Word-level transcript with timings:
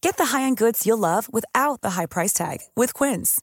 Get 0.00 0.16
the 0.16 0.36
high-end 0.36 0.56
goods 0.56 0.86
you'll 0.86 0.98
love 0.98 1.28
without 1.32 1.80
the 1.82 1.90
high 1.90 2.06
price 2.06 2.32
tag 2.32 2.58
with 2.76 2.94
Quince. 2.94 3.40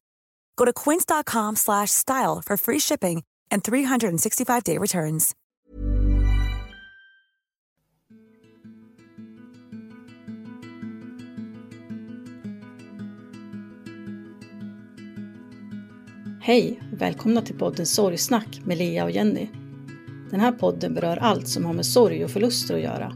Go 0.56 0.66
to 0.66 0.74
quince.com 0.74 1.56
slash 1.56 1.92
style 1.92 2.42
for 2.46 2.58
free 2.58 2.80
shipping 2.80 3.24
and 3.52 3.64
365-day 3.64 4.78
returns. 4.78 5.36
Hej 16.42 16.80
och 16.94 17.02
välkomna 17.02 17.42
till 17.42 17.58
podden 17.58 17.86
Sorgsnack 17.86 18.62
med 18.66 18.78
Lea 18.78 19.04
och 19.04 19.12
Jenny. 19.12 19.48
Den 20.32 20.40
här 20.40 20.52
podden 20.52 20.94
berör 20.94 21.18
allt 21.18 21.48
som 21.48 21.66
har 21.66 21.74
med 21.74 21.86
sorg 21.86 22.24
och 22.24 22.32
förluster 22.32 22.76
att 22.76 22.82
göra. 22.82 23.14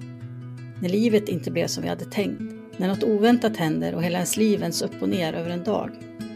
När 0.82 0.90
livet 0.90 1.30
inte 1.30 1.52
blev 1.52 1.68
som 1.68 1.84
vi 1.84 1.90
hade 1.90 2.06
tänkt, 2.06 2.57
när 2.78 2.88
något 2.88 3.04
oväntat 3.04 3.58
händer 3.58 3.96
och 3.96 4.04
hela 4.04 4.18
ens 4.18 4.38
liv 4.38 4.60
vänds 4.60 4.82
upp 4.82 5.02
och 5.02 5.10
ner 5.10 5.34
över 5.34 5.50
en 5.50 5.64
dag. 5.64 5.90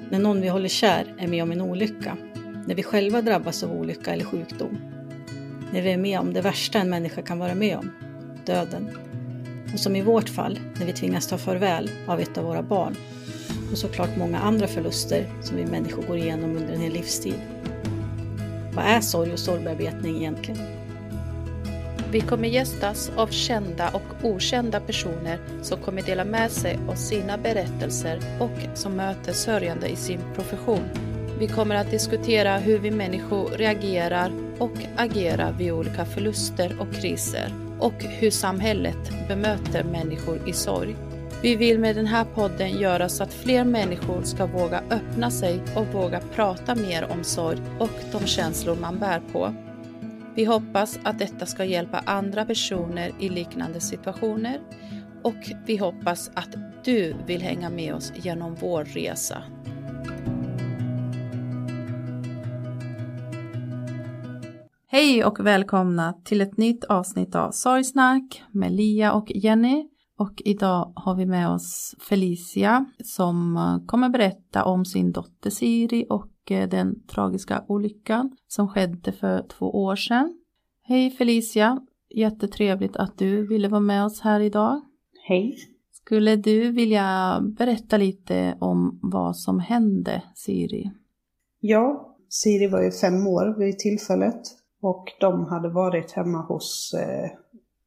När 0.10 0.20
någon 0.20 0.42
vi 0.42 0.48
håller 0.48 0.70
kär 0.70 1.16
är 1.18 1.28
med 1.28 1.44
om 1.44 1.52
en 1.52 1.62
olycka. 1.62 2.18
När 2.68 2.76
vi 2.76 2.84
själva 2.84 3.22
drabbas 3.22 3.64
av 3.64 3.72
olycka 3.72 4.14
eller 4.14 4.26
sjukdom. 4.26 4.78
När 5.74 5.82
vi 5.82 5.92
är 5.92 5.98
med 5.98 6.20
om 6.20 6.34
det 6.34 6.42
värsta 6.42 6.80
en 6.80 6.90
människa 6.90 7.22
kan 7.22 7.40
vara 7.40 7.56
med 7.56 7.78
om, 7.78 7.92
döden. 8.46 8.90
Och 9.74 9.80
som 9.80 9.96
i 9.96 10.02
vårt 10.02 10.30
fall, 10.30 10.60
när 10.80 10.86
vi 10.86 10.94
tvingas 10.94 11.28
ta 11.28 11.38
farväl 11.38 11.92
av 12.08 12.20
ett 12.20 12.38
av 12.38 12.44
våra 12.44 12.64
barn. 12.64 12.96
Och 13.72 13.78
såklart 13.78 14.18
många 14.18 14.40
andra 14.40 14.68
förluster 14.68 15.26
som 15.42 15.58
vi 15.58 15.66
människor 15.66 16.04
går 16.04 16.18
igenom 16.18 16.58
under 16.58 16.74
en 16.74 16.82
hel 16.82 16.94
livstid. 16.94 17.40
Vad 18.74 18.86
är 18.86 19.02
sorg 19.02 19.34
och 19.34 19.40
sorgbearbetning 19.40 20.18
egentligen? 20.18 20.81
Vi 22.12 22.22
kommer 22.22 22.48
gästas 22.48 23.12
av 23.16 23.28
kända 23.28 23.90
och 23.90 24.26
okända 24.26 24.80
personer 24.80 25.40
som 25.62 25.82
kommer 25.82 26.02
dela 26.02 26.24
med 26.24 26.52
sig 26.52 26.80
av 26.90 26.96
sina 26.96 27.38
berättelser 27.38 28.20
och 28.40 28.78
som 28.78 28.96
möter 28.96 29.34
sörjande 29.34 29.88
i 29.88 29.96
sin 29.96 30.20
profession. 30.36 30.90
Vi 31.40 31.48
kommer 31.48 31.76
att 31.76 31.92
diskutera 31.92 32.58
hur 32.58 32.80
vi 32.80 32.92
människor 32.92 33.50
reagerar 33.50 34.32
och 34.60 34.72
agerar 34.96 35.52
vid 35.52 35.72
olika 35.72 36.06
förluster 36.06 36.76
och 36.80 36.94
kriser 36.94 37.54
och 37.80 38.04
hur 38.04 38.32
samhället 38.32 39.28
bemöter 39.28 39.84
människor 39.84 40.50
i 40.50 40.54
sorg. 40.54 40.96
Vi 41.42 41.56
vill 41.56 41.80
med 41.80 41.96
den 41.96 42.08
här 42.08 42.26
podden 42.26 42.80
göra 42.80 43.10
så 43.10 43.24
att 43.24 43.34
fler 43.34 43.64
människor 43.64 44.24
ska 44.24 44.46
våga 44.46 44.84
öppna 44.90 45.32
sig 45.32 45.62
och 45.76 45.88
våga 45.88 46.22
prata 46.36 46.76
mer 46.76 47.12
om 47.12 47.24
sorg 47.24 47.58
och 47.80 47.90
de 48.12 48.28
känslor 48.28 48.76
man 48.76 49.00
bär 49.00 49.22
på. 49.32 49.54
Vi 50.36 50.46
hoppas 50.46 51.00
att 51.04 51.20
detta 51.20 51.46
ska 51.46 51.66
hjälpa 51.66 52.00
andra 52.00 52.46
personer 52.46 53.12
i 53.20 53.30
liknande 53.30 53.82
situationer 53.82 54.62
och 55.24 55.52
vi 55.66 55.78
hoppas 55.78 56.32
att 56.34 56.56
du 56.84 57.16
vill 57.28 57.42
hänga 57.42 57.70
med 57.70 57.96
oss 57.96 58.14
genom 58.16 58.56
vår 58.56 58.84
resa. 58.84 59.44
Hej 64.88 65.26
och 65.26 65.46
välkomna 65.46 66.14
till 66.24 66.42
ett 66.42 66.58
nytt 66.58 66.84
avsnitt 66.84 67.36
av 67.36 67.52
Sorgsnack 67.52 68.44
med 68.52 68.72
Lia 68.72 69.14
och 69.14 69.32
Jenny. 69.32 69.88
Och 70.18 70.42
idag 70.46 70.94
har 70.96 71.16
vi 71.16 71.26
med 71.26 71.50
oss 71.50 71.96
Felicia 72.00 72.86
som 73.04 73.60
kommer 73.88 74.10
berätta 74.10 74.66
om 74.66 74.86
sin 74.86 75.12
dotter 75.12 75.50
Siri 75.50 76.06
och 76.10 76.32
den 76.46 77.08
tragiska 77.08 77.64
olyckan 77.68 78.38
som 78.48 78.68
skedde 78.68 79.12
för 79.12 79.48
två 79.48 79.66
år 79.66 79.96
sedan. 79.96 80.38
Hej 80.84 81.12
Felicia, 81.12 81.82
jättetrevligt 82.10 82.96
att 82.96 83.18
du 83.18 83.48
ville 83.48 83.68
vara 83.68 83.82
med 83.82 84.06
oss 84.06 84.22
här 84.22 84.40
idag. 84.40 84.82
Hej. 85.28 85.58
Skulle 85.92 86.36
du 86.36 86.72
vilja 86.72 87.40
berätta 87.58 87.98
lite 87.98 88.58
om 88.60 89.00
vad 89.02 89.38
som 89.38 89.60
hände 89.60 90.24
Siri? 90.36 90.92
Ja, 91.60 92.16
Siri 92.30 92.68
var 92.68 92.82
ju 92.82 92.92
fem 92.92 93.28
år 93.28 93.60
vid 93.60 93.80
tillfället 93.80 94.42
och 94.82 95.06
de 95.20 95.46
hade 95.46 95.70
varit 95.70 96.12
hemma 96.12 96.42
hos 96.42 96.94
eh, 96.94 97.30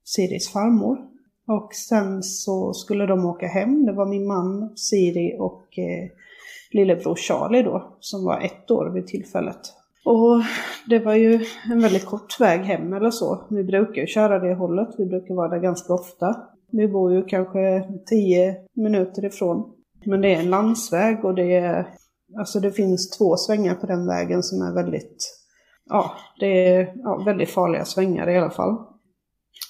Siris 0.05 0.53
farmor. 0.53 0.99
Och 1.47 1.75
sen 1.75 2.23
så 2.23 2.73
skulle 2.73 3.07
de 3.07 3.25
åka 3.25 3.47
hem, 3.47 3.87
det 3.87 3.93
var 3.93 4.07
min 4.07 4.27
man, 4.27 4.77
Siri 4.77 5.37
och 5.39 5.79
eh, 5.79 6.11
lillebror 6.75 7.15
Charlie 7.15 7.63
då, 7.63 7.97
som 8.01 8.25
var 8.25 8.41
ett 8.41 8.71
år 8.71 8.91
vid 8.95 9.07
tillfället. 9.07 9.61
Och 10.05 10.43
det 10.87 10.99
var 10.99 11.15
ju 11.15 11.45
en 11.71 11.81
väldigt 11.81 12.07
kort 12.07 12.41
väg 12.41 12.61
hem 12.61 12.93
eller 12.93 13.11
så. 13.11 13.47
Vi 13.51 13.65
brukar 13.65 14.01
ju 14.01 14.07
köra 14.07 14.39
det 14.39 14.55
hållet, 14.55 14.89
vi 14.99 15.07
brukar 15.07 15.35
vara 15.35 15.49
där 15.49 15.59
ganska 15.59 15.95
ofta. 15.95 16.37
Vi 16.73 16.89
bor 16.89 17.13
ju 17.13 17.25
kanske 17.25 17.85
tio 18.07 18.57
minuter 18.77 19.25
ifrån. 19.25 19.73
Men 20.05 20.21
det 20.21 20.35
är 20.35 20.39
en 20.39 20.51
landsväg 20.51 21.25
och 21.25 21.35
det 21.35 21.57
är, 21.57 21.87
alltså 22.39 22.61
det 22.61 22.73
finns 22.73 23.11
två 23.11 23.37
svängar 23.37 23.75
på 23.75 23.87
den 23.87 24.07
vägen 24.07 24.43
som 24.43 24.63
är 24.63 24.75
väldigt, 24.75 25.41
ja, 25.91 26.13
det 26.41 26.69
är 26.69 26.93
ja, 26.95 27.23
väldigt 27.27 27.51
farliga 27.51 27.85
svängar 27.85 28.31
i 28.31 28.39
alla 28.39 28.51
fall. 28.51 28.77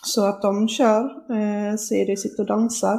Så 0.05 0.25
att 0.25 0.43
de 0.43 0.69
kör, 0.69 1.03
eh, 1.05 1.77
Siri 1.77 2.17
sitter 2.17 2.43
och 2.43 2.47
dansar. 2.47 2.99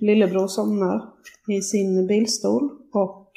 Lillebror 0.00 0.46
somnar 0.46 1.08
i 1.48 1.60
sin 1.60 2.06
bilstol 2.06 2.81
och 2.92 3.30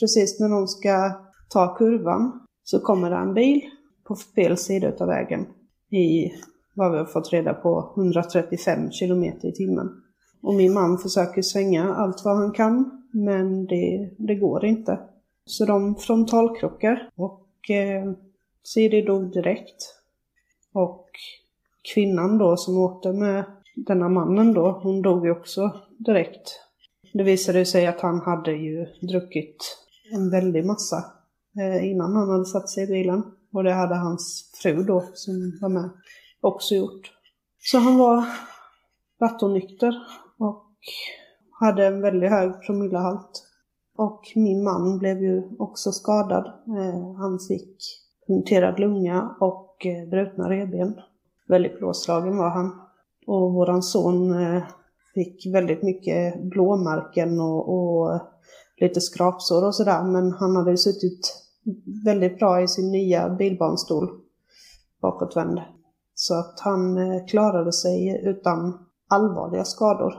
precis 0.00 0.40
när 0.40 0.48
de 0.48 0.68
ska 0.68 1.10
ta 1.48 1.74
kurvan 1.74 2.46
så 2.64 2.80
kommer 2.80 3.10
det 3.10 3.16
en 3.16 3.34
bil 3.34 3.60
på 4.04 4.16
fel 4.16 4.56
sida 4.56 4.92
av 5.00 5.06
vägen 5.06 5.46
i 5.90 6.32
vad 6.74 6.92
vi 6.92 6.98
har 6.98 7.04
fått 7.04 7.32
reda 7.32 7.54
på 7.54 7.92
135 7.96 8.90
km 8.90 9.24
i 9.24 9.52
timmen. 9.52 10.02
Och 10.42 10.54
min 10.54 10.72
man 10.72 10.98
försöker 10.98 11.42
svänga 11.42 11.94
allt 11.94 12.24
vad 12.24 12.36
han 12.36 12.52
kan 12.52 13.04
men 13.12 13.66
det, 13.66 14.10
det 14.18 14.34
går 14.34 14.64
inte. 14.64 14.98
Så 15.44 15.64
de 15.64 15.96
frontalkrockar 15.96 17.10
och 17.16 17.70
eh, 17.70 18.12
Siri 18.62 19.02
dog 19.02 19.32
direkt. 19.32 19.94
Och 20.72 21.06
kvinnan 21.94 22.38
då 22.38 22.56
som 22.56 22.78
åkte 22.78 23.12
med 23.12 23.44
denna 23.76 24.08
mannen 24.08 24.54
då, 24.54 24.80
hon 24.82 25.02
dog 25.02 25.26
ju 25.26 25.32
också 25.32 25.70
direkt. 25.98 26.60
Det 27.12 27.22
visade 27.22 27.64
sig 27.64 27.86
att 27.86 28.00
han 28.00 28.20
hade 28.20 28.52
ju 28.52 28.86
druckit 29.00 29.56
en 30.12 30.30
väldig 30.30 30.66
massa 30.66 31.04
eh, 31.58 31.90
innan 31.90 32.16
han 32.16 32.30
hade 32.30 32.44
satt 32.44 32.68
sig 32.68 32.84
i 32.84 32.86
bilen. 32.86 33.22
Och 33.52 33.64
det 33.64 33.72
hade 33.72 33.94
hans 33.94 34.50
fru 34.62 34.82
då, 34.82 35.04
som 35.14 35.58
var 35.60 35.68
med, 35.68 35.90
också 36.40 36.74
gjort. 36.74 37.12
Så 37.58 37.78
han 37.78 37.98
var 37.98 38.24
rattonykter 39.20 39.94
och 40.38 40.64
hade 41.50 41.86
en 41.86 42.00
väldigt 42.00 42.30
hög 42.30 42.62
promillehalt. 42.66 43.44
Och 43.96 44.22
min 44.34 44.64
man 44.64 44.98
blev 44.98 45.22
ju 45.22 45.42
också 45.58 45.92
skadad. 45.92 46.46
Eh, 46.46 47.14
han 47.16 47.38
fick 47.48 47.76
punkterad 48.26 48.80
lunga 48.80 49.36
och 49.40 49.86
eh, 49.86 50.08
brutna 50.08 50.50
revben. 50.50 50.94
Väldigt 51.48 51.78
blåslagen 51.78 52.36
var 52.36 52.50
han. 52.50 52.80
Och 53.26 53.52
våran 53.52 53.82
son 53.82 54.32
fick 55.18 55.54
väldigt 55.54 55.82
mycket 55.82 56.42
blåmärken 56.42 57.40
och, 57.40 57.68
och 57.68 58.20
lite 58.80 59.00
skrapsår 59.00 59.66
och 59.66 59.74
sådär. 59.74 60.04
Men 60.04 60.32
han 60.32 60.56
hade 60.56 60.70
ju 60.70 60.76
suttit 60.76 61.34
väldigt 62.04 62.38
bra 62.38 62.62
i 62.62 62.68
sin 62.68 62.92
nya 62.92 63.28
bilbarnstol 63.28 64.10
bakåtvänd. 65.02 65.60
Så 66.14 66.34
att 66.34 66.60
han 66.60 66.98
eh, 66.98 67.26
klarade 67.26 67.72
sig 67.72 68.22
utan 68.24 68.86
allvarliga 69.08 69.64
skador. 69.64 70.14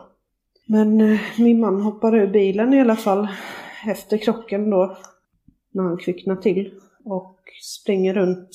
Men 0.67 1.01
eh, 1.01 1.19
min 1.37 1.59
man 1.59 1.81
hoppar 1.81 2.15
ur 2.15 2.27
bilen 2.27 2.73
i 2.73 2.81
alla 2.81 2.95
fall 2.95 3.27
efter 3.87 4.17
krocken 4.17 4.69
då. 4.69 4.97
När 5.71 5.83
han 5.83 5.97
kvicknar 5.97 6.35
till. 6.35 6.73
Och 7.05 7.39
springer 7.63 8.13
runt. 8.13 8.49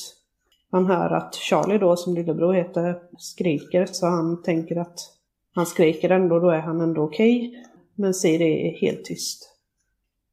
Man 0.73 0.87
hör 0.87 1.11
att 1.11 1.35
Charlie 1.35 1.79
då, 1.79 1.96
som 1.96 2.14
lillebror 2.14 2.52
heter, 2.55 2.99
skriker. 3.19 3.87
Så 3.87 4.06
han 4.06 4.43
tänker 4.43 4.76
att 4.76 4.99
han 5.55 5.67
skriker 5.67 6.11
ändå, 6.11 6.39
då 6.39 6.51
är 6.51 6.61
han 6.61 6.81
ändå 6.81 7.03
okej. 7.03 7.49
Okay. 7.49 7.61
Men 7.95 8.15
Siri 8.15 8.69
är 8.69 8.81
helt 8.81 9.05
tyst. 9.05 9.51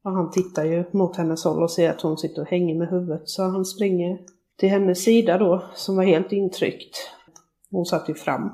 Och 0.04 0.12
han 0.12 0.32
tittar 0.32 0.64
ju 0.64 0.84
mot 0.92 1.18
hennes 1.18 1.44
håll 1.44 1.64
och 1.64 1.72
ser 1.72 1.90
att 1.90 2.02
hon 2.02 2.18
sitter 2.18 2.42
och 2.42 2.48
hänger 2.48 2.76
med 2.76 2.90
huvudet. 2.90 3.22
Så 3.26 3.44
han 3.44 3.66
springer 3.66 4.20
till 4.58 4.70
hennes 4.70 5.04
sida 5.04 5.38
då, 5.38 5.64
som 5.76 5.96
var 5.96 6.04
helt 6.04 6.32
intryckt. 6.32 6.98
Hon 7.72 7.86
satt 7.86 8.10
ju 8.10 8.14
fram 8.14 8.50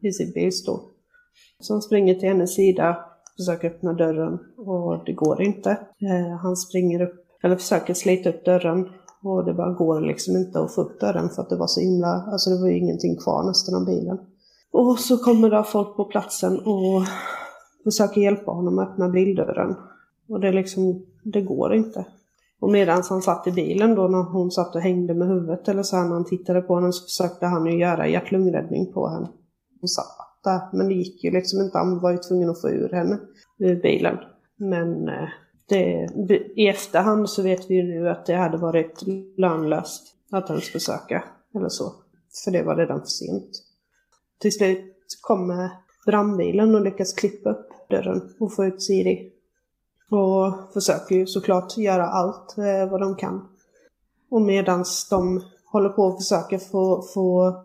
i 0.00 0.12
sin 0.12 0.32
bilstol. 0.32 0.80
Så 1.60 1.74
han 1.74 1.82
springer 1.82 2.14
till 2.14 2.28
hennes 2.28 2.54
sida, 2.54 3.04
försöker 3.36 3.68
öppna 3.68 3.92
dörren 3.92 4.38
och 4.56 5.04
det 5.06 5.12
går 5.12 5.42
inte. 5.42 5.70
Eh, 5.70 6.36
han 6.42 6.56
springer 6.56 7.02
upp, 7.02 7.26
eller 7.42 7.56
försöker 7.56 7.94
slita 7.94 8.30
upp 8.30 8.44
dörren 8.44 8.88
och 9.22 9.44
det 9.44 9.54
bara 9.54 9.72
går 9.72 10.00
liksom 10.00 10.36
inte 10.36 10.60
att 10.60 10.74
få 10.74 10.80
upp 10.80 11.00
dörren 11.00 11.28
för 11.28 11.42
att 11.42 11.48
det 11.48 11.56
var 11.56 11.66
så 11.66 11.80
himla, 11.80 12.08
alltså 12.32 12.50
det 12.50 12.60
var 12.60 12.68
ju 12.68 12.78
ingenting 12.78 13.16
kvar 13.16 13.46
nästan 13.46 13.74
av 13.74 13.86
bilen. 13.86 14.18
Och 14.72 14.98
så 14.98 15.18
kommer 15.18 15.50
det 15.50 15.64
folk 15.64 15.96
på 15.96 16.04
platsen 16.04 16.58
och 16.58 17.02
försöker 17.84 18.20
hjälpa 18.20 18.50
honom 18.50 18.78
att 18.78 18.88
öppna 18.88 19.08
bildörren. 19.08 19.76
Och 20.28 20.40
det 20.40 20.52
liksom, 20.52 21.06
det 21.22 21.40
går 21.40 21.74
inte. 21.74 22.06
Och 22.60 22.70
medan 22.70 23.02
han 23.08 23.22
satt 23.22 23.46
i 23.46 23.52
bilen 23.52 23.94
då 23.94 24.08
när 24.08 24.22
hon 24.22 24.50
satt 24.50 24.74
och 24.74 24.80
hängde 24.80 25.14
med 25.14 25.28
huvudet 25.28 25.68
eller 25.68 25.82
så 25.82 25.96
här 25.96 26.04
när 26.04 26.12
han 26.12 26.24
tittade 26.24 26.60
på 26.60 26.74
henne 26.74 26.92
så 26.92 27.04
försökte 27.04 27.46
han 27.46 27.66
ju 27.66 27.78
göra 27.78 28.08
hjärt-lungräddning 28.08 28.92
på 28.92 29.08
henne. 29.08 29.28
Hon 29.80 29.88
satt 29.88 30.16
där, 30.44 30.60
men 30.72 30.88
det 30.88 30.94
gick 30.94 31.24
ju 31.24 31.30
liksom 31.30 31.60
inte. 31.60 31.78
Han 31.78 32.00
var 32.00 32.10
ju 32.10 32.18
tvungen 32.18 32.50
att 32.50 32.60
få 32.60 32.70
ur 32.70 32.88
henne 32.88 33.18
ur 33.58 33.82
bilen. 33.82 34.18
Men 34.56 35.08
eh, 35.08 35.28
det, 35.68 36.08
i 36.56 36.68
efterhand 36.68 37.30
så 37.30 37.42
vet 37.42 37.70
vi 37.70 37.74
ju 37.74 37.82
nu 37.82 38.08
att 38.08 38.26
det 38.26 38.34
hade 38.34 38.56
varit 38.56 39.02
lönlöst 39.36 40.02
att 40.30 40.50
ens 40.50 40.68
försöka. 40.68 41.24
Eller 41.54 41.68
så. 41.68 41.92
För 42.44 42.50
det 42.50 42.62
var 42.62 42.76
redan 42.76 43.00
för 43.00 43.06
sent. 43.06 43.50
Till 44.42 44.52
slut 44.52 45.18
kommer 45.20 45.70
brandbilen 46.06 46.74
och 46.74 46.82
lyckas 46.82 47.12
klippa 47.12 47.50
upp 47.50 47.68
dörren 47.90 48.34
och 48.40 48.54
få 48.54 48.64
ut 48.64 48.82
Siri 48.82 49.32
och 50.10 50.72
försöker 50.72 51.14
ju 51.14 51.26
såklart 51.26 51.78
göra 51.78 52.06
allt 52.06 52.58
eh, 52.58 52.90
vad 52.90 53.00
de 53.00 53.16
kan. 53.16 53.48
Och 54.30 54.42
medans 54.42 55.08
de 55.08 55.44
håller 55.72 55.88
på 55.88 56.02
och 56.02 56.18
försöker 56.18 56.58
få, 56.58 57.02
få 57.14 57.56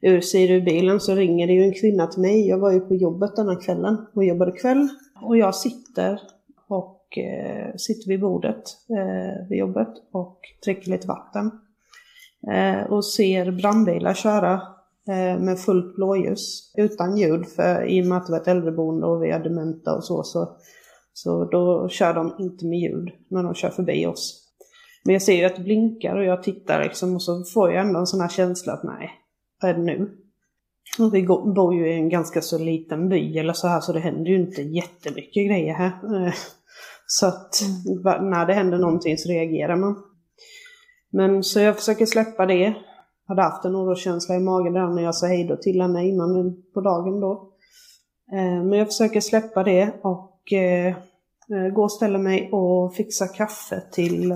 ur 0.00 0.20
sig 0.20 0.50
ur 0.50 0.60
bilen 0.60 1.00
så 1.00 1.14
ringer 1.14 1.46
det 1.46 1.52
ju 1.52 1.62
en 1.62 1.74
kvinna 1.74 2.06
till 2.06 2.22
mig. 2.22 2.48
Jag 2.48 2.58
var 2.58 2.72
ju 2.72 2.80
på 2.80 2.94
jobbet 2.94 3.36
denna 3.36 3.56
kvällen 3.56 4.06
och 4.14 4.24
jobbade 4.24 4.52
kväll. 4.52 4.88
Och 5.22 5.36
jag 5.36 5.54
sitter 5.54 6.20
och 6.68 7.18
eh, 7.18 7.76
sitter 7.76 8.08
vid 8.08 8.20
bordet 8.20 8.62
eh, 8.90 9.48
vid 9.48 9.58
jobbet 9.58 9.94
och 10.12 10.40
dricker 10.64 10.90
lite 10.90 11.08
vatten. 11.08 11.50
Eh, 12.52 12.92
och 12.92 13.04
ser 13.04 13.50
brandbilar 13.50 14.14
köra 14.14 14.75
med 15.40 15.58
fullt 15.58 15.94
blåljus 15.96 16.72
utan 16.76 17.16
ljud 17.16 17.48
för 17.48 17.86
i 17.86 18.02
och 18.02 18.06
med 18.06 18.18
att 18.18 18.26
det 18.26 18.32
var 18.32 18.40
ett 18.40 18.48
äldreboende 18.48 19.06
och 19.06 19.22
vi 19.22 19.30
är 19.30 19.44
dementa 19.44 19.94
och 19.94 20.04
så 20.04 20.22
så 20.22 20.56
så 21.12 21.44
då 21.44 21.88
kör 21.88 22.14
de 22.14 22.34
inte 22.38 22.66
med 22.66 22.78
ljud 22.78 23.10
när 23.28 23.42
de 23.42 23.54
kör 23.54 23.70
förbi 23.70 24.06
oss. 24.06 24.42
Men 25.04 25.12
jag 25.12 25.22
ser 25.22 25.36
ju 25.36 25.44
att 25.44 25.56
det 25.56 25.62
blinkar 25.62 26.16
och 26.16 26.24
jag 26.24 26.42
tittar 26.42 26.82
liksom 26.82 27.14
och 27.14 27.22
så 27.22 27.44
får 27.44 27.72
jag 27.72 27.86
ändå 27.86 27.98
en 27.98 28.06
sån 28.06 28.20
här 28.20 28.28
känsla 28.28 28.72
att 28.72 28.84
nej, 28.84 29.10
vad 29.62 29.70
är 29.70 29.74
det 29.74 29.82
nu? 29.82 30.10
Och 30.98 31.14
vi 31.14 31.26
bor 31.26 31.74
ju 31.74 31.90
i 31.90 31.94
en 31.94 32.08
ganska 32.08 32.42
så 32.42 32.58
liten 32.58 33.08
by 33.08 33.38
eller 33.38 33.52
så 33.52 33.68
här 33.68 33.80
så 33.80 33.92
det 33.92 34.00
händer 34.00 34.30
ju 34.30 34.36
inte 34.36 34.62
jättemycket 34.62 35.46
grejer 35.46 35.74
här. 35.74 35.92
Så 37.06 37.26
att 37.26 37.62
när 38.20 38.46
det 38.46 38.52
händer 38.52 38.78
någonting 38.78 39.18
så 39.18 39.28
reagerar 39.28 39.76
man. 39.76 40.02
Men 41.10 41.42
så 41.42 41.60
jag 41.60 41.76
försöker 41.76 42.06
släppa 42.06 42.46
det. 42.46 42.74
Hade 43.28 43.42
haft 43.42 43.64
en 43.64 43.76
oroskänsla 43.76 44.36
i 44.36 44.40
magen 44.40 44.72
där 44.72 44.88
när 44.88 45.02
jag 45.02 45.14
sa 45.14 45.26
hej 45.26 45.44
då 45.44 45.56
till 45.56 45.80
henne 45.80 46.08
innan 46.08 46.62
på 46.74 46.80
dagen 46.80 47.20
då. 47.20 47.52
Eh, 48.32 48.64
men 48.64 48.72
jag 48.72 48.86
försöker 48.86 49.20
släppa 49.20 49.62
det 49.62 49.92
och 50.02 50.52
eh, 50.52 50.86
eh, 51.50 51.72
gå 51.74 51.82
och 51.82 51.92
ställa 51.92 52.18
mig 52.18 52.50
och 52.52 52.94
fixa 52.94 53.28
kaffe 53.28 53.82
till, 53.92 54.34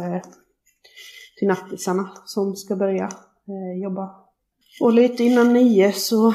till 1.39 1.49
nattisarna 1.49 2.11
som 2.25 2.57
ska 2.57 2.77
börja 2.77 3.09
jobba. 3.83 4.11
Och 4.81 4.93
lite 4.93 5.25
innan 5.25 5.53
nio 5.53 5.93
så 5.93 6.35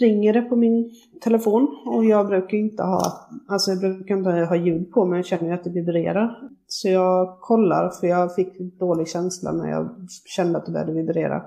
ringer 0.00 0.32
det 0.32 0.42
på 0.42 0.56
min 0.56 0.90
telefon 1.22 1.78
och 1.86 2.04
jag 2.04 2.26
brukar 2.26 2.58
inte 2.58 2.82
ha, 2.82 3.28
alltså 3.48 3.70
jag 3.70 3.80
brukar 3.80 4.16
inte 4.16 4.30
ha 4.30 4.56
ljud 4.56 4.90
på 4.92 5.04
men 5.04 5.16
jag 5.16 5.26
känner 5.26 5.54
att 5.54 5.64
det 5.64 5.70
vibrerar. 5.70 6.38
Så 6.66 6.88
jag 6.88 7.40
kollar 7.40 7.90
för 7.90 8.06
jag 8.06 8.34
fick 8.34 8.58
dålig 8.58 9.08
känsla 9.08 9.52
när 9.52 9.70
jag 9.70 9.88
kände 10.26 10.58
att 10.58 10.66
det 10.66 10.72
började 10.72 10.92
vibrera. 10.92 11.42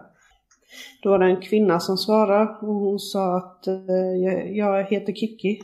Då 1.04 1.10
var 1.10 1.19
det 1.19 1.25
en 1.25 1.42
kvinna 1.42 1.80
som 1.80 1.98
svarade 1.98 2.57
och 2.62 2.75
hon 2.75 3.00
sa 3.00 3.38
att 3.38 3.68
eh, 3.68 4.56
jag 4.56 4.83
heter 4.83 5.13
Kiki 5.13 5.62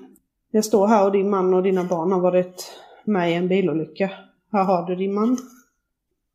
jag 0.52 0.66
står 0.66 0.88
här 0.88 1.06
och 1.06 1.12
din 1.12 1.30
man 1.30 1.54
och 1.54 1.64
dina 1.64 1.84
barn 1.84 2.12
har 2.12 2.20
varit 2.20 2.72
med 3.04 3.32
i 3.32 3.34
en 3.34 3.48
bilolycka. 3.48 4.12
Här 4.52 4.64
har 4.64 4.88
du 4.88 4.96
din 4.96 5.14
man. 5.14 5.38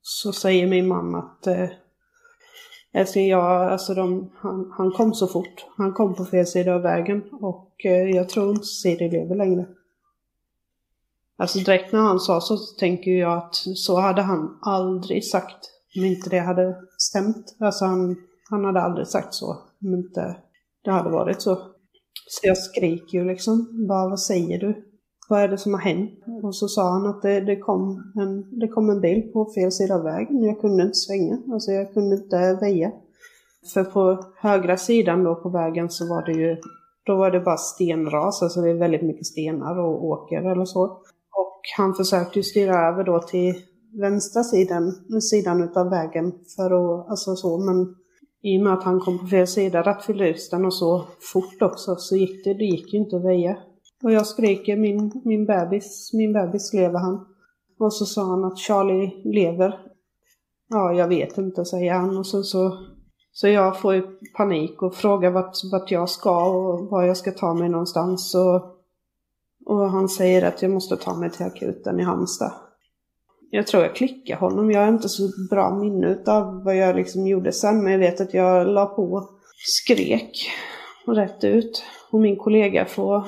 Så 0.02 0.32
säger 0.32 0.66
min 0.66 0.88
man 0.88 1.14
att 1.14 1.46
eh, 1.46 1.68
älskling, 2.92 3.28
jag, 3.28 3.72
alltså 3.72 3.94
de, 3.94 4.30
han, 4.36 4.72
han 4.76 4.90
kom 4.90 5.14
så 5.14 5.26
fort. 5.26 5.66
Han 5.76 5.92
kom 5.92 6.14
på 6.14 6.24
fel 6.24 6.46
sida 6.46 6.74
av 6.74 6.82
vägen 6.82 7.22
och 7.32 7.72
eh, 7.84 8.10
jag 8.10 8.28
tror 8.28 8.50
inte 8.50 8.64
Siri 8.64 9.10
lever 9.10 9.36
längre. 9.36 9.66
Alltså 11.38 11.58
direkt 11.58 11.92
när 11.92 12.00
han 12.00 12.20
sa 12.20 12.40
så, 12.40 12.56
så 12.56 12.78
tänker 12.78 13.10
jag 13.10 13.38
att 13.38 13.54
så 13.54 14.00
hade 14.00 14.22
han 14.22 14.58
aldrig 14.62 15.24
sagt 15.24 15.70
om 15.96 16.04
inte 16.04 16.30
det 16.30 16.38
hade 16.38 16.76
stämt. 16.98 17.56
Alltså 17.60 17.84
han, 17.84 18.16
han 18.50 18.64
hade 18.64 18.80
aldrig 18.80 19.06
sagt 19.06 19.34
så 19.34 19.46
om 19.82 19.94
inte 19.94 20.36
det 20.84 20.90
hade 20.90 21.10
varit 21.10 21.42
så. 21.42 21.54
Så 22.28 22.46
jag 22.46 22.58
skriker 22.58 23.18
ju 23.18 23.24
liksom, 23.24 23.86
bara 23.88 24.08
vad 24.08 24.20
säger 24.20 24.60
du? 24.60 24.84
Vad 25.28 25.40
är 25.40 25.48
det 25.48 25.58
som 25.58 25.74
har 25.74 25.80
hänt? 25.80 26.10
Och 26.42 26.56
så 26.56 26.68
sa 26.68 26.92
han 26.92 27.06
att 27.06 27.22
det, 27.22 27.40
det, 27.40 27.56
kom, 27.56 28.12
en, 28.20 28.58
det 28.58 28.68
kom 28.68 28.90
en 28.90 29.00
bil 29.00 29.30
på 29.32 29.52
fel 29.54 29.72
sida 29.72 29.94
av 29.94 30.02
vägen. 30.02 30.42
Jag 30.42 30.60
kunde 30.60 30.82
inte 30.82 30.94
svänga, 30.94 31.38
alltså 31.52 31.70
jag 31.70 31.94
kunde 31.94 32.16
inte 32.16 32.58
väja. 32.60 32.92
För 33.74 33.84
på 33.84 34.24
högra 34.36 34.76
sidan 34.76 35.24
då 35.24 35.34
på 35.34 35.48
vägen 35.48 35.90
så 35.90 36.08
var 36.08 36.26
det 36.26 36.32
ju, 36.32 36.56
då 37.06 37.16
var 37.16 37.30
det 37.30 37.40
bara 37.40 37.56
stenras, 37.56 38.42
alltså 38.42 38.60
det 38.60 38.70
är 38.70 38.74
väldigt 38.74 39.02
mycket 39.02 39.26
stenar 39.26 39.78
och 39.78 40.04
åker 40.04 40.52
eller 40.52 40.64
så. 40.64 40.82
Och 41.42 41.60
han 41.76 41.94
försökte 41.94 42.38
ju 42.38 42.42
styra 42.42 42.88
över 42.88 43.04
då 43.04 43.22
till 43.22 43.54
vänstra 44.00 44.42
sidan, 44.42 44.92
sidan 45.20 45.62
utav 45.62 45.90
vägen 45.90 46.32
för 46.56 46.64
att, 46.64 47.10
alltså 47.10 47.36
så, 47.36 47.58
men 47.58 47.94
i 48.46 48.58
och 48.58 48.62
med 48.62 48.72
att 48.72 48.84
han 48.84 49.00
kom 49.00 49.18
på 49.18 49.26
fel 49.26 49.46
sida 49.46 49.82
rattfylleristen 49.82 50.64
och 50.64 50.74
så 50.74 51.04
fort 51.32 51.62
också 51.62 51.96
så 51.96 52.16
gick 52.16 52.44
det, 52.44 52.54
det 52.54 52.64
gick 52.64 52.92
ju 52.92 52.98
inte 52.98 53.16
att 53.16 53.24
väja. 53.24 53.56
Och 54.02 54.12
jag 54.12 54.26
skriker 54.26 54.76
min, 54.76 55.22
min 55.24 55.46
bebis, 55.46 56.10
min 56.12 56.32
bebis 56.32 56.72
lever 56.72 56.98
han. 56.98 57.26
Och 57.78 57.92
så 57.92 58.06
sa 58.06 58.24
han 58.24 58.44
att 58.44 58.58
Charlie 58.58 59.22
lever. 59.24 59.78
Ja, 60.68 60.92
jag 60.92 61.08
vet 61.08 61.38
inte, 61.38 61.64
säger 61.64 61.92
han. 61.92 62.18
Och 62.18 62.26
sen 62.26 62.44
så, 62.44 62.78
så 63.32 63.48
jag 63.48 63.80
får 63.80 63.94
ju 63.94 64.02
panik 64.36 64.82
och 64.82 64.94
frågar 64.94 65.30
vart, 65.30 65.54
vart 65.72 65.90
jag 65.90 66.08
ska 66.08 66.50
och 66.50 66.90
var 66.90 67.02
jag 67.02 67.16
ska 67.16 67.30
ta 67.30 67.54
mig 67.54 67.68
någonstans. 67.68 68.34
Och, 68.34 68.62
och 69.66 69.90
han 69.90 70.08
säger 70.08 70.48
att 70.48 70.62
jag 70.62 70.70
måste 70.70 70.96
ta 70.96 71.16
mig 71.16 71.30
till 71.30 71.46
akuten 71.46 72.00
i 72.00 72.02
Halmstad. 72.02 72.52
Jag 73.56 73.66
tror 73.66 73.82
jag 73.82 73.94
klickade 73.94 74.40
honom. 74.40 74.70
Jag 74.70 74.80
har 74.80 74.88
inte 74.88 75.08
så 75.08 75.22
bra 75.50 75.74
minne 75.74 76.18
av 76.26 76.64
vad 76.64 76.76
jag 76.76 76.96
liksom 76.96 77.26
gjorde 77.26 77.52
sen. 77.52 77.82
Men 77.82 77.92
jag 77.92 77.98
vet 77.98 78.20
att 78.20 78.34
jag 78.34 78.66
la 78.66 78.86
på 78.86 79.28
skrek 79.56 80.50
rätt 81.06 81.44
ut. 81.44 81.82
Och 82.10 82.20
min 82.20 82.36
kollega 82.36 82.86
får, 82.86 83.24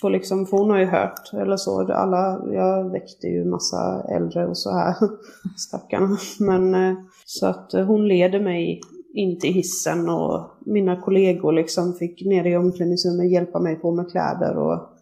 får 0.00 0.10
liksom, 0.10 0.46
för 0.46 0.56
hon 0.56 0.70
har 0.70 0.78
ju 0.78 0.84
hört 0.84 1.32
eller 1.32 1.56
så. 1.56 1.92
Alla, 1.92 2.40
jag 2.52 2.90
väckte 2.90 3.26
ju 3.26 3.44
massa 3.44 4.04
äldre 4.16 4.46
och 4.46 4.58
så 4.58 4.70
här. 4.70 4.94
Stackarna. 5.56 6.18
Men 6.40 6.74
eh, 6.74 6.94
så 7.24 7.46
att 7.46 7.72
hon 7.72 8.08
leder 8.08 8.40
mig 8.40 8.80
in 9.14 9.40
till 9.40 9.54
hissen 9.54 10.08
och 10.08 10.50
mina 10.66 11.00
kollegor 11.00 11.52
liksom 11.52 11.92
fick 11.92 12.24
ner 12.24 12.44
i 12.46 12.56
omklädningsrummet 12.56 13.32
hjälpa 13.32 13.60
mig 13.60 13.76
på 13.76 13.90
med 13.90 14.10
kläder 14.10 14.56
och 14.56 14.93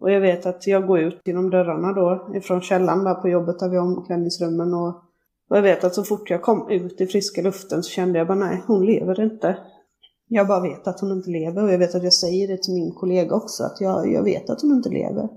och 0.00 0.10
jag 0.10 0.20
vet 0.20 0.46
att 0.46 0.66
jag 0.66 0.86
går 0.86 0.98
ut 0.98 1.20
genom 1.24 1.50
dörrarna 1.50 1.92
då 1.92 2.30
ifrån 2.34 2.60
källaren 2.60 3.04
där 3.04 3.14
på 3.14 3.28
jobbet 3.28 3.58
där 3.58 3.68
vi 3.68 3.76
har 3.76 3.84
omklädningsrummen 3.84 4.74
och 4.74 5.02
Och 5.50 5.56
jag 5.56 5.62
vet 5.62 5.84
att 5.84 5.94
så 5.94 6.04
fort 6.04 6.30
jag 6.30 6.42
kom 6.42 6.70
ut 6.70 7.00
i 7.00 7.06
friska 7.06 7.42
luften 7.42 7.82
så 7.82 7.90
kände 7.90 8.18
jag 8.18 8.26
bara 8.26 8.38
nej, 8.38 8.62
hon 8.66 8.86
lever 8.86 9.20
inte. 9.20 9.58
Jag 10.28 10.46
bara 10.46 10.60
vet 10.60 10.86
att 10.86 11.00
hon 11.00 11.12
inte 11.12 11.30
lever 11.30 11.64
och 11.64 11.72
jag 11.72 11.78
vet 11.78 11.94
att 11.94 12.02
jag 12.02 12.12
säger 12.12 12.48
det 12.48 12.62
till 12.62 12.74
min 12.74 12.92
kollega 12.92 13.34
också, 13.34 13.64
att 13.64 13.80
jag, 13.80 14.12
jag 14.12 14.24
vet 14.24 14.50
att 14.50 14.62
hon 14.62 14.72
inte 14.72 14.88
lever. 14.88 15.28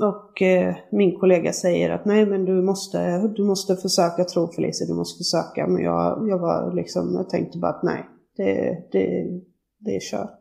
Och 0.00 0.42
eh, 0.42 0.74
min 0.92 1.18
kollega 1.18 1.52
säger 1.52 1.90
att 1.90 2.04
nej 2.04 2.26
men 2.26 2.44
du 2.44 2.62
måste, 2.62 3.28
du 3.28 3.44
måste 3.44 3.76
försöka 3.76 4.24
tro 4.24 4.52
Felicia, 4.52 4.86
du 4.86 4.94
måste 4.94 5.18
försöka. 5.18 5.66
Men 5.66 5.82
jag, 5.82 6.28
jag 6.28 6.38
var 6.38 6.74
liksom, 6.74 7.14
jag 7.14 7.28
tänkte 7.28 7.58
bara 7.58 7.70
att 7.70 7.82
nej, 7.82 8.06
det, 8.36 8.78
det, 8.92 9.26
det 9.78 9.96
är 9.96 10.00
kört. 10.00 10.40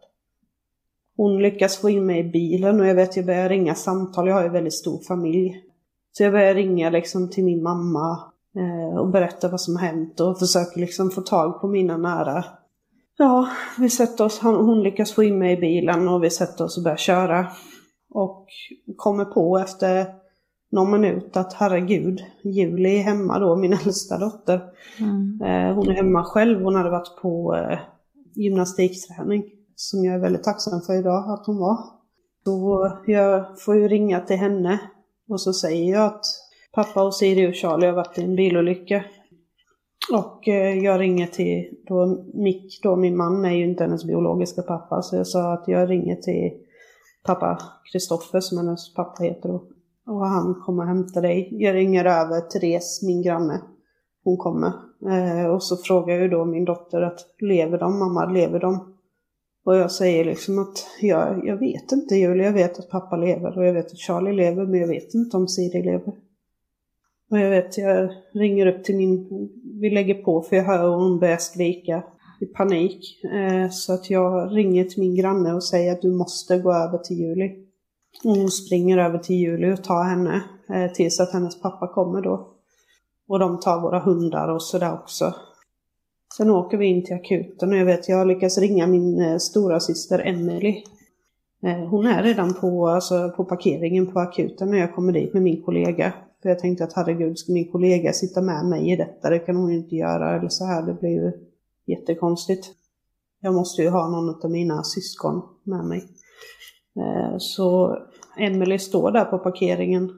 Hon 1.18 1.42
lyckas 1.42 1.78
få 1.78 1.90
in 1.90 2.06
mig 2.06 2.20
i 2.20 2.32
bilen 2.32 2.80
och 2.80 2.88
jag 2.88 2.96
vet 2.96 3.16
jag 3.16 3.26
börjar 3.26 3.50
ringa 3.50 3.76
samtal, 3.76 4.28
jag 4.28 4.36
har 4.36 4.44
ju 4.44 4.50
väldigt 4.50 4.74
stor 4.74 5.00
familj. 5.08 5.62
Så 6.12 6.24
jag 6.24 6.32
börjar 6.32 6.56
ringa 6.56 6.90
liksom 6.90 7.30
till 7.30 7.44
min 7.44 7.64
mamma 7.64 8.20
eh, 8.56 9.00
och 9.00 9.10
berätta 9.10 9.50
vad 9.50 9.62
som 9.62 9.76
har 9.76 9.84
hänt 9.84 10.20
och 10.20 10.40
försöker 10.40 10.80
liksom 10.80 11.12
få 11.12 11.22
tag 11.22 11.62
på 11.62 11.68
mina 11.68 11.98
nära. 11.98 12.46
Ja, 13.18 13.50
vi 13.80 13.90
sätter 13.90 14.26
oss, 14.26 14.40
hon 14.40 14.84
lyckas 14.84 15.14
få 15.14 15.24
in 15.24 15.38
mig 15.38 15.54
i 15.54 15.62
bilen 15.62 16.08
och 16.08 16.24
vi 16.24 16.30
sätter 16.30 16.66
oss 16.66 16.78
och 16.78 16.84
börjar 16.84 16.98
köra. 16.98 17.48
Och 18.10 18.48
kommer 18.98 19.26
på 19.26 19.58
efter 19.58 20.06
någon 20.72 20.92
minut 20.92 21.38
att 21.38 21.54
herregud, 21.54 22.24
Julie 22.44 23.00
är 23.00 23.04
hemma 23.04 23.40
då, 23.40 23.56
min 23.56 23.74
äldsta 23.74 24.18
dotter. 24.18 24.62
Mm. 25.00 25.42
Eh, 25.42 25.76
hon 25.76 25.90
är 25.90 25.94
hemma 25.94 26.24
själv, 26.24 26.64
hon 26.64 26.76
hade 26.76 26.90
varit 26.90 27.22
på 27.22 27.56
eh, 27.56 27.80
gymnastikträning. 28.36 29.44
Som 29.76 30.06
jag 30.06 30.16
är 30.16 30.20
väldigt 30.20 30.44
tacksam 30.44 30.82
för 30.82 30.94
idag 30.94 31.30
att 31.30 31.46
hon 31.46 31.58
var. 31.58 31.78
Så 32.44 32.92
jag 33.06 33.62
får 33.62 33.76
ju 33.76 33.88
ringa 33.88 34.20
till 34.20 34.38
henne 34.38 34.80
och 35.30 35.42
så 35.42 35.54
säger 35.54 35.92
jag 35.92 36.06
att 36.06 36.26
pappa 36.74 37.04
och 37.04 37.16
Siri 37.16 37.52
och 37.52 37.56
Charlie 37.56 37.86
har 37.86 37.94
varit 37.94 38.18
i 38.18 38.24
en 38.24 38.36
bilolycka. 38.36 39.04
Och 40.14 40.48
eh, 40.48 40.78
jag 40.78 41.00
ringer 41.00 41.28
till 41.28 41.78
då 41.88 42.26
Mick, 42.34 42.84
då 42.84 42.96
min 42.96 43.18
man 43.18 43.46
är 43.46 43.52
ju 43.52 43.64
inte 43.64 43.84
hennes 43.84 44.06
biologiska 44.06 44.62
pappa, 44.62 45.02
så 45.02 45.16
jag 45.16 45.28
sa 45.28 45.54
att 45.54 45.68
jag 45.68 45.90
ringer 45.90 46.16
till 46.16 46.52
pappa 47.26 47.58
Kristoffer 47.92 48.40
som 48.40 48.58
hennes 48.58 48.94
pappa 48.94 49.24
heter 49.24 49.50
då. 49.50 49.64
Och 50.08 50.26
han 50.26 50.62
kommer 50.66 50.84
och 50.84 50.90
hämtar 50.90 51.22
dig. 51.22 51.50
Jag 51.52 51.76
ringer 51.76 52.06
över 52.06 52.42
Therese, 52.42 53.04
min 53.04 53.22
granne. 53.22 53.62
Hon 54.24 54.38
kommer. 54.38 54.72
Eh, 55.10 55.46
och 55.46 55.64
så 55.64 55.78
frågar 55.78 56.16
jag 56.16 56.32
då 56.32 56.46
min 56.46 56.66
dotter 56.66 57.02
att 57.02 57.20
lever 57.40 57.78
de 57.78 58.00
mamma, 58.00 58.26
lever 58.26 58.60
de? 58.60 58.95
Och 59.66 59.76
jag 59.76 59.92
säger 59.92 60.26
liksom 60.26 60.60
att 60.60 60.88
jag, 61.02 61.48
jag 61.48 61.58
vet 61.58 61.92
inte 61.92 62.16
Julia, 62.16 62.46
jag 62.46 62.54
vet 62.54 62.80
att 62.80 62.90
pappa 62.90 63.18
lever 63.18 63.58
och 63.58 63.66
jag 63.66 63.74
vet 63.74 63.86
att 63.86 63.98
Charlie 63.98 64.34
lever 64.34 64.66
men 64.66 64.80
jag 64.80 64.88
vet 64.88 65.14
inte 65.14 65.38
om 65.38 65.48
Siri 65.48 65.84
lever. 65.84 66.14
Och 67.32 67.40
jag 67.40 67.50
vet, 67.50 67.78
jag 67.78 68.10
ringer 68.34 68.66
upp 68.66 68.84
till 68.84 68.96
min, 68.96 69.28
vi 69.82 69.90
lägger 69.90 70.14
på 70.14 70.42
för 70.42 70.56
jag 70.56 70.64
hör 70.64 70.88
hon 70.88 71.20
börjar 71.20 71.38
skrika 71.38 72.04
i 72.42 72.46
panik. 72.46 73.24
Eh, 73.24 73.70
så 73.70 73.94
att 73.94 74.10
jag 74.10 74.56
ringer 74.58 74.84
till 74.84 75.00
min 75.00 75.16
granne 75.16 75.54
och 75.54 75.64
säger 75.64 75.92
att 75.92 76.02
du 76.02 76.12
måste 76.12 76.58
gå 76.58 76.74
över 76.74 76.98
till 76.98 77.18
Julie. 77.18 77.56
Och 78.24 78.36
hon 78.36 78.50
springer 78.50 78.98
över 78.98 79.18
till 79.18 79.36
Julie 79.36 79.74
och 79.74 79.84
tar 79.84 80.04
henne 80.04 80.44
eh, 80.70 80.92
tills 80.92 81.20
att 81.20 81.34
hennes 81.34 81.62
pappa 81.62 81.88
kommer 81.88 82.22
då. 82.22 82.52
Och 83.28 83.40
de 83.40 83.60
tar 83.60 83.82
våra 83.82 84.00
hundar 84.00 84.48
och 84.48 84.62
sådär 84.62 84.94
också. 84.94 85.34
Sen 86.38 86.50
åker 86.50 86.78
vi 86.78 86.86
in 86.86 87.04
till 87.04 87.16
akuten 87.16 87.70
och 87.70 87.78
jag 87.78 87.86
vet, 87.86 88.10
jag 88.10 88.28
lyckas 88.28 88.58
ringa 88.58 88.88
min 88.88 89.22
eh, 89.22 89.38
stora 89.38 89.80
syster 89.80 90.20
Emily. 90.26 90.84
Eh, 91.64 91.88
hon 91.90 92.06
är 92.06 92.24
redan 92.24 92.54
på, 92.54 92.88
alltså, 92.88 93.30
på 93.38 93.46
parkeringen 93.46 94.08
på 94.08 94.20
akuten 94.20 94.72
när 94.72 94.78
jag 94.78 94.96
kommer 94.96 95.14
dit 95.14 95.34
med 95.34 95.44
min 95.44 95.64
kollega. 95.64 96.14
För 96.42 96.50
jag 96.50 96.60
tänkte 96.60 96.84
att 96.84 96.94
herregud, 96.94 97.40
ska 97.40 97.54
min 97.54 97.72
kollega 97.72 98.14
sitta 98.14 98.42
med 98.42 98.66
mig 98.66 98.92
i 98.92 98.96
detta? 98.96 99.30
Det 99.30 99.40
kan 99.40 99.56
hon 99.56 99.72
ju 99.72 99.78
inte 99.78 99.96
göra 99.96 100.40
eller 100.40 100.50
så 100.50 100.66
här. 100.66 100.86
Det 100.86 100.94
blir 100.94 101.10
ju 101.10 101.32
jättekonstigt. 101.86 102.68
Jag 103.42 103.54
måste 103.54 103.82
ju 103.82 103.90
ha 103.90 104.10
någon 104.10 104.44
av 104.44 104.52
mina 104.52 104.84
syskon 104.84 105.42
med 105.64 105.86
mig. 105.86 106.04
Eh, 107.00 107.38
så 107.38 107.98
Emelie 108.38 108.80
står 108.80 109.12
där 109.12 109.26
på 109.26 109.38
parkeringen. 109.38 110.10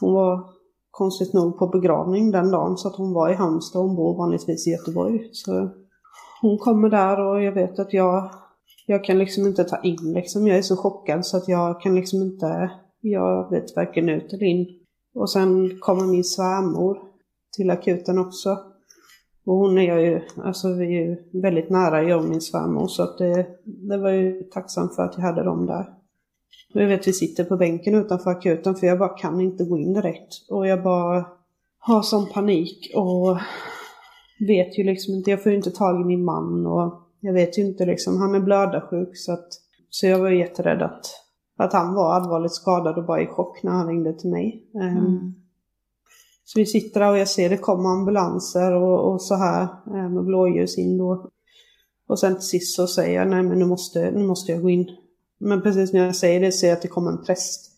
Hon 0.00 0.12
var 0.12 0.57
konstigt 0.98 1.32
nog 1.32 1.58
på 1.58 1.66
begravning 1.66 2.30
den 2.30 2.50
dagen 2.50 2.76
så 2.76 2.88
att 2.88 2.96
hon 2.96 3.12
var 3.12 3.30
i 3.30 3.34
Halmstad. 3.34 3.82
Hon 3.82 3.96
bor 3.96 4.16
vanligtvis 4.16 4.66
i 4.66 4.70
Göteborg. 4.70 5.28
Så 5.32 5.70
hon 6.42 6.58
kommer 6.58 6.88
där 6.88 7.20
och 7.20 7.42
jag 7.42 7.52
vet 7.52 7.78
att 7.78 7.92
jag, 7.92 8.30
jag 8.86 9.04
kan 9.04 9.18
liksom 9.18 9.46
inte 9.46 9.64
ta 9.64 9.82
in 9.82 10.12
liksom. 10.14 10.46
Jag 10.46 10.58
är 10.58 10.62
så 10.62 10.76
chockad 10.76 11.26
så 11.26 11.36
att 11.36 11.48
jag 11.48 11.80
kan 11.80 11.94
liksom 11.94 12.22
inte, 12.22 12.70
jag 13.00 13.50
vet 13.50 13.76
varken 13.76 14.08
ut 14.08 14.32
eller 14.32 14.46
in. 14.46 14.66
Och 15.14 15.30
sen 15.30 15.78
kommer 15.80 16.06
min 16.06 16.24
svärmor 16.24 16.98
till 17.56 17.70
akuten 17.70 18.18
också. 18.18 18.58
Och 19.46 19.54
hon 19.54 19.78
är 19.78 19.88
jag 19.88 20.02
ju, 20.02 20.20
alltså 20.44 20.72
vi 20.72 20.84
är 20.84 20.90
ju 20.90 21.40
väldigt 21.42 21.70
nära, 21.70 22.02
jag 22.02 22.22
och 22.22 22.28
min 22.28 22.40
svärmor, 22.40 22.86
så 22.86 23.02
att 23.02 23.18
det, 23.18 23.46
det 23.64 23.98
var 23.98 24.10
ju 24.10 24.42
tacksam 24.42 24.88
för 24.88 25.02
att 25.02 25.14
jag 25.16 25.22
hade 25.22 25.44
dem 25.44 25.66
där. 25.66 25.97
Och 26.74 26.82
jag 26.82 26.88
vet 26.88 27.08
vi 27.08 27.12
sitter 27.12 27.44
på 27.44 27.56
bänken 27.56 27.94
utanför 27.94 28.30
akuten 28.30 28.74
för 28.74 28.86
jag 28.86 28.98
bara 28.98 29.18
kan 29.18 29.40
inte 29.40 29.64
gå 29.64 29.78
in 29.78 29.92
direkt. 29.92 30.50
Och 30.50 30.66
jag 30.66 30.82
bara 30.82 31.26
har 31.78 32.02
sån 32.02 32.26
panik 32.26 32.92
och 32.94 33.38
vet 34.46 34.78
ju 34.78 34.84
liksom 34.84 35.14
inte, 35.14 35.30
jag 35.30 35.42
får 35.42 35.52
ju 35.52 35.58
inte 35.58 35.70
tag 35.70 36.00
i 36.00 36.04
min 36.04 36.24
man 36.24 36.66
och 36.66 37.02
jag 37.20 37.32
vet 37.32 37.58
ju 37.58 37.62
inte 37.62 37.86
liksom, 37.86 38.16
han 38.16 38.34
är 38.34 38.40
blödarsjuk 38.40 39.16
så 39.16 39.32
att 39.32 39.48
så 39.90 40.06
jag 40.06 40.18
var 40.18 40.28
ju 40.28 40.38
jätterädd 40.38 40.82
att, 40.82 41.06
att 41.56 41.72
han 41.72 41.94
var 41.94 42.14
allvarligt 42.14 42.54
skadad 42.54 42.98
och 42.98 43.04
bara 43.04 43.22
i 43.22 43.26
chock 43.26 43.62
när 43.62 43.72
han 43.72 43.88
ringde 43.88 44.12
till 44.12 44.30
mig. 44.30 44.70
Ehm, 44.74 44.96
mm. 44.96 45.34
Så 46.44 46.58
vi 46.58 46.66
sitter 46.66 47.00
där 47.00 47.10
och 47.10 47.18
jag 47.18 47.28
ser 47.28 47.50
det 47.50 47.56
kommer 47.56 47.88
ambulanser 47.88 48.72
och, 48.74 49.12
och 49.12 49.22
så 49.22 49.34
här 49.34 49.68
med 50.08 50.24
blåljus 50.24 50.78
in 50.78 50.98
då. 50.98 51.30
Och 52.06 52.18
sen 52.18 52.34
till 52.34 52.48
sist 52.48 52.76
så 52.76 52.86
säger 52.86 53.18
jag 53.18 53.28
nej 53.28 53.42
men 53.42 53.58
nu 53.58 53.64
måste, 53.64 54.10
nu 54.10 54.26
måste 54.26 54.52
jag 54.52 54.62
gå 54.62 54.70
in. 54.70 54.86
Men 55.38 55.62
precis 55.62 55.92
när 55.92 56.04
jag 56.04 56.16
säger 56.16 56.40
det 56.40 56.52
ser 56.52 56.68
jag 56.68 56.76
att 56.76 56.82
det 56.82 56.88
kommer 56.88 57.10
en 57.10 57.24
präst. 57.24 57.70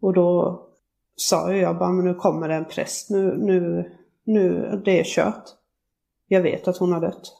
Och 0.00 0.14
då 0.14 0.60
sa 1.16 1.52
jag 1.52 1.78
bara 1.78 1.92
men 1.92 2.04
nu 2.04 2.14
kommer 2.14 2.48
det 2.48 2.54
en 2.54 2.64
präst, 2.64 3.10
nu, 3.10 3.36
nu, 3.36 3.90
nu, 4.24 4.82
det 4.84 5.00
är 5.00 5.04
kört. 5.04 5.44
Jag 6.28 6.42
vet 6.42 6.68
att 6.68 6.76
hon 6.76 6.92
har 6.92 7.00
dött. 7.00 7.38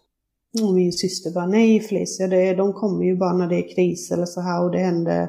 Och 0.63 0.75
min 0.75 0.93
syster 0.93 1.31
bara 1.31 1.47
nej 1.47 1.81
Felicia, 1.81 2.27
det, 2.27 2.55
de 2.55 2.73
kommer 2.73 3.05
ju 3.05 3.17
bara 3.17 3.33
när 3.33 3.47
det 3.47 3.57
är 3.57 3.75
kris 3.75 4.11
eller 4.11 4.27
så 4.27 4.41
här 4.41 4.65
och 4.65 4.71
det 4.71 4.79
händer 4.79 5.29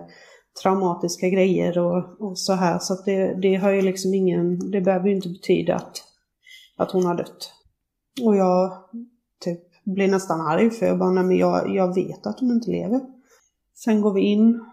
traumatiska 0.63 1.29
grejer 1.29 1.77
och, 1.77 2.21
och 2.21 2.39
så 2.39 2.53
här. 2.53 2.79
Så 2.79 2.93
att 2.93 3.05
det, 3.05 3.33
det 3.41 3.55
har 3.55 3.71
ju 3.71 3.81
liksom 3.81 4.13
ingen, 4.13 4.71
det 4.71 4.81
behöver 4.81 5.07
ju 5.07 5.15
inte 5.15 5.29
betyda 5.29 5.75
att, 5.75 6.03
att 6.77 6.91
hon 6.91 7.05
har 7.05 7.15
dött. 7.15 7.51
Och 8.23 8.35
jag 8.35 8.71
typ 9.39 9.59
blir 9.83 10.07
nästan 10.07 10.41
arg 10.41 10.69
för 10.69 10.85
jag 10.85 10.99
bara, 10.99 11.11
nej 11.11 11.23
men 11.23 11.37
jag, 11.37 11.75
jag 11.75 11.95
vet 11.95 12.27
att 12.27 12.39
hon 12.39 12.51
inte 12.51 12.71
lever. 12.71 13.01
Sen 13.73 14.01
går 14.01 14.13
vi 14.13 14.21
in 14.21 14.65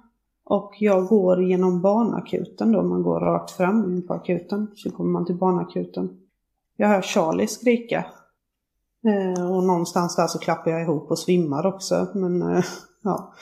och 0.45 0.73
jag 0.81 1.07
går 1.07 1.43
genom 1.43 1.83
barnakuten 1.83 2.73
då, 2.73 2.83
man 2.83 3.03
går 3.03 3.21
rakt 3.21 3.51
fram 3.51 3.85
in 3.85 4.07
på 4.07 4.15
akuten. 4.15 4.67
Så 4.75 4.91
kommer 4.91 5.11
man 5.11 5.27
till 5.27 5.39
barnakuten. 5.39 6.11
Jag 6.77 6.89
hör 6.89 7.03
Charlie 7.03 7.47
skrika. 7.47 8.05
Eh, 9.07 9.51
och 9.51 9.65
någonstans 9.65 10.17
där 10.17 10.27
så 10.27 10.39
klappar 10.39 10.71
jag 10.71 10.83
ihop 10.83 11.11
och 11.11 11.19
svimmar 11.19 11.67
också. 11.67 12.07
Men 12.15 12.43
eh, 12.43 12.65
ja, 13.03 13.35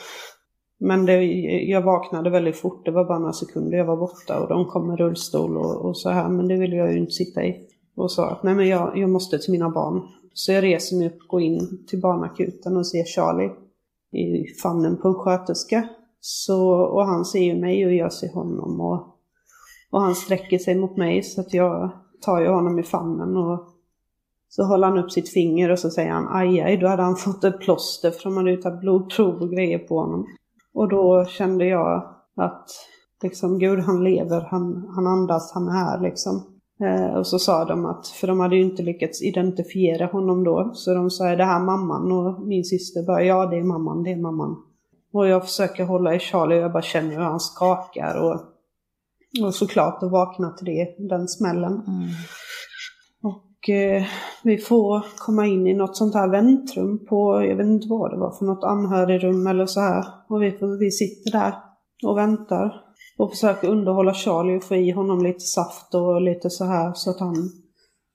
men 0.80 1.06
det, 1.06 1.22
jag 1.64 1.82
vaknade 1.82 2.30
väldigt 2.30 2.56
fort, 2.56 2.84
det 2.84 2.90
var 2.90 3.04
bara 3.04 3.18
några 3.18 3.32
sekunder 3.32 3.78
jag 3.78 3.84
var 3.84 3.96
borta 3.96 4.40
och 4.40 4.48
de 4.48 4.64
kom 4.64 4.86
med 4.86 4.98
rullstol 4.98 5.56
och, 5.56 5.84
och 5.84 5.98
så 5.98 6.10
här, 6.10 6.28
men 6.28 6.48
det 6.48 6.56
ville 6.56 6.76
jag 6.76 6.92
ju 6.92 6.98
inte 6.98 7.12
sitta 7.12 7.44
i. 7.44 7.66
Och 7.96 8.10
sa 8.10 8.30
att 8.30 8.42
nej 8.42 8.54
men 8.54 8.68
jag, 8.68 8.98
jag 8.98 9.10
måste 9.10 9.38
till 9.38 9.52
mina 9.52 9.70
barn. 9.70 10.02
Så 10.34 10.52
jag 10.52 10.64
reser 10.64 10.96
mig 10.96 11.06
upp, 11.06 11.28
går 11.28 11.40
in 11.40 11.86
till 11.88 12.00
barnakuten 12.00 12.76
och 12.76 12.86
ser 12.86 13.04
Charlie 13.04 13.50
i 14.12 14.46
famnen 14.62 14.96
på 14.96 15.08
en 15.08 15.14
sköterska. 15.14 15.88
Så, 16.20 16.70
och 16.70 17.04
han 17.04 17.24
ser 17.24 17.40
ju 17.42 17.60
mig 17.60 17.86
och 17.86 17.92
jag 17.92 18.12
ser 18.12 18.32
honom 18.34 18.80
och, 18.80 19.16
och 19.90 20.00
han 20.00 20.14
sträcker 20.14 20.58
sig 20.58 20.74
mot 20.74 20.96
mig 20.96 21.22
så 21.22 21.40
att 21.40 21.54
jag 21.54 21.90
tar 22.20 22.40
ju 22.40 22.48
honom 22.48 22.78
i 22.78 22.82
famnen 22.82 23.36
och 23.36 23.68
så 24.48 24.64
håller 24.64 24.86
han 24.86 24.98
upp 24.98 25.12
sitt 25.12 25.28
finger 25.28 25.70
och 25.70 25.78
så 25.78 25.90
säger 25.90 26.10
han 26.10 26.28
aj, 26.28 26.60
aj 26.60 26.76
då 26.76 26.88
hade 26.88 27.02
han 27.02 27.16
fått 27.16 27.44
ett 27.44 27.60
plåster 27.60 28.10
för 28.10 28.24
de 28.24 28.36
hade 28.36 28.50
ju 28.50 28.56
tagit 28.56 28.80
blodprov 28.80 29.42
och 29.42 29.50
grejer 29.50 29.78
på 29.78 30.00
honom. 30.00 30.26
Och 30.74 30.88
då 30.88 31.24
kände 31.24 31.66
jag 31.66 32.14
att 32.36 32.70
liksom, 33.22 33.58
Gud 33.58 33.78
han 33.78 34.04
lever, 34.04 34.40
han, 34.40 34.92
han 34.94 35.06
andas, 35.06 35.52
han 35.54 35.68
är 35.68 35.72
här 35.72 36.00
liksom. 36.00 36.57
Eh, 36.80 37.14
och 37.16 37.26
så 37.26 37.38
sa 37.38 37.64
de 37.64 37.86
att, 37.86 38.06
för 38.06 38.26
de 38.26 38.40
hade 38.40 38.56
ju 38.56 38.62
inte 38.62 38.82
lyckats 38.82 39.22
identifiera 39.22 40.06
honom 40.06 40.44
då, 40.44 40.70
så 40.74 40.94
de 40.94 41.10
sa 41.10 41.28
är 41.28 41.36
det 41.36 41.44
här 41.44 41.60
mamman? 41.60 42.12
Och 42.12 42.46
min 42.46 42.64
syster 42.64 43.06
bara, 43.06 43.24
ja 43.24 43.46
det 43.46 43.56
är 43.56 43.64
mamman, 43.64 44.02
det 44.02 44.12
är 44.12 44.16
mamman. 44.16 44.56
Och 45.12 45.28
jag 45.28 45.44
försöker 45.44 45.84
hålla 45.84 46.14
i 46.14 46.18
Charlie 46.18 46.56
och 46.56 46.62
jag 46.62 46.72
bara 46.72 46.82
känner 46.82 47.10
hur 47.10 47.22
han 47.22 47.40
skakar 47.40 48.22
och, 48.22 48.40
och 49.44 49.54
såklart 49.54 50.02
att 50.02 50.10
vakna 50.10 50.50
till 50.50 50.66
det, 50.66 51.08
den 51.08 51.28
smällen. 51.28 51.72
Mm. 51.72 52.08
Och 53.22 53.68
eh, 53.68 54.04
vi 54.44 54.58
får 54.58 55.04
komma 55.18 55.46
in 55.46 55.66
i 55.66 55.74
något 55.74 55.96
sånt 55.96 56.14
här 56.14 56.28
väntrum 56.28 57.06
på, 57.06 57.44
jag 57.44 57.56
vet 57.56 57.66
inte 57.66 57.88
vad 57.88 58.10
det 58.10 58.18
var 58.18 58.30
för 58.30 58.44
något 58.44 58.64
anhörigrum 58.64 59.46
eller 59.46 59.66
så 59.66 59.80
här. 59.80 60.04
Och 60.28 60.42
vi, 60.42 60.58
vi 60.80 60.90
sitter 60.90 61.30
där 61.38 61.54
och 62.06 62.18
väntar. 62.18 62.87
Och 63.18 63.30
försöker 63.30 63.68
underhålla 63.68 64.14
Charlie 64.14 64.56
och 64.56 64.64
få 64.64 64.74
i 64.74 64.90
honom 64.90 65.22
lite 65.22 65.40
saft 65.40 65.94
och 65.94 66.20
lite 66.20 66.50
så 66.50 66.64
här 66.64 66.92
så 66.94 67.10
att 67.10 67.20
han... 67.20 67.50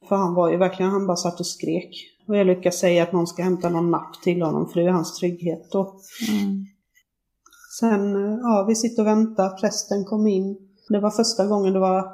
För 0.09 0.15
han 0.15 0.33
var 0.33 0.49
ju 0.49 0.57
verkligen, 0.57 0.91
han 0.91 1.07
bara 1.07 1.17
satt 1.17 1.39
och 1.39 1.47
skrek. 1.47 1.89
Och 2.27 2.37
jag 2.37 2.47
lyckas 2.47 2.79
säga 2.79 3.03
att 3.03 3.13
någon 3.13 3.27
ska 3.27 3.43
hämta 3.43 3.69
någon 3.69 3.91
napp 3.91 4.21
till 4.23 4.41
honom 4.41 4.69
för 4.69 4.79
det 4.79 4.87
är 4.87 4.91
hans 4.91 5.19
trygghet 5.19 5.71
då. 5.71 5.81
Mm. 6.31 6.65
Sen, 7.79 8.13
ja, 8.41 8.65
vi 8.67 8.75
sitter 8.75 9.01
och 9.01 9.07
väntar, 9.07 9.49
prästen 9.49 10.05
kom 10.05 10.27
in. 10.27 10.57
Det 10.89 10.99
var 10.99 11.11
första 11.11 11.47
gången 11.47 11.73
det 11.73 11.79
var 11.79 12.07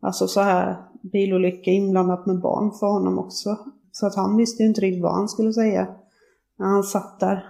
alltså 0.00 0.28
så 0.28 0.40
här 0.40 0.76
bilolycka 1.12 1.70
inblandat 1.70 2.26
med 2.26 2.40
barn 2.40 2.72
för 2.80 2.86
honom 2.86 3.18
också. 3.18 3.58
Så 3.92 4.06
att 4.06 4.14
han 4.14 4.36
visste 4.36 4.62
ju 4.62 4.68
inte 4.68 4.80
riktigt 4.80 5.02
vad 5.02 5.14
han 5.14 5.28
skulle 5.28 5.52
säga. 5.52 5.86
När 6.58 6.66
han 6.66 6.82
satt 6.82 7.20
där, 7.20 7.46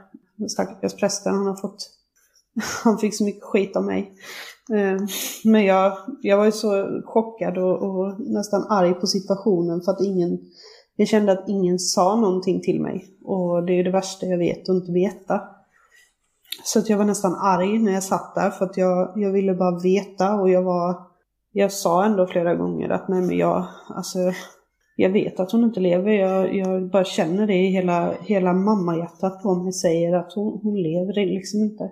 stackars 0.48 0.94
prästen, 0.94 1.34
han 1.34 1.46
har 1.46 1.56
fått, 1.56 1.90
han 2.84 2.98
fick 2.98 3.16
så 3.16 3.24
mycket 3.24 3.44
skit 3.44 3.76
av 3.76 3.84
mig. 3.84 4.14
Eh, 4.72 5.00
men 5.44 5.64
jag, 5.64 5.98
jag 6.20 6.36
var 6.36 6.44
ju 6.44 6.52
så 6.52 7.00
chockad 7.04 7.58
och, 7.58 7.82
och, 7.82 8.20
nästan 8.20 8.66
arg 8.68 8.94
på 8.94 9.06
situationen 9.06 9.80
för 9.80 9.92
att 9.92 10.00
ingen, 10.00 10.38
jag 10.96 11.08
kände 11.08 11.32
att 11.32 11.48
ingen 11.48 11.78
sa 11.78 12.16
någonting 12.16 12.60
till 12.60 12.80
mig. 12.80 13.06
Och 13.24 13.66
det 13.66 13.72
är 13.72 13.76
ju 13.76 13.82
det 13.82 13.90
värsta 13.90 14.26
jag 14.26 14.38
vet 14.38 14.68
att 14.68 14.74
inte 14.74 14.92
veta. 14.92 15.40
Så 16.64 16.78
att 16.78 16.88
jag 16.88 16.98
var 16.98 17.04
nästan 17.04 17.34
arg 17.34 17.78
när 17.78 17.92
jag 17.92 18.02
satt 18.02 18.34
där 18.34 18.50
för 18.50 18.64
att 18.64 18.76
jag, 18.76 19.12
jag 19.16 19.32
ville 19.32 19.54
bara 19.54 19.80
veta 19.80 20.34
och 20.34 20.50
jag 20.50 20.62
var, 20.62 20.96
jag 21.52 21.72
sa 21.72 22.04
ändå 22.04 22.26
flera 22.26 22.54
gånger 22.54 22.88
att 22.88 23.08
nej 23.08 23.22
men 23.22 23.38
jag, 23.38 23.66
alltså 23.88 24.18
jag 24.96 25.10
vet 25.10 25.40
att 25.40 25.52
hon 25.52 25.64
inte 25.64 25.80
lever. 25.80 26.10
Jag, 26.10 26.56
jag 26.56 26.90
bara 26.90 27.04
känner 27.04 27.46
det 27.46 27.54
i 27.54 27.66
hela, 27.66 28.12
hela 28.20 28.52
mammahjärtat 28.52 29.42
på 29.42 29.54
mig 29.54 29.72
säger 29.72 30.16
att 30.16 30.32
hon, 30.32 30.60
hon 30.62 30.82
lever 30.82 31.26
liksom 31.26 31.60
inte. 31.60 31.90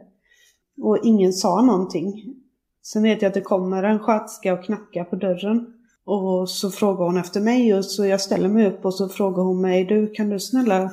Och 0.83 0.99
ingen 1.02 1.33
sa 1.33 1.62
någonting. 1.62 2.41
Sen 2.83 3.03
vet 3.03 3.23
jag 3.23 3.29
att 3.29 3.35
det 3.35 3.41
kommer 3.41 3.83
en 3.83 3.99
sköterska 3.99 4.55
och 4.55 4.65
knackar 4.65 5.05
på 5.05 5.17
dörren. 5.17 5.75
Och 6.05 6.51
så 6.51 6.71
frågar 6.71 7.05
hon 7.05 7.17
efter 7.17 7.41
mig 7.41 7.75
och 7.75 7.85
så 7.85 8.07
jag 8.07 8.21
ställer 8.21 8.49
mig 8.49 8.67
upp 8.67 8.85
och 8.85 8.95
så 8.95 9.09
frågar 9.09 9.43
hon 9.43 9.61
mig, 9.61 9.85
du 9.85 10.11
kan 10.11 10.29
du 10.29 10.41
snälla 10.41 10.91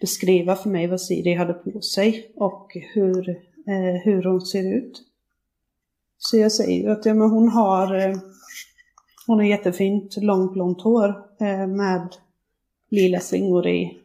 beskriva 0.00 0.56
för 0.56 0.70
mig 0.70 0.86
vad 0.86 1.00
Siri 1.00 1.34
hade 1.34 1.52
på 1.54 1.80
sig 1.80 2.32
och 2.36 2.76
hur, 2.94 3.28
eh, 3.68 4.02
hur 4.04 4.22
hon 4.22 4.40
ser 4.40 4.76
ut. 4.76 5.02
Så 6.18 6.36
jag 6.36 6.52
säger 6.52 6.82
ju 6.82 6.90
att 6.90 7.06
ja, 7.06 7.14
men 7.14 7.30
hon 7.30 7.48
har 7.48 7.94
eh, 7.94 8.16
hon 9.26 9.38
har 9.38 9.44
jättefint 9.44 10.16
långt 10.16 10.52
blont 10.52 10.82
hår 10.82 11.08
eh, 11.40 11.66
med 11.66 12.08
lila 12.90 13.20
slingor 13.20 13.66
i. 13.66 14.00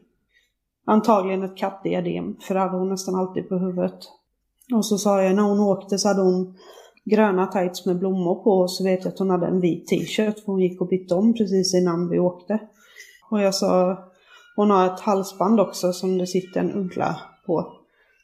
Antagligen 0.86 1.42
ett 1.42 1.56
kattdiadem, 1.56 2.36
för 2.40 2.54
det 2.54 2.60
hade 2.60 2.78
hon 2.78 2.88
nästan 2.88 3.14
alltid 3.14 3.48
på 3.48 3.58
huvudet. 3.58 3.98
Och 4.74 4.86
så 4.86 4.98
sa 4.98 5.22
jag 5.22 5.36
när 5.36 5.42
hon 5.42 5.60
åkte 5.60 5.98
så 5.98 6.08
hade 6.08 6.22
hon 6.22 6.56
gröna 7.04 7.46
tights 7.46 7.86
med 7.86 7.98
blommor 7.98 8.34
på 8.34 8.50
och 8.50 8.70
så 8.70 8.84
vet 8.84 9.04
jag 9.04 9.12
att 9.12 9.18
hon 9.18 9.30
hade 9.30 9.46
en 9.46 9.60
vit 9.60 9.86
t-shirt 9.86 10.38
för 10.38 10.46
hon 10.46 10.60
gick 10.60 10.80
och 10.80 10.88
bytte 10.88 11.14
om 11.14 11.34
precis 11.34 11.74
innan 11.74 12.08
vi 12.08 12.18
åkte. 12.18 12.58
Och 13.30 13.40
jag 13.40 13.54
sa, 13.54 13.98
hon 14.56 14.70
har 14.70 14.86
ett 14.86 15.00
halsband 15.00 15.60
också 15.60 15.92
som 15.92 16.18
det 16.18 16.26
sitter 16.26 16.60
en 16.60 16.72
uggla 16.72 17.20
på. 17.46 17.72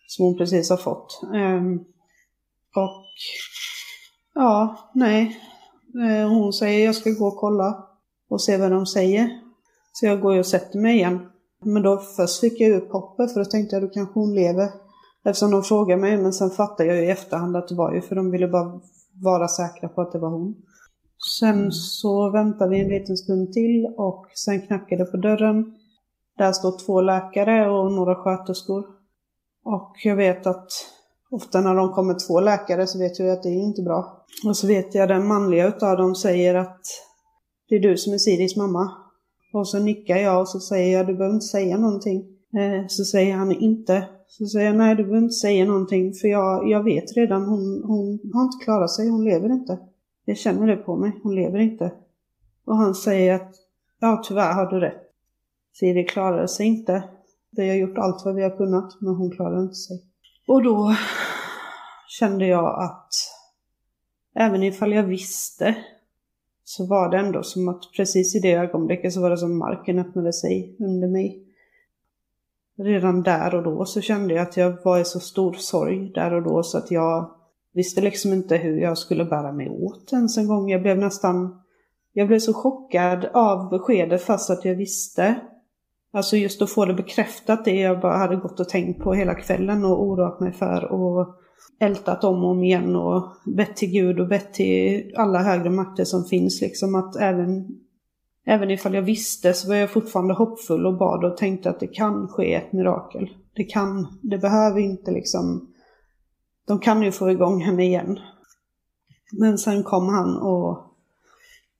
Som 0.06 0.25
hon 0.25 0.37
precis 0.37 0.71
har 0.71 0.76
fått. 0.76 1.21
Um, 1.33 1.85
och 2.75 3.04
ja, 4.35 4.76
nej. 4.95 5.40
Eh, 5.95 6.28
hon 6.28 6.52
säger 6.52 6.85
jag 6.87 6.95
ska 6.95 7.11
gå 7.11 7.26
och 7.26 7.37
kolla 7.37 7.87
och 8.28 8.42
se 8.42 8.56
vad 8.56 8.71
de 8.71 8.87
säger. 8.87 9.40
Så 9.92 10.06
jag 10.06 10.21
går 10.21 10.38
och 10.38 10.47
sätter 10.47 10.78
mig 10.78 10.97
igen. 10.97 11.30
Men 11.64 11.83
då 11.83 11.99
först 12.16 12.40
fick 12.40 12.61
jag 12.61 12.83
upp 12.83 12.92
hoppet 12.92 13.33
för 13.33 13.40
då 13.40 13.45
tänkte 13.45 13.76
jag 13.76 13.83
då 13.83 13.88
kanske 13.88 14.21
hon 14.21 14.35
lever. 14.35 14.68
Eftersom 15.26 15.50
de 15.50 15.62
frågade 15.62 16.00
mig, 16.00 16.16
men 16.16 16.33
sen 16.33 16.50
fattade 16.50 16.95
jag 16.95 17.04
i 17.04 17.11
efterhand 17.11 17.56
att 17.56 17.68
det 17.68 17.75
var 17.75 17.95
ju 17.95 18.00
för 18.00 18.14
de 18.14 18.30
ville 18.30 18.49
bara 18.49 18.80
vara 19.23 19.49
säkra 19.49 19.88
på 19.88 20.00
att 20.00 20.12
det 20.12 20.18
var 20.18 20.30
hon. 20.30 20.54
Sen 21.38 21.59
mm. 21.59 21.71
så 21.71 22.30
väntade 22.30 22.71
vi 22.71 22.80
en 22.80 22.88
liten 22.88 23.16
stund 23.16 23.52
till 23.52 23.95
och 23.97 24.26
sen 24.35 24.66
knackade 24.66 25.04
på 25.04 25.16
dörren. 25.16 25.75
Där 26.38 26.52
står 26.52 26.87
två 26.87 27.00
läkare 27.00 27.71
och 27.71 27.92
några 27.92 28.14
sköterskor. 28.14 28.85
Och 29.64 29.92
jag 30.04 30.16
vet 30.16 30.47
att 30.47 30.68
ofta 31.30 31.61
när 31.61 31.75
de 31.75 31.92
kommer 31.92 32.26
två 32.26 32.40
läkare 32.40 32.87
så 32.87 32.99
vet 32.99 33.18
jag 33.18 33.31
att 33.31 33.42
det 33.42 33.48
är 33.48 33.62
inte 33.62 33.83
bra. 33.83 34.24
Och 34.46 34.57
så 34.57 34.66
vet 34.66 34.94
jag 34.94 35.09
den 35.09 35.27
manliga 35.27 35.68
utav 35.68 35.96
dem 35.96 36.14
säger 36.14 36.55
att 36.55 36.81
det 37.68 37.74
är 37.74 37.81
du 37.81 37.96
som 37.96 38.12
är 38.12 38.18
Siris 38.18 38.57
mamma. 38.57 38.90
Och 39.53 39.68
så 39.68 39.79
nickar 39.79 40.16
jag 40.16 40.40
och 40.40 40.48
så 40.48 40.61
säger 40.61 40.96
jag 40.98 41.07
du 41.07 41.14
behöver 41.14 41.35
inte 41.35 41.46
säga 41.46 41.79
någonting. 41.79 42.18
Eh, 42.59 42.87
så 42.88 43.05
säger 43.05 43.35
han 43.35 43.53
inte. 43.53 44.09
Så 44.28 44.46
säger 44.46 44.66
jag 44.66 44.76
nej 44.76 44.96
du 44.96 45.02
behöver 45.02 45.22
inte 45.22 45.34
säga 45.34 45.64
någonting 45.64 46.12
för 46.12 46.28
jag, 46.28 46.68
jag 46.68 46.82
vet 46.82 47.16
redan 47.16 47.44
hon, 47.44 47.82
hon 47.84 48.20
har 48.34 48.42
inte 48.42 48.64
klarat 48.64 48.90
sig, 48.90 49.08
hon 49.08 49.24
lever 49.24 49.52
inte. 49.52 49.78
Jag 50.24 50.36
känner 50.36 50.66
det 50.66 50.76
på 50.76 50.96
mig, 50.96 51.20
hon 51.22 51.34
lever 51.34 51.58
inte. 51.58 51.92
Och 52.64 52.76
han 52.76 52.94
säger 52.94 53.34
att 53.34 53.54
ja 54.00 54.22
tyvärr 54.28 54.52
har 54.52 54.66
du 54.66 54.80
rätt. 54.80 55.02
Siri 55.72 56.04
klarade 56.04 56.48
sig 56.48 56.66
inte. 56.66 57.02
Vi 57.50 57.68
har 57.68 57.76
gjort 57.76 57.98
allt 57.98 58.24
vad 58.24 58.34
vi 58.34 58.42
har 58.42 58.56
kunnat 58.56 59.00
men 59.00 59.14
hon 59.14 59.30
klarade 59.30 59.62
inte 59.62 59.74
sig. 59.74 60.04
Och 60.48 60.62
då 60.62 60.94
kände 62.08 62.46
jag 62.46 62.84
att 62.84 63.08
även 64.34 64.62
ifall 64.62 64.92
jag 64.92 65.02
visste 65.02 65.76
så 66.64 66.86
var 66.86 67.10
det 67.10 67.18
ändå 67.18 67.42
som 67.42 67.68
att 67.68 67.82
precis 67.96 68.34
i 68.36 68.38
det 68.38 68.52
ögonblicket 68.52 69.12
så 69.12 69.20
var 69.20 69.30
det 69.30 69.38
som 69.38 69.58
marken 69.58 69.98
öppnade 69.98 70.32
sig 70.32 70.76
under 70.78 71.08
mig. 71.08 71.45
Redan 72.78 73.22
där 73.22 73.54
och 73.54 73.62
då 73.62 73.84
så 73.84 74.00
kände 74.00 74.34
jag 74.34 74.42
att 74.42 74.56
jag 74.56 74.84
var 74.84 74.98
i 74.98 75.04
så 75.04 75.20
stor 75.20 75.52
sorg 75.52 76.12
där 76.14 76.34
och 76.34 76.42
då 76.42 76.62
så 76.62 76.78
att 76.78 76.90
jag 76.90 77.30
visste 77.74 78.00
liksom 78.00 78.32
inte 78.32 78.56
hur 78.56 78.78
jag 78.78 78.98
skulle 78.98 79.24
bära 79.24 79.52
mig 79.52 79.68
åt 79.68 80.12
ens 80.12 80.38
en 80.38 80.48
gång. 80.48 80.70
Jag 80.70 80.82
blev 80.82 80.98
nästan, 80.98 81.62
jag 82.12 82.28
blev 82.28 82.38
så 82.38 82.54
chockad 82.54 83.24
av 83.34 83.70
beskedet 83.70 84.22
fast 84.22 84.50
att 84.50 84.64
jag 84.64 84.74
visste. 84.74 85.40
Alltså 86.12 86.36
just 86.36 86.62
att 86.62 86.70
få 86.70 86.84
det 86.84 86.94
bekräftat 86.94 87.64
det 87.64 87.80
jag 87.80 88.00
bara 88.00 88.16
hade 88.16 88.36
gått 88.36 88.60
och 88.60 88.68
tänkt 88.68 89.02
på 89.02 89.12
hela 89.12 89.34
kvällen 89.34 89.84
och 89.84 90.02
oroat 90.02 90.40
mig 90.40 90.52
för 90.52 90.92
och 90.92 91.34
ältat 91.80 92.24
om 92.24 92.44
och 92.44 92.50
om 92.50 92.62
igen 92.62 92.96
och 92.96 93.32
bett 93.56 93.76
till 93.76 93.90
Gud 93.90 94.20
och 94.20 94.28
bett 94.28 94.54
till 94.54 95.12
alla 95.16 95.38
högre 95.38 95.70
makter 95.70 96.04
som 96.04 96.24
finns 96.24 96.60
liksom 96.60 96.94
att 96.94 97.16
även 97.16 97.66
Även 98.48 98.70
ifall 98.70 98.94
jag 98.94 99.02
visste 99.02 99.54
så 99.54 99.68
var 99.68 99.74
jag 99.74 99.90
fortfarande 99.90 100.35
hoppfull 100.35 100.87
och 100.87 100.98
bad 100.98 101.24
och 101.24 101.37
tänkte 101.37 101.70
att 101.70 101.80
det 101.80 101.87
kan 101.87 102.28
ske 102.28 102.54
ett 102.54 102.72
mirakel. 102.72 103.28
Det 103.54 103.64
kan, 103.64 104.18
det 104.22 104.38
behöver 104.38 104.80
inte 104.80 105.11
liksom, 105.11 105.72
de 106.66 106.78
kan 106.78 107.02
ju 107.02 107.12
få 107.12 107.30
igång 107.30 107.61
henne 107.61 107.85
igen. 107.85 108.20
Men 109.32 109.59
sen 109.59 109.82
kom 109.82 110.09
han 110.09 110.37
och 110.37 110.78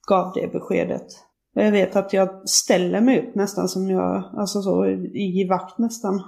gav 0.09 0.33
det 0.35 0.53
beskedet. 0.53 1.07
Och 1.55 1.63
jag 1.63 1.73
vet 1.73 1.97
att 1.97 2.13
jag 2.13 2.49
ställer 2.49 3.01
mig 3.01 3.21
upp 3.21 3.35
nästan 3.35 3.69
som 3.69 3.91
jag, 3.91 4.25
alltså 4.37 4.63
så 4.63 4.87
i 5.15 5.47
vakt 5.51 5.79
nästan. 5.79 6.23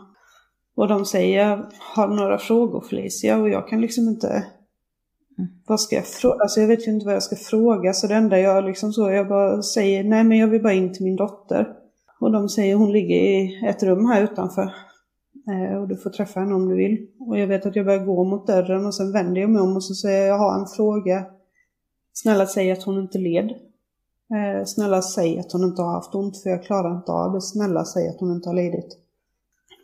Och 0.74 0.88
de 0.88 1.04
säger, 1.04 1.68
har 1.94 2.08
några 2.08 2.38
frågor 2.38 2.80
Felicia? 2.80 3.38
Och 3.38 3.48
jag 3.48 3.68
kan 3.68 3.80
liksom 3.80 4.08
inte, 4.08 4.46
mm. 5.38 5.50
vad 5.66 5.80
ska 5.80 5.96
jag 5.96 6.06
fråga? 6.06 6.42
Alltså 6.42 6.60
jag 6.60 6.68
vet 6.68 6.86
ju 6.86 6.90
inte 6.90 7.06
vad 7.06 7.14
jag 7.14 7.22
ska 7.22 7.36
fråga. 7.36 7.92
Så 7.92 8.06
det 8.06 8.14
enda 8.14 8.38
jag 8.38 8.64
liksom 8.64 8.92
så, 8.92 9.10
jag 9.10 9.28
bara 9.28 9.62
säger, 9.62 10.04
nej 10.04 10.24
men 10.24 10.38
jag 10.38 10.48
vill 10.48 10.62
bara 10.62 10.72
in 10.72 10.92
till 10.92 11.04
min 11.04 11.16
dotter. 11.16 11.74
Och 12.20 12.32
de 12.32 12.48
säger, 12.48 12.74
hon 12.74 12.92
ligger 12.92 13.16
i 13.16 13.64
ett 13.66 13.82
rum 13.82 14.06
här 14.06 14.22
utanför. 14.22 14.72
Eh, 15.50 15.80
och 15.80 15.88
du 15.88 15.96
får 15.96 16.10
träffa 16.10 16.40
henne 16.40 16.54
om 16.54 16.68
du 16.68 16.76
vill. 16.76 17.06
Och 17.20 17.38
jag 17.38 17.46
vet 17.46 17.66
att 17.66 17.76
jag 17.76 17.86
börjar 17.86 18.04
gå 18.04 18.24
mot 18.24 18.46
dörren 18.46 18.86
och 18.86 18.94
sen 18.94 19.12
vänder 19.12 19.40
jag 19.40 19.50
mig 19.50 19.62
om 19.62 19.76
och 19.76 19.84
så 19.84 19.94
säger 19.94 20.18
jag, 20.18 20.28
jag 20.28 20.38
har 20.38 20.60
en 20.60 20.66
fråga. 20.66 21.24
Snälla 22.12 22.46
säg 22.46 22.70
att 22.70 22.82
hon 22.82 22.98
inte 22.98 23.18
led. 23.18 23.50
Eh, 24.30 24.64
snälla 24.64 25.02
säg 25.02 25.38
att 25.38 25.52
hon 25.52 25.64
inte 25.64 25.82
har 25.82 25.92
haft 25.92 26.14
ont 26.14 26.42
för 26.42 26.50
jag 26.50 26.64
klarar 26.64 26.96
inte 26.96 27.12
av 27.12 27.32
det. 27.32 27.40
Snälla 27.40 27.84
säg 27.84 28.08
att 28.08 28.20
hon 28.20 28.32
inte 28.32 28.48
har 28.48 28.54
lidit. 28.54 28.98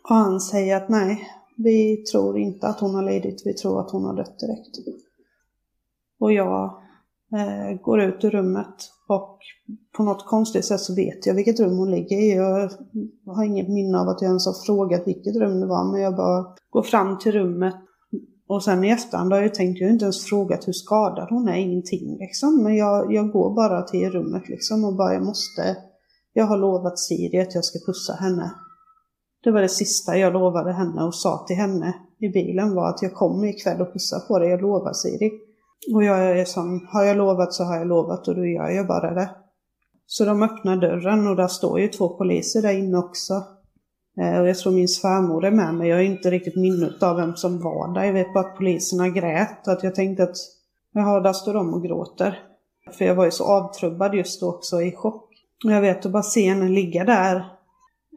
Och 0.09 0.15
han 0.15 0.39
säger 0.39 0.77
att 0.77 0.89
nej, 0.89 1.21
vi 1.57 1.97
tror 1.97 2.37
inte 2.37 2.67
att 2.67 2.79
hon 2.79 2.95
har 2.95 3.03
lidit, 3.03 3.41
vi 3.45 3.53
tror 3.53 3.81
att 3.81 3.91
hon 3.91 4.05
har 4.05 4.13
dött 4.13 4.39
direkt. 4.39 4.77
Och 6.25 6.33
jag 6.33 6.63
eh, 7.35 7.81
går 7.81 8.01
ut 8.01 8.23
ur 8.23 8.29
rummet 8.29 8.75
och 9.07 9.39
på 9.97 10.03
något 10.03 10.25
konstigt 10.25 10.65
sätt 10.65 10.79
så 10.79 10.95
vet 10.95 11.25
jag 11.25 11.33
vilket 11.33 11.59
rum 11.59 11.77
hon 11.77 11.91
ligger 11.91 12.17
i. 12.17 12.35
Jag 12.35 12.69
har 13.35 13.43
inget 13.43 13.69
minne 13.69 13.97
av 13.99 14.07
att 14.07 14.21
jag 14.21 14.29
ens 14.29 14.45
har 14.45 14.65
frågat 14.65 15.07
vilket 15.07 15.35
rum 15.35 15.59
det 15.59 15.67
var, 15.67 15.91
men 15.91 16.01
jag 16.01 16.15
bara 16.15 16.45
går 16.69 16.83
fram 16.83 17.19
till 17.19 17.31
rummet. 17.31 17.75
Och 18.47 18.63
sen 18.63 18.83
i 18.83 18.89
efterhand 18.89 19.33
har 19.33 19.41
jag 19.41 19.53
tänkt, 19.53 19.79
jag 19.79 19.87
har 19.87 19.93
inte 19.93 20.05
ens 20.05 20.25
frågat 20.25 20.67
hur 20.67 20.73
skadad 20.73 21.27
hon 21.29 21.47
är, 21.47 21.55
ingenting 21.55 22.17
liksom. 22.19 22.63
Men 22.63 22.75
jag, 22.75 23.13
jag 23.13 23.31
går 23.31 23.55
bara 23.55 23.81
till 23.81 24.11
rummet 24.11 24.49
liksom 24.49 24.85
och 24.85 24.95
bara, 24.95 25.13
jag 25.13 25.23
måste, 25.23 25.77
jag 26.33 26.45
har 26.45 26.57
lovat 26.57 26.99
Siri 26.99 27.41
att 27.41 27.55
jag 27.55 27.65
ska 27.65 27.79
pussa 27.85 28.13
henne. 28.13 28.51
Det 29.43 29.51
var 29.51 29.61
det 29.61 29.69
sista 29.69 30.17
jag 30.17 30.33
lovade 30.33 30.71
henne 30.71 31.03
och 31.03 31.15
sa 31.15 31.45
till 31.47 31.55
henne 31.55 31.93
i 32.19 32.29
bilen 32.29 32.75
var 32.75 32.89
att 32.89 33.01
jag 33.01 33.13
kommer 33.13 33.47
ikväll 33.47 33.81
och 33.81 33.93
pussar 33.93 34.19
på 34.27 34.39
dig, 34.39 34.49
jag 34.49 34.61
lovar 34.61 34.93
Siri. 34.93 35.31
Och 35.93 36.03
jag 36.03 36.39
är 36.39 36.45
som, 36.45 36.87
har 36.91 37.03
jag 37.03 37.17
lovat 37.17 37.53
så 37.53 37.63
har 37.63 37.77
jag 37.77 37.87
lovat 37.87 38.27
och 38.27 38.35
då 38.35 38.45
gör 38.45 38.69
jag 38.69 38.87
bara 38.87 39.13
det. 39.13 39.29
Så 40.07 40.25
de 40.25 40.43
öppnar 40.43 40.77
dörren 40.77 41.27
och 41.27 41.35
där 41.35 41.47
står 41.47 41.79
ju 41.79 41.87
två 41.87 42.09
poliser 42.09 42.61
där 42.61 42.77
inne 42.77 42.97
också. 42.97 43.43
Eh, 44.17 44.39
och 44.39 44.47
jag 44.47 44.57
tror 44.57 44.71
min 44.73 44.87
svärmor 44.87 45.45
är 45.45 45.51
med 45.51 45.73
mig, 45.73 45.89
jag 45.89 45.95
har 45.95 46.03
inte 46.03 46.31
riktigt 46.31 46.55
minnet 46.55 47.03
av 47.03 47.15
vem 47.15 47.35
som 47.35 47.61
var 47.61 47.93
där. 47.93 48.03
Jag 48.03 48.13
vet 48.13 48.33
bara 48.33 48.47
att 48.47 48.57
poliserna 48.57 49.09
grät 49.09 49.67
och 49.67 49.73
att 49.73 49.83
jag 49.83 49.95
tänkte 49.95 50.23
att, 50.23 50.35
jaha, 50.93 51.19
där 51.19 51.33
står 51.33 51.53
de 51.53 51.73
och 51.73 51.83
gråter. 51.83 52.39
För 52.91 53.05
jag 53.05 53.15
var 53.15 53.25
ju 53.25 53.31
så 53.31 53.43
avtrubbad 53.43 54.15
just 54.15 54.41
då 54.41 54.49
också 54.49 54.81
i 54.81 54.91
chock. 54.91 55.29
Och 55.65 55.71
Jag 55.71 55.81
vet 55.81 56.05
att 56.05 56.11
bara 56.11 56.23
se 56.23 56.49
henne 56.49 56.69
ligga 56.69 57.03
där 57.03 57.45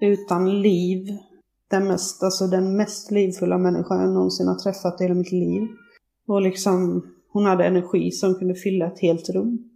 utan 0.00 0.62
liv. 0.62 1.18
Den 1.70 1.86
mest, 1.86 2.22
alltså 2.22 2.46
den 2.46 2.76
mest 2.76 3.10
livfulla 3.10 3.58
människan 3.58 4.00
jag 4.00 4.10
någonsin 4.10 4.48
har 4.48 4.54
träffat 4.54 5.00
i 5.00 5.04
hela 5.04 5.14
mitt 5.14 5.32
liv. 5.32 5.62
Och 6.26 6.42
liksom, 6.42 7.06
hon 7.38 7.46
hade 7.46 7.64
energi 7.64 8.10
som 8.10 8.34
kunde 8.34 8.54
fylla 8.54 8.86
ett 8.86 9.00
helt 9.00 9.28
rum. 9.28 9.70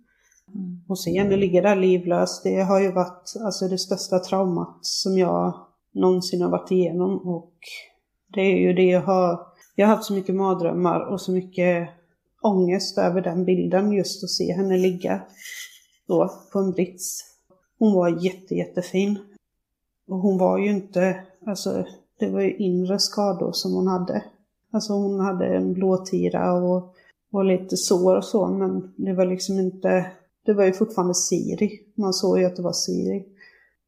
Och 0.88 0.98
se 0.98 1.18
henne 1.18 1.37
ligga 1.37 1.62
där 1.62 1.77
livlös, 1.77 2.42
det 2.42 2.62
har 2.62 2.81
ju 2.81 2.92
varit 2.92 3.33
alltså, 3.40 3.68
det 3.68 3.79
största 3.79 4.18
traumat 4.18 4.79
som 4.81 5.18
jag 5.18 5.55
någonsin 5.92 6.42
har 6.42 6.51
varit 6.51 6.70
igenom. 6.70 7.18
Och 7.18 7.55
det 8.35 8.40
är 8.40 8.57
ju 8.57 8.72
det 8.72 8.85
jag 8.85 9.01
har, 9.01 9.46
jag 9.77 9.87
har 9.87 9.94
haft 9.96 10.07
så 10.07 10.14
mycket 10.14 10.35
mardrömmar 10.35 11.01
och 11.12 11.20
så 11.20 11.33
mycket 11.33 11.88
ångest 12.42 12.98
över 12.98 13.20
den 13.22 13.44
bilden, 13.44 13.92
just 13.92 14.25
att 14.25 14.31
se 14.31 14.53
henne 14.53 14.77
ligga 14.77 15.22
då 16.09 16.31
på 16.53 16.59
en 16.59 16.72
brits. 16.72 17.20
Hon 17.79 17.94
var 17.94 18.25
jätte, 18.25 18.55
jättefin. 18.55 19.18
Och 20.09 20.18
hon 20.18 20.38
var 20.38 20.59
ju 20.59 20.70
inte, 20.70 21.25
alltså 21.46 21.85
det 22.18 22.31
var 22.31 22.40
ju 22.40 22.57
inre 22.57 22.98
skador 22.98 23.53
som 23.53 23.72
hon 23.72 23.87
hade. 23.87 24.25
Alltså 24.72 24.92
hon 24.92 25.20
hade 25.20 25.46
en 25.46 25.72
blåtira 25.72 26.53
och, 26.53 26.94
och 27.33 27.45
lite 27.45 27.77
sår 27.77 28.16
och 28.16 28.25
så, 28.25 28.47
men 28.47 28.95
det 28.97 29.14
var 29.14 29.27
liksom 29.27 29.59
inte, 29.59 30.07
det 30.47 30.53
var 30.53 30.64
ju 30.64 30.73
fortfarande 30.73 31.14
Siri. 31.14 31.71
Man 31.97 32.12
såg 32.12 32.38
ju 32.38 32.45
att 32.45 32.57
det 32.57 32.62
var 32.62 32.73
Siri. 32.73 33.25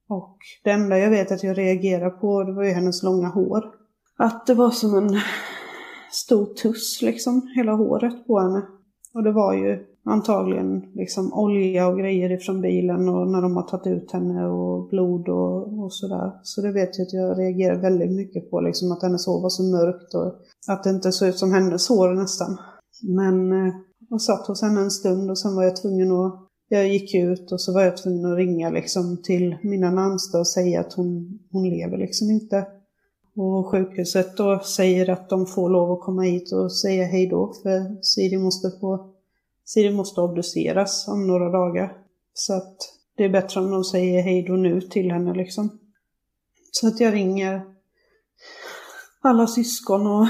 Och 0.09 0.38
det 0.64 0.70
enda 0.70 0.98
jag 0.98 1.11
vet 1.11 1.33
att 1.33 1.42
jag 1.42 1.59
reagerade 1.59 2.11
på, 2.11 2.42
det 2.42 2.52
var 2.52 2.64
ju 2.64 2.70
hennes 2.70 3.02
långa 3.02 3.28
hår. 3.28 3.64
Att 4.18 4.46
det 4.46 4.54
var 4.54 4.70
som 4.70 4.94
en 4.94 5.20
stor 6.12 6.46
tuss 6.46 7.02
liksom, 7.02 7.50
hela 7.57 7.72
håret 7.72 8.26
på 8.26 8.40
henne. 8.40 8.62
Och 9.14 9.22
det 9.22 9.33
var 9.33 9.54
ju 9.54 9.87
antagligen 10.04 10.92
liksom 10.94 11.33
olja 11.33 11.88
och 11.88 11.98
grejer 11.98 12.33
ifrån 12.33 12.61
bilen 12.61 13.09
och 13.09 13.28
när 13.28 13.42
de 13.42 13.57
har 13.57 13.62
tagit 13.62 13.87
ut 13.87 14.12
henne 14.12 14.46
och 14.46 14.88
blod 14.88 15.28
och, 15.28 15.78
och 15.78 15.92
sådär. 15.92 16.33
Så 16.42 16.61
det 16.61 16.72
vet 16.72 16.98
jag 16.98 17.07
att 17.07 17.12
jag 17.12 17.38
reagerar 17.38 17.80
väldigt 17.80 18.12
mycket 18.12 18.50
på, 18.50 18.61
liksom 18.61 18.92
att 18.92 19.02
hennes 19.02 19.26
hår 19.26 19.42
var 19.42 19.48
så 19.48 19.62
mörkt 19.62 20.14
och 20.14 20.35
att 20.68 20.85
det 20.85 20.90
inte 20.90 21.12
såg 21.12 21.28
ut 21.28 21.38
som 21.38 21.52
hennes 21.52 21.88
hår 21.88 22.14
nästan. 22.14 22.59
Men 23.06 23.66
eh, 23.66 23.74
jag 24.10 24.20
satt 24.20 24.46
hos 24.46 24.62
henne 24.62 24.80
en 24.80 24.90
stund 24.90 25.30
och 25.30 25.38
sen 25.38 25.54
var 25.54 25.62
jag 25.64 25.76
tvungen 25.76 26.12
att 26.12 26.48
jag 26.68 26.88
gick 26.88 27.14
ut 27.14 27.52
och 27.52 27.60
så 27.60 27.72
var 27.72 27.82
jag 27.82 27.96
tvungen 27.96 28.32
att 28.32 28.38
ringa 28.38 28.70
liksom 28.70 29.22
till 29.22 29.56
mina 29.62 29.90
närmsta 29.90 30.38
och 30.38 30.48
säga 30.48 30.80
att 30.80 30.92
hon, 30.92 31.38
hon 31.52 31.70
lever 31.70 31.98
liksom 31.98 32.30
inte. 32.30 32.66
Och 33.36 33.66
sjukhuset 33.66 34.36
då 34.36 34.60
säger 34.60 35.10
att 35.10 35.28
de 35.28 35.46
får 35.46 35.70
lov 35.70 35.92
att 35.92 36.00
komma 36.00 36.22
hit 36.22 36.52
och 36.52 36.72
säga 36.72 37.04
hej 37.04 37.26
då 37.26 37.54
för 37.62 38.02
Siri 38.02 38.38
måste 38.38 38.70
få 38.80 39.10
Siri 39.64 39.90
måste 39.90 40.20
obduceras 40.20 41.08
om 41.08 41.26
några 41.26 41.50
dagar. 41.50 41.96
Så 42.34 42.54
att 42.54 42.76
det 43.16 43.24
är 43.24 43.28
bättre 43.28 43.60
om 43.60 43.70
de 43.70 43.84
säger 43.84 44.22
hej 44.22 44.42
då 44.42 44.52
nu 44.52 44.80
till 44.80 45.10
henne 45.10 45.34
liksom. 45.34 45.78
Så 46.70 46.88
att 46.88 47.00
jag 47.00 47.14
ringer 47.14 47.62
alla 49.20 49.46
syskon 49.46 50.06
och, 50.06 50.26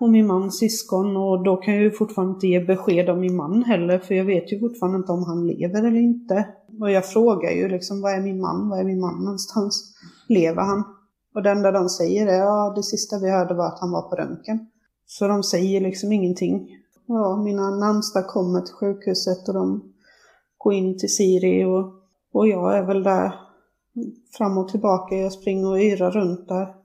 och 0.00 0.10
min 0.10 0.26
mans 0.26 0.58
syskon 0.58 1.16
och 1.16 1.44
då 1.44 1.56
kan 1.56 1.74
jag 1.74 1.82
ju 1.82 1.90
fortfarande 1.90 2.34
inte 2.34 2.46
ge 2.46 2.60
besked 2.60 3.08
om 3.08 3.20
min 3.20 3.36
man 3.36 3.62
heller 3.62 3.98
för 3.98 4.14
jag 4.14 4.24
vet 4.24 4.52
ju 4.52 4.60
fortfarande 4.60 4.98
inte 4.98 5.12
om 5.12 5.24
han 5.24 5.46
lever 5.46 5.78
eller 5.78 6.00
inte. 6.00 6.46
Och 6.80 6.90
jag 6.90 7.06
frågar 7.06 7.50
ju 7.50 7.68
liksom, 7.68 8.00
vad 8.00 8.12
är 8.12 8.20
min 8.20 8.40
man? 8.40 8.68
Var 8.68 8.78
är 8.78 8.84
min 8.84 9.00
man 9.00 9.24
någonstans? 9.24 9.94
Lever 10.28 10.62
han? 10.62 10.84
Och 11.34 11.42
det 11.42 11.50
enda 11.50 11.70
de 11.70 11.88
säger 11.88 12.26
är, 12.26 12.38
ja 12.38 12.72
det 12.76 12.82
sista 12.82 13.18
vi 13.18 13.30
hörde 13.30 13.54
var 13.54 13.66
att 13.66 13.80
han 13.80 13.90
var 13.90 14.02
på 14.02 14.16
röntgen. 14.16 14.66
Så 15.06 15.28
de 15.28 15.42
säger 15.42 15.80
liksom 15.80 16.12
ingenting 16.12 16.68
ja, 17.06 17.36
mina 17.36 17.70
närmsta 17.70 18.22
kommer 18.22 18.60
till 18.60 18.74
sjukhuset 18.74 19.48
och 19.48 19.54
de 19.54 19.92
går 20.58 20.72
in 20.72 20.98
till 20.98 21.14
Siri 21.14 21.64
och, 21.64 21.92
och 22.32 22.48
jag 22.48 22.78
är 22.78 22.82
väl 22.82 23.02
där 23.02 23.34
fram 24.38 24.58
och 24.58 24.68
tillbaka. 24.68 25.16
Jag 25.16 25.32
springer 25.32 25.68
och 25.68 25.80
yrar 25.80 26.10
runt 26.10 26.48
där. 26.48 26.79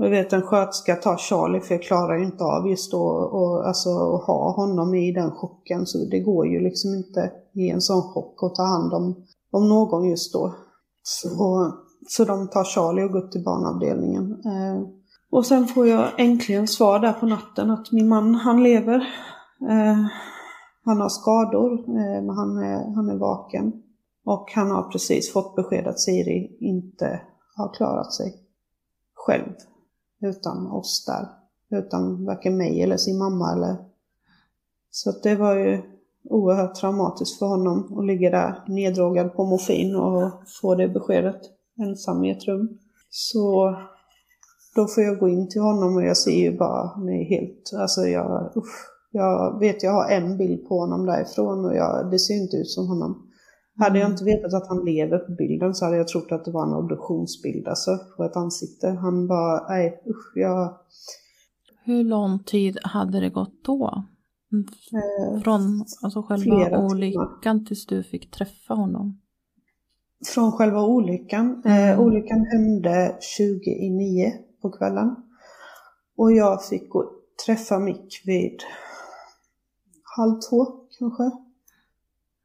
Jag 0.00 0.10
vet 0.10 0.32
en 0.32 0.42
sköterska 0.42 0.94
tar 0.94 1.16
Charlie 1.16 1.60
för 1.60 1.74
jag 1.74 1.82
klarar 1.82 2.18
ju 2.18 2.24
inte 2.24 2.44
av 2.44 2.68
just 2.68 2.92
då 2.92 3.02
och, 3.32 3.68
alltså, 3.68 3.88
att 3.90 4.24
ha 4.26 4.52
honom 4.52 4.94
i 4.94 5.12
den 5.12 5.30
chocken. 5.30 5.86
Så 5.86 5.98
det 6.10 6.20
går 6.20 6.46
ju 6.46 6.60
liksom 6.60 6.94
inte 6.94 7.32
i 7.54 7.70
en 7.70 7.80
sån 7.80 8.02
chock 8.02 8.42
att 8.42 8.54
ta 8.54 8.62
hand 8.62 8.92
om, 8.92 9.24
om 9.50 9.68
någon 9.68 10.08
just 10.08 10.32
då. 10.32 10.54
Så, 11.02 11.28
så 12.08 12.24
de 12.24 12.48
tar 12.48 12.64
Charlie 12.64 13.04
och 13.04 13.12
går 13.12 13.24
upp 13.24 13.32
till 13.32 13.44
barnavdelningen. 13.44 14.32
Eh, 14.32 14.88
och 15.30 15.46
sen 15.46 15.66
får 15.66 15.86
jag 15.86 16.08
äntligen 16.18 16.68
svar 16.68 16.98
där 16.98 17.12
på 17.12 17.26
natten 17.26 17.70
att 17.70 17.92
min 17.92 18.08
man 18.08 18.34
han 18.34 18.62
lever. 18.62 18.96
Eh, 19.70 20.06
han 20.84 21.00
har 21.00 21.08
skador, 21.08 21.72
eh, 21.72 22.22
men 22.22 22.36
han 22.36 22.58
är, 22.58 22.94
han 22.94 23.08
är 23.08 23.18
vaken. 23.18 23.72
Och 24.24 24.52
han 24.54 24.70
har 24.70 24.82
precis 24.82 25.32
fått 25.32 25.56
besked 25.56 25.86
att 25.86 26.00
Siri 26.00 26.56
inte 26.60 27.20
har 27.56 27.74
klarat 27.74 28.12
sig 28.12 28.34
själv 29.14 29.52
utan 30.20 30.66
oss 30.66 31.04
där. 31.06 31.28
Utan 31.78 32.24
varken 32.24 32.56
mig 32.56 32.82
eller 32.82 32.96
sin 32.96 33.18
mamma 33.18 33.52
eller... 33.52 33.76
Så 34.90 35.12
det 35.22 35.34
var 35.34 35.54
ju 35.54 35.82
oerhört 36.30 36.74
traumatiskt 36.74 37.38
för 37.38 37.46
honom 37.46 37.98
att 37.98 38.06
ligga 38.06 38.30
där 38.30 38.64
neddrogad 38.66 39.34
på 39.34 39.44
morfin 39.44 39.96
och 39.96 40.32
få 40.60 40.74
det 40.74 40.88
beskedet 40.88 41.40
ensam 41.80 42.24
i 42.24 42.30
ett 42.30 42.44
rum. 42.44 42.78
Så 43.10 43.76
då 44.74 44.86
får 44.86 45.04
jag 45.04 45.18
gå 45.18 45.28
in 45.28 45.48
till 45.48 45.60
honom 45.60 45.96
och 45.96 46.02
jag 46.02 46.16
ser 46.16 46.40
ju 46.40 46.58
bara 46.58 46.96
mig 46.96 47.24
helt, 47.24 47.72
alltså 47.80 48.00
jag, 48.00 48.52
usch, 48.56 48.86
jag 49.10 49.58
vet 49.58 49.82
jag 49.82 49.92
har 49.92 50.10
en 50.10 50.38
bild 50.38 50.68
på 50.68 50.78
honom 50.78 51.06
därifrån 51.06 51.64
och 51.64 51.76
jag, 51.76 52.10
det 52.10 52.18
ser 52.18 52.34
inte 52.34 52.56
ut 52.56 52.70
som 52.70 52.88
honom. 52.88 53.27
Mm. 53.78 53.84
Hade 53.84 53.98
jag 53.98 54.06
mm. 54.06 54.12
inte 54.12 54.24
vetat 54.24 54.54
att 54.54 54.68
han 54.68 54.84
lever 54.84 55.18
på 55.18 55.32
bilden 55.32 55.74
så 55.74 55.84
hade 55.84 55.96
jag 55.96 56.08
trott 56.08 56.32
att 56.32 56.44
det 56.44 56.50
var 56.50 56.66
en 56.66 56.74
obduktionsbild 56.74 57.68
alltså, 57.68 57.98
på 58.16 58.24
ett 58.24 58.36
ansikte. 58.36 58.88
Han 58.88 59.26
bara, 59.26 59.68
nej 59.68 60.02
usch, 60.06 60.32
jag... 60.34 60.78
Hur 61.84 62.04
lång 62.04 62.38
tid 62.38 62.78
hade 62.82 63.20
det 63.20 63.30
gått 63.30 63.64
då? 63.64 64.04
Eh, 64.52 65.40
Från 65.42 65.84
alltså 66.02 66.22
själva 66.22 66.78
olyckan 66.78 67.66
tills 67.66 67.86
du 67.86 68.02
fick 68.02 68.30
träffa 68.30 68.74
honom? 68.74 69.20
Från 70.34 70.52
själva 70.52 70.82
olyckan? 70.82 71.62
Eh, 71.64 71.72
mm. 71.72 71.94
Eh, 71.94 72.00
olyckan 72.00 72.46
hände 72.52 73.16
20 73.20 73.70
i 73.70 73.90
9 73.90 74.32
på 74.62 74.70
kvällen. 74.70 75.16
Och 76.16 76.32
jag 76.32 76.64
fick 76.64 76.90
gå, 76.90 77.10
träffa 77.46 77.78
Mick 77.78 78.22
vid 78.26 78.62
halv 80.16 80.40
två 80.50 80.66
kanske. 80.98 81.47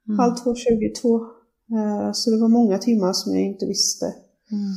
Mm. 0.07 0.19
Halv 0.19 0.35
två, 0.35 0.55
22. 0.55 1.25
Eh, 1.71 2.11
så 2.13 2.31
det 2.31 2.41
var 2.41 2.47
många 2.47 2.77
timmar 2.77 3.13
som 3.13 3.35
jag 3.35 3.43
inte 3.43 3.65
visste. 3.65 4.05
Mm. 4.51 4.73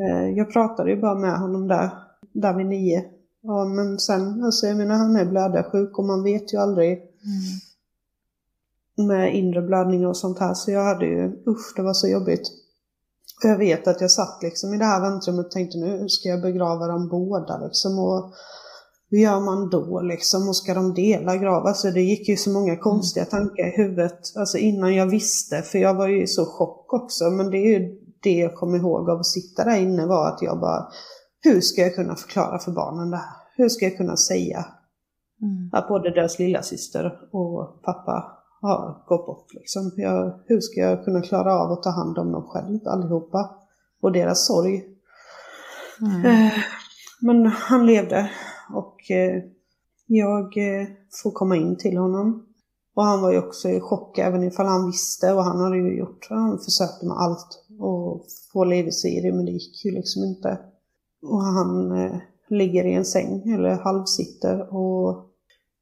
Eh, 0.00 0.28
jag 0.38 0.52
pratade 0.52 0.90
ju 0.90 1.00
bara 1.00 1.14
med 1.14 1.38
honom 1.38 1.68
där, 1.68 1.90
där 2.32 2.54
vid 2.54 2.66
nio. 2.66 3.04
Ja, 3.42 3.64
men 3.64 3.98
sen, 3.98 4.44
alltså 4.44 4.66
jag 4.66 4.76
menar 4.76 4.94
han 4.94 5.16
är 5.16 5.24
blödarsjuk 5.24 5.98
och 5.98 6.04
man 6.04 6.22
vet 6.22 6.54
ju 6.54 6.58
aldrig 6.58 6.92
mm. 6.92 7.08
med 9.08 9.36
inre 9.36 9.62
blödningar 9.62 10.08
och 10.08 10.16
sånt 10.16 10.38
här. 10.38 10.54
Så 10.54 10.70
jag 10.70 10.84
hade 10.84 11.06
ju, 11.06 11.42
usch 11.46 11.72
det 11.76 11.82
var 11.82 11.94
så 11.94 12.08
jobbigt. 12.08 12.42
Jag 13.42 13.58
vet 13.58 13.88
att 13.88 14.00
jag 14.00 14.10
satt 14.10 14.42
liksom 14.42 14.74
i 14.74 14.78
det 14.78 14.84
här 14.84 15.00
väntrummet 15.00 15.46
och 15.46 15.52
tänkte 15.52 15.78
nu 15.78 16.08
ska 16.08 16.28
jag 16.28 16.42
begrava 16.42 16.86
dem 16.86 17.08
båda 17.08 17.58
liksom. 17.58 17.98
Och 17.98 18.34
hur 19.10 19.18
gör 19.18 19.40
man 19.40 19.70
då 19.70 20.00
liksom? 20.00 20.48
Och 20.48 20.56
ska 20.56 20.74
de 20.74 20.94
dela 20.94 21.36
grav? 21.36 21.66
Alltså 21.66 21.90
det 21.90 22.02
gick 22.02 22.28
ju 22.28 22.36
så 22.36 22.50
många 22.50 22.76
konstiga 22.76 23.26
mm. 23.26 23.30
tankar 23.30 23.66
i 23.66 23.76
huvudet. 23.76 24.36
Alltså 24.36 24.58
innan 24.58 24.94
jag 24.94 25.06
visste, 25.06 25.62
för 25.62 25.78
jag 25.78 25.94
var 25.94 26.08
ju 26.08 26.26
så 26.26 26.46
chock 26.46 26.92
också. 26.92 27.24
Men 27.24 27.50
det 27.50 27.56
är 27.56 27.78
ju 27.78 27.98
det 28.22 28.34
jag 28.34 28.54
kommer 28.54 28.78
ihåg 28.78 29.10
av 29.10 29.20
att 29.20 29.26
sitta 29.26 29.64
där 29.64 29.76
inne 29.76 30.06
var 30.06 30.28
att 30.28 30.42
jag 30.42 30.60
bara, 30.60 30.88
hur 31.42 31.60
ska 31.60 31.82
jag 31.82 31.94
kunna 31.94 32.16
förklara 32.16 32.58
för 32.58 32.72
barnen 32.72 33.10
det 33.10 33.16
här? 33.16 33.36
Hur 33.56 33.68
ska 33.68 33.84
jag 33.84 33.96
kunna 33.96 34.16
säga 34.16 34.66
mm. 35.42 35.70
att 35.72 35.88
både 35.88 36.10
deras 36.10 36.38
lilla 36.38 36.62
syster 36.62 37.12
och 37.32 37.82
pappa 37.82 38.36
har 38.60 39.04
gått 39.06 39.26
bort 39.26 39.54
liksom? 39.54 39.90
Jag, 39.96 40.40
hur 40.46 40.60
ska 40.60 40.80
jag 40.80 41.04
kunna 41.04 41.22
klara 41.22 41.54
av 41.54 41.72
att 41.72 41.82
ta 41.82 41.90
hand 41.90 42.18
om 42.18 42.32
dem 42.32 42.48
själv 42.48 42.78
allihopa? 42.86 43.56
Och 44.02 44.12
deras 44.12 44.46
sorg. 44.46 44.84
Mm. 46.00 46.26
Eh, 46.26 46.52
men 47.20 47.46
han 47.46 47.86
levde 47.86 48.30
och 48.74 49.10
eh, 49.10 49.42
jag 50.06 50.56
eh, 50.56 50.86
får 51.22 51.30
komma 51.30 51.56
in 51.56 51.76
till 51.76 51.96
honom. 51.96 52.46
Och 52.94 53.04
han 53.04 53.20
var 53.20 53.32
ju 53.32 53.38
också 53.38 53.68
i 53.68 53.80
chock 53.80 54.18
även 54.18 54.44
ifall 54.44 54.66
han 54.66 54.86
visste 54.86 55.32
och 55.32 55.44
han 55.44 55.60
hade 55.60 55.76
ju 55.76 55.98
gjort, 55.98 56.26
han 56.30 56.58
försökte 56.58 57.06
med 57.06 57.16
allt 57.16 57.64
och 57.78 58.26
få 58.52 58.64
levis 58.64 59.04
i 59.04 59.20
det 59.20 59.32
men 59.32 59.44
det 59.44 59.52
gick 59.52 59.84
ju 59.84 59.90
liksom 59.90 60.22
inte. 60.24 60.58
Och 61.22 61.42
han 61.42 61.92
eh, 61.92 62.16
ligger 62.48 62.84
i 62.84 62.94
en 62.94 63.04
säng 63.04 63.50
eller 63.50 63.70
halvsitter 63.70 64.74
och 64.74 65.26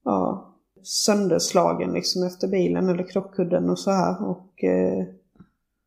ja, 0.04 0.54
sönderslagen 0.82 1.92
liksom 1.92 2.22
efter 2.22 2.48
bilen 2.48 2.88
eller 2.88 3.08
krockkudden 3.08 3.70
och 3.70 3.78
så 3.78 3.90
här 3.90 4.28
och 4.28 4.64
eh, 4.64 5.04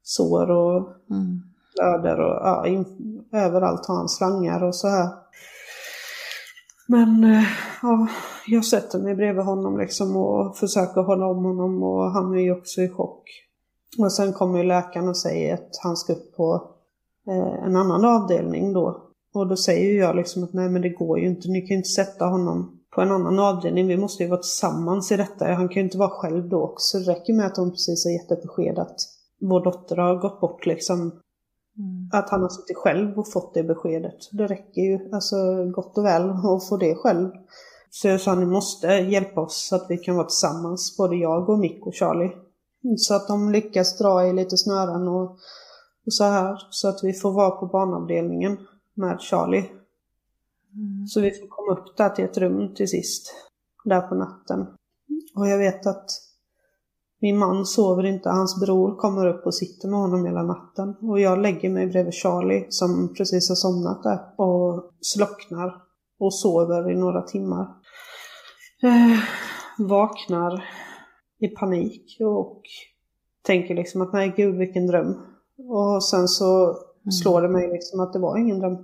sår 0.03 0.51
och 0.51 0.89
mm. 1.09 1.41
blöder 1.75 2.19
och 2.19 2.35
ja, 2.47 2.67
in, 2.67 2.85
överallt 3.31 3.85
har 3.85 3.95
han 3.95 4.09
slangar 4.09 4.63
och 4.63 4.75
så 4.75 4.87
här. 4.87 5.09
Men 6.91 7.23
eh, 7.23 7.43
ja, 7.81 8.07
jag 8.47 8.65
sätter 8.65 8.99
mig 8.99 9.15
bredvid 9.15 9.45
honom 9.45 9.77
liksom 9.77 10.15
och 10.17 10.57
försöker 10.57 11.01
hålla 11.01 11.27
om 11.27 11.45
honom 11.45 11.83
och 11.83 12.11
han 12.11 12.33
är 12.33 12.41
ju 12.41 12.51
också 12.51 12.81
i 12.81 12.89
chock. 12.89 13.23
Och 13.99 14.13
sen 14.13 14.33
kommer 14.33 14.57
ju 14.57 14.63
läkaren 14.63 15.09
och 15.09 15.17
säger 15.17 15.53
att 15.53 15.69
han 15.83 15.97
ska 15.97 16.13
upp 16.13 16.35
på 16.35 16.69
eh, 17.27 17.65
en 17.65 17.75
annan 17.75 18.05
avdelning 18.05 18.73
då. 18.73 19.03
Och 19.33 19.47
då 19.47 19.55
säger 19.55 19.99
jag 19.99 20.15
liksom 20.15 20.43
att 20.43 20.53
nej 20.53 20.69
men 20.69 20.81
det 20.81 20.89
går 20.89 21.19
ju 21.19 21.27
inte, 21.27 21.47
ni 21.47 21.61
kan 21.61 21.67
ju 21.67 21.75
inte 21.75 21.89
sätta 21.89 22.25
honom 22.25 22.79
på 22.95 23.01
en 23.01 23.11
annan 23.11 23.39
avdelning. 23.39 23.87
Vi 23.87 23.97
måste 23.97 24.23
ju 24.23 24.29
vara 24.29 24.41
tillsammans 24.41 25.11
i 25.11 25.17
detta. 25.17 25.53
Han 25.53 25.69
kan 25.69 25.75
ju 25.75 25.83
inte 25.83 25.97
vara 25.97 26.09
själv 26.09 26.49
då 26.49 26.63
också. 26.63 26.97
Det 26.97 27.11
räcker 27.11 27.33
med 27.33 27.45
att 27.45 27.57
hon 27.57 27.71
precis 27.71 28.05
har 28.05 28.11
gett 28.11 28.31
ett 28.31 28.43
besked 28.43 28.79
att 28.79 28.97
vår 29.41 29.63
dotter 29.63 29.95
har 29.95 30.15
gått 30.15 30.41
bort 30.41 30.65
liksom. 30.65 31.11
Mm. 31.77 32.09
Att 32.11 32.29
han 32.29 32.41
har 32.41 32.49
suttit 32.49 32.77
själv 32.77 33.19
och 33.19 33.31
fått 33.31 33.53
det 33.53 33.63
beskedet. 33.63 34.29
Det 34.31 34.47
räcker 34.47 34.81
ju 34.81 35.09
alltså 35.13 35.35
gott 35.65 35.97
och 35.97 36.05
väl 36.05 36.29
att 36.29 36.69
få 36.69 36.77
det 36.77 36.95
själv. 36.95 37.29
Så 37.89 38.07
jag 38.07 38.21
sa 38.21 38.35
ni 38.35 38.45
måste 38.45 38.87
hjälpa 38.87 39.41
oss 39.41 39.67
så 39.67 39.75
att 39.75 39.85
vi 39.89 39.97
kan 39.97 40.15
vara 40.15 40.27
tillsammans, 40.27 40.97
både 40.97 41.15
jag 41.15 41.49
och 41.49 41.59
Mick 41.59 41.85
och 41.85 41.95
Charlie. 41.95 42.31
Så 42.97 43.15
att 43.15 43.27
de 43.27 43.51
lyckas 43.51 43.97
dra 43.97 44.27
i 44.27 44.33
lite 44.33 44.57
snören 44.57 45.07
och, 45.07 45.31
och 46.05 46.13
så 46.13 46.23
här. 46.23 46.57
Så 46.69 46.87
att 46.87 46.99
vi 47.03 47.13
får 47.13 47.31
vara 47.31 47.51
på 47.51 47.65
barnavdelningen 47.65 48.57
med 48.93 49.21
Charlie. 49.21 49.69
Mm. 50.73 51.07
Så 51.07 51.21
vi 51.21 51.31
får 51.31 51.47
komma 51.47 51.79
upp 51.79 51.97
där 51.97 52.09
till 52.09 52.25
ett 52.25 52.37
rum 52.37 52.75
till 52.75 52.87
sist. 52.87 53.33
Där 53.85 54.01
på 54.01 54.15
natten. 54.15 54.67
Och 55.35 55.47
jag 55.47 55.57
vet 55.57 55.87
att 55.87 56.09
min 57.21 57.37
man 57.37 57.65
sover 57.65 58.05
inte, 58.05 58.29
hans 58.29 58.59
bror 58.59 58.95
kommer 58.95 59.27
upp 59.27 59.45
och 59.45 59.55
sitter 59.55 59.87
med 59.87 59.99
honom 59.99 60.25
hela 60.25 60.43
natten. 60.43 60.95
Och 61.01 61.19
jag 61.19 61.39
lägger 61.39 61.69
mig 61.69 61.87
bredvid 61.87 62.13
Charlie 62.13 62.65
som 62.69 63.13
precis 63.17 63.49
har 63.49 63.55
somnat 63.55 64.03
där 64.03 64.19
och 64.37 64.91
slocknar 65.01 65.75
och 66.19 66.33
sover 66.33 66.91
i 66.91 66.95
några 66.95 67.21
timmar. 67.21 67.67
Eh, 68.83 69.19
vaknar 69.77 70.63
i 71.39 71.47
panik 71.47 72.17
och 72.19 72.61
tänker 73.45 73.75
liksom 73.75 74.01
att 74.01 74.13
nej 74.13 74.33
gud 74.37 74.55
vilken 74.55 74.87
dröm. 74.87 75.15
Och 75.69 76.03
sen 76.03 76.27
så 76.27 76.63
mm. 76.65 77.11
slår 77.11 77.41
det 77.41 77.49
mig 77.49 77.69
liksom 77.71 77.99
att 77.99 78.13
det 78.13 78.19
var 78.19 78.37
ingen 78.37 78.59
dröm. 78.59 78.77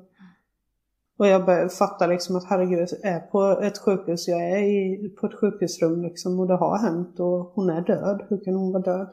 Och 1.17 1.27
jag 1.27 1.45
fattar 1.45 1.69
fatta 1.69 2.07
liksom 2.07 2.35
att 2.35 2.45
herregud, 2.49 2.89
jag 3.01 3.11
är 3.11 3.19
på 3.19 3.59
ett 3.61 3.77
sjukhus, 3.77 4.27
jag 4.27 4.41
är 4.41 4.57
i, 4.57 5.09
på 5.19 5.27
ett 5.27 5.39
sjukhusrum 5.39 6.01
liksom 6.01 6.39
och 6.39 6.47
det 6.47 6.55
har 6.55 6.77
hänt 6.77 7.19
och 7.19 7.51
hon 7.55 7.69
är 7.69 7.81
död. 7.81 8.25
Hur 8.29 8.43
kan 8.43 8.55
hon 8.55 8.71
vara 8.71 8.83
död? 8.83 9.07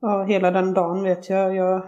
Ja, 0.00 0.22
hela 0.22 0.50
den 0.50 0.74
dagen 0.74 1.02
vet 1.02 1.30
jag, 1.30 1.56
jag 1.56 1.82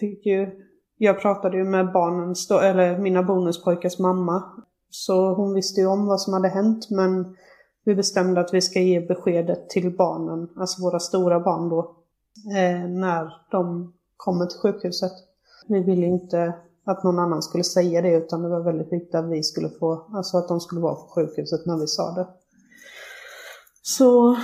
fick 0.00 0.26
ju, 0.26 0.50
jag 0.96 1.20
pratade 1.20 1.56
ju 1.56 1.64
med 1.64 1.92
barnens, 1.92 2.50
eller 2.50 2.98
mina 2.98 3.22
bonuspojkars 3.22 3.98
mamma. 3.98 4.42
Så 4.90 5.34
hon 5.34 5.54
visste 5.54 5.80
ju 5.80 5.86
om 5.86 6.06
vad 6.06 6.20
som 6.20 6.32
hade 6.32 6.48
hänt 6.48 6.90
men 6.90 7.36
vi 7.84 7.94
bestämde 7.94 8.40
att 8.40 8.54
vi 8.54 8.60
ska 8.60 8.80
ge 8.80 9.00
beskedet 9.00 9.68
till 9.68 9.96
barnen, 9.96 10.48
alltså 10.56 10.82
våra 10.82 10.98
stora 10.98 11.40
barn 11.40 11.68
då, 11.68 11.96
eh, 12.56 12.88
när 12.88 13.32
de 13.50 13.92
kommer 14.16 14.46
till 14.46 14.58
sjukhuset. 14.58 15.12
Vi 15.68 15.80
ville 15.80 16.06
inte 16.06 16.54
att 16.84 17.04
någon 17.04 17.18
annan 17.18 17.42
skulle 17.42 17.64
säga 17.64 18.02
det 18.02 18.16
utan 18.16 18.42
det 18.42 18.48
var 18.48 18.60
väldigt 18.60 18.92
viktigt 18.92 19.14
att 19.14 19.30
vi 19.30 19.42
skulle 19.42 19.68
få, 19.68 20.06
alltså 20.12 20.36
att 20.36 20.48
de 20.48 20.60
skulle 20.60 20.80
vara 20.80 20.94
på 20.94 21.08
sjukhuset 21.14 21.66
när 21.66 21.80
vi 21.80 21.86
sa 21.86 22.14
det. 22.14 22.26
Så 23.82 24.36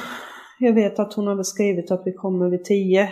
jag 0.58 0.72
vet 0.72 0.98
att 0.98 1.14
hon 1.14 1.26
hade 1.26 1.44
skrivit 1.44 1.90
att 1.90 2.02
vi 2.04 2.12
kommer 2.12 2.48
vid 2.48 2.64
tio. 2.64 3.10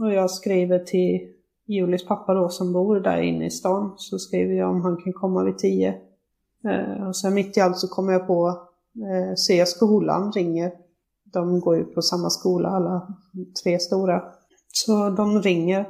Och 0.00 0.12
jag 0.12 0.30
skriver 0.30 0.78
till 0.78 1.20
Julis 1.66 2.06
pappa 2.06 2.34
då 2.34 2.48
som 2.48 2.72
bor 2.72 3.00
där 3.00 3.20
inne 3.20 3.46
i 3.46 3.50
stan. 3.50 3.94
Så 3.96 4.18
skriver 4.18 4.54
jag 4.54 4.70
om 4.70 4.82
han 4.82 4.96
kan 4.96 5.12
komma 5.12 5.44
vid 5.44 5.58
tio. 5.58 5.94
Eh, 6.68 7.08
och 7.08 7.16
sen 7.16 7.34
mitt 7.34 7.56
i 7.56 7.60
allt 7.60 7.78
så 7.78 7.88
kommer 7.88 8.12
jag 8.12 8.26
på, 8.26 8.48
eh, 8.96 9.34
ser 9.34 9.64
skolan 9.64 10.32
ringer. 10.32 10.72
De 11.32 11.60
går 11.60 11.76
ju 11.76 11.84
på 11.84 12.02
samma 12.02 12.30
skola 12.30 12.68
alla 12.68 13.08
tre 13.64 13.78
stora. 13.78 14.22
Så 14.72 15.10
de 15.10 15.42
ringer. 15.42 15.86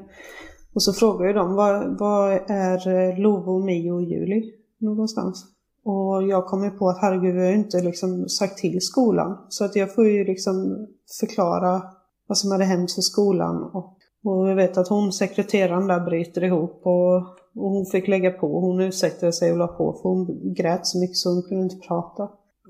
Och 0.77 0.83
så 0.83 0.93
frågar 0.93 1.27
ju 1.27 1.33
de, 1.33 1.55
var, 1.55 1.99
var 1.99 2.31
är 2.47 2.89
eh, 2.89 3.19
Lovo, 3.19 3.65
Mio 3.65 3.93
och 3.93 4.03
Juli 4.03 4.53
någonstans? 4.79 5.45
Och 5.85 6.23
jag 6.23 6.47
kommer 6.47 6.71
på 6.71 6.89
att 6.89 7.01
herregud, 7.01 7.35
vi 7.35 7.41
har 7.41 7.51
ju 7.51 7.57
inte 7.57 7.81
liksom 7.81 8.29
sagt 8.29 8.59
till 8.59 8.81
skolan. 8.81 9.39
Så 9.49 9.65
att 9.65 9.77
jag 9.77 9.95
får 9.95 10.09
ju 10.09 10.25
liksom 10.25 10.87
förklara 11.21 11.83
vad 12.27 12.39
som 12.39 12.51
hade 12.51 12.65
hänt 12.65 12.93
för 12.93 13.03
skolan. 13.03 13.63
Och, 13.63 13.97
och 14.25 14.51
jag 14.51 14.57
vet 14.57 14.77
att 14.77 14.89
hon, 14.89 15.13
sekreteraren 15.13 15.87
där, 15.87 16.01
bryter 16.01 16.45
ihop 16.45 16.81
och, 16.85 17.17
och 17.63 17.71
hon 17.71 17.87
fick 17.87 18.09
lägga 18.09 18.31
på. 18.31 18.61
Hon 18.61 18.81
ursäktade 18.81 19.33
sig 19.33 19.53
och 19.53 19.59
la 19.59 19.67
på 19.67 19.93
för 20.03 20.09
hon 20.09 20.55
grät 20.55 20.87
så 20.87 20.99
mycket 20.99 21.17
så 21.17 21.31
hon 21.31 21.43
kunde 21.43 21.65
inte 21.65 21.87
prata. 21.89 22.23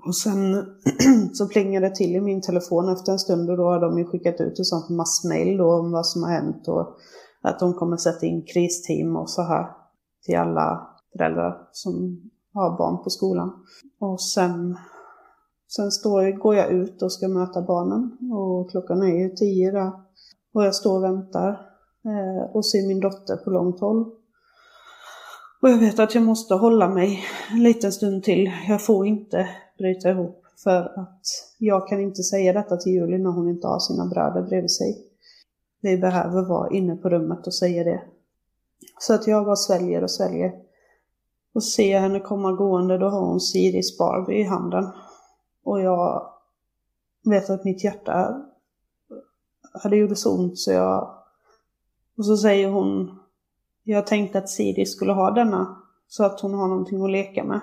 Och 0.07 0.17
sen 0.17 0.65
så 1.33 1.49
plingade 1.49 1.89
det 1.89 1.95
till 1.95 2.17
i 2.17 2.21
min 2.21 2.43
telefon 2.43 2.93
efter 2.93 3.13
en 3.13 3.19
stund 3.19 3.51
och 3.51 3.57
då 3.57 3.65
har 3.65 3.81
de 3.81 3.99
ju 3.99 4.05
skickat 4.05 4.41
ut 4.41 4.59
ett 4.59 4.67
sånt 4.67 4.89
massmail 4.89 5.57
då 5.57 5.73
om 5.73 5.93
vad 5.93 6.07
som 6.07 6.23
har 6.23 6.31
hänt 6.31 6.69
och 6.69 6.97
att 7.41 7.59
de 7.59 7.75
kommer 7.75 7.97
sätta 7.97 8.27
in 8.27 8.43
kristeam 8.43 9.17
och 9.17 9.31
så 9.31 9.43
här 9.43 9.67
till 10.25 10.37
alla 10.37 10.89
föräldrar 11.13 11.69
som 11.73 12.21
har 12.55 12.79
barn 12.79 13.05
på 13.05 13.11
skolan. 13.11 13.65
Och 13.99 14.21
sen, 14.21 14.79
sen 15.69 15.91
står, 15.91 16.39
går 16.39 16.55
jag 16.55 16.71
ut 16.71 17.03
och 17.03 17.13
ska 17.13 17.29
möta 17.29 17.63
barnen 17.63 18.19
och 18.33 18.71
klockan 18.71 19.03
är 19.03 19.17
ju 19.17 19.29
tio 19.29 19.71
där. 19.71 19.93
Och 20.55 20.65
jag 20.65 20.75
står 20.75 20.97
och 20.97 21.05
väntar 21.05 21.49
eh, 22.05 22.55
och 22.55 22.67
ser 22.67 22.89
min 22.89 23.01
dotter 23.01 23.37
på 23.37 23.51
långt 23.51 23.81
håll. 23.81 24.05
Och 25.63 25.71
jag 25.71 25.79
vet 25.79 25.99
att 25.99 26.15
jag 26.15 26.25
måste 26.25 26.55
hålla 26.55 26.89
mig 26.89 27.21
en 27.53 27.63
liten 27.63 27.93
stund 27.93 28.23
till. 28.23 28.53
Jag 28.69 28.87
får 28.87 29.07
inte 29.07 29.49
bryta 29.79 30.11
ihop 30.11 30.43
för 30.65 31.01
att 31.01 31.23
jag 31.59 31.89
kan 31.89 32.01
inte 32.01 32.23
säga 32.23 32.53
detta 32.53 32.77
till 32.77 32.93
Julie 32.93 33.19
när 33.19 33.31
hon 33.31 33.49
inte 33.49 33.67
har 33.67 33.79
sina 33.79 34.07
bröder 34.07 34.43
bredvid 34.43 34.71
sig. 34.71 35.07
Vi 35.87 35.97
behöver 35.97 36.43
vara 36.43 36.71
inne 36.71 36.97
på 36.97 37.09
rummet 37.09 37.47
och 37.47 37.55
säga 37.55 37.85
det. 37.85 38.03
Så 38.99 39.15
att 39.15 39.27
jag 39.27 39.45
bara 39.45 39.57
sväljer 39.57 40.03
och 40.03 40.11
sväljer. 40.11 40.53
Och 41.55 41.65
ser 41.65 42.01
henne 42.01 42.21
komma 42.21 42.53
gående, 42.53 42.99
då 42.99 43.09
har 43.09 43.21
hon 43.21 43.41
Siris 43.41 43.99
Barbie 43.99 44.41
i 44.41 44.43
handen. 44.43 44.91
Och 45.65 45.81
jag 45.81 46.33
vet 47.25 47.51
att 47.51 47.65
mitt 47.65 47.85
hjärta 47.85 48.43
hade 49.83 49.97
gjort 49.97 50.19
så 50.19 50.39
ont 50.39 50.59
så 50.59 50.73
jag... 50.73 51.15
Och 52.17 52.27
så 52.27 52.37
säger 52.37 52.69
hon, 52.69 53.19
jag 53.83 54.07
tänkte 54.07 54.39
att 54.39 54.51
Siri 54.51 54.87
skulle 54.87 55.13
ha 55.13 55.31
denna 55.31 55.77
så 56.09 56.25
att 56.25 56.41
hon 56.41 56.55
har 56.55 56.69
någonting 56.69 57.05
att 57.05 57.11
leka 57.11 57.45
med. 57.45 57.61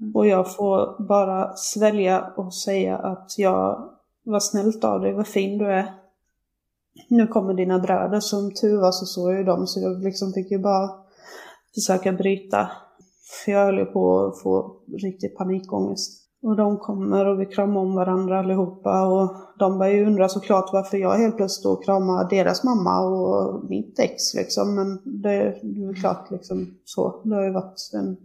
Mm. 0.00 0.16
Och 0.16 0.26
jag 0.26 0.54
får 0.54 1.06
bara 1.08 1.56
svälja 1.56 2.32
och 2.36 2.54
säga 2.54 2.98
att 2.98 3.38
jag 3.38 3.90
var 4.22 4.40
snällt 4.40 4.84
av 4.84 5.00
dig, 5.00 5.12
vad 5.12 5.26
fin 5.26 5.58
du 5.58 5.66
är 5.66 6.07
nu 7.08 7.26
kommer 7.26 7.54
dina 7.54 7.78
bröder. 7.78 8.20
Som 8.20 8.54
tur 8.54 8.80
var 8.80 8.92
så 8.92 9.06
såg 9.06 9.30
jag 9.30 9.38
ju 9.38 9.44
dem 9.44 9.66
så 9.66 9.80
jag 9.80 10.02
liksom 10.02 10.32
fick 10.32 10.50
ju 10.50 10.58
bara 10.58 10.90
försöka 11.74 12.12
bryta. 12.12 12.70
För 13.44 13.52
jag 13.52 13.64
höll 13.64 13.78
ju 13.78 13.84
på 13.84 14.26
att 14.26 14.42
få 14.42 14.76
riktig 15.02 15.36
panikångest. 15.36 16.24
Och 16.42 16.56
de 16.56 16.78
kommer 16.78 17.26
och 17.26 17.40
vi 17.40 17.46
kramar 17.46 17.80
om 17.80 17.94
varandra 17.94 18.38
allihopa 18.38 19.06
och 19.06 19.36
de 19.58 19.78
börjar 19.78 19.94
ju 19.94 20.06
undra 20.06 20.28
såklart 20.28 20.70
varför 20.72 20.98
jag 20.98 21.18
helt 21.18 21.36
plötsligt 21.36 21.60
står 21.60 21.72
och 21.72 21.84
kramar 21.84 22.30
deras 22.30 22.64
mamma 22.64 23.00
och 23.00 23.70
mitt 23.70 23.98
ex 23.98 24.34
liksom. 24.34 24.74
Men 24.74 25.20
det, 25.22 25.60
det 25.62 25.84
är 25.84 26.00
klart 26.00 26.30
liksom 26.30 26.66
så. 26.84 27.22
Det 27.24 27.34
har 27.34 27.44
ju 27.44 27.52
varit 27.52 27.90
en 27.94 28.16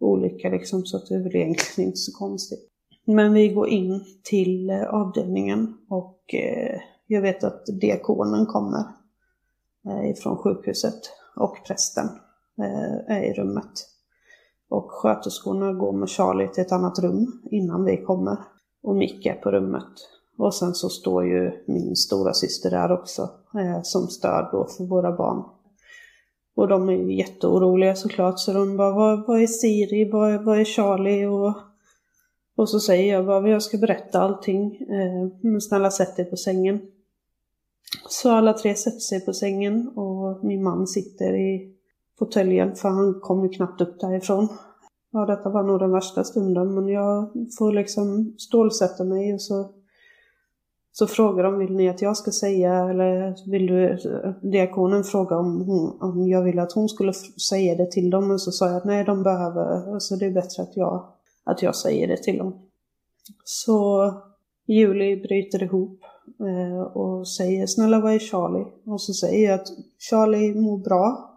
olycka 0.00 0.48
liksom 0.48 0.84
så 0.84 0.98
det 1.08 1.14
är 1.14 1.22
väl 1.22 1.36
egentligen 1.36 1.88
inte 1.88 1.98
så 1.98 2.18
konstigt. 2.18 2.68
Men 3.06 3.32
vi 3.32 3.48
går 3.48 3.68
in 3.68 4.04
till 4.24 4.70
eh, 4.70 4.82
avdelningen 4.82 5.74
och 5.88 6.34
eh, 6.34 6.80
jag 7.12 7.22
vet 7.22 7.44
att 7.44 7.66
diakonen 7.80 8.46
kommer 8.46 8.84
eh, 9.86 10.10
ifrån 10.10 10.36
sjukhuset 10.36 11.00
och 11.36 11.56
prästen 11.66 12.06
eh, 12.58 13.16
är 13.16 13.22
i 13.22 13.32
rummet. 13.32 13.88
Och 14.68 14.90
sköterskorna 14.90 15.72
går 15.72 15.92
med 15.92 16.08
Charlie 16.08 16.48
till 16.48 16.62
ett 16.62 16.72
annat 16.72 16.98
rum 16.98 17.42
innan 17.50 17.84
vi 17.84 17.96
kommer. 17.96 18.36
Och 18.82 18.96
Micke 18.96 19.26
är 19.26 19.34
på 19.34 19.50
rummet. 19.50 19.92
Och 20.38 20.54
sen 20.54 20.74
så 20.74 20.88
står 20.88 21.26
ju 21.26 21.64
min 21.66 21.96
stora 21.96 22.32
syster 22.32 22.70
där 22.70 22.92
också 22.92 23.22
eh, 23.54 23.82
som 23.82 24.08
stöd 24.08 24.48
då 24.52 24.66
för 24.66 24.84
våra 24.84 25.16
barn. 25.16 25.44
Och 26.56 26.68
de 26.68 26.88
är 26.88 26.92
ju 26.92 27.16
jätteoroliga 27.16 27.94
såklart 27.94 28.38
så 28.38 28.52
de 28.52 28.76
bara, 28.76 28.94
vad, 28.94 29.26
vad 29.26 29.42
är 29.42 29.46
Siri, 29.46 30.10
vad, 30.10 30.44
vad 30.44 30.60
är 30.60 30.64
Charlie 30.64 31.26
och 31.26 31.54
och 32.56 32.68
så 32.68 32.80
säger 32.80 33.12
jag 33.12 33.26
bara, 33.26 33.48
jag 33.48 33.62
ska 33.62 33.78
berätta 33.78 34.20
allting. 34.20 34.78
men 35.42 35.60
snälla 35.60 35.90
sätt 35.90 36.16
dig 36.16 36.24
på 36.24 36.36
sängen. 36.36 36.80
Så 38.08 38.30
alla 38.30 38.52
tre 38.52 38.74
sätter 38.74 38.98
sig 38.98 39.24
på 39.24 39.32
sängen 39.32 39.88
och 39.88 40.44
min 40.44 40.62
man 40.62 40.86
sitter 40.86 41.34
i 41.34 41.74
fåtöljen 42.18 42.74
för 42.74 42.88
han 42.88 43.20
kommer 43.20 43.52
knappt 43.52 43.80
upp 43.80 44.00
därifrån. 44.00 44.48
Ja, 45.12 45.26
detta 45.26 45.50
var 45.50 45.62
nog 45.62 45.80
den 45.80 45.92
värsta 45.92 46.24
stunden 46.24 46.74
men 46.74 46.88
jag 46.88 47.32
får 47.58 47.72
liksom 47.72 48.34
stålsätta 48.38 49.04
mig 49.04 49.34
och 49.34 49.42
så, 49.42 49.70
så 50.92 51.06
frågar 51.06 51.44
de, 51.44 51.58
vill 51.58 51.76
ni 51.76 51.88
att 51.88 52.02
jag 52.02 52.16
ska 52.16 52.30
säga 52.30 52.90
eller 52.90 53.34
vill 53.50 53.66
du, 53.66 53.98
diakonen 54.42 55.04
frågar 55.04 55.36
om, 55.36 55.60
hon, 55.60 55.98
om 56.00 56.28
jag 56.28 56.42
vill 56.42 56.58
att 56.58 56.72
hon 56.72 56.88
skulle 56.88 57.12
säga 57.48 57.74
det 57.74 57.90
till 57.90 58.10
dem 58.10 58.30
och 58.30 58.40
så 58.40 58.50
sa 58.50 58.66
jag 58.66 58.76
att 58.76 58.84
nej, 58.84 59.04
de 59.04 59.22
behöver, 59.22 59.94
alltså 59.94 60.16
det 60.16 60.26
är 60.26 60.30
bättre 60.30 60.62
att 60.62 60.76
jag, 60.76 61.12
att 61.44 61.62
jag 61.62 61.76
säger 61.76 62.08
det 62.08 62.22
till 62.22 62.38
dem. 62.38 62.68
Så 63.44 64.12
Julie 64.66 65.16
bryter 65.16 65.62
ihop 65.62 66.01
Eh, 66.40 66.82
och 66.82 67.28
säger 67.28 67.66
snälla 67.66 68.00
var 68.00 68.10
är 68.10 68.18
Charlie? 68.18 68.66
Och 68.86 69.00
så 69.00 69.12
säger 69.12 69.50
jag 69.50 69.60
att 69.60 69.68
Charlie 70.10 70.54
mår 70.54 70.78
bra. 70.78 71.28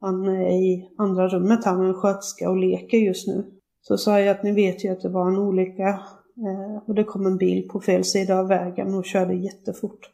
Han 0.00 0.28
är 0.28 0.50
i 0.50 0.90
andra 0.98 1.28
rummet 1.28 1.64
här 1.64 1.76
med 1.76 1.88
en 1.88 1.94
sköterska 1.94 2.50
och 2.50 2.56
leker 2.56 2.98
just 2.98 3.26
nu. 3.26 3.44
Så 3.80 3.98
sa 3.98 4.20
jag 4.20 4.28
att 4.28 4.42
ni 4.42 4.52
vet 4.52 4.84
ju 4.84 4.88
att 4.88 5.00
det 5.00 5.08
var 5.08 5.28
en 5.28 5.38
olycka 5.38 5.88
eh, 6.36 6.82
och 6.86 6.94
det 6.94 7.04
kom 7.04 7.26
en 7.26 7.36
bil 7.36 7.68
på 7.68 7.80
fel 7.80 8.04
sida 8.04 8.38
av 8.38 8.48
vägen 8.48 8.94
och 8.94 9.04
körde 9.04 9.34
jättefort. 9.34 10.10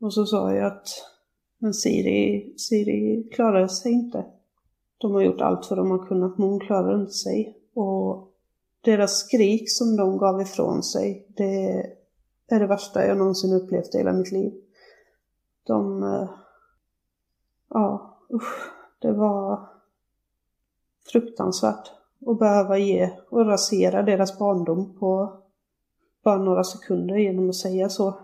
Och 0.00 0.14
så 0.14 0.26
sa 0.26 0.54
jag 0.54 0.66
att 0.66 0.88
men 1.58 1.74
Siri, 1.74 2.54
Siri 2.56 3.28
klarade 3.32 3.68
sig 3.68 3.92
inte. 3.92 4.24
De 4.98 5.12
har 5.12 5.22
gjort 5.22 5.40
allt 5.40 5.66
för 5.66 5.76
de 5.76 5.90
har 5.90 6.06
kunnat 6.06 6.38
men 6.38 6.48
hon 6.48 6.60
klarade 6.60 7.00
inte 7.00 7.12
sig. 7.12 7.56
Och 7.74 8.28
deras 8.84 9.18
skrik 9.18 9.70
som 9.70 9.96
de 9.96 10.18
gav 10.18 10.40
ifrån 10.40 10.82
sig, 10.82 11.26
det 11.36 11.86
är 12.48 12.60
det 12.60 12.66
värsta 12.66 13.06
jag 13.06 13.18
någonsin 13.18 13.52
upplevt 13.52 13.94
i 13.94 13.98
hela 13.98 14.12
mitt 14.12 14.32
liv. 14.32 14.52
De... 15.66 16.02
Eh, 16.02 16.30
ja, 17.70 18.18
usch. 18.34 18.70
Det 19.00 19.12
var 19.12 19.68
fruktansvärt 21.12 21.90
att 22.26 22.38
behöva 22.38 22.78
ge 22.78 23.10
och 23.30 23.46
rasera 23.46 24.02
deras 24.02 24.38
barndom 24.38 24.98
på 24.98 25.32
bara 26.24 26.38
några 26.38 26.64
sekunder 26.64 27.16
genom 27.16 27.48
att 27.48 27.56
säga 27.56 27.88
så. 27.88 28.18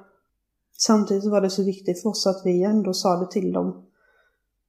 Samtidigt 0.79 1.31
var 1.31 1.41
det 1.41 1.51
så 1.51 1.65
viktigt 1.65 2.03
för 2.03 2.09
oss 2.09 2.27
att 2.27 2.43
vi 2.45 2.63
ändå 2.63 2.93
sa 2.93 3.17
det 3.17 3.31
till 3.31 3.53
dem. 3.53 3.87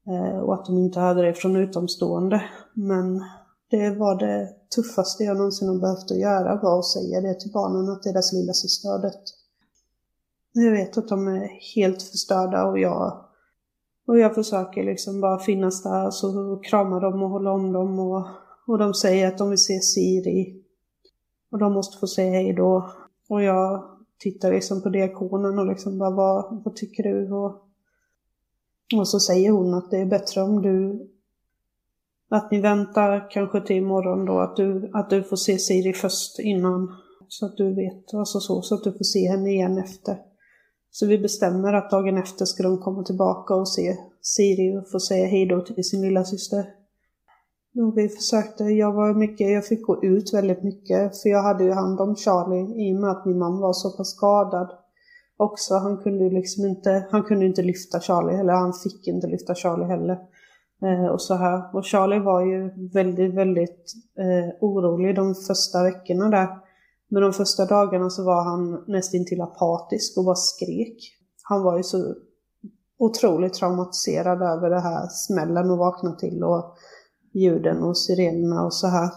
Eh, 0.08 0.40
och 0.40 0.54
att 0.54 0.66
de 0.66 0.78
inte 0.78 1.00
hade 1.00 1.22
det 1.22 1.34
från 1.34 1.56
utomstående. 1.56 2.44
Men 2.74 3.24
det 3.70 3.90
var 3.90 4.16
det 4.16 4.50
tuffaste 4.76 5.24
jag 5.24 5.38
någonsin 5.38 5.68
har 5.68 5.76
behövt 5.76 6.12
att 6.12 6.20
göra 6.20 6.62
var 6.62 6.80
att 6.80 6.86
säga 6.86 7.22
det 7.22 7.40
till 7.40 7.52
barnen 7.52 7.90
att 7.90 8.04
deras 8.04 8.34
lilla 8.34 8.54
syster 8.54 8.90
har 8.90 9.00
dött. 9.00 9.41
Jag 10.54 10.72
vet 10.72 10.98
att 10.98 11.08
de 11.08 11.28
är 11.28 11.76
helt 11.76 12.04
förstörda 12.04 12.66
och 12.66 12.80
jag, 12.80 13.26
och 14.08 14.20
jag 14.20 14.36
försöker 14.36 14.84
liksom 14.84 15.22
bara 15.22 15.40
finnas 15.40 15.84
där 15.84 16.12
så 16.12 16.62
krama 16.64 17.00
dem 17.00 17.24
och 17.24 17.30
hålla 17.30 17.52
om 17.52 17.74
dem 17.74 18.00
och, 18.00 18.28
och 18.68 18.78
de 18.78 18.94
säger 18.94 19.28
att 19.28 19.38
de 19.38 19.50
vill 19.50 19.64
se 19.64 19.80
Siri. 19.80 20.64
Och 21.52 21.60
de 21.60 21.74
måste 21.74 21.98
få 21.98 22.08
säga 22.08 22.32
hej 22.32 22.54
då. 22.54 22.92
Och 23.30 23.44
jag 23.44 23.84
tittar 24.20 24.52
liksom 24.52 24.82
på 24.82 24.90
diakonen 24.90 25.60
och 25.60 25.66
liksom 25.66 25.98
bara 25.98 26.12
vad, 26.12 26.64
vad 26.64 26.76
tycker 26.76 27.04
du? 27.04 27.32
Och, 27.32 27.68
och 28.96 29.08
så 29.08 29.20
säger 29.20 29.52
hon 29.52 29.74
att 29.74 29.92
det 29.92 29.98
är 29.98 30.06
bättre 30.06 30.42
om 30.42 30.62
du 30.62 31.08
att 32.30 32.52
ni 32.52 32.62
väntar 32.62 33.30
kanske 33.32 33.62
till 33.62 33.76
imorgon 33.76 34.26
då, 34.26 34.40
att 34.40 34.56
du, 34.56 34.92
att 34.94 35.10
du 35.10 35.24
får 35.24 35.36
se 35.36 35.58
Siri 35.58 35.94
först 35.94 36.40
innan. 36.40 36.96
Så 37.28 37.46
att 37.46 37.58
du 37.58 37.76
vet, 37.76 38.14
alltså 38.14 38.40
så, 38.40 38.62
så 38.62 38.76
att 38.76 38.84
du 38.84 38.92
får 38.92 39.04
se 39.04 39.30
henne 39.30 39.50
igen 39.50 39.78
efter. 39.78 40.31
Så 40.92 41.08
vi 41.08 41.18
bestämmer 41.18 41.74
att 41.74 41.92
dagen 41.92 42.18
efter 42.18 42.46
ska 42.46 42.64
de 42.64 42.78
komma 42.78 43.04
tillbaka 43.04 43.56
och 43.56 43.68
se 43.70 43.98
Siri 44.22 44.78
och 44.78 44.92
få 44.92 45.00
säga 45.00 45.28
hejdå 45.28 45.62
till 45.62 45.84
sin 45.84 46.02
lilla 46.02 46.24
syster. 46.24 46.66
Och 47.76 47.98
vi 47.98 48.10
försökte, 48.10 48.64
jag 48.64 48.94
var 48.94 49.14
mycket, 49.14 49.52
jag 49.52 49.66
fick 49.66 49.86
gå 49.86 50.04
ut 50.04 50.34
väldigt 50.34 50.64
mycket 50.64 51.22
för 51.22 51.30
jag 51.30 51.44
hade 51.44 51.64
ju 51.64 51.72
hand 51.72 52.02
om 52.02 52.16
Charlie 52.16 52.90
i 52.90 52.96
och 52.96 53.02
med 53.02 53.10
att 53.12 53.26
min 53.26 53.40
mamma 53.40 53.62
var 53.62 53.74
så 53.74 53.98
pass 53.98 54.12
skadad 54.16 54.70
också. 55.38 55.76
Han 55.76 55.98
kunde 55.98 56.24
ju 56.24 56.30
liksom 56.30 56.66
inte, 56.66 57.08
han 57.12 57.24
kunde 57.24 57.46
inte 57.46 57.62
lyfta 57.62 58.00
Charlie, 58.00 58.40
eller 58.40 58.54
han 58.54 58.74
fick 58.74 59.08
inte 59.08 59.28
lyfta 59.28 59.56
Charlie 59.56 59.86
heller. 59.86 60.18
Eh, 60.84 61.06
och 61.06 61.22
så 61.22 61.34
här. 61.34 61.76
Och 61.76 61.86
Charlie 61.86 62.20
var 62.20 62.46
ju 62.46 62.90
väldigt, 62.94 63.34
väldigt 63.34 63.94
eh, 64.20 64.56
orolig 64.62 65.16
de 65.16 65.36
första 65.36 65.84
veckorna 65.84 66.30
där. 66.30 66.48
Men 67.12 67.22
de 67.22 67.34
första 67.34 67.66
dagarna 67.66 68.10
så 68.10 68.24
var 68.24 68.44
han 68.44 68.84
nästintill 68.88 69.42
apatisk 69.42 70.18
och 70.18 70.26
bara 70.26 70.36
skrek. 70.36 70.98
Han 71.44 71.64
var 71.64 71.78
ju 71.78 71.84
så 71.84 72.16
otroligt 73.00 73.54
traumatiserad 73.54 74.42
över 74.42 74.70
det 74.70 74.80
här 74.80 75.08
smällen 75.08 75.72
och 75.72 75.78
vakna 75.78 76.16
till 76.16 76.44
och 76.44 76.76
ljuden 77.34 77.84
och 77.84 77.98
sirenerna 77.98 78.66
och 78.66 78.74
så 78.74 78.88
här. 78.88 79.10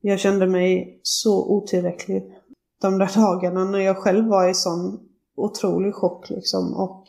Jag 0.00 0.18
kände 0.18 0.46
mig 0.46 1.00
så 1.02 1.56
otillräcklig 1.56 2.36
de 2.80 2.98
där 2.98 3.10
dagarna 3.14 3.64
när 3.64 3.78
jag 3.78 3.96
själv 3.96 4.28
var 4.28 4.48
i 4.48 4.54
sån 4.54 5.08
otrolig 5.36 5.94
chock 5.94 6.30
liksom 6.30 6.74
och 6.74 7.04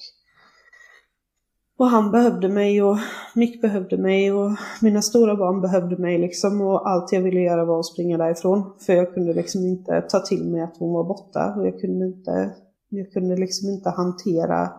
och 1.77 1.85
han 1.85 2.11
behövde 2.11 2.49
mig 2.49 2.83
och 2.83 2.97
Mick 3.35 3.61
behövde 3.61 3.97
mig 3.97 4.31
och 4.31 4.51
mina 4.81 5.01
stora 5.01 5.35
barn 5.35 5.61
behövde 5.61 5.97
mig 5.97 6.17
liksom. 6.17 6.61
Och 6.61 6.89
allt 6.89 7.11
jag 7.11 7.21
ville 7.21 7.39
göra 7.39 7.65
var 7.65 7.79
att 7.79 7.85
springa 7.85 8.17
därifrån. 8.17 8.73
För 8.85 8.93
jag 8.93 9.13
kunde 9.13 9.33
liksom 9.33 9.61
inte 9.61 10.01
ta 10.01 10.19
till 10.19 10.51
mig 10.51 10.61
att 10.61 10.77
hon 10.77 10.93
var 10.93 11.03
borta. 11.03 11.53
Och 11.57 11.67
jag 11.67 11.79
kunde 11.79 12.05
inte, 12.05 12.55
jag 12.89 13.11
kunde 13.11 13.35
liksom 13.35 13.69
inte 13.69 13.89
hantera 13.89 14.69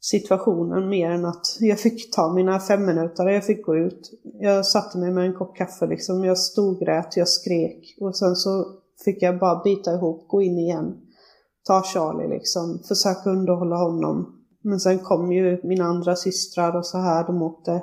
situationen 0.00 0.88
mer 0.88 1.10
än 1.10 1.24
att 1.24 1.56
jag 1.60 1.78
fick 1.78 2.10
ta 2.10 2.32
mina 2.32 2.60
fem 2.60 2.86
minuter, 2.86 3.28
jag 3.28 3.44
fick 3.44 3.66
gå 3.66 3.76
ut. 3.76 4.10
Jag 4.40 4.66
satte 4.66 4.98
mig 4.98 5.10
med 5.10 5.26
en 5.26 5.34
kopp 5.34 5.56
kaffe 5.56 5.86
liksom, 5.86 6.24
jag 6.24 6.38
storgrät, 6.38 7.16
jag 7.16 7.28
skrek. 7.28 7.96
Och 8.00 8.16
sen 8.16 8.36
så 8.36 8.64
fick 9.04 9.22
jag 9.22 9.38
bara 9.38 9.62
bita 9.62 9.94
ihop, 9.94 10.28
gå 10.28 10.42
in 10.42 10.58
igen, 10.58 10.96
ta 11.66 11.82
Charlie 11.82 12.28
liksom, 12.28 12.78
försöka 12.88 13.30
underhålla 13.30 13.76
honom 13.76 14.39
men 14.62 14.80
sen 14.80 14.98
kom 14.98 15.32
ju 15.32 15.60
mina 15.62 15.84
andra 15.84 16.16
systrar 16.16 16.76
och 16.76 16.86
så 16.86 16.98
här, 16.98 17.26
de 17.26 17.42
åkte, 17.42 17.82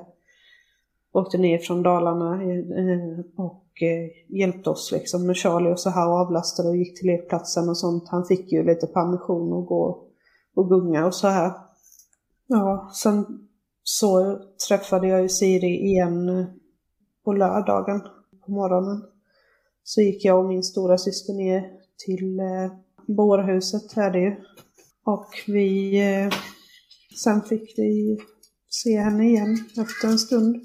åkte 1.11 1.37
ner 1.37 1.57
från 1.57 1.83
Dalarna 1.83 2.43
eh, 2.43 3.19
och 3.45 3.81
eh, 3.81 4.37
hjälpte 4.37 4.69
oss 4.69 4.91
liksom 4.91 5.27
med 5.27 5.37
Charlie 5.37 5.71
och 5.71 5.79
så 5.79 5.89
här 5.89 6.07
och 6.07 6.13
avlastade 6.13 6.69
och 6.69 6.77
gick 6.77 6.99
till 6.99 7.07
lekplatsen 7.07 7.69
och 7.69 7.77
sånt. 7.77 8.09
Han 8.09 8.25
fick 8.25 8.51
ju 8.51 8.63
lite 8.63 8.87
permission 8.87 9.61
att 9.61 9.67
gå 9.67 10.07
och 10.55 10.69
gunga 10.69 11.05
och 11.05 11.15
så 11.15 11.27
här. 11.27 11.51
Ja, 12.47 12.89
sen 12.93 13.47
så 13.83 14.39
träffade 14.67 15.07
jag 15.07 15.21
ju 15.21 15.29
Siri 15.29 15.85
igen 15.85 16.29
eh, 16.29 16.45
på 17.23 17.33
lördagen 17.33 18.01
på 18.45 18.51
morgonen. 18.51 19.03
Så 19.83 20.01
gick 20.01 20.25
jag 20.25 20.39
och 20.39 20.45
min 20.45 20.63
stora 20.63 20.97
syster 20.97 21.33
ner 21.33 21.71
till 22.05 22.39
eh, 22.39 22.71
bårhuset 23.07 23.97
är 23.97 24.11
det 24.11 24.19
ju. 24.19 24.35
Och 25.03 25.27
vi 25.47 25.99
eh, 26.13 26.33
Sen 27.23 27.41
fick 27.41 27.73
vi 27.77 28.17
se 28.69 28.99
henne 28.99 29.27
igen 29.27 29.57
efter 29.77 30.07
en 30.07 30.19
stund. 30.19 30.55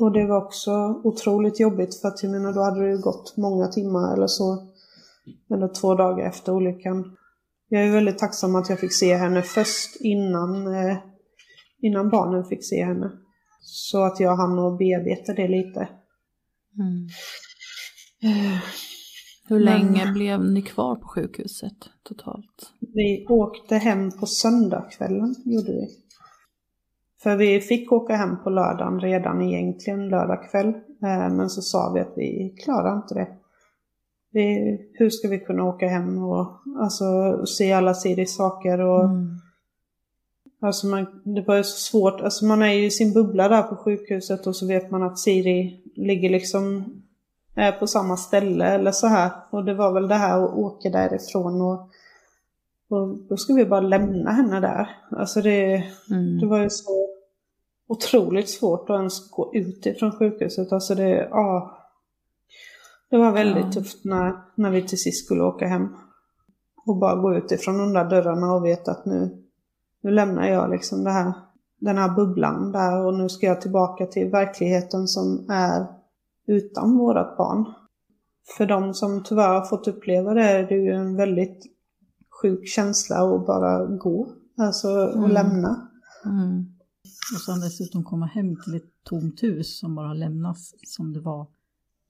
Och 0.00 0.12
det 0.12 0.26
var 0.26 0.44
också 0.44 0.70
otroligt 1.04 1.60
jobbigt 1.60 2.00
för 2.00 2.08
att 2.08 2.22
jag 2.22 2.32
menar 2.32 2.52
då 2.52 2.62
hade 2.62 2.84
det 2.84 2.90
ju 2.90 2.98
gått 2.98 3.36
många 3.36 3.68
timmar 3.68 4.14
eller 4.14 4.26
så. 4.26 4.68
Eller 5.50 5.74
två 5.74 5.94
dagar 5.94 6.28
efter 6.28 6.52
olyckan. 6.52 7.16
Jag 7.68 7.82
är 7.82 7.92
väldigt 7.92 8.18
tacksam 8.18 8.56
att 8.56 8.70
jag 8.70 8.80
fick 8.80 8.92
se 8.92 9.16
henne 9.16 9.42
först 9.42 9.96
innan, 10.00 10.74
eh, 10.74 10.96
innan 11.82 12.10
barnen 12.10 12.44
fick 12.44 12.64
se 12.64 12.84
henne. 12.84 13.10
Så 13.60 14.02
att 14.04 14.20
jag 14.20 14.36
hann 14.36 14.58
och 14.58 14.76
bearbeta 14.76 15.32
det 15.32 15.48
lite. 15.48 15.88
Mm. 16.78 17.08
Hur 19.48 19.60
länge 19.60 20.04
Men, 20.04 20.14
blev 20.14 20.44
ni 20.44 20.62
kvar 20.62 20.96
på 20.96 21.08
sjukhuset 21.08 21.76
totalt? 22.02 22.72
Vi 22.80 23.26
åkte 23.28 23.76
hem 23.76 24.10
på 24.10 24.26
söndagskvällen, 24.26 25.34
gjorde 25.44 25.72
vi. 25.72 25.88
För 27.22 27.36
vi 27.36 27.60
fick 27.60 27.92
åka 27.92 28.16
hem 28.16 28.42
på 28.44 28.50
lördagen 28.50 29.00
redan 29.00 29.42
egentligen 29.42 30.08
lördag 30.08 30.50
kväll. 30.50 30.68
Eh, 31.02 31.34
men 31.34 31.50
så 31.50 31.62
sa 31.62 31.92
vi 31.94 32.00
att 32.00 32.12
vi 32.16 32.56
klarar 32.64 32.96
inte 32.96 33.14
det. 33.14 33.28
Vi, 34.32 34.78
hur 34.92 35.10
ska 35.10 35.28
vi 35.28 35.38
kunna 35.38 35.64
åka 35.64 35.88
hem 35.88 36.18
och 36.18 36.46
alltså, 36.78 37.04
se 37.46 37.72
alla 37.72 37.94
Siris 37.94 38.36
saker 38.36 38.80
och 38.80 39.04
mm. 39.04 39.28
Alltså 40.60 40.86
man, 40.86 41.06
det 41.24 41.42
var 41.42 41.56
ju 41.56 41.64
så 41.64 41.78
svårt, 41.78 42.20
alltså 42.20 42.44
man 42.44 42.62
är 42.62 42.72
ju 42.72 42.84
i 42.84 42.90
sin 42.90 43.12
bubbla 43.12 43.48
där 43.48 43.62
på 43.62 43.76
sjukhuset 43.76 44.46
och 44.46 44.56
så 44.56 44.66
vet 44.66 44.90
man 44.90 45.02
att 45.02 45.18
Siri 45.18 45.82
ligger 45.96 46.30
liksom 46.30 46.84
på 47.78 47.86
samma 47.86 48.16
ställe 48.16 48.66
eller 48.66 48.92
så 48.92 49.06
här. 49.06 49.30
Och 49.50 49.64
det 49.64 49.74
var 49.74 49.92
väl 49.92 50.08
det 50.08 50.14
här 50.14 50.44
att 50.44 50.54
åka 50.54 50.90
därifrån 50.90 51.62
och, 51.62 51.90
och 52.88 53.18
då 53.28 53.36
ska 53.36 53.54
vi 53.54 53.64
bara 53.64 53.80
lämna 53.80 54.30
henne 54.30 54.60
där. 54.60 54.88
Alltså 55.10 55.40
det, 55.40 55.82
mm. 56.10 56.38
det 56.38 56.46
var 56.46 56.58
ju 56.58 56.70
så 56.70 57.08
otroligt 57.88 58.50
svårt 58.50 58.90
att 58.90 58.96
ens 58.96 59.30
gå 59.30 59.50
ut 59.54 59.86
ifrån 59.86 60.12
sjukhuset. 60.18 60.72
Alltså 60.72 60.94
det, 60.94 61.28
ja. 61.30 61.78
Det 63.10 63.16
var 63.16 63.32
väldigt 63.32 63.64
ja. 63.64 63.72
tufft 63.72 64.04
när, 64.04 64.32
när 64.54 64.70
vi 64.70 64.82
till 64.82 65.02
sist 65.02 65.24
skulle 65.24 65.42
åka 65.42 65.66
hem. 65.66 65.88
Och 66.86 66.96
bara 66.96 67.16
gå 67.16 67.34
ut 67.34 67.52
ifrån 67.52 67.78
de 67.78 67.92
där 67.92 68.04
dörrarna 68.04 68.54
och 68.54 68.64
veta 68.64 68.90
att 68.90 69.06
nu, 69.06 69.44
nu 70.02 70.10
lämnar 70.10 70.48
jag 70.48 70.70
liksom 70.70 71.04
det 71.04 71.10
här, 71.10 71.32
den 71.80 71.98
här 71.98 72.14
bubblan 72.14 72.72
där 72.72 73.06
och 73.06 73.14
nu 73.14 73.28
ska 73.28 73.46
jag 73.46 73.60
tillbaka 73.60 74.06
till 74.06 74.30
verkligheten 74.30 75.08
som 75.08 75.46
är 75.50 75.95
utan 76.46 76.98
vårat 76.98 77.36
barn. 77.36 77.64
För 78.56 78.66
de 78.66 78.94
som 78.94 79.22
tyvärr 79.22 79.48
har 79.48 79.64
fått 79.64 79.88
uppleva 79.88 80.34
det 80.34 80.42
är 80.42 80.68
det 80.68 80.74
ju 80.74 80.92
en 80.92 81.16
väldigt 81.16 81.64
sjuk 82.42 82.68
känsla 82.68 83.16
att 83.16 83.46
bara 83.46 83.86
gå. 83.86 84.28
Alltså 84.56 84.88
mm. 84.88 85.30
lämna. 85.30 85.88
Mm. 86.24 86.66
Och 87.34 87.40
sen 87.40 87.60
dessutom 87.60 88.04
komma 88.04 88.26
hem 88.26 88.56
till 88.64 88.74
ett 88.74 89.04
tomt 89.04 89.42
hus 89.42 89.78
som 89.78 89.94
bara 89.94 90.14
lämnas 90.14 90.74
som 90.82 91.12
det 91.12 91.20
var 91.20 91.46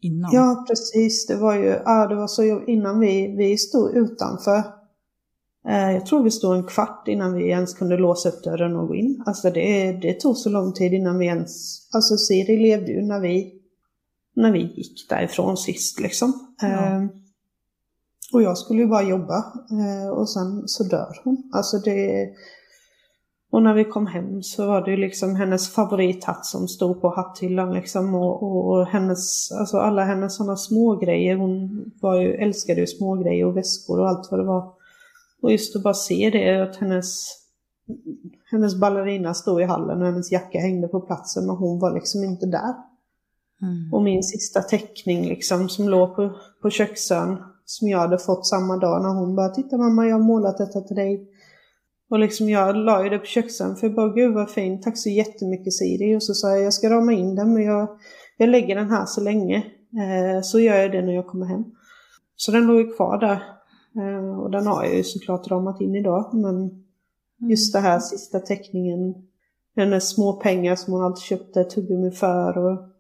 innan. 0.01 0.31
Ja, 0.33 0.65
precis. 0.69 1.27
Det 1.27 1.37
var 1.37 1.55
ju, 1.55 1.67
ja, 1.67 2.07
det 2.07 2.15
var 2.15 2.29
så 2.29 2.43
innan 2.67 3.01
vi, 3.01 3.37
vi 3.37 3.57
stod 3.57 3.97
utanför 3.97 4.63
Eh, 5.69 5.93
jag 5.93 6.07
tror 6.07 6.23
vi 6.23 6.31
stod 6.31 6.57
en 6.57 6.65
kvart 6.65 7.09
innan 7.09 7.35
vi 7.35 7.49
ens 7.49 7.75
kunde 7.75 7.97
låsa 7.97 8.29
upp 8.29 8.45
dörren 8.45 8.77
och 8.77 8.89
gå 8.89 8.95
in. 8.95 9.23
Alltså 9.27 9.51
det, 9.51 9.93
det 9.93 10.21
tog 10.21 10.37
så 10.37 10.51
lång 10.51 10.73
tid 10.73 10.93
innan 10.93 11.19
vi 11.19 11.27
ens... 11.27 11.81
Alltså 11.95 12.17
Siri 12.17 12.57
levde 12.57 12.93
ju 12.93 13.03
när 13.03 13.21
vi, 13.21 13.56
när 14.37 14.53
vi 14.53 14.59
gick 14.59 15.09
därifrån 15.09 15.57
sist 15.57 16.01
liksom. 16.01 16.55
Ja. 16.61 16.69
Eh, 16.69 17.05
och 18.33 18.43
jag 18.43 18.59
skulle 18.59 18.81
ju 18.81 18.89
bara 18.89 19.03
jobba 19.03 19.37
eh, 19.71 20.09
och 20.09 20.31
sen 20.31 20.69
så 20.69 20.85
dör 20.85 21.21
hon. 21.25 21.51
Alltså 21.53 21.79
det... 21.79 22.29
Och 23.51 23.63
när 23.63 23.75
vi 23.75 23.85
kom 23.85 24.07
hem 24.07 24.43
så 24.43 24.67
var 24.67 24.85
det 24.85 24.91
ju 24.91 24.97
liksom 24.97 25.37
hennes 25.37 25.75
favorithatt 25.75 26.47
som 26.47 26.69
stod 26.69 27.01
på 27.01 27.09
hatthyllan 27.09 27.75
liksom 27.75 28.15
och, 28.15 28.43
och 28.43 28.87
hennes, 28.87 29.53
alltså 29.53 29.77
alla 29.77 30.05
hennes 30.05 30.37
sådana 30.37 30.57
små 30.57 30.97
grejer. 30.97 31.37
Hon 31.37 31.85
var 32.01 32.21
ju, 32.21 32.35
älskade 32.35 32.81
ju 32.81 32.87
små 32.87 33.15
grejer 33.15 33.47
och 33.47 33.57
väskor 33.57 34.01
och 34.01 34.09
allt 34.09 34.31
vad 34.31 34.41
det 34.41 34.47
var. 34.47 34.73
Och 35.43 35.53
just 35.53 35.77
att 35.77 35.83
bara 35.83 35.95
se 35.95 36.31
det, 36.31 36.63
att 36.63 36.77
hennes, 36.77 37.27
hennes 38.51 38.81
ballerina 38.81 39.35
stod 39.35 39.61
i 39.61 39.65
hallen 39.65 40.01
och 40.01 40.07
hennes 40.07 40.33
jacka 40.33 40.59
hängde 40.59 40.89
på 40.89 41.01
platsen 41.01 41.51
och 41.51 41.57
hon 41.57 41.81
var 41.81 41.95
liksom 41.95 42.25
inte 42.25 42.47
där. 42.47 42.75
Mm. 43.63 43.93
Och 43.93 44.03
min 44.03 44.23
sista 44.23 44.63
teckning 44.63 45.29
liksom 45.29 45.69
som 45.69 45.89
låg 45.89 46.17
på, 46.17 46.31
på 46.63 46.71
köksön 46.71 47.37
som 47.65 47.89
jag 47.89 47.99
hade 47.99 48.19
fått 48.19 48.47
samma 48.47 48.77
dag 48.77 49.03
när 49.03 49.09
hon 49.09 49.37
bara 49.37 49.49
Titta 49.49 49.77
mamma, 49.77 50.07
jag 50.07 50.15
har 50.15 50.25
målat 50.25 50.59
detta 50.59 50.81
till 50.81 50.97
dig. 50.97 51.31
Och 52.11 52.19
liksom 52.19 52.49
jag 52.49 52.77
la 52.77 53.05
ju 53.05 53.11
det 53.11 53.19
på 53.19 53.27
köksön 53.27 53.77
för 53.77 53.87
jag 53.87 53.97
bara 53.97 54.09
Gud 54.09 54.35
vad 54.35 54.51
fint, 54.51 54.83
tack 54.83 54.99
så 54.99 55.09
jättemycket 55.09 55.73
Siri. 55.73 56.17
Och 56.17 56.23
så 56.23 56.35
sa 56.35 56.51
jag 56.51 56.63
jag 56.63 56.75
ska 56.75 56.91
rama 56.91 57.13
in 57.13 57.35
den 57.35 57.53
men 57.53 57.63
jag, 57.63 57.89
jag 58.37 58.49
lägger 58.49 58.75
den 58.75 58.91
här 58.91 59.07
så 59.07 59.21
länge. 59.21 59.57
Eh, 59.57 60.43
så 60.43 60.61
gör 60.61 60.77
jag 60.77 60.93
det 60.93 61.03
när 61.03 61.15
jag 61.15 61.27
kommer 61.27 61.47
hem. 61.47 61.65
Så 62.37 62.53
den 62.53 62.67
låg 62.67 62.77
ju 62.77 62.93
kvar 62.93 63.19
där. 63.19 63.43
Eh, 64.03 64.39
och 64.39 64.51
den 64.51 64.67
har 64.67 64.85
jag 64.85 64.97
ju 64.97 65.03
såklart 65.03 65.51
ramat 65.51 65.81
in 65.81 65.95
idag 65.95 66.31
men 66.35 66.57
mm. 66.57 67.51
just 67.51 67.73
det 67.73 67.81
här 67.81 68.01
sista 68.01 68.41
teckningen. 68.41 69.15
Hennes 69.77 70.11
små 70.11 70.33
pengar 70.33 70.77
som 70.77 70.93
hon 70.93 71.03
alltid 71.03 71.23
köpte 71.23 71.65
tuggummi 71.65 72.11
för. 72.11 72.59
Och, 72.59 72.96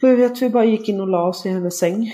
jag 0.00 0.16
vet 0.16 0.42
vi 0.42 0.50
bara 0.50 0.64
gick 0.64 0.88
in 0.88 1.00
och 1.00 1.08
la 1.08 1.28
oss 1.28 1.46
i 1.46 1.48
hennes 1.48 1.78
säng. 1.78 2.12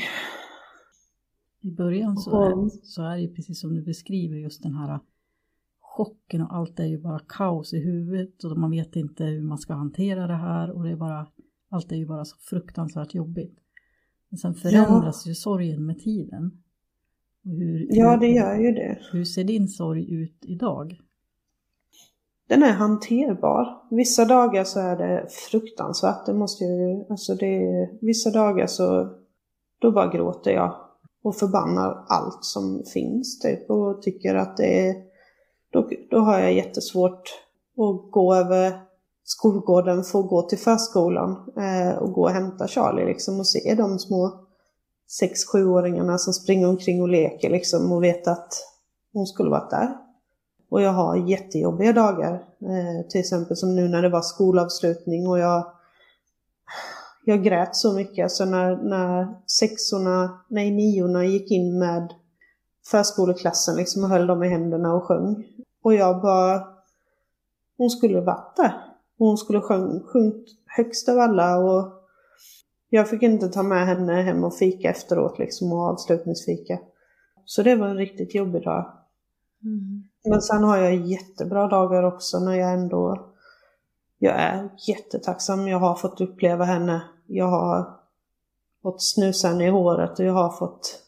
I 1.61 1.70
början 1.70 2.16
så 2.16 2.43
är, 2.43 2.68
så 2.82 3.03
är 3.03 3.18
det 3.18 3.28
precis 3.28 3.61
som 3.61 3.74
du 3.74 3.82
beskriver 3.82 4.37
just 4.37 4.62
den 4.62 4.74
här 4.74 5.01
chocken 5.80 6.41
och 6.41 6.55
allt 6.55 6.80
är 6.80 6.85
ju 6.85 6.99
bara 6.99 7.18
kaos 7.18 7.72
i 7.72 7.78
huvudet 7.78 8.45
och 8.45 8.59
man 8.59 8.70
vet 8.70 8.97
inte 8.97 9.24
hur 9.24 9.43
man 9.43 9.59
ska 9.59 9.74
hantera 9.74 10.26
det 10.26 10.37
här 10.37 10.70
och 10.70 10.85
det 10.85 10.91
är 10.91 10.97
bara, 10.97 11.26
allt 11.68 11.93
är 11.93 11.97
ju 11.97 12.07
bara 12.07 12.24
så 12.24 12.37
fruktansvärt 12.39 13.14
jobbigt. 13.14 13.59
Men 14.28 14.39
sen 14.39 14.55
förändras 14.55 15.26
ja. 15.26 15.30
ju 15.30 15.35
sorgen 15.35 15.87
med 15.87 15.99
tiden. 15.99 16.62
Hur, 17.45 17.87
ja, 17.91 18.16
det 18.16 18.28
gör 18.28 18.59
ju 18.59 18.72
det. 18.72 18.99
Hur 19.12 19.24
ser 19.24 19.45
din 19.45 19.68
sorg 19.68 20.14
ut 20.14 20.39
idag? 20.43 21.01
Den 22.49 22.62
är 22.62 22.72
hanterbar. 22.72 23.82
Vissa 23.90 24.24
dagar 24.24 24.64
så 24.64 24.80
är 24.80 24.97
det 24.97 25.26
fruktansvärt. 25.51 26.26
Det 26.26 26.34
måste 26.34 26.64
ju, 26.64 27.05
alltså 27.11 27.34
det, 27.34 27.88
vissa 28.01 28.30
dagar 28.30 28.66
så, 28.66 29.09
då 29.80 29.92
bara 29.92 30.12
gråter 30.12 30.51
jag 30.51 30.74
och 31.22 31.36
förbannar 31.36 32.05
allt 32.09 32.45
som 32.45 32.82
finns 32.92 33.38
typ 33.38 33.70
och 33.70 34.03
tycker 34.03 34.34
att 34.34 34.57
det 34.57 34.88
är, 34.88 34.95
då, 35.72 35.88
då 36.11 36.18
har 36.18 36.38
jag 36.38 36.53
jättesvårt 36.53 37.22
att 37.76 38.11
gå 38.11 38.34
över 38.34 38.80
skolgården 39.24 40.05
för 40.05 40.20
att 40.20 40.28
gå 40.28 40.42
till 40.42 40.59
förskolan 40.59 41.30
eh, 41.57 41.99
och 41.99 42.12
gå 42.12 42.22
och 42.22 42.30
hämta 42.30 42.68
Charlie 42.68 43.05
liksom 43.05 43.38
och 43.38 43.47
se 43.47 43.74
de 43.74 43.99
små 43.99 44.47
6-7-åringarna 45.22 46.18
som 46.18 46.32
springer 46.32 46.68
omkring 46.68 47.03
och 47.03 47.09
leker 47.09 47.51
liksom 47.51 47.92
och 47.92 48.05
vet 48.05 48.28
att 48.28 48.53
hon 49.12 49.26
skulle 49.26 49.51
varit 49.51 49.70
där. 49.70 50.03
Och 50.75 50.83
jag 50.83 50.93
har 50.93 51.16
jättejobbiga 51.16 51.93
dagar, 51.93 52.33
eh, 52.61 53.09
till 53.09 53.20
exempel 53.20 53.57
som 53.57 53.77
nu 53.77 53.89
när 53.89 54.03
det 54.03 54.09
var 54.09 54.22
skolavslutning 54.22 55.29
och 55.29 55.39
jag 55.39 55.72
jag 57.25 57.45
grät 57.45 57.77
så 57.77 57.93
mycket. 57.93 58.22
Alltså 58.22 58.45
när, 58.45 58.77
när 58.77 59.35
sexorna, 59.47 60.41
nej 60.49 60.70
niorna 60.70 61.25
gick 61.25 61.51
in 61.51 61.79
med 61.79 62.14
förskoleklassen 62.87 63.77
liksom 63.77 64.05
och 64.05 64.11
höll 64.11 64.27
dem 64.27 64.43
i 64.43 64.49
händerna 64.49 64.95
och 64.95 65.05
sjöng. 65.05 65.45
Och 65.83 65.95
jag 65.95 66.22
bara, 66.22 66.68
hon 67.77 67.91
skulle 67.91 68.20
varit 68.20 68.57
där. 68.57 68.75
Hon 69.18 69.39
skulle 69.39 69.61
sjung, 69.61 70.01
sjungit 70.01 70.49
högst 70.66 71.09
av 71.09 71.18
alla 71.18 71.59
och 71.59 71.93
jag 72.89 73.11
fick 73.11 73.22
inte 73.22 73.49
ta 73.49 73.62
med 73.62 73.87
henne 73.87 74.22
hem 74.22 74.45
och 74.45 74.57
fika 74.57 74.91
efteråt 74.91 75.39
liksom 75.39 75.72
och 75.72 75.81
avslutningsfika. 75.83 76.79
Så 77.45 77.62
det 77.62 77.77
var 77.77 77.89
en 77.89 77.97
riktigt 77.97 78.35
jobbig 78.35 78.64
dag. 78.64 78.93
Mm. 79.62 80.05
Men 80.25 80.43
sen 80.43 80.64
har 80.64 80.77
jag 80.77 80.95
jättebra 80.95 81.68
dagar 81.68 82.03
också 82.03 82.39
när 82.39 82.55
jag 82.55 82.72
ändå 82.72 83.31
jag 84.18 84.35
är 84.35 84.68
jättetacksam. 84.89 85.68
Jag 85.68 85.79
har 85.79 85.95
fått 85.95 86.20
uppleva 86.20 86.64
henne 86.64 87.03
jag 87.27 87.49
har 87.49 87.97
fått 88.83 89.03
snusa 89.03 89.49
henne 89.49 89.66
i 89.66 89.70
håret 89.70 90.18
och 90.18 90.25
jag 90.25 90.33
har 90.33 90.51
fått 90.51 91.01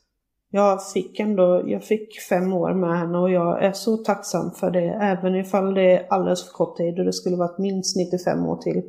jag 0.50 0.90
fick 0.92 1.20
ändå, 1.20 1.62
jag 1.66 1.84
fick 1.84 2.20
fem 2.20 2.52
år 2.52 2.74
med 2.74 2.98
henne 2.98 3.18
och 3.18 3.30
jag 3.30 3.64
är 3.64 3.72
så 3.72 3.96
tacksam 3.96 4.50
för 4.50 4.70
det. 4.70 4.88
Även 4.88 5.34
ifall 5.34 5.74
det 5.74 5.92
är 5.92 6.06
alldeles 6.10 6.46
för 6.46 6.52
kort 6.52 6.76
tid 6.76 6.98
och 6.98 7.04
det 7.04 7.12
skulle 7.12 7.36
varit 7.36 7.58
minst 7.58 7.96
95 7.96 8.46
år 8.46 8.56
till. 8.56 8.82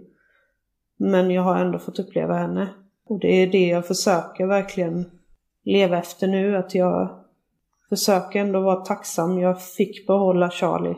Men 0.98 1.32
jag 1.32 1.42
har 1.42 1.56
ändå 1.56 1.80
fått 1.80 2.00
uppleva 2.00 2.34
henne. 2.34 2.70
Och 3.06 3.20
det 3.20 3.28
är 3.28 3.48
det 3.48 3.68
jag 3.68 3.88
försöker 3.88 4.46
verkligen 4.46 5.06
leva 5.64 5.98
efter 5.98 6.28
nu. 6.28 6.58
Att 6.58 6.76
jag 6.76 7.24
försöker 7.90 8.40
ändå 8.40 8.62
vara 8.62 8.86
tacksam. 8.86 9.40
Jag 9.40 9.62
fick 9.62 10.08
behålla 10.08 10.50
Charlie. 10.50 10.96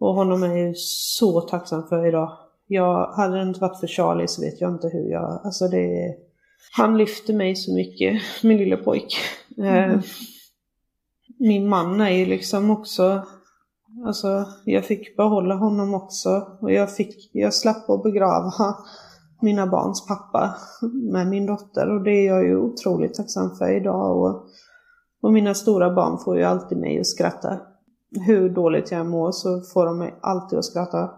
Och 0.00 0.14
honom 0.14 0.42
är 0.42 0.56
jag 0.56 0.76
så 0.76 1.40
tacksam 1.40 1.88
för 1.88 2.06
idag. 2.06 2.38
Jag, 2.66 3.06
hade 3.06 3.36
det 3.36 3.42
inte 3.42 3.60
varit 3.60 3.80
för 3.80 3.86
Charlie 3.86 4.28
så 4.28 4.42
vet 4.42 4.60
jag 4.60 4.70
inte 4.70 4.88
hur 4.88 5.10
jag, 5.10 5.40
alltså 5.44 5.68
det 5.68 6.16
Han 6.76 6.98
lyfter 6.98 7.34
mig 7.34 7.56
så 7.56 7.74
mycket, 7.74 8.22
min 8.42 8.58
lilla 8.58 8.76
pojk. 8.76 9.16
Mm. 9.58 9.90
Eh, 9.90 10.00
min 11.38 11.68
man 11.68 12.00
är 12.00 12.10
ju 12.10 12.26
liksom 12.26 12.70
också, 12.70 13.22
alltså 14.06 14.44
jag 14.64 14.84
fick 14.84 15.16
behålla 15.16 15.54
honom 15.54 15.94
också. 15.94 16.58
Och 16.60 16.72
jag 16.72 16.96
fick, 16.96 17.30
jag 17.32 17.54
slapp 17.54 17.90
att 17.90 18.02
begrava 18.02 18.52
mina 19.42 19.66
barns 19.66 20.06
pappa 20.06 20.56
med 21.12 21.26
min 21.26 21.46
dotter 21.46 21.90
och 21.90 22.02
det 22.04 22.10
är 22.10 22.26
jag 22.26 22.44
ju 22.44 22.56
otroligt 22.56 23.14
tacksam 23.14 23.56
för 23.56 23.76
idag. 23.76 24.16
Och, 24.16 24.46
och 25.22 25.32
mina 25.32 25.54
stora 25.54 25.94
barn 25.94 26.18
får 26.24 26.36
ju 26.36 26.42
alltid 26.42 26.78
mig 26.78 27.00
att 27.00 27.06
skratta. 27.06 27.60
Hur 28.26 28.48
dåligt 28.48 28.90
jag 28.90 29.06
mår 29.06 29.32
så 29.32 29.60
får 29.60 29.86
de 29.86 29.98
mig 29.98 30.14
alltid 30.20 30.58
att 30.58 30.64
skratta. 30.64 31.10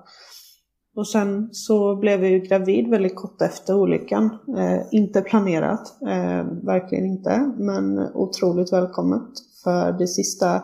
Och 0.96 1.08
sen 1.08 1.48
så 1.52 1.96
blev 1.96 2.22
jag 2.22 2.30
ju 2.30 2.40
gravid 2.40 2.90
väldigt 2.90 3.16
kort 3.16 3.42
efter 3.42 3.74
olyckan. 3.74 4.24
Eh, 4.58 4.80
inte 4.90 5.20
planerat, 5.20 6.02
eh, 6.02 6.44
verkligen 6.62 7.04
inte, 7.04 7.52
men 7.58 7.98
otroligt 8.14 8.72
välkommet. 8.72 9.28
För 9.64 9.92
det 9.92 10.06
sista, 10.06 10.62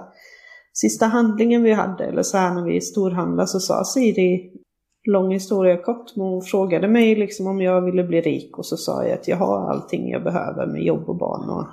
sista 0.73 1.07
handlingen 1.07 1.63
vi 1.63 1.73
hade, 1.73 2.05
eller 2.05 2.23
så 2.23 2.37
här 2.37 2.55
när 2.55 2.65
vi 2.65 2.81
storhandlade, 2.81 3.49
så 3.49 3.61
sa 3.61 3.85
Siri, 3.85 4.53
lång 5.09 5.33
historia 5.33 5.83
kort, 5.83 6.17
men 6.17 6.27
hon 6.27 6.43
frågade 6.43 6.89
mig 6.89 7.17
liksom 7.17 7.47
om 7.47 7.61
jag 7.61 7.83
ville 7.83 8.05
bli 8.05 8.21
rik 8.21 8.59
och 8.59 8.67
så 8.67 8.77
sa 8.77 9.05
jag 9.05 9.13
att 9.13 9.29
jag 9.29 9.37
har 9.37 9.71
allting 9.71 10.11
jag 10.11 10.25
behöver 10.25 10.67
med 10.67 10.83
jobb 10.83 11.09
och 11.09 11.17
barn 11.17 11.51
och, 11.51 11.67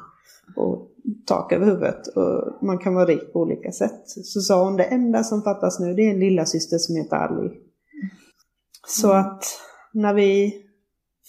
och 0.64 0.93
tak 1.26 1.52
över 1.52 1.66
huvudet. 1.66 2.08
Och 2.08 2.64
man 2.64 2.78
kan 2.78 2.96
vara 2.96 3.06
rik 3.06 3.34
på 3.34 3.40
olika 3.40 3.72
sätt. 3.72 4.02
Så 4.06 4.40
sa 4.40 4.64
hon 4.64 4.78
det 4.78 4.84
enda 4.84 5.24
som 5.24 5.42
fattas 5.42 5.80
nu 5.80 5.94
det 5.94 6.02
är 6.02 6.14
en 6.14 6.20
lilla 6.20 6.46
syster 6.46 6.78
som 6.78 6.96
heter 6.96 7.16
Ali. 7.16 7.50
Så 8.88 9.12
mm. 9.12 9.26
att 9.26 9.44
när 9.94 10.14
vi 10.14 10.54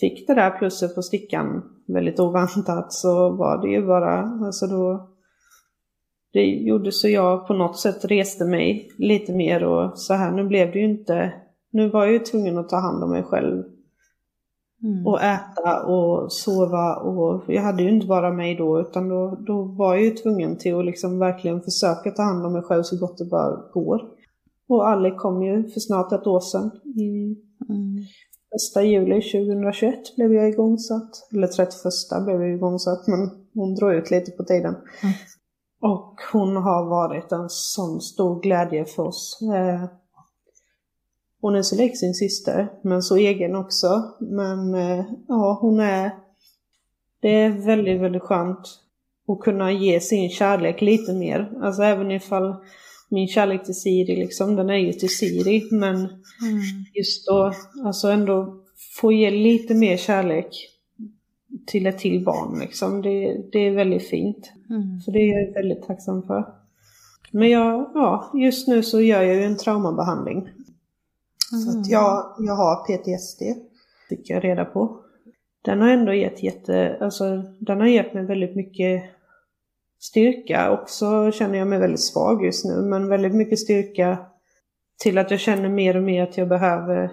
fick 0.00 0.26
det 0.26 0.34
där 0.34 0.50
plusset 0.50 0.94
på 0.94 1.02
stickan 1.02 1.62
väldigt 1.86 2.20
oväntat 2.20 2.92
så 2.92 3.30
var 3.30 3.62
det 3.62 3.68
ju 3.68 3.86
bara, 3.86 4.20
alltså 4.46 4.66
då 4.66 5.10
det 6.32 6.46
gjorde 6.46 6.92
så 6.92 7.08
jag 7.08 7.46
på 7.46 7.54
något 7.54 7.78
sätt 7.78 8.04
reste 8.04 8.44
mig 8.44 8.90
lite 8.98 9.32
mer 9.32 9.64
och 9.64 9.98
så 9.98 10.14
här, 10.14 10.32
nu 10.32 10.44
blev 10.44 10.72
det 10.72 10.78
ju 10.78 10.84
inte, 10.84 11.32
nu 11.70 11.88
var 11.88 12.04
jag 12.04 12.12
ju 12.12 12.18
tvungen 12.18 12.58
att 12.58 12.68
ta 12.68 12.76
hand 12.76 13.04
om 13.04 13.10
mig 13.10 13.22
själv. 13.22 13.64
Mm. 14.84 15.06
Och 15.06 15.22
äta 15.22 15.82
och 15.86 16.32
sova 16.32 16.96
och 16.96 17.44
jag 17.46 17.62
hade 17.62 17.82
ju 17.82 17.90
inte 17.90 18.06
bara 18.06 18.32
mig 18.32 18.56
då 18.56 18.80
utan 18.80 19.08
då, 19.08 19.38
då 19.46 19.62
var 19.62 19.94
jag 19.94 20.04
ju 20.04 20.10
tvungen 20.10 20.58
till 20.58 20.74
att 20.78 20.84
liksom 20.84 21.18
verkligen 21.18 21.62
försöka 21.62 22.10
ta 22.10 22.22
hand 22.22 22.46
om 22.46 22.52
mig 22.52 22.62
själv 22.62 22.82
så 22.82 22.96
gott 22.96 23.18
det 23.18 23.24
bara 23.24 23.70
går. 23.72 24.00
Och 24.68 24.88
Ali 24.88 25.10
kom 25.10 25.42
ju 25.42 25.68
för 25.68 25.80
snart 25.80 26.12
ett 26.12 26.26
år 26.26 26.40
sedan. 26.40 26.70
I 26.84 27.36
mm. 27.68 27.96
första 28.52 28.82
juli 28.82 29.20
2021 29.20 30.16
blev 30.16 30.32
jag 30.32 30.48
igångsatt. 30.48 31.10
Eller 31.32 31.46
31 31.46 32.24
blev 32.24 32.42
jag 32.42 32.54
igångsatt 32.54 33.06
men 33.06 33.30
hon 33.54 33.74
drog 33.74 33.94
ut 33.94 34.10
lite 34.10 34.30
på 34.30 34.44
tiden. 34.44 34.74
Mm. 34.74 35.14
Och 35.82 36.14
hon 36.32 36.56
har 36.56 36.84
varit 36.90 37.32
en 37.32 37.48
sån 37.48 38.00
stor 38.00 38.40
glädje 38.40 38.84
för 38.84 39.02
oss. 39.02 39.38
Eh, 39.54 39.84
hon 41.44 41.54
är 41.54 41.62
så 41.62 41.76
lik 41.76 41.98
sin 41.98 42.14
syster, 42.14 42.68
men 42.82 43.02
så 43.02 43.16
egen 43.16 43.56
också. 43.56 44.14
Men 44.20 44.74
eh, 44.74 45.04
ja, 45.28 45.58
hon 45.60 45.80
är... 45.80 46.10
Det 47.20 47.28
är 47.28 47.50
väldigt, 47.50 48.00
väldigt 48.00 48.22
skönt 48.22 48.58
att 49.28 49.40
kunna 49.40 49.72
ge 49.72 50.00
sin 50.00 50.30
kärlek 50.30 50.80
lite 50.80 51.12
mer. 51.12 51.52
Alltså 51.62 51.82
även 51.82 52.10
ifall 52.10 52.54
min 53.10 53.28
kärlek 53.28 53.64
till 53.64 53.74
Siri 53.74 54.16
liksom, 54.16 54.56
den 54.56 54.70
är 54.70 54.76
ju 54.76 54.92
till 54.92 55.16
Siri. 55.16 55.68
Men 55.70 55.96
Mm. 55.96 56.60
just 56.94 57.26
då, 57.26 57.52
alltså 57.84 58.08
ändå 58.08 58.60
få 59.00 59.12
ge 59.12 59.30
lite 59.30 59.74
mer 59.74 59.96
kärlek 59.96 60.48
till 61.66 61.86
ett 61.86 61.98
till 61.98 62.24
barn 62.24 62.60
liksom. 62.60 63.02
Det, 63.02 63.36
det 63.52 63.58
är 63.58 63.70
väldigt 63.74 64.08
fint. 64.08 64.52
Mm. 64.70 65.00
Så 65.00 65.10
det 65.10 65.18
är 65.18 65.46
jag 65.46 65.52
väldigt 65.52 65.86
tacksam 65.86 66.22
för. 66.22 66.44
Men 67.30 67.50
jag, 67.50 67.90
ja, 67.94 68.30
just 68.34 68.68
nu 68.68 68.82
så 68.82 69.00
gör 69.00 69.22
jag 69.22 69.36
ju 69.36 69.44
en 69.44 69.56
traumabehandling. 69.56 70.48
Så 71.54 71.78
att 71.78 71.88
jag, 71.88 72.34
jag 72.38 72.54
har 72.54 72.76
PTSD, 72.86 73.42
fick 74.08 74.30
jag 74.30 74.44
reda 74.44 74.64
på. 74.64 75.00
Den 75.64 75.80
har 75.80 75.88
ändå 75.88 76.12
gett 76.12 76.42
jätte, 76.42 76.98
alltså 77.00 77.42
den 77.60 77.80
har 77.80 77.86
gett 77.86 78.14
mig 78.14 78.26
väldigt 78.26 78.56
mycket 78.56 79.02
styrka. 79.98 80.70
Också 80.70 81.32
känner 81.32 81.58
jag 81.58 81.68
mig 81.68 81.78
väldigt 81.78 82.04
svag 82.04 82.44
just 82.44 82.64
nu, 82.64 82.82
men 82.82 83.08
väldigt 83.08 83.34
mycket 83.34 83.58
styrka 83.58 84.18
till 85.02 85.18
att 85.18 85.30
jag 85.30 85.40
känner 85.40 85.68
mer 85.68 85.96
och 85.96 86.02
mer 86.02 86.22
att 86.22 86.36
jag 86.36 86.48
behöver 86.48 87.10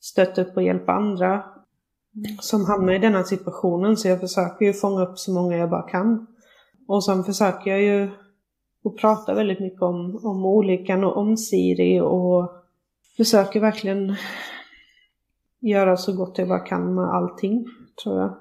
stötta 0.00 0.42
upp 0.42 0.56
och 0.56 0.62
hjälpa 0.62 0.92
andra 0.92 1.44
som 2.40 2.64
hamnar 2.64 2.92
i 2.92 2.98
denna 2.98 3.24
situationen. 3.24 3.96
Så 3.96 4.08
jag 4.08 4.20
försöker 4.20 4.66
ju 4.66 4.72
fånga 4.72 5.02
upp 5.02 5.18
så 5.18 5.32
många 5.32 5.56
jag 5.56 5.70
bara 5.70 5.88
kan. 5.88 6.26
Och 6.88 7.04
sen 7.04 7.24
försöker 7.24 7.70
jag 7.70 7.82
ju 7.82 8.10
att 8.84 8.96
prata 8.96 9.34
väldigt 9.34 9.60
mycket 9.60 9.82
om, 9.82 10.20
om 10.22 10.44
olyckan 10.44 11.04
och 11.04 11.16
om 11.16 11.36
Siri 11.36 12.00
och 12.00 12.50
försöker 13.16 13.60
verkligen 13.60 14.16
göra 15.60 15.96
så 15.96 16.12
gott 16.12 16.38
jag 16.38 16.48
bara 16.48 16.66
kan 16.66 16.94
med 16.94 17.04
allting, 17.04 17.64
tror 18.02 18.20
jag. 18.20 18.36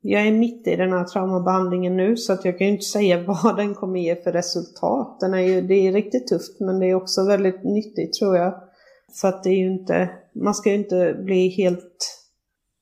Jag 0.00 0.26
är 0.26 0.32
mitt 0.32 0.66
i 0.66 0.76
den 0.76 0.92
här 0.92 1.04
traumabehandlingen 1.04 1.96
nu 1.96 2.16
så 2.16 2.32
att 2.32 2.44
jag 2.44 2.58
kan 2.58 2.66
ju 2.66 2.72
inte 2.72 2.84
säga 2.84 3.22
vad 3.26 3.56
den 3.56 3.74
kommer 3.74 4.00
ge 4.00 4.16
för 4.16 4.32
resultat. 4.32 5.20
Den 5.20 5.34
är 5.34 5.40
ju, 5.40 5.60
det 5.60 5.74
är 5.74 5.92
riktigt 5.92 6.28
tufft 6.28 6.60
men 6.60 6.78
det 6.78 6.86
är 6.86 6.94
också 6.94 7.26
väldigt 7.26 7.64
nyttigt 7.64 8.12
tror 8.12 8.36
jag. 8.36 8.54
För 9.20 9.28
att 9.28 9.42
det 9.42 9.50
är 9.50 9.58
ju 9.58 9.66
inte, 9.66 10.10
man 10.34 10.54
ska 10.54 10.70
ju 10.70 10.76
inte 10.76 11.20
bli 11.24 11.48
helt 11.48 12.20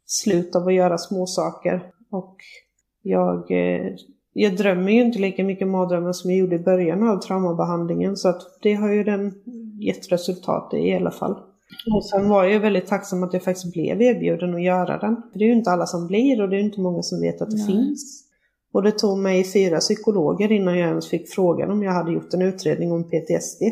slut 0.06 0.56
av 0.56 0.66
att 0.66 0.74
göra 0.74 0.98
små 0.98 1.26
saker. 1.26 1.90
Och 2.10 2.36
jag, 3.02 3.50
eh, 3.50 3.94
jag 4.32 4.56
drömmer 4.56 4.92
ju 4.92 5.02
inte 5.02 5.18
lika 5.18 5.44
mycket 5.44 5.68
mardrömmar 5.68 6.12
som 6.12 6.30
jag 6.30 6.38
gjorde 6.38 6.56
i 6.56 6.64
början 6.64 7.08
av 7.08 7.20
traumabehandlingen 7.20 8.16
så 8.16 8.28
att 8.28 8.42
det 8.62 8.74
har 8.74 8.92
ju 8.92 9.04
den 9.04 9.34
gett 9.86 10.12
resultat 10.12 10.74
i 10.74 10.76
i 10.76 10.96
alla 10.96 11.10
fall. 11.10 11.36
Och 11.94 12.04
sen 12.04 12.28
var 12.28 12.44
jag 12.44 12.60
väldigt 12.60 12.86
tacksam 12.86 13.22
att 13.22 13.32
jag 13.32 13.42
faktiskt 13.42 13.72
blev 13.72 14.02
erbjuden 14.02 14.54
att 14.54 14.62
göra 14.62 14.98
den. 14.98 15.16
För 15.32 15.38
det 15.38 15.44
är 15.44 15.46
ju 15.46 15.54
inte 15.54 15.70
alla 15.70 15.86
som 15.86 16.06
blir 16.06 16.42
och 16.42 16.48
det 16.48 16.56
är 16.56 16.60
inte 16.60 16.80
många 16.80 17.02
som 17.02 17.20
vet 17.20 17.42
att 17.42 17.50
det 17.50 17.56
Nej. 17.56 17.66
finns. 17.66 18.24
Och 18.74 18.82
det 18.82 18.92
tog 18.92 19.18
mig 19.18 19.44
fyra 19.44 19.78
psykologer 19.78 20.52
innan 20.52 20.78
jag 20.78 20.88
ens 20.88 21.08
fick 21.08 21.34
frågan 21.34 21.70
om 21.70 21.82
jag 21.82 21.92
hade 21.92 22.12
gjort 22.12 22.34
en 22.34 22.42
utredning 22.42 22.92
om 22.92 23.04
PTSD. 23.04 23.62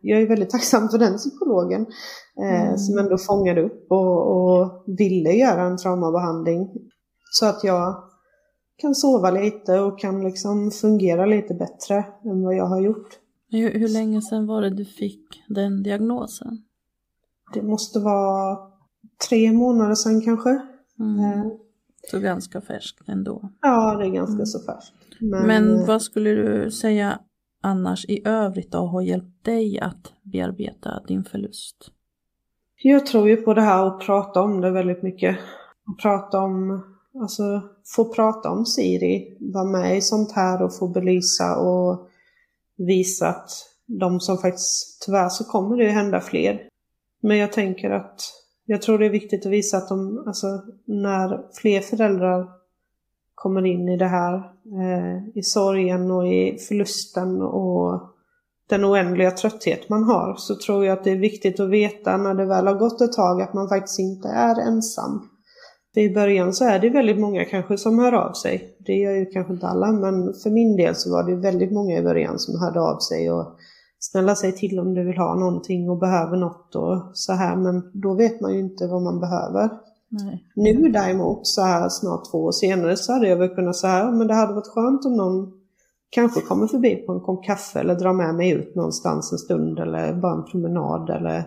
Jag 0.00 0.22
är 0.22 0.26
väldigt 0.26 0.50
tacksam 0.50 0.88
för 0.88 0.98
den 0.98 1.16
psykologen 1.16 1.86
eh, 2.42 2.62
Mm. 2.66 2.78
som 2.78 2.98
ändå 2.98 3.18
fångade 3.18 3.62
upp 3.62 3.86
och, 3.90 4.36
och 4.36 4.84
ville 4.86 5.32
göra 5.32 5.62
en 5.62 5.76
traumabehandling. 5.76 6.68
Så 7.32 7.46
att 7.46 7.64
jag 7.64 7.94
kan 8.76 8.94
sova 8.94 9.30
lite 9.30 9.80
och 9.80 9.98
kan 10.00 10.24
liksom 10.24 10.70
fungera 10.70 11.26
lite 11.26 11.54
bättre 11.54 12.04
än 12.24 12.44
vad 12.44 12.54
jag 12.54 12.66
har 12.66 12.80
gjort. 12.80 13.08
Hur, 13.50 13.78
hur 13.78 13.88
länge 13.88 14.22
sedan 14.22 14.46
var 14.46 14.62
det 14.62 14.70
du 14.70 14.84
fick 14.84 15.42
den 15.48 15.82
diagnosen? 15.82 16.64
Det 17.54 17.62
måste 17.62 17.98
vara 17.98 18.58
tre 19.28 19.52
månader 19.52 19.94
sedan 19.94 20.20
kanske. 20.20 20.50
Mm. 21.00 21.18
Eh, 21.20 21.46
Så 22.10 22.18
ganska 22.20 22.60
färskt 22.60 23.08
ändå. 23.08 23.50
Ja, 23.60 23.96
det 23.96 24.06
är 24.06 24.10
ganska 24.10 24.46
så 24.46 24.58
färskt. 24.58 24.94
Men, 25.20 25.46
Men 25.46 25.80
eh, 25.80 25.86
vad 25.86 26.02
skulle 26.02 26.30
du 26.30 26.70
säga 26.70 27.18
annars 27.62 28.04
i 28.08 28.22
övrigt 28.28 28.72
då 28.72 28.78
har 28.78 29.02
hjälpt 29.02 29.44
dig 29.44 29.80
att 29.80 30.12
bearbeta 30.22 31.02
din 31.08 31.24
förlust? 31.24 31.76
jag 32.82 33.06
tror 33.06 33.28
ju 33.28 33.36
på 33.36 33.54
det 33.54 33.62
här 33.62 33.86
att 33.86 34.00
prata 34.00 34.42
om 34.42 34.60
det 34.60 34.70
väldigt 34.70 35.02
mycket. 35.02 35.36
Och 35.88 36.02
prata 36.02 36.38
om, 36.38 36.82
alltså 37.20 37.62
få 37.96 38.04
prata 38.14 38.50
om 38.50 38.66
Siri, 38.66 39.36
vara 39.40 39.64
med 39.64 39.96
i 39.96 40.00
sånt 40.00 40.32
här 40.32 40.62
och 40.62 40.78
få 40.78 40.88
belysa 40.88 41.56
och 41.56 42.09
visa 42.86 43.28
att 43.28 43.50
de 43.86 44.20
som 44.20 44.38
faktiskt, 44.38 45.02
tyvärr 45.06 45.28
så 45.28 45.44
kommer 45.44 45.76
det 45.76 45.84
ju 45.84 45.90
hända 45.90 46.20
fler. 46.20 46.68
Men 47.22 47.38
jag 47.38 47.52
tänker 47.52 47.90
att, 47.90 48.20
jag 48.66 48.82
tror 48.82 48.98
det 48.98 49.06
är 49.06 49.10
viktigt 49.10 49.46
att 49.46 49.52
visa 49.52 49.76
att 49.76 49.88
de, 49.88 50.24
alltså 50.26 50.46
när 50.84 51.40
fler 51.60 51.80
föräldrar 51.80 52.48
kommer 53.34 53.66
in 53.66 53.88
i 53.88 53.96
det 53.96 54.06
här, 54.06 54.34
eh, 54.80 55.28
i 55.34 55.42
sorgen 55.42 56.10
och 56.10 56.28
i 56.28 56.58
förlusten 56.68 57.42
och 57.42 58.02
den 58.68 58.84
oändliga 58.84 59.30
trötthet 59.30 59.88
man 59.88 60.04
har, 60.04 60.34
så 60.36 60.56
tror 60.56 60.84
jag 60.84 60.98
att 60.98 61.04
det 61.04 61.10
är 61.10 61.16
viktigt 61.16 61.60
att 61.60 61.70
veta 61.70 62.16
när 62.16 62.34
det 62.34 62.46
väl 62.46 62.66
har 62.66 62.74
gått 62.74 63.00
ett 63.00 63.12
tag 63.12 63.42
att 63.42 63.54
man 63.54 63.68
faktiskt 63.68 63.98
inte 63.98 64.28
är 64.28 64.60
ensam. 64.60 65.28
För 65.94 66.00
i 66.00 66.14
början 66.14 66.52
så 66.52 66.64
är 66.64 66.78
det 66.78 66.90
väldigt 66.90 67.18
många 67.18 67.44
kanske 67.44 67.78
som 67.78 67.98
hör 67.98 68.12
av 68.12 68.32
sig. 68.32 68.76
Det 68.78 68.94
gör 68.94 69.12
ju 69.12 69.26
kanske 69.26 69.52
inte 69.52 69.66
alla, 69.66 69.92
men 69.92 70.34
för 70.42 70.50
min 70.50 70.76
del 70.76 70.94
så 70.94 71.10
var 71.12 71.22
det 71.22 71.36
väldigt 71.36 71.72
många 71.72 71.98
i 71.98 72.02
början 72.02 72.38
som 72.38 72.60
hörde 72.60 72.80
av 72.80 72.98
sig 72.98 73.30
och 73.30 73.56
snälla 73.98 74.34
säg 74.34 74.52
till 74.52 74.78
om 74.78 74.94
du 74.94 75.04
vill 75.04 75.18
ha 75.18 75.34
någonting 75.34 75.90
och 75.90 75.98
behöver 75.98 76.36
något 76.36 76.74
och 76.74 77.02
så 77.14 77.32
här, 77.32 77.56
men 77.56 77.90
då 77.94 78.14
vet 78.14 78.40
man 78.40 78.52
ju 78.54 78.60
inte 78.60 78.86
vad 78.86 79.02
man 79.02 79.20
behöver. 79.20 79.70
Nej. 80.08 80.44
Nu 80.54 80.88
däremot, 80.88 81.46
så 81.46 81.62
här 81.62 81.88
snart 81.88 82.30
två 82.30 82.38
år 82.38 82.52
senare, 82.52 82.96
så 82.96 83.12
hade 83.12 83.28
jag 83.28 83.36
väl 83.36 83.54
kunnat 83.54 83.76
säga 83.76 84.10
men 84.10 84.26
det 84.26 84.34
hade 84.34 84.54
varit 84.54 84.74
skönt 84.74 85.06
om 85.06 85.16
någon 85.16 85.52
kanske 86.10 86.40
kommer 86.40 86.66
förbi 86.66 86.96
på 86.96 87.12
en 87.12 87.20
kopp 87.20 87.44
kaffe 87.44 87.80
eller 87.80 87.94
drar 87.94 88.12
med 88.12 88.34
mig 88.34 88.50
ut 88.50 88.74
någonstans 88.74 89.32
en 89.32 89.38
stund 89.38 89.78
eller 89.78 90.12
bara 90.12 90.32
en 90.32 90.44
promenad 90.44 91.10
eller 91.10 91.44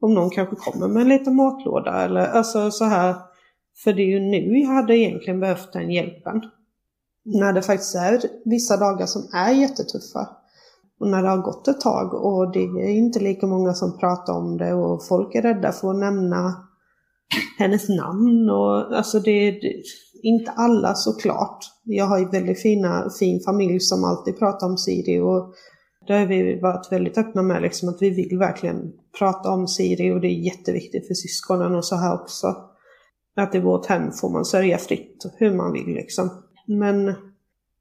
om 0.00 0.14
någon 0.14 0.30
kanske 0.30 0.56
kommer 0.56 0.88
med 0.88 1.02
en 1.02 1.08
liten 1.08 1.36
matlåda 1.36 2.04
eller 2.04 2.26
alltså 2.26 2.70
så 2.70 2.84
här. 2.84 3.14
För 3.76 3.92
det 3.92 4.02
är 4.02 4.06
ju 4.06 4.20
nu 4.20 4.58
jag 4.58 4.68
hade 4.68 4.98
egentligen 4.98 5.40
behövt 5.40 5.72
den 5.72 5.90
hjälpen. 5.90 6.40
När 7.24 7.52
det 7.52 7.62
faktiskt 7.62 7.94
är 7.94 8.20
vissa 8.44 8.76
dagar 8.76 9.06
som 9.06 9.22
är 9.32 9.52
jättetuffa. 9.52 10.28
Och 11.00 11.08
när 11.08 11.22
det 11.22 11.28
har 11.28 11.42
gått 11.42 11.68
ett 11.68 11.80
tag 11.80 12.14
och 12.14 12.52
det 12.52 12.58
är 12.58 12.90
inte 12.90 13.20
lika 13.20 13.46
många 13.46 13.72
som 13.72 13.98
pratar 13.98 14.32
om 14.32 14.56
det 14.56 14.74
och 14.74 15.06
folk 15.06 15.34
är 15.34 15.42
rädda 15.42 15.72
för 15.72 15.90
att 15.90 15.96
nämna 15.96 16.54
hennes 17.58 17.88
namn 17.88 18.50
och 18.50 18.96
alltså 18.96 19.20
det, 19.20 19.48
är 19.48 19.58
inte 20.22 20.50
alla 20.50 20.94
såklart. 20.94 21.58
Jag 21.84 22.04
har 22.04 22.18
ju 22.18 22.28
väldigt 22.28 22.62
fina, 22.62 23.10
fin 23.18 23.40
familj 23.40 23.80
som 23.80 24.04
alltid 24.04 24.38
pratar 24.38 24.66
om 24.66 24.76
Siri 24.76 25.20
och 25.20 25.54
det 26.06 26.12
har 26.12 26.26
vi 26.26 26.60
varit 26.60 26.92
väldigt 26.92 27.18
öppna 27.18 27.42
med 27.42 27.62
liksom 27.62 27.88
att 27.88 28.02
vi 28.02 28.10
vill 28.10 28.38
verkligen 28.38 28.92
prata 29.18 29.50
om 29.50 29.68
Siri 29.68 30.12
och 30.12 30.20
det 30.20 30.28
är 30.28 30.44
jätteviktigt 30.44 31.06
för 31.06 31.14
syskonen 31.14 31.74
och 31.74 31.84
så 31.84 31.96
här 31.96 32.14
också. 32.14 32.54
Att 33.36 33.54
i 33.54 33.60
vårt 33.60 33.86
hem 33.86 34.12
får 34.12 34.30
man 34.30 34.44
sörja 34.44 34.78
fritt 34.78 35.24
hur 35.36 35.54
man 35.54 35.72
vill 35.72 35.94
liksom. 35.94 36.30
Men 36.66 37.14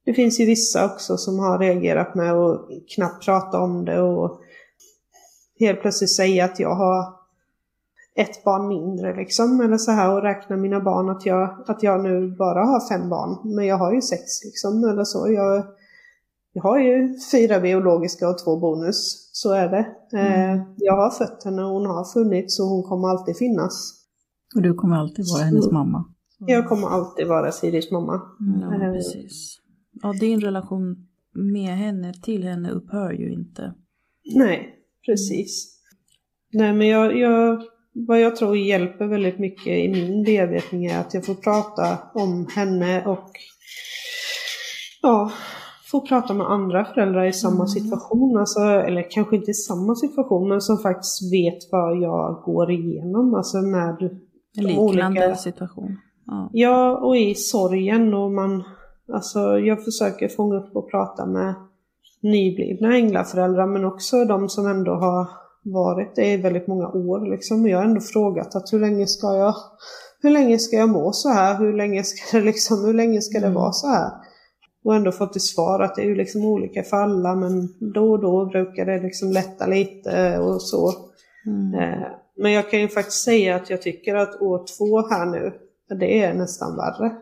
det 0.06 0.14
finns 0.14 0.40
ju 0.40 0.46
vissa 0.46 0.86
också 0.86 1.18
som 1.18 1.40
har 1.40 1.60
reagerat 1.60 2.16
med 2.16 2.34
att 2.34 2.68
knappt 2.96 3.26
prata 3.26 3.60
om 3.60 3.86
det 3.86 4.02
och 4.02 4.42
helt 5.60 5.82
plötsligt 5.82 6.16
säga 6.16 6.46
att 6.46 6.60
jag 6.60 6.76
har 6.76 7.24
ett 8.16 8.44
barn 8.44 8.68
mindre 8.68 9.16
liksom. 9.16 9.62
Eller 9.62 9.78
så 9.78 9.92
här 9.92 10.14
och 10.14 10.22
räkna 10.22 10.58
mina 10.58 10.80
barn 10.80 11.10
att 11.10 11.26
jag, 11.26 11.64
att 11.68 11.84
jag 11.84 12.04
nu 12.04 12.36
bara 12.36 12.66
har 12.66 12.90
fem 12.90 13.10
barn. 13.10 13.56
Men 13.56 13.66
jag 13.66 13.78
har 13.78 13.94
ju 13.94 14.02
sex 14.02 14.44
liksom. 14.44 14.84
Eller 14.84 15.04
så. 15.04 15.32
Jag, 15.32 15.66
jag 16.54 16.64
har 16.64 16.80
ju 16.80 17.20
fyra 17.32 17.60
biologiska 17.60 18.30
och 18.30 18.38
två 18.38 18.60
bonus. 18.60 19.30
Så 19.32 19.52
är 19.52 19.70
det. 19.70 19.86
Eh, 20.18 20.62
jag 20.78 20.96
har 20.96 21.10
fött 21.10 21.44
henne 21.44 21.64
och 21.64 21.70
hon 21.70 21.86
har 21.86 22.04
funnits 22.04 22.60
och 22.60 22.66
hon 22.66 22.84
kommer 22.84 23.08
alltid 23.08 23.38
finnas. 23.38 24.03
Och 24.56 24.62
du 24.62 24.74
kommer 24.74 24.96
alltid 24.96 25.26
vara 25.34 25.44
hennes 25.44 25.72
mamma. 25.72 26.06
Jag 26.40 26.68
kommer 26.68 26.88
alltid 26.88 27.28
vara 27.28 27.52
Siris 27.52 27.92
mamma. 27.92 28.22
Ja, 28.62 28.76
Eh, 28.76 28.94
precis. 28.94 29.60
Ja, 30.02 30.14
din 30.20 30.42
relation 30.42 31.08
med 31.34 31.78
henne, 31.78 32.14
till 32.14 32.44
henne 32.44 32.72
upphör 32.72 33.12
ju 33.12 33.34
inte. 33.34 33.74
Nej, 34.36 34.70
precis. 35.06 35.80
Nej, 36.54 36.74
men 36.74 36.88
jag, 36.88 37.18
jag, 37.18 37.64
vad 37.94 38.22
jag 38.22 38.36
tror 38.36 38.58
hjälper 38.58 39.08
väldigt 39.08 39.40
mycket 39.40 39.68
i 39.68 39.90
min 39.90 40.24
bearbetning 40.24 40.86
är 40.86 41.00
att 41.00 41.14
jag 41.14 41.26
får 41.26 41.36
prata 41.36 41.98
om 42.14 42.48
henne 42.56 43.06
och 43.06 43.30
ja, 45.02 45.32
få 45.92 46.02
prata 46.02 46.34
med 46.34 46.52
andra 46.52 46.86
föräldrar 46.86 47.26
i 47.26 47.34
samma 47.34 47.68
situation. 47.68 48.38
Alltså, 48.38 48.60
eller 48.60 49.12
kanske 49.12 49.36
inte 49.36 49.52
i 49.52 49.54
samma 49.54 49.96
situation, 49.96 50.50
men 50.50 50.62
som 50.62 50.78
faktiskt 50.78 51.34
vet 51.34 51.72
vad 51.72 51.98
jag 52.02 52.42
går 52.46 52.72
igenom. 52.72 53.34
Alltså 53.34 53.58
med 53.58 54.20
En 54.58 54.64
de 54.64 54.70
liknande 54.70 55.26
olika- 55.26 55.36
situation. 55.36 55.98
Ja. 56.26 56.50
Ja, 56.54 56.98
och 56.98 57.18
i 57.18 57.36
sorgen 57.36 58.14
och 58.14 58.32
man, 58.32 58.64
alltså 59.14 59.40
jag 59.60 59.84
försöker 59.84 60.28
fånga 60.28 60.56
upp 60.56 60.76
och 60.76 60.92
prata 60.92 61.26
med 61.26 61.56
nyblivna 62.22 62.96
änglaföräldrar 62.96 63.68
men 63.68 63.86
också 63.86 64.26
de 64.26 64.50
som 64.50 64.68
ändå 64.68 64.92
har 64.92 65.28
varit 65.64 66.16
det 66.16 66.26
i 66.34 66.38
väldigt 66.38 66.68
många 66.68 66.88
år 66.88 67.32
liksom. 67.32 67.64
Och 67.64 67.70
jag 67.70 67.78
har 67.78 67.86
ändå 67.86 68.02
frågat 68.02 68.56
att 68.56 68.74
hur 68.74 68.80
länge 68.80 69.08
ska 69.08 69.36
jag, 69.36 69.56
hur 70.22 70.30
länge 70.30 70.60
ska 70.60 70.76
jag 70.76 70.90
må 70.90 71.12
så 71.12 71.30
här? 71.30 71.60
Hur 71.60 71.74
länge 71.74 72.04
ska 72.04 72.38
det 72.38 72.44
liksom, 72.44 72.86
hur 72.86 72.94
länge 72.94 73.22
ska 73.22 73.40
det 73.40 73.50
vara 73.50 73.72
så 73.72 73.88
här? 73.88 74.12
Och 74.84 74.96
ändå 74.96 75.12
fått 75.12 75.34
till 75.34 75.42
svar 75.42 75.80
att 75.80 75.96
det 75.96 76.02
är 76.02 76.06
ju 76.06 76.16
liksom 76.16 76.46
olika 76.46 76.84
för 76.84 76.98
alla 76.98 77.36
men 77.36 77.68
då 77.94 78.12
och 78.12 78.22
då 78.22 78.46
brukar 78.46 78.86
det 78.86 79.00
liksom 79.00 79.32
lätta 79.32 79.68
lite 79.68 80.40
och 80.40 80.62
så. 80.62 80.92
Mm. 81.46 81.74
Eh, 81.74 82.08
men 82.38 82.52
jag 82.52 82.72
kan 82.72 82.80
ju 82.80 82.88
faktiskt 82.88 83.24
säga 83.24 83.56
att 83.56 83.70
jag 83.70 83.82
tycker 83.82 84.16
att 84.16 84.42
år 84.42 84.66
två 84.78 85.10
här 85.10 85.26
nu, 85.26 85.54
det 86.00 86.24
är 86.24 86.34
nästan 86.34 86.76
värre. 86.76 87.16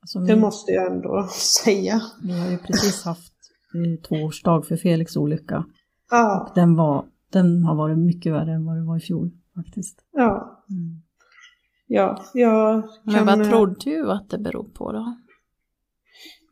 Alltså, 0.00 0.18
det 0.18 0.36
måste 0.36 0.72
jag 0.72 0.92
ändå 0.92 1.28
säga. 1.64 2.00
Vi 2.22 2.40
har 2.40 2.50
ju 2.50 2.58
precis 2.58 3.04
haft 3.04 3.32
tvåårsdag 4.08 4.62
för 4.62 4.76
Felix 4.76 5.16
olycka. 5.16 5.64
Ja. 6.10 6.48
Och 6.48 6.54
den, 6.54 6.76
var, 6.76 7.04
den 7.32 7.64
har 7.64 7.74
varit 7.74 7.98
mycket 7.98 8.32
värre 8.32 8.52
än 8.52 8.66
vad 8.66 8.76
det 8.76 8.82
var 8.82 8.96
i 8.96 9.00
fjol 9.00 9.30
faktiskt. 9.54 9.98
Ja. 10.12 10.64
Mm. 10.70 11.02
Ja, 11.86 12.24
jag 12.34 12.82
kan... 12.82 13.24
Men 13.24 13.38
vad 13.38 13.48
tror 13.48 13.76
du 13.84 14.12
att 14.12 14.30
det 14.30 14.38
beror 14.38 14.64
på 14.64 14.92
då? 14.92 15.16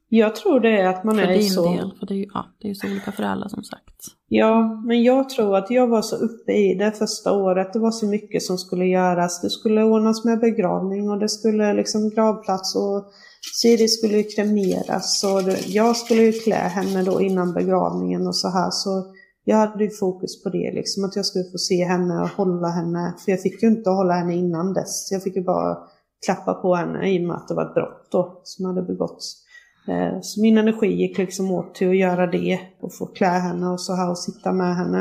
Jag 0.08 0.36
tror 0.36 0.60
det 0.60 0.80
är 0.80 0.88
att 0.88 1.04
man 1.04 1.14
för 1.14 1.22
är 1.22 1.32
din 1.32 1.50
så... 1.50 1.72
Del, 1.72 1.92
för 1.98 2.06
det 2.06 2.14
är 2.14 2.18
ju 2.18 2.26
ja, 2.34 2.46
det 2.60 2.70
är 2.70 2.74
så 2.74 2.86
olika 2.86 3.12
för 3.12 3.22
alla 3.22 3.48
som 3.48 3.62
sagt. 3.62 3.96
Ja, 4.28 4.82
men 4.86 5.02
jag 5.02 5.28
tror 5.28 5.56
att 5.56 5.70
jag 5.70 5.86
var 5.86 6.02
så 6.02 6.16
uppe 6.16 6.52
i 6.52 6.74
det 6.74 6.92
första 6.92 7.32
året. 7.32 7.72
Det 7.72 7.78
var 7.78 7.90
så 7.90 8.06
mycket 8.06 8.42
som 8.42 8.58
skulle 8.58 8.84
göras. 8.84 9.40
Det 9.40 9.50
skulle 9.50 9.82
ordnas 9.82 10.24
med 10.24 10.40
begravning 10.40 11.10
och 11.10 11.18
det 11.18 11.28
skulle 11.28 11.74
liksom 11.74 12.10
gravplats 12.10 12.76
och 12.76 13.04
Siri 13.62 13.88
skulle 13.88 14.16
ju 14.16 14.22
kremeras 14.22 15.24
och 15.24 15.52
jag 15.66 15.96
skulle 15.96 16.22
ju 16.22 16.32
klä 16.32 16.54
henne 16.54 17.02
då 17.02 17.20
innan 17.20 17.52
begravningen 17.52 18.26
och 18.26 18.36
så 18.36 18.48
här. 18.48 18.70
Så 18.70 19.14
jag 19.44 19.56
hade 19.56 19.84
ju 19.84 19.90
fokus 19.90 20.42
på 20.42 20.48
det 20.48 20.72
liksom, 20.74 21.04
att 21.04 21.16
jag 21.16 21.26
skulle 21.26 21.44
få 21.44 21.58
se 21.58 21.84
henne 21.84 22.22
och 22.22 22.28
hålla 22.28 22.68
henne. 22.68 23.14
För 23.24 23.32
jag 23.32 23.42
fick 23.42 23.62
ju 23.62 23.68
inte 23.68 23.90
hålla 23.90 24.14
henne 24.14 24.34
innan 24.34 24.72
dess. 24.74 25.12
Jag 25.12 25.22
fick 25.22 25.36
ju 25.36 25.44
bara 25.44 25.78
klappa 26.26 26.54
på 26.54 26.74
henne 26.74 27.10
i 27.10 27.18
och 27.18 27.28
med 27.28 27.36
att 27.36 27.48
det 27.48 27.54
var 27.54 27.66
ett 27.66 27.74
brott 27.74 28.08
då 28.10 28.40
som 28.44 28.66
hade 28.66 28.82
begåtts. 28.82 29.45
Eh, 29.88 30.20
så 30.22 30.40
min 30.40 30.58
energi 30.58 30.86
gick 30.86 31.18
liksom 31.18 31.50
åt 31.50 31.74
till 31.74 31.88
att 31.88 31.96
göra 31.96 32.26
det 32.26 32.60
och 32.80 32.94
få 32.94 33.06
klä 33.06 33.26
henne 33.26 33.66
och 33.66 33.80
så 33.80 33.94
här 33.94 34.10
och 34.10 34.18
sitta 34.18 34.52
med 34.52 34.76
henne. 34.76 34.98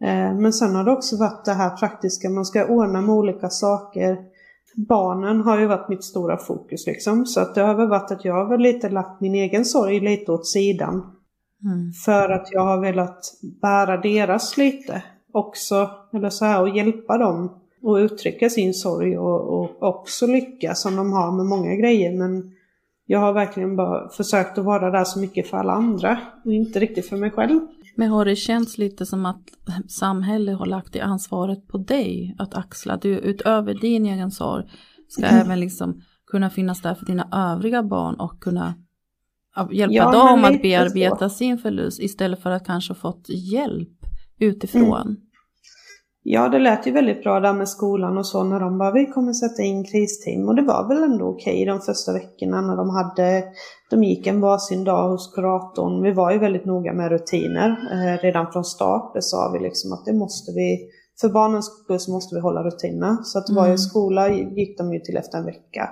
Eh, 0.00 0.38
men 0.38 0.52
sen 0.52 0.74
har 0.74 0.84
det 0.84 0.92
också 0.92 1.16
varit 1.16 1.44
det 1.44 1.52
här 1.52 1.76
praktiska, 1.76 2.30
man 2.30 2.44
ska 2.44 2.66
ordna 2.66 3.00
med 3.00 3.14
olika 3.14 3.48
saker. 3.48 4.18
Barnen 4.88 5.40
har 5.40 5.58
ju 5.58 5.66
varit 5.66 5.88
mitt 5.88 6.04
stora 6.04 6.36
fokus 6.36 6.86
liksom, 6.86 7.26
så 7.26 7.40
att 7.40 7.54
det 7.54 7.60
har 7.60 7.74
väl 7.74 7.88
varit 7.88 8.10
att 8.10 8.24
jag 8.24 8.34
har 8.34 8.48
väl 8.48 8.60
lite 8.60 8.88
lagt 8.88 9.20
min 9.20 9.34
egen 9.34 9.64
sorg 9.64 10.00
lite 10.00 10.32
åt 10.32 10.46
sidan. 10.46 10.94
Mm. 11.64 11.92
För 12.04 12.30
att 12.30 12.48
jag 12.52 12.64
har 12.64 12.80
velat 12.80 13.20
bära 13.62 13.96
deras 13.96 14.56
lite 14.56 15.02
också, 15.32 15.90
eller 16.12 16.30
så 16.30 16.44
här, 16.44 16.62
och 16.62 16.76
hjälpa 16.76 17.18
dem 17.18 17.44
att 17.82 17.98
uttrycka 17.98 18.50
sin 18.50 18.74
sorg 18.74 19.18
och, 19.18 19.60
och 19.60 19.82
också 19.82 20.26
lyckas 20.26 20.82
som 20.82 20.96
de 20.96 21.12
har 21.12 21.32
med 21.32 21.46
många 21.46 21.74
grejer. 21.74 22.12
Men 22.12 22.55
jag 23.06 23.18
har 23.18 23.32
verkligen 23.32 23.76
bara 23.76 24.08
försökt 24.08 24.58
att 24.58 24.64
vara 24.64 24.90
där 24.90 25.04
så 25.04 25.18
mycket 25.18 25.50
för 25.50 25.56
alla 25.56 25.72
andra 25.72 26.18
och 26.44 26.52
inte 26.52 26.80
riktigt 26.80 27.08
för 27.08 27.16
mig 27.16 27.30
själv. 27.30 27.60
Men 27.96 28.10
har 28.10 28.24
det 28.24 28.36
känts 28.36 28.78
lite 28.78 29.06
som 29.06 29.26
att 29.26 29.42
samhället 29.88 30.58
har 30.58 30.66
lagt 30.66 30.92
det 30.92 31.00
ansvaret 31.00 31.68
på 31.68 31.78
dig 31.78 32.36
att 32.38 32.54
axla? 32.54 32.96
Du 32.96 33.18
utöver 33.18 33.74
din 33.74 34.06
egen 34.06 34.30
sorg 34.30 34.64
ska 35.08 35.26
mm. 35.26 35.40
även 35.40 35.60
liksom 35.60 36.02
kunna 36.26 36.50
finnas 36.50 36.82
där 36.82 36.94
för 36.94 37.06
dina 37.06 37.28
övriga 37.32 37.82
barn 37.82 38.14
och 38.14 38.40
kunna 38.40 38.74
hjälpa 39.72 39.94
ja, 39.94 40.12
dem 40.12 40.44
att 40.44 40.62
bearbeta 40.62 41.28
så. 41.28 41.34
sin 41.34 41.58
förlust 41.58 42.00
istället 42.00 42.42
för 42.42 42.50
att 42.50 42.66
kanske 42.66 42.94
fått 42.94 43.28
hjälp 43.28 43.88
utifrån. 44.38 45.02
Mm. 45.02 45.16
Ja, 46.28 46.48
det 46.48 46.58
lät 46.58 46.86
ju 46.86 46.92
väldigt 46.92 47.22
bra 47.22 47.40
där 47.40 47.52
med 47.52 47.68
skolan 47.68 48.18
och 48.18 48.26
så 48.26 48.44
när 48.44 48.60
de 48.60 48.78
bara 48.78 48.92
vi 48.92 49.06
kommer 49.06 49.32
sätta 49.32 49.62
in 49.62 49.84
kristeam 49.84 50.48
och 50.48 50.54
det 50.54 50.62
var 50.62 50.88
väl 50.88 51.02
ändå 51.02 51.24
okej 51.24 51.64
de 51.64 51.80
första 51.80 52.12
veckorna 52.12 52.60
när 52.60 52.76
de 52.76 52.90
hade, 52.90 53.44
de 53.90 54.04
gick 54.04 54.26
en 54.26 54.40
varsin 54.40 54.84
dag 54.84 55.08
hos 55.08 55.34
kuratorn. 55.34 56.02
Vi 56.02 56.12
var 56.12 56.32
ju 56.32 56.38
väldigt 56.38 56.64
noga 56.64 56.92
med 56.92 57.10
rutiner 57.10 57.68
eh, 57.92 58.22
redan 58.22 58.52
från 58.52 58.64
start. 58.64 59.14
Det 59.14 59.22
sa 59.22 59.50
vi 59.52 59.58
liksom 59.58 59.92
att 59.92 60.04
det 60.04 60.12
måste 60.12 60.52
vi, 60.52 60.78
för 61.20 61.28
barnens 61.28 61.66
skull 61.66 62.00
så 62.00 62.12
måste 62.12 62.34
vi 62.34 62.40
hålla 62.40 62.62
rutiner. 62.62 63.16
Så 63.22 63.38
att 63.38 63.50
varje 63.50 63.68
mm. 63.68 63.78
skola 63.78 64.28
gick 64.30 64.78
de 64.78 64.92
ju 64.92 65.00
till 65.00 65.16
efter 65.16 65.38
en 65.38 65.44
vecka. 65.44 65.90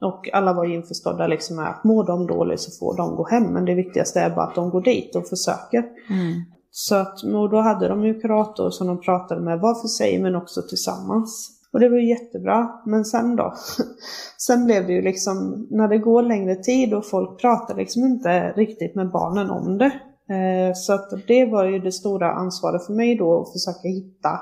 Och 0.00 0.34
alla 0.34 0.52
var 0.52 0.64
ju 0.64 0.74
införstådda 0.74 1.26
liksom 1.26 1.56
med 1.56 1.68
att 1.68 1.84
mår 1.84 2.04
de 2.06 2.26
dåligt 2.26 2.60
så 2.60 2.70
får 2.78 2.96
de 2.96 3.16
gå 3.16 3.28
hem. 3.28 3.44
Men 3.44 3.64
det 3.64 3.74
viktigaste 3.74 4.20
är 4.20 4.30
bara 4.30 4.46
att 4.46 4.54
de 4.54 4.70
går 4.70 4.82
dit 4.82 5.16
och 5.16 5.26
försöker. 5.26 5.84
Mm. 6.10 6.42
Så 6.74 6.94
att, 6.94 7.22
och 7.22 7.50
då 7.50 7.60
hade 7.60 7.88
de 7.88 8.04
ju 8.04 8.20
kurator 8.20 8.70
som 8.70 8.86
de 8.86 9.00
pratade 9.00 9.40
med 9.40 9.60
var 9.60 9.74
för 9.80 9.88
sig 9.88 10.18
men 10.22 10.36
också 10.36 10.62
tillsammans. 10.62 11.50
Och 11.72 11.80
det 11.80 11.88
var 11.88 11.96
ju 11.96 12.08
jättebra. 12.08 12.68
Men 12.86 13.04
sen 13.04 13.36
då? 13.36 13.54
sen 14.38 14.64
blev 14.64 14.86
det 14.86 14.92
ju 14.92 15.02
liksom, 15.02 15.66
när 15.70 15.88
det 15.88 15.98
går 15.98 16.22
längre 16.22 16.54
tid 16.54 16.94
och 16.94 17.06
folk 17.06 17.40
pratar 17.40 17.74
liksom 17.76 18.04
inte 18.04 18.52
riktigt 18.52 18.94
med 18.94 19.10
barnen 19.10 19.50
om 19.50 19.78
det. 19.78 19.92
Eh, 20.34 20.74
så 20.74 20.92
att 20.92 21.10
det 21.26 21.44
var 21.44 21.64
ju 21.64 21.78
det 21.78 21.92
stora 21.92 22.32
ansvaret 22.32 22.86
för 22.86 22.92
mig 22.92 23.16
då 23.16 23.40
att 23.40 23.52
försöka 23.52 23.88
hitta 23.88 24.40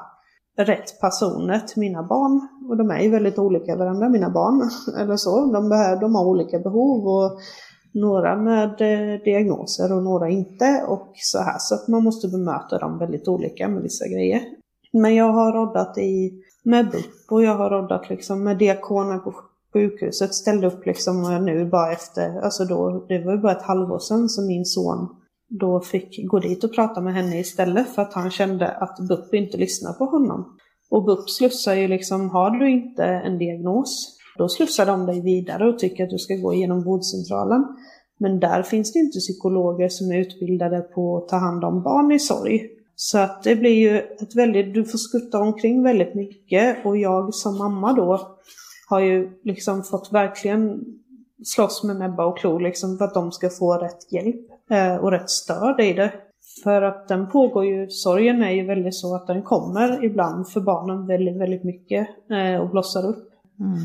rätt 0.59 1.01
personer 1.01 1.59
till 1.59 1.81
mina 1.81 2.03
barn. 2.03 2.49
Och 2.68 2.76
de 2.76 2.91
är 2.91 3.01
ju 3.01 3.11
väldigt 3.11 3.39
olika 3.39 3.76
varandra, 3.76 4.09
mina 4.09 4.31
barn. 4.31 4.70
Eller 5.01 5.16
så. 5.16 5.53
De, 5.53 5.68
behöver, 5.68 6.01
de 6.01 6.14
har 6.14 6.24
olika 6.24 6.59
behov 6.59 7.07
och 7.07 7.41
några 7.93 8.36
med 8.36 8.70
eh, 8.80 9.20
diagnoser 9.24 9.93
och 9.93 10.03
några 10.03 10.28
inte 10.28 10.84
och 10.88 11.12
så 11.14 11.38
här. 11.38 11.57
Så 11.59 11.74
att 11.74 11.88
man 11.88 12.05
måste 12.05 12.28
bemöta 12.28 12.78
dem 12.78 12.99
väldigt 12.99 13.28
olika 13.28 13.68
med 13.68 13.82
vissa 13.82 14.09
grejer. 14.09 14.41
Men 14.93 15.14
jag 15.14 15.32
har 15.32 15.53
roddat 15.53 15.99
i 15.99 16.43
med 16.62 16.91
BUP 16.91 17.30
och 17.30 17.43
jag 17.43 17.55
har 17.55 17.70
roddat 17.70 18.11
liksom 18.11 18.45
med 18.45 18.59
diakoner 18.59 19.18
på 19.18 19.34
sjukhuset. 19.72 20.34
Ställde 20.34 20.66
upp 20.66 20.86
liksom 20.86 21.45
nu 21.45 21.64
bara 21.64 21.93
efter, 21.93 22.41
alltså 22.41 22.64
då, 22.64 23.07
det 23.09 23.24
var 23.24 23.32
ju 23.32 23.38
bara 23.38 23.53
ett 23.53 23.62
halvår 23.62 23.99
sedan 23.99 24.28
som 24.28 24.47
min 24.47 24.64
son 24.64 25.09
då 25.49 25.80
fick 25.80 26.28
gå 26.28 26.38
dit 26.38 26.64
och 26.64 26.74
prata 26.74 27.01
med 27.01 27.14
henne 27.14 27.38
istället 27.38 27.88
för 27.88 28.03
att 28.03 28.14
han 28.14 28.30
kände 28.30 28.68
att 28.68 28.99
BUP 29.09 29.34
inte 29.34 29.57
lyssnar 29.57 29.93
på 29.93 30.05
honom. 30.05 30.57
Och 30.91 31.05
BUP 31.05 31.30
slussar 31.30 31.74
ju 31.74 31.88
liksom, 31.88 32.30
har 32.30 32.51
du 32.51 32.70
inte 32.70 33.05
en 33.05 33.38
diagnos 33.38 34.20
då 34.41 34.49
slussar 34.49 34.86
de 34.86 35.07
dig 35.07 35.20
vidare 35.20 35.68
och 35.68 35.78
tycker 35.78 36.05
att 36.05 36.11
du 36.11 36.18
ska 36.18 36.34
gå 36.34 36.55
igenom 36.55 36.82
vårdcentralen. 36.82 37.64
Men 38.18 38.41
där 38.41 38.62
finns 38.62 38.93
det 38.93 38.99
inte 38.99 39.18
psykologer 39.18 39.88
som 39.88 40.11
är 40.11 40.18
utbildade 40.18 40.80
på 40.80 41.16
att 41.16 41.28
ta 41.28 41.36
hand 41.36 41.64
om 41.64 41.82
barn 41.82 42.12
i 42.12 42.18
sorg. 42.18 42.68
Så 42.95 43.18
att 43.18 43.43
det 43.43 43.57
blir 43.57 43.74
ju 43.74 43.99
ett 43.99 44.36
väldigt, 44.36 44.74
du 44.74 44.84
får 44.84 44.99
skutta 44.99 45.38
omkring 45.38 45.82
väldigt 45.82 46.14
mycket 46.14 46.86
och 46.86 46.97
jag 46.99 47.34
som 47.34 47.59
mamma 47.59 47.93
då 47.93 48.36
har 48.88 49.01
ju 49.01 49.30
liksom 49.45 49.82
fått 49.82 50.12
verkligen 50.12 50.80
slåss 51.45 51.84
med 51.84 51.97
näbbar 51.97 52.24
och 52.24 52.38
klor 52.38 52.61
liksom 52.61 52.99
för 52.99 53.05
att 53.05 53.14
de 53.14 53.32
ska 53.32 53.51
få 53.51 53.74
rätt 53.74 54.12
hjälp 54.12 54.70
eh, 54.70 54.97
och 54.97 55.11
rätt 55.11 55.30
stöd 55.30 55.80
i 55.80 55.93
det. 55.93 56.12
För 56.64 56.82
att 56.82 57.09
den 57.09 57.30
pågår 57.30 57.64
ju, 57.64 57.88
sorgen 57.88 58.43
är 58.43 58.51
ju 58.51 58.66
väldigt 58.66 58.95
så 58.95 59.14
att 59.14 59.26
den 59.26 59.43
kommer 59.43 60.05
ibland 60.05 60.49
för 60.49 60.61
barnen 60.61 61.07
väldigt, 61.07 61.41
väldigt 61.41 61.64
mycket 61.64 62.09
eh, 62.30 62.61
och 62.61 62.70
blossar 62.70 63.09
upp. 63.09 63.30
Mm. 63.61 63.78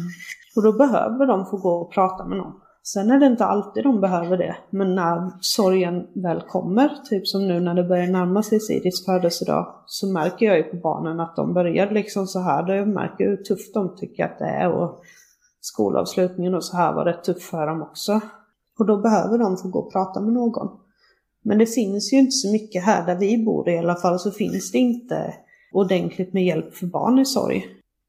Och 0.55 0.63
då 0.63 0.71
behöver 0.71 1.27
de 1.27 1.45
få 1.45 1.57
gå 1.57 1.69
och 1.69 1.91
prata 1.91 2.25
med 2.25 2.37
någon. 2.37 2.53
Sen 2.83 3.11
är 3.11 3.19
det 3.19 3.25
inte 3.25 3.45
alltid 3.45 3.83
de 3.83 4.01
behöver 4.01 4.37
det, 4.37 4.55
men 4.69 4.95
när 4.95 5.31
sorgen 5.41 6.07
väl 6.13 6.41
kommer, 6.41 6.89
typ 7.09 7.27
som 7.27 7.47
nu 7.47 7.59
när 7.59 7.73
det 7.73 7.83
börjar 7.83 8.07
närma 8.07 8.43
sig 8.43 8.59
Siris 8.59 9.05
födelsedag, 9.05 9.67
så 9.85 10.07
märker 10.07 10.45
jag 10.45 10.57
ju 10.57 10.63
på 10.63 10.75
barnen 10.75 11.19
att 11.19 11.35
de 11.35 11.53
börjar 11.53 11.91
liksom 11.91 12.27
så 12.27 12.39
här, 12.39 12.73
jag 12.73 12.87
märker 12.87 13.25
hur 13.25 13.37
tufft 13.37 13.73
de 13.73 13.95
tycker 13.95 14.25
att 14.25 14.39
det 14.39 14.45
är 14.45 14.71
och 14.71 15.01
skolavslutningen 15.61 16.55
och 16.55 16.63
så 16.63 16.77
här 16.77 16.93
var 16.93 17.05
rätt 17.05 17.23
tufft 17.23 17.43
för 17.43 17.67
dem 17.67 17.81
också. 17.81 18.19
Och 18.79 18.85
då 18.85 18.97
behöver 18.97 19.37
de 19.37 19.57
få 19.57 19.67
gå 19.67 19.79
och 19.79 19.91
prata 19.91 20.21
med 20.21 20.33
någon. 20.33 20.79
Men 21.43 21.57
det 21.57 21.65
finns 21.65 22.13
ju 22.13 22.17
inte 22.17 22.31
så 22.31 22.51
mycket 22.51 22.83
här 22.83 23.05
där 23.05 23.15
vi 23.15 23.45
bor 23.45 23.69
i 23.69 23.77
alla 23.77 23.95
fall, 23.95 24.19
så 24.19 24.31
finns 24.31 24.71
det 24.71 24.77
inte 24.77 25.33
ordentligt 25.73 26.33
med 26.33 26.45
hjälp 26.45 26.75
för 26.75 26.85
barn 26.85 27.19
i 27.19 27.25
sorg. 27.25 27.65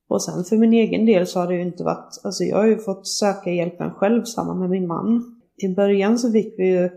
Och 0.08 0.22
sen 0.22 0.44
för 0.44 0.56
min 0.56 0.72
egen 0.72 1.06
del 1.06 1.26
så 1.26 1.40
har 1.40 1.46
det 1.46 1.54
ju 1.54 1.62
inte 1.62 1.84
varit, 1.84 2.20
alltså 2.24 2.44
jag 2.44 2.56
har 2.56 2.66
ju 2.66 2.78
fått 2.78 3.06
söka 3.06 3.50
hjälpen 3.50 3.90
själv 3.90 4.24
samma 4.24 4.54
med 4.54 4.70
min 4.70 4.86
man. 4.86 5.36
I 5.56 5.74
början 5.74 6.18
så 6.18 6.32
fick 6.32 6.58
vi 6.58 6.66
ju 6.66 6.90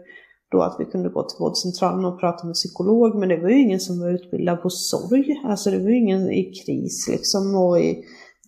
då 0.51 0.61
att 0.61 0.75
vi 0.79 0.85
kunde 0.85 1.09
gå 1.09 1.23
till 1.23 1.37
vårdcentralen 1.39 2.05
och 2.05 2.19
prata 2.19 2.45
med 2.45 2.53
psykolog, 2.53 3.15
men 3.15 3.29
det 3.29 3.37
var 3.37 3.49
ju 3.49 3.61
ingen 3.61 3.79
som 3.79 3.99
var 3.99 4.09
utbildad 4.09 4.61
på 4.61 4.69
sorg. 4.69 5.41
Alltså 5.45 5.71
det 5.71 5.79
var 5.79 5.89
ju 5.89 5.97
ingen 5.97 6.31
i 6.31 6.43
kris 6.43 7.07
liksom 7.11 7.55
och 7.55 7.79
i 7.79 8.03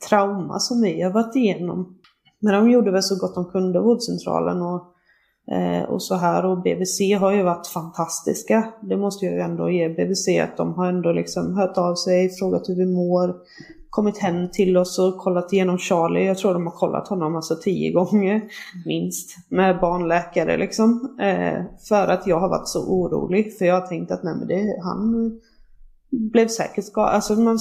trauma 0.10 0.60
som 0.60 0.82
vi 0.82 1.02
har 1.02 1.12
varit 1.12 1.36
igenom. 1.36 1.98
Men 2.40 2.54
de 2.54 2.72
gjorde 2.72 2.92
väl 2.92 3.04
så 3.04 3.16
gott 3.16 3.36
de 3.36 3.46
kunde, 3.46 3.80
vårdcentralen 3.80 4.62
och, 4.62 4.82
eh, 5.56 5.84
och 5.84 6.04
så 6.04 6.16
här. 6.16 6.46
Och 6.46 6.62
BVC 6.62 7.14
har 7.20 7.32
ju 7.32 7.44
varit 7.44 7.68
fantastiska. 7.68 8.74
Det 8.82 8.98
måste 8.98 9.26
jag 9.26 9.36
ju 9.36 9.42
ändå 9.42 9.70
ge 9.70 9.90
BVC 9.90 10.28
att 10.44 10.58
de 10.58 10.74
har 10.74 10.88
ändå 10.88 11.12
liksom 11.12 11.58
hört 11.58 11.78
av 11.78 11.96
sig, 11.96 12.30
frågat 12.30 12.70
hur 12.70 12.76
vi 12.76 12.86
mår, 12.86 13.36
kommit 13.92 14.18
hem 14.18 14.52
till 14.52 14.78
oss 14.78 15.00
och 15.00 15.18
kollat 15.18 15.54
igenom 15.54 15.78
Charlie. 15.78 16.26
Jag 16.26 16.38
tror 16.38 16.54
de 16.54 16.68
har 16.68 16.74
kollat 16.74 17.08
honom 17.08 17.36
alltså 17.36 17.56
tio 17.56 17.92
gånger 17.92 18.42
minst 18.86 19.36
med 19.50 19.80
barnläkare 19.80 20.58
liksom. 20.58 21.18
Eh, 21.22 21.64
för 21.90 22.08
att 22.08 22.28
jag 22.28 22.40
har 22.40 22.50
varit 22.50 22.68
så 22.68 22.88
orolig 22.88 23.58
för 23.58 23.66
jag 23.66 23.82
har 23.82 23.88
tänkt 23.88 24.12
att 24.12 24.24
nej 24.24 24.36
men 24.36 24.48
det, 24.48 24.80
han 24.84 25.32
blev 26.32 26.48
säkert 26.48 26.86
skadad. 26.86 27.16
Alltså 27.16 27.34
man, 27.34 27.60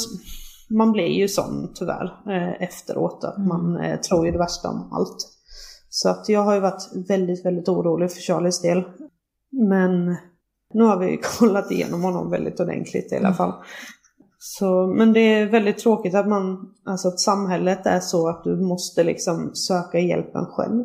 man 0.71 0.93
blir 0.93 1.07
ju 1.07 1.29
sån 1.29 1.73
tyvärr 1.75 2.05
eh, 2.27 2.63
efteråt 2.63 3.25
att 3.25 3.37
mm. 3.37 3.49
man 3.49 3.77
eh, 3.77 4.01
tror 4.01 4.27
ju 4.27 4.33
det 4.33 4.39
värsta 4.39 4.69
om 4.69 4.93
allt. 4.93 5.17
Så 5.89 6.09
att 6.09 6.29
jag 6.29 6.43
har 6.43 6.55
ju 6.55 6.61
varit 6.61 7.09
väldigt, 7.09 7.45
väldigt 7.45 7.69
orolig 7.69 8.13
för 8.13 8.21
Charlies 8.21 8.63
del. 8.63 8.83
Men 9.51 10.17
nu 10.75 10.85
har 10.85 10.99
vi 10.99 11.21
kollat 11.39 11.71
igenom 11.71 12.03
honom 12.03 12.31
väldigt 12.31 12.61
ordentligt 12.61 13.13
i 13.13 13.17
alla 13.17 13.29
mm. 13.29 13.37
fall. 13.37 13.53
Så, 14.43 14.87
men 14.87 15.13
det 15.13 15.21
är 15.21 15.47
väldigt 15.47 15.79
tråkigt 15.79 16.15
att 16.15 16.29
man, 16.29 16.75
alltså 16.87 17.09
att 17.09 17.21
samhället 17.21 17.87
är 17.87 18.01
så 18.01 18.29
att 18.29 18.45
du 18.45 18.57
måste 18.57 19.05
liksom 19.05 19.55
söka 19.55 19.99
hjälpen 19.99 20.47
själv. 20.47 20.85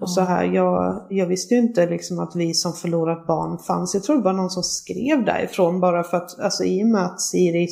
Och 0.00 0.10
så 0.10 0.20
här, 0.20 0.44
jag, 0.44 1.06
jag 1.10 1.26
visste 1.26 1.54
ju 1.54 1.60
inte 1.60 1.90
liksom 1.90 2.18
att 2.18 2.36
vi 2.36 2.54
som 2.54 2.72
förlorat 2.72 3.26
barn 3.26 3.58
fanns. 3.58 3.94
Jag 3.94 4.02
tror 4.02 4.16
det 4.16 4.22
var 4.22 4.32
någon 4.32 4.50
som 4.50 4.62
skrev 4.62 5.24
därifrån 5.24 5.80
bara 5.80 6.04
för 6.04 6.16
att, 6.16 6.40
alltså 6.40 6.64
i 6.64 6.84
och 6.84 6.88
med 6.88 7.04
att 7.04 7.20
Siri, 7.20 7.68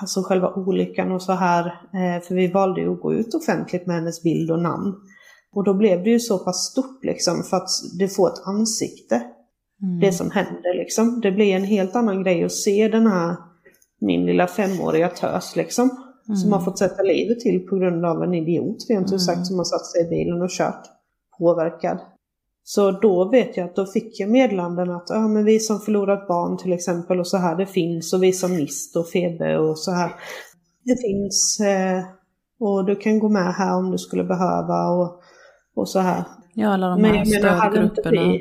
alltså 0.00 0.22
själva 0.22 0.54
olyckan 0.54 1.12
och 1.12 1.22
så 1.22 1.32
här, 1.32 1.66
eh, 1.66 2.22
för 2.22 2.34
vi 2.34 2.48
valde 2.48 2.80
ju 2.80 2.92
att 2.92 3.00
gå 3.00 3.14
ut 3.14 3.34
offentligt 3.34 3.86
med 3.86 3.96
hennes 3.96 4.22
bild 4.22 4.50
och 4.50 4.62
namn. 4.62 4.94
Och 5.52 5.64
då 5.64 5.74
blev 5.74 6.04
det 6.04 6.10
ju 6.10 6.20
så 6.20 6.38
pass 6.38 6.70
stort 6.70 7.04
liksom 7.04 7.42
för 7.42 7.56
att 7.56 7.68
det 7.98 8.08
får 8.08 8.28
ett 8.28 8.46
ansikte. 8.46 9.14
Mm. 9.82 10.00
Det 10.00 10.12
som 10.12 10.30
händer 10.30 10.74
liksom. 10.74 11.20
Det 11.20 11.32
blir 11.32 11.56
en 11.56 11.64
helt 11.64 11.96
annan 11.96 12.22
grej 12.22 12.44
att 12.44 12.52
se 12.52 12.88
den 12.88 13.06
här, 13.06 13.36
min 14.06 14.26
lilla 14.26 14.46
femåriga 14.46 15.08
tös 15.08 15.56
liksom. 15.56 15.90
Mm. 16.28 16.36
Som 16.36 16.52
har 16.52 16.60
fått 16.60 16.78
sätta 16.78 17.02
livet 17.02 17.40
till 17.40 17.66
på 17.66 17.76
grund 17.76 18.04
av 18.04 18.22
en 18.22 18.34
idiot 18.34 18.76
rent 18.88 19.12
ut 19.12 19.22
sagt 19.22 19.36
mm. 19.36 19.44
som 19.44 19.58
har 19.58 19.64
satt 19.64 19.86
sig 19.86 20.06
i 20.06 20.08
bilen 20.08 20.42
och 20.42 20.50
kört 20.50 20.82
påverkad. 21.38 21.98
Så 22.64 22.90
då 22.90 23.30
vet 23.30 23.56
jag 23.56 23.68
att 23.68 23.76
då 23.76 23.86
fick 23.86 24.20
jag 24.20 24.30
meddelanden 24.30 24.90
att 24.90 25.06
ja, 25.08 25.28
men 25.28 25.44
vi 25.44 25.60
som 25.60 25.80
förlorat 25.80 26.28
barn 26.28 26.58
till 26.58 26.72
exempel 26.72 27.20
och 27.20 27.26
så 27.26 27.36
här 27.36 27.56
det 27.56 27.66
finns 27.66 28.12
och 28.12 28.22
vi 28.22 28.32
som 28.32 28.56
mist 28.56 28.96
och 28.96 29.08
feber 29.08 29.58
och 29.58 29.78
så 29.78 29.90
här. 29.90 30.12
Det 30.84 30.96
finns 30.96 31.60
eh, 31.60 32.04
och 32.60 32.84
du 32.84 32.96
kan 32.96 33.18
gå 33.18 33.28
med 33.28 33.54
här 33.54 33.76
om 33.76 33.90
du 33.90 33.98
skulle 33.98 34.24
behöva 34.24 34.88
och, 34.88 35.20
och 35.74 35.88
så 35.88 35.98
här. 35.98 36.24
Ja, 36.54 36.68
alla 36.68 36.88
de 36.88 37.04
här 37.04 37.24
stödgrupperna 37.24 38.38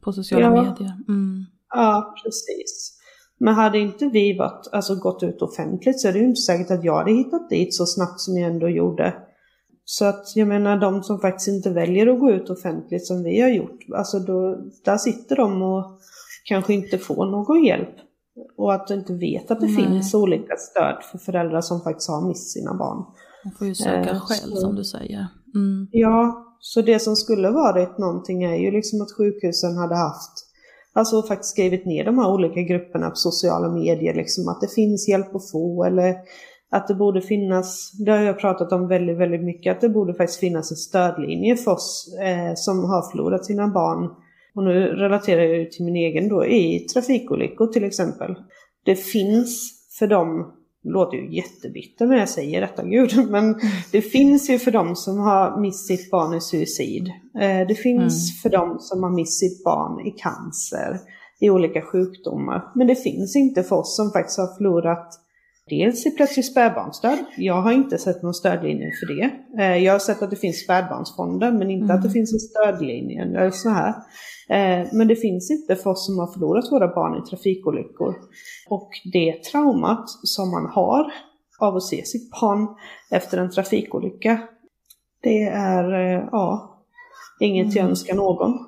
på 0.00 0.12
sociala 0.12 0.44
ja, 0.44 0.62
medier. 0.62 0.96
Mm. 1.08 1.44
Ja, 1.74 2.14
precis. 2.24 2.99
Men 3.40 3.54
hade 3.54 3.78
inte 3.78 4.06
vi 4.06 4.38
varit, 4.38 4.68
alltså 4.72 4.94
gått 4.94 5.22
ut 5.22 5.42
offentligt 5.42 6.00
så 6.00 6.08
är 6.08 6.12
det 6.12 6.18
ju 6.18 6.26
inte 6.26 6.40
säkert 6.40 6.70
att 6.70 6.84
jag 6.84 6.96
hade 6.96 7.12
hittat 7.12 7.50
dit 7.50 7.74
så 7.74 7.86
snabbt 7.86 8.20
som 8.20 8.38
jag 8.38 8.50
ändå 8.50 8.68
gjorde. 8.68 9.14
Så 9.84 10.04
att 10.04 10.36
jag 10.36 10.48
menar 10.48 10.78
de 10.78 11.02
som 11.02 11.20
faktiskt 11.20 11.48
inte 11.48 11.70
väljer 11.70 12.06
att 12.06 12.20
gå 12.20 12.30
ut 12.30 12.50
offentligt 12.50 13.06
som 13.06 13.22
vi 13.22 13.40
har 13.40 13.48
gjort, 13.48 13.78
alltså 13.96 14.18
då, 14.18 14.56
där 14.84 14.96
sitter 14.96 15.36
de 15.36 15.62
och 15.62 15.84
kanske 16.44 16.74
inte 16.74 16.98
får 16.98 17.26
någon 17.26 17.64
hjälp. 17.64 17.94
Och 18.56 18.74
att 18.74 18.88
de 18.88 18.94
inte 18.94 19.14
vet 19.14 19.50
att 19.50 19.60
det 19.60 19.66
Nej. 19.66 19.76
finns 19.76 20.14
olika 20.14 20.56
stöd 20.56 20.96
för 21.10 21.18
föräldrar 21.18 21.60
som 21.60 21.80
faktiskt 21.80 22.08
har 22.10 22.28
mist 22.28 22.52
sina 22.52 22.74
barn. 22.74 23.04
Man 23.44 23.54
får 23.58 23.66
ju 23.66 23.74
söka 23.74 24.10
eh, 24.10 24.20
själv 24.20 24.50
så, 24.54 24.56
som 24.56 24.74
du 24.74 24.84
säger. 24.84 25.26
Mm. 25.54 25.88
Ja, 25.90 26.46
så 26.60 26.82
det 26.82 26.98
som 26.98 27.16
skulle 27.16 27.50
varit 27.50 27.98
någonting 27.98 28.44
är 28.44 28.56
ju 28.56 28.70
liksom 28.70 29.02
att 29.02 29.16
sjukhusen 29.16 29.76
hade 29.76 29.96
haft, 29.96 30.32
alltså 30.92 31.22
faktiskt 31.22 31.50
skrivit 31.50 31.86
ner 31.86 32.04
de 32.04 32.18
här 32.18 32.32
olika 32.32 32.60
grupperna 32.60 33.10
på 33.10 33.16
sociala 33.16 33.68
medier, 33.68 34.14
liksom 34.14 34.48
att 34.48 34.60
det 34.60 34.74
finns 34.74 35.08
hjälp 35.08 35.34
att 35.34 35.50
få 35.50 35.84
eller 35.84 36.16
att 36.70 36.88
det 36.88 36.94
borde 36.94 37.22
finnas, 37.22 37.92
det 37.92 38.10
har 38.10 38.18
jag 38.18 38.38
pratat 38.40 38.72
om 38.72 38.88
väldigt, 38.88 39.18
väldigt 39.18 39.44
mycket, 39.44 39.72
att 39.76 39.80
det 39.80 39.88
borde 39.88 40.14
faktiskt 40.14 40.40
finnas 40.40 40.70
en 40.70 40.76
stödlinje 40.76 41.56
för 41.56 41.70
oss 41.70 42.16
eh, 42.22 42.52
som 42.54 42.84
har 42.84 43.10
förlorat 43.10 43.44
sina 43.44 43.68
barn. 43.68 44.10
Och 44.54 44.64
nu 44.64 44.80
relaterar 44.80 45.42
jag 45.42 45.58
ju 45.58 45.64
till 45.64 45.84
min 45.84 45.96
egen 45.96 46.28
då, 46.28 46.46
i 46.46 46.78
trafikolyckor 46.80 47.66
till 47.66 47.84
exempel. 47.84 48.34
Det 48.84 48.96
finns 48.96 49.72
för 49.98 50.06
dem, 50.06 50.52
det 50.82 50.90
låter 50.90 51.16
ju 51.16 51.36
jättebitter 51.36 52.06
när 52.06 52.16
jag 52.16 52.28
säger 52.28 52.60
detta 52.60 52.84
gud, 52.84 53.28
men 53.30 53.60
det 53.92 54.02
finns 54.02 54.50
ju 54.50 54.58
för 54.58 54.70
dem 54.70 54.96
som 54.96 55.18
har 55.18 55.60
mist 55.60 55.86
sitt 55.86 56.10
barn 56.10 56.34
i 56.34 56.40
suicid. 56.40 57.08
Eh, 57.40 57.66
det 57.68 57.74
finns 57.74 58.30
mm. 58.30 58.40
för 58.42 58.58
dem 58.58 58.76
som 58.80 59.02
har 59.02 59.10
mist 59.10 59.40
sitt 59.40 59.64
barn 59.64 60.06
i 60.06 60.10
cancer, 60.10 60.98
i 61.40 61.50
olika 61.50 61.82
sjukdomar. 61.82 62.72
Men 62.74 62.86
det 62.86 62.94
finns 62.94 63.36
inte 63.36 63.62
för 63.62 63.76
oss 63.76 63.96
som 63.96 64.10
faktiskt 64.12 64.38
har 64.38 64.56
förlorat 64.56 65.19
Dels 65.70 66.06
i 66.06 66.10
plötsligt 66.10 66.46
spädbarnstöd. 66.46 67.18
Jag 67.36 67.62
har 67.62 67.72
inte 67.72 67.98
sett 67.98 68.22
någon 68.22 68.34
stödlinje 68.34 68.92
för 69.00 69.06
det. 69.06 69.30
Eh, 69.62 69.84
jag 69.84 69.92
har 69.92 69.98
sett 69.98 70.22
att 70.22 70.30
det 70.30 70.36
finns 70.36 70.64
spädbarnsfonder 70.64 71.52
men 71.52 71.70
inte 71.70 71.84
mm. 71.84 71.96
att 71.96 72.02
det 72.02 72.08
mm. 72.08 72.12
finns 72.12 72.32
en 72.32 72.38
stödlinje 72.38 73.22
eller 73.22 73.50
så 73.50 73.68
här. 73.68 73.94
Eh, 74.48 74.86
men 74.92 75.08
det 75.08 75.16
finns 75.16 75.50
inte 75.50 75.76
för 75.76 75.90
oss 75.90 76.06
som 76.06 76.18
har 76.18 76.26
förlorat 76.26 76.72
våra 76.72 76.88
barn 76.94 77.22
i 77.22 77.30
trafikolyckor. 77.30 78.14
Och 78.68 78.90
det 79.12 79.44
traumat 79.44 80.04
som 80.08 80.50
man 80.50 80.66
har 80.66 81.12
av 81.58 81.76
att 81.76 81.82
se 81.82 82.04
sitt 82.04 82.30
barn 82.30 82.68
efter 83.10 83.38
en 83.38 83.50
trafikolycka, 83.50 84.40
det 85.22 85.42
är 85.44 85.92
eh, 85.92 86.28
ja, 86.32 86.78
inget 87.40 87.64
mm. 87.66 87.76
jag 87.76 87.88
önskar 87.88 88.14
någon. 88.14 88.58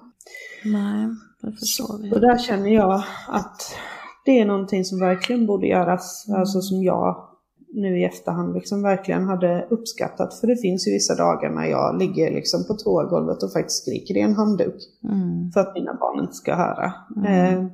Nej, 0.64 1.08
det 1.42 1.52
förstår 1.52 2.02
vi. 2.02 2.12
Och 2.12 2.20
där 2.20 2.38
känner 2.38 2.70
jag 2.70 3.02
att 3.28 3.76
det 4.24 4.40
är 4.40 4.44
någonting 4.44 4.84
som 4.84 5.00
verkligen 5.00 5.46
borde 5.46 5.66
göras, 5.66 6.24
mm. 6.28 6.40
alltså 6.40 6.60
som 6.60 6.82
jag 6.82 7.28
nu 7.74 8.00
i 8.00 8.04
efterhand 8.04 8.54
liksom 8.54 8.82
verkligen 8.82 9.24
hade 9.24 9.66
uppskattat. 9.70 10.40
För 10.40 10.46
det 10.46 10.56
finns 10.56 10.88
ju 10.88 10.92
vissa 10.92 11.14
dagar 11.14 11.50
när 11.50 11.66
jag 11.66 11.98
ligger 11.98 12.30
liksom 12.30 12.64
på 12.66 12.74
toagolvet 12.74 13.42
och 13.42 13.52
faktiskt 13.52 13.82
skriker 13.82 14.16
i 14.16 14.20
en 14.20 14.34
handduk. 14.34 14.74
Mm. 15.04 15.50
För 15.52 15.60
att 15.60 15.74
mina 15.74 15.94
barn 15.94 16.20
inte 16.20 16.32
ska 16.32 16.54
höra. 16.54 16.92
Mm. 17.16 17.58
Eh, 17.58 17.66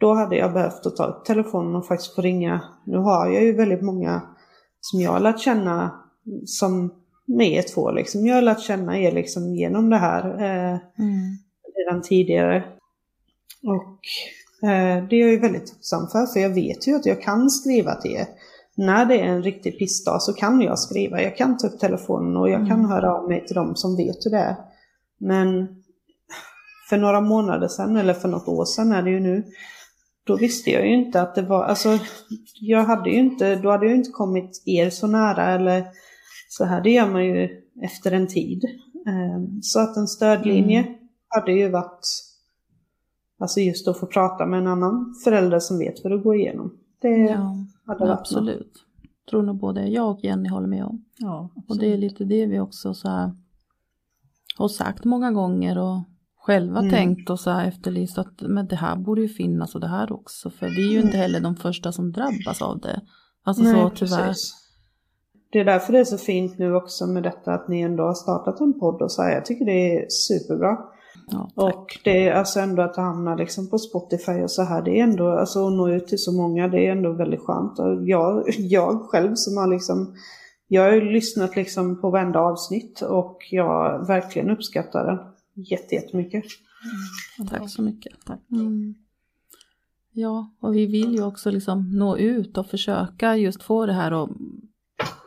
då 0.00 0.14
hade 0.14 0.36
jag 0.36 0.52
behövt 0.52 0.86
att 0.86 0.96
ta 0.96 1.04
upp 1.06 1.24
telefonen 1.24 1.76
och 1.76 1.86
faktiskt 1.86 2.14
få 2.14 2.22
ringa. 2.22 2.60
Nu 2.86 2.98
har 2.98 3.30
jag 3.30 3.44
ju 3.44 3.52
väldigt 3.52 3.82
många 3.82 4.22
som 4.80 5.00
jag 5.00 5.10
har 5.10 5.20
lärt 5.20 5.40
känna 5.40 5.90
som 6.44 6.94
med 7.26 7.66
två 7.66 7.90
liksom. 7.90 8.26
Jag 8.26 8.34
har 8.34 8.42
lärt 8.42 8.60
känna 8.60 8.98
er 8.98 9.12
liksom 9.12 9.54
genom 9.54 9.90
det 9.90 9.96
här 9.96 10.24
eh, 10.24 10.78
mm. 10.98 11.38
redan 11.76 12.02
tidigare. 12.02 12.64
Och 13.62 13.98
det 14.60 15.16
är 15.16 15.20
jag 15.20 15.30
ju 15.30 15.38
väldigt 15.38 15.66
tacksam 15.66 16.08
för, 16.08 16.26
för 16.26 16.40
jag 16.40 16.50
vet 16.50 16.88
ju 16.88 16.94
att 16.94 17.06
jag 17.06 17.22
kan 17.22 17.50
skriva 17.50 17.94
till 17.94 18.10
er. 18.10 18.26
När 18.76 19.06
det 19.06 19.20
är 19.20 19.24
en 19.24 19.42
riktig 19.42 19.78
pissdag 19.78 20.22
så 20.22 20.32
kan 20.32 20.60
jag 20.60 20.78
skriva. 20.78 21.22
Jag 21.22 21.36
kan 21.36 21.58
ta 21.58 21.66
upp 21.66 21.80
telefonen 21.80 22.36
och 22.36 22.50
jag 22.50 22.68
kan 22.68 22.78
mm. 22.78 22.90
höra 22.90 23.14
av 23.14 23.28
mig 23.28 23.46
till 23.46 23.54
dem 23.54 23.76
som 23.76 23.96
vet 23.96 24.26
hur 24.26 24.30
det 24.30 24.38
är. 24.38 24.56
Men 25.20 25.68
för 26.88 26.96
några 26.96 27.20
månader 27.20 27.68
sedan, 27.68 27.96
eller 27.96 28.14
för 28.14 28.28
något 28.28 28.48
år 28.48 28.64
sedan 28.64 28.92
är 28.92 29.02
det 29.02 29.10
ju 29.10 29.20
nu, 29.20 29.44
då 30.24 30.36
visste 30.36 30.70
jag 30.70 30.86
ju 30.86 30.94
inte 30.94 31.22
att 31.22 31.34
det 31.34 31.42
var, 31.42 31.64
alltså 31.64 31.98
jag 32.60 32.84
hade 32.84 33.10
ju 33.10 33.18
inte, 33.18 33.56
då 33.56 33.70
hade 33.70 33.84
jag 33.84 33.90
ju 33.90 33.98
inte 33.98 34.10
kommit 34.10 34.62
er 34.66 34.90
så 34.90 35.06
nära 35.06 35.52
eller 35.54 35.86
så 36.48 36.64
här, 36.64 36.80
det 36.80 36.90
gör 36.90 37.06
man 37.06 37.24
ju 37.24 37.48
efter 37.82 38.12
en 38.12 38.26
tid. 38.26 38.64
Eh, 39.06 39.60
så 39.62 39.80
att 39.80 39.96
en 39.96 40.08
stödlinje 40.08 40.80
mm. 40.80 40.94
hade 41.28 41.52
ju 41.52 41.68
varit 41.68 42.06
Alltså 43.40 43.60
just 43.60 43.88
att 43.88 44.00
få 44.00 44.06
prata 44.06 44.46
med 44.46 44.58
en 44.58 44.66
annan 44.66 45.14
förälder 45.24 45.58
som 45.58 45.78
vet 45.78 46.04
vad 46.04 46.12
du 46.12 46.22
går 46.22 46.36
igenom. 46.36 46.78
Det 47.00 47.08
ja, 47.08 47.56
hade 47.86 48.00
varit 48.00 48.18
absolut. 48.18 48.58
Något. 48.58 49.30
Tror 49.30 49.42
nog 49.42 49.56
både 49.56 49.88
jag 49.88 50.10
och 50.10 50.24
Jenny 50.24 50.48
håller 50.48 50.66
med 50.66 50.84
om. 50.84 51.04
Ja, 51.18 51.50
och 51.68 51.78
det 51.78 51.92
är 51.92 51.96
lite 51.96 52.24
det 52.24 52.46
vi 52.46 52.60
också 52.60 52.94
så 52.94 53.08
här, 53.08 53.32
har 54.58 54.68
sagt 54.68 55.04
många 55.04 55.32
gånger 55.32 55.78
och 55.78 56.02
själva 56.36 56.78
mm. 56.78 56.90
tänkt 56.90 57.30
och 57.30 57.40
så 57.40 57.50
här 57.50 57.68
efterlyst 57.68 58.18
att 58.18 58.40
men 58.40 58.66
det 58.66 58.76
här 58.76 58.96
borde 58.96 59.20
ju 59.20 59.28
finnas 59.28 59.74
och 59.74 59.80
det 59.80 59.88
här 59.88 60.12
också. 60.12 60.50
För 60.50 60.68
vi 60.68 60.88
är 60.88 60.92
ju 60.92 61.00
inte 61.00 61.08
mm. 61.08 61.20
heller 61.20 61.40
de 61.40 61.56
första 61.56 61.92
som 61.92 62.12
drabbas 62.12 62.62
av 62.62 62.80
det. 62.80 63.00
Alltså 63.44 63.62
Nej, 63.62 63.72
så 63.72 63.90
tyvärr. 63.90 64.26
Precis. 64.26 64.54
Det 65.52 65.58
är 65.58 65.64
därför 65.64 65.92
det 65.92 65.98
är 65.98 66.04
så 66.04 66.18
fint 66.18 66.58
nu 66.58 66.74
också 66.74 67.06
med 67.06 67.22
detta 67.22 67.54
att 67.54 67.68
ni 67.68 67.80
ändå 67.80 68.02
har 68.02 68.14
startat 68.14 68.60
en 68.60 68.80
podd 68.80 69.02
och 69.02 69.12
så 69.12 69.22
här. 69.22 69.34
Jag 69.34 69.44
tycker 69.44 69.64
det 69.64 69.96
är 69.96 70.06
superbra. 70.08 70.78
Ja, 71.32 71.50
och 71.54 71.98
det 72.04 72.28
är 72.28 72.32
alltså 72.32 72.60
ändå 72.60 72.82
att 72.82 72.96
hamna 72.96 73.34
liksom 73.34 73.70
på 73.70 73.78
Spotify 73.78 74.32
och 74.32 74.50
så 74.50 74.62
här, 74.62 74.82
det 74.82 74.98
är 74.98 75.02
ändå, 75.02 75.28
alltså 75.28 75.66
att 75.66 75.72
nå 75.72 75.90
ut 75.90 76.06
till 76.06 76.18
så 76.18 76.32
många, 76.32 76.68
det 76.68 76.86
är 76.86 76.92
ändå 76.92 77.12
väldigt 77.12 77.40
skönt. 77.40 77.78
Och 77.78 78.08
jag, 78.08 78.44
jag 78.58 79.02
själv 79.02 79.34
som 79.34 79.56
har 79.56 79.66
liksom, 79.66 80.14
jag 80.68 80.82
har 80.82 80.92
ju 80.92 81.00
lyssnat 81.00 81.56
liksom 81.56 82.00
på 82.00 82.10
varenda 82.10 82.40
avsnitt 82.40 83.00
och 83.02 83.38
jag 83.50 84.06
verkligen 84.06 84.50
uppskattar 84.50 85.06
den 85.06 85.18
jättemycket. 85.90 86.44
Mm, 87.38 87.48
tack 87.48 87.70
så 87.70 87.82
mycket. 87.82 88.12
Tack. 88.26 88.40
Mm. 88.50 88.94
Ja, 90.12 90.54
och 90.60 90.74
vi 90.74 90.86
vill 90.86 91.14
ju 91.14 91.22
också 91.22 91.50
liksom 91.50 91.90
nå 91.98 92.16
ut 92.16 92.58
och 92.58 92.66
försöka 92.66 93.36
just 93.36 93.62
få 93.62 93.86
det 93.86 93.92
här 93.92 94.24
att, 94.24 94.30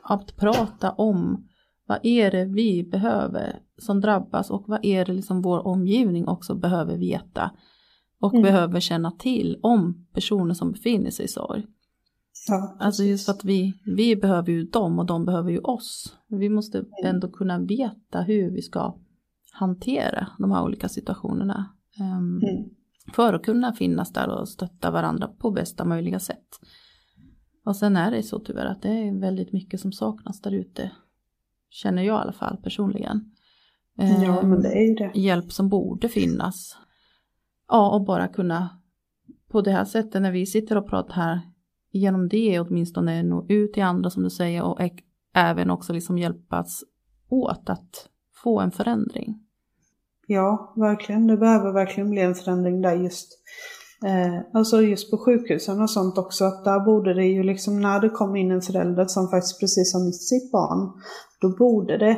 att 0.04 0.36
prata 0.36 0.92
om 0.92 1.48
vad 1.94 2.06
är 2.06 2.32
det 2.32 2.46
vi 2.46 2.84
behöver 2.84 3.60
som 3.78 4.02
drabbas 4.02 4.50
och 4.50 4.64
vad 4.68 4.86
är 4.86 5.06
det 5.06 5.14
liksom 5.14 5.42
vår 5.42 5.68
omgivning 5.68 6.28
också 6.28 6.56
behöver 6.56 6.98
veta 6.98 7.52
och 8.20 8.34
mm. 8.34 8.44
behöver 8.44 8.80
känna 8.80 9.12
till 9.12 9.60
om 9.62 10.08
personer 10.14 10.54
som 10.54 10.72
befinner 10.72 11.12
sig 11.12 11.26
i 11.26 11.28
sorg. 11.28 11.66
Ja, 12.48 12.78
alltså 12.80 13.04
just 13.04 13.30
att 13.30 13.44
vi, 13.44 13.74
vi 13.86 14.16
behöver 14.16 14.52
ju 14.52 14.64
dem 14.64 15.00
och 15.00 15.06
de 15.06 15.26
behöver 15.26 15.52
ju 15.52 15.60
oss. 15.60 16.18
Vi 16.28 16.50
måste 16.50 16.78
mm. 16.78 16.90
ändå 17.04 17.32
kunna 17.32 17.60
veta 17.60 18.22
hur 18.22 18.52
vi 18.52 18.62
ska 18.62 18.98
hantera 19.52 20.28
de 20.40 20.52
här 20.52 20.64
olika 20.64 20.90
situationerna. 20.90 21.70
Um, 22.00 22.42
mm. 22.44 22.70
För 23.14 23.34
att 23.34 23.44
kunna 23.44 23.74
finnas 23.74 24.14
där 24.14 24.30
och 24.30 24.50
stötta 24.50 24.92
varandra 24.92 25.28
på 25.28 25.52
bästa 25.52 25.86
möjliga 25.86 26.20
sätt. 26.20 26.60
Och 27.66 27.76
sen 27.76 27.96
är 27.96 28.12
det 28.12 28.24
så 28.24 28.40
tyvärr 28.40 28.66
att 28.66 28.82
det 28.82 28.90
är 28.90 29.20
väldigt 29.20 29.54
mycket 29.54 29.80
som 29.80 29.92
saknas 29.92 30.42
där 30.42 30.52
ute. 30.52 30.92
Känner 31.74 32.04
jag 32.04 32.20
i 32.20 32.22
alla 32.22 32.34
fall 32.34 32.58
personligen. 32.58 33.32
Ja, 33.96 34.42
men 34.42 34.62
det 34.62 34.74
är 34.74 34.88
ju 34.88 34.94
det. 34.94 35.12
Hjälp 35.14 35.52
som 35.52 35.70
borde 35.70 36.10
finnas. 36.10 36.78
Ja, 37.68 37.96
och 37.96 38.06
bara 38.06 38.28
kunna 38.28 38.70
på 39.48 39.62
det 39.62 39.72
här 39.72 39.86
sättet 39.86 40.22
när 40.22 40.32
vi 40.32 40.46
sitter 40.46 40.78
och 40.78 40.90
pratar 40.90 41.14
här 41.14 41.42
genom 41.92 42.28
det 42.28 42.60
åtminstone 42.60 43.24
nå 43.24 43.46
ut 43.50 43.74
till 43.74 43.84
andra 43.84 44.10
som 44.10 44.24
du 44.24 44.30
säger 44.30 44.64
och 44.64 44.80
även 45.34 45.70
också 45.70 45.94
liksom 45.94 46.18
hjälpas 46.18 46.84
åt 47.30 47.70
att 47.70 48.10
få 48.44 48.60
en 48.60 48.72
förändring. 48.72 49.40
Ja, 50.28 50.74
verkligen. 50.76 51.28
Det 51.28 51.38
behöver 51.38 51.74
verkligen 51.74 52.10
bli 52.10 52.22
en 52.22 52.36
förändring 52.36 52.82
där 52.82 52.96
just. 52.96 53.40
Eh, 54.06 54.40
alltså 54.54 54.82
just 54.82 55.12
på 55.12 55.18
sjukhusen 55.18 55.82
och 55.82 55.90
sånt 55.90 56.18
också, 56.18 56.46
att 56.46 56.64
där 56.64 56.80
borde 56.80 57.14
det 57.14 57.26
ju 57.26 57.44
liksom 57.44 57.82
när 57.82 58.00
det 58.00 58.10
kommer 58.10 58.40
in 58.40 58.52
en 58.52 58.62
förälder 58.62 59.06
som 59.06 59.30
faktiskt 59.30 59.60
precis 59.60 59.94
har 59.94 60.06
mist 60.06 60.30
sitt 60.30 60.52
barn, 60.52 60.92
då 61.42 61.50
borde 61.50 61.98
det 61.98 62.18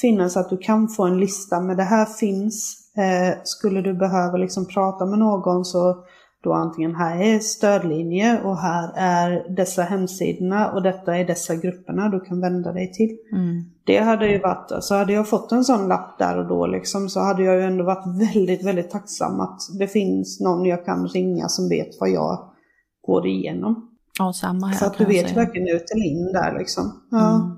finnas 0.00 0.36
att 0.36 0.50
du 0.50 0.56
kan 0.56 0.88
få 0.88 1.04
en 1.04 1.20
lista 1.20 1.60
med 1.60 1.76
det 1.76 1.82
här 1.82 2.06
finns. 2.06 2.76
Eh, 2.96 3.38
skulle 3.44 3.82
du 3.82 3.94
behöva 3.94 4.36
liksom 4.36 4.66
prata 4.66 5.06
med 5.06 5.18
någon 5.18 5.64
så 5.64 6.04
då 6.42 6.52
antingen 6.52 6.94
här 6.94 7.22
är 7.22 7.38
stödlinje 7.38 8.40
och 8.42 8.58
här 8.58 8.92
är 8.96 9.56
dessa 9.56 9.82
hemsidorna 9.82 10.72
och 10.72 10.82
detta 10.82 11.16
är 11.16 11.24
dessa 11.24 11.54
grupperna 11.56 12.08
du 12.08 12.20
kan 12.20 12.40
vända 12.40 12.72
dig 12.72 12.92
till. 12.92 13.18
Mm. 13.32 13.64
Det 13.84 13.98
hade 13.98 14.28
ju 14.28 14.38
varit, 14.38 14.72
alltså 14.72 14.94
hade 14.94 15.12
jag 15.12 15.28
fått 15.28 15.52
en 15.52 15.64
sån 15.64 15.88
lapp 15.88 16.18
där 16.18 16.38
och 16.38 16.48
då 16.48 16.66
liksom 16.66 17.08
så 17.08 17.20
hade 17.20 17.42
jag 17.42 17.56
ju 17.56 17.62
ändå 17.62 17.84
varit 17.84 18.34
väldigt, 18.34 18.64
väldigt 18.64 18.90
tacksam 18.90 19.40
att 19.40 19.60
det 19.78 19.86
finns 19.86 20.40
någon 20.40 20.64
jag 20.64 20.84
kan 20.84 21.08
ringa 21.08 21.48
som 21.48 21.68
vet 21.68 22.00
vad 22.00 22.10
jag 22.10 22.50
går 23.02 23.26
igenom. 23.26 23.90
Ja, 24.18 24.32
samma 24.32 24.66
här 24.66 24.76
Så 24.76 24.86
att 24.86 24.98
du 24.98 25.04
vet 25.04 25.36
verkligen 25.36 25.76
ut 25.76 25.90
eller 25.94 26.06
in 26.06 26.32
där 26.32 26.58
liksom. 26.58 27.02
Ja. 27.10 27.34
Mm. 27.34 27.56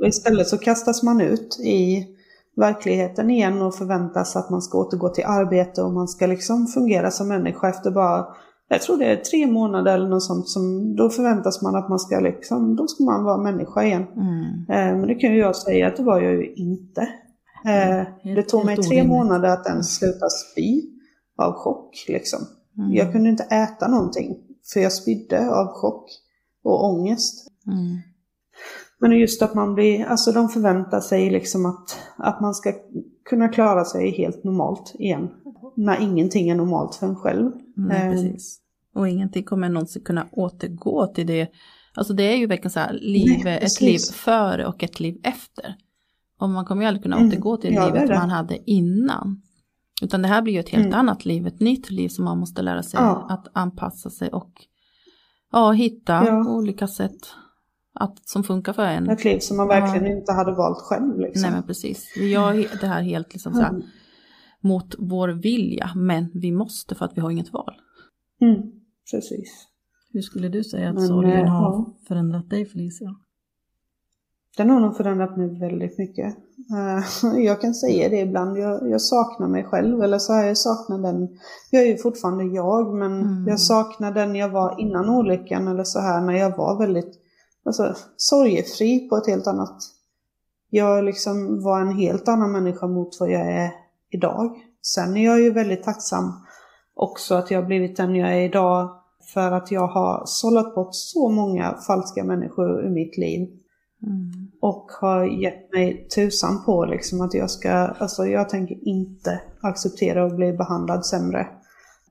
Och 0.00 0.06
istället 0.06 0.48
så 0.48 0.58
kastas 0.58 1.02
man 1.02 1.20
ut 1.20 1.60
i 1.60 2.06
verkligheten 2.56 3.30
igen 3.30 3.62
och 3.62 3.74
förväntas 3.74 4.36
att 4.36 4.50
man 4.50 4.62
ska 4.62 4.78
återgå 4.78 5.08
till 5.08 5.24
arbete 5.24 5.82
och 5.82 5.92
man 5.92 6.08
ska 6.08 6.26
liksom 6.26 6.66
fungera 6.66 7.10
som 7.10 7.28
människa 7.28 7.68
efter 7.68 7.90
bara, 7.90 8.26
jag 8.68 8.82
tror 8.82 8.98
det 8.98 9.04
är 9.04 9.16
tre 9.16 9.46
månader 9.46 9.94
eller 9.94 10.08
något 10.08 10.22
sånt, 10.22 10.48
som, 10.48 10.96
då 10.96 11.10
förväntas 11.10 11.62
man 11.62 11.76
att 11.76 11.88
man 11.88 11.98
ska 11.98 12.20
liksom, 12.20 12.76
då 12.76 12.86
ska 12.86 13.04
man 13.04 13.24
vara 13.24 13.42
människa 13.42 13.82
igen. 13.82 14.06
Mm. 14.16 14.44
Eh, 14.68 14.98
men 14.98 15.06
det 15.08 15.14
kan 15.14 15.32
ju 15.32 15.38
jag 15.38 15.56
säga 15.56 15.88
att 15.88 15.96
det 15.96 16.02
var 16.02 16.20
jag 16.20 16.32
ju 16.32 16.54
inte. 16.54 17.00
Eh, 17.66 18.34
det 18.34 18.42
tog 18.42 18.64
mig 18.64 18.76
tre 18.76 19.04
månader 19.04 19.48
att 19.48 19.66
ens 19.66 19.94
sluta 19.94 20.28
spy 20.28 20.82
av 21.38 21.52
chock 21.52 22.04
liksom. 22.08 22.40
Mm. 22.78 22.92
Jag 22.92 23.12
kunde 23.12 23.28
inte 23.28 23.42
äta 23.42 23.88
någonting 23.88 24.36
för 24.72 24.80
jag 24.80 24.92
spydde 24.92 25.50
av 25.50 25.66
chock 25.66 26.10
och 26.64 26.84
ångest. 26.84 27.48
Mm. 27.66 27.98
Men 29.08 29.18
just 29.18 29.42
att 29.42 29.54
man 29.54 29.74
blir, 29.74 30.04
alltså 30.04 30.32
de 30.32 30.48
förväntar 30.48 31.00
sig 31.00 31.30
liksom 31.30 31.66
att, 31.66 31.98
att 32.16 32.40
man 32.40 32.54
ska 32.54 32.72
kunna 33.24 33.48
klara 33.48 33.84
sig 33.84 34.10
helt 34.10 34.44
normalt 34.44 34.94
igen. 34.98 35.30
När 35.76 36.00
ingenting 36.00 36.48
är 36.48 36.54
normalt 36.54 36.94
för 36.94 37.06
en 37.06 37.16
själv. 37.16 37.52
Nej, 37.76 38.06
eh, 38.06 38.12
precis. 38.12 38.60
Och 38.94 39.08
ingenting 39.08 39.44
kommer 39.44 39.68
någonsin 39.68 40.02
kunna 40.04 40.26
återgå 40.32 41.06
till 41.06 41.26
det. 41.26 41.48
Alltså 41.94 42.12
det 42.12 42.22
är 42.22 42.36
ju 42.36 42.46
verkligen 42.46 42.70
så 42.70 42.80
här, 42.80 42.92
liv, 42.92 43.40
Nej, 43.44 43.58
ett 43.62 43.80
liv 43.80 43.98
före 43.98 44.66
och 44.66 44.82
ett 44.82 45.00
liv 45.00 45.20
efter. 45.22 45.74
Och 46.40 46.48
man 46.48 46.64
kommer 46.64 46.82
ju 46.82 46.88
aldrig 46.88 47.02
kunna 47.02 47.16
mm. 47.16 47.28
återgå 47.28 47.56
till 47.56 47.74
ja, 47.74 47.86
livet 47.86 48.08
man 48.08 48.30
hade 48.30 48.70
innan. 48.70 49.42
Utan 50.02 50.22
det 50.22 50.28
här 50.28 50.42
blir 50.42 50.52
ju 50.54 50.60
ett 50.60 50.68
helt 50.68 50.86
mm. 50.86 50.98
annat 50.98 51.24
liv, 51.24 51.46
ett 51.46 51.60
nytt 51.60 51.90
liv 51.90 52.08
som 52.08 52.24
man 52.24 52.38
måste 52.38 52.62
lära 52.62 52.82
sig 52.82 53.00
ja. 53.00 53.26
att 53.30 53.48
anpassa 53.52 54.10
sig 54.10 54.28
och 54.28 54.52
ja, 55.52 55.72
hitta 55.72 56.12
ja. 56.26 56.48
olika 56.48 56.86
sätt 56.86 57.34
att, 57.94 58.28
som 58.28 58.44
funkar 58.44 58.72
för 58.72 58.82
en. 58.82 59.10
Ett 59.10 59.24
liv 59.24 59.38
som 59.38 59.56
man 59.56 59.68
verkligen 59.68 60.06
ja. 60.06 60.18
inte 60.18 60.32
hade 60.32 60.52
valt 60.52 60.78
själv. 60.78 61.18
Liksom. 61.18 61.42
Nej 61.42 61.50
men 61.50 61.62
precis. 61.62 62.12
Vi 62.16 62.30
gör 62.30 62.80
det 62.80 62.86
här 62.86 63.02
helt 63.02 63.32
liksom 63.32 63.54
så 63.54 63.60
här, 63.60 63.70
mm. 63.70 63.82
mot 64.60 64.94
vår 64.98 65.28
vilja, 65.28 65.90
men 65.96 66.30
vi 66.34 66.52
måste 66.52 66.94
för 66.94 67.04
att 67.04 67.16
vi 67.16 67.20
har 67.20 67.30
inget 67.30 67.52
val. 67.52 67.74
Mm, 68.40 68.62
precis. 69.10 69.68
Hur 70.12 70.22
skulle 70.22 70.48
du 70.48 70.64
säga 70.64 70.88
att 70.88 70.94
men, 70.94 71.08
sorgen 71.08 71.44
äh, 71.44 71.52
har 71.52 71.72
ja. 71.72 71.94
förändrat 72.08 72.50
dig 72.50 72.66
Felicia? 72.66 73.14
Den 74.56 74.70
har 74.70 74.80
nog 74.80 74.96
förändrat 74.96 75.36
mig 75.36 75.58
väldigt 75.60 75.98
mycket. 75.98 76.36
Uh, 76.72 77.38
jag 77.44 77.60
kan 77.60 77.74
säga 77.74 78.08
det 78.08 78.20
ibland, 78.20 78.58
jag, 78.58 78.90
jag, 78.90 79.00
saknar 79.00 79.48
mig 79.48 79.64
själv, 79.64 80.02
eller 80.02 80.18
så 80.18 80.32
här, 80.32 80.46
jag 80.46 80.58
saknar 80.58 80.98
den, 80.98 81.28
jag 81.70 81.82
är 81.82 81.86
ju 81.86 81.96
fortfarande 81.96 82.44
jag, 82.44 82.94
men 82.94 83.20
mm. 83.20 83.48
jag 83.48 83.60
saknar 83.60 84.12
den 84.12 84.34
jag 84.34 84.48
var 84.48 84.80
innan 84.80 85.08
olyckan, 85.10 85.68
eller 85.68 85.84
så 85.84 86.00
här 86.00 86.20
när 86.20 86.34
jag 86.34 86.56
var 86.56 86.78
väldigt 86.78 87.23
alltså, 87.64 87.94
sorgefri 88.16 89.08
på 89.08 89.16
ett 89.16 89.26
helt 89.26 89.46
annat... 89.46 89.76
Jag 90.70 91.04
liksom 91.04 91.62
var 91.62 91.80
en 91.80 91.96
helt 91.96 92.28
annan 92.28 92.52
människa 92.52 92.86
mot 92.86 93.20
vad 93.20 93.30
jag 93.30 93.52
är 93.52 93.70
idag. 94.10 94.56
Sen 94.82 95.16
är 95.16 95.24
jag 95.24 95.40
ju 95.40 95.50
väldigt 95.52 95.82
tacksam 95.82 96.32
också 96.94 97.34
att 97.34 97.50
jag 97.50 97.60
har 97.60 97.66
blivit 97.66 97.96
den 97.96 98.14
jag 98.14 98.32
är 98.32 98.40
idag 98.40 98.90
för 99.34 99.52
att 99.52 99.70
jag 99.70 99.86
har 99.86 100.22
sållat 100.26 100.74
bort 100.74 100.94
så 100.94 101.28
många 101.28 101.74
falska 101.86 102.24
människor 102.24 102.84
ur 102.84 102.90
mitt 102.90 103.18
liv. 103.18 103.48
Mm. 104.02 104.50
Och 104.60 104.90
har 105.00 105.42
gett 105.42 105.72
mig 105.72 106.08
tusan 106.14 106.64
på 106.64 106.84
liksom 106.84 107.20
att 107.20 107.34
jag 107.34 107.50
ska, 107.50 107.72
alltså 107.72 108.26
jag 108.26 108.48
tänker 108.48 108.88
inte 108.88 109.40
acceptera 109.60 110.26
att 110.26 110.36
bli 110.36 110.52
behandlad 110.52 111.06
sämre. 111.06 111.46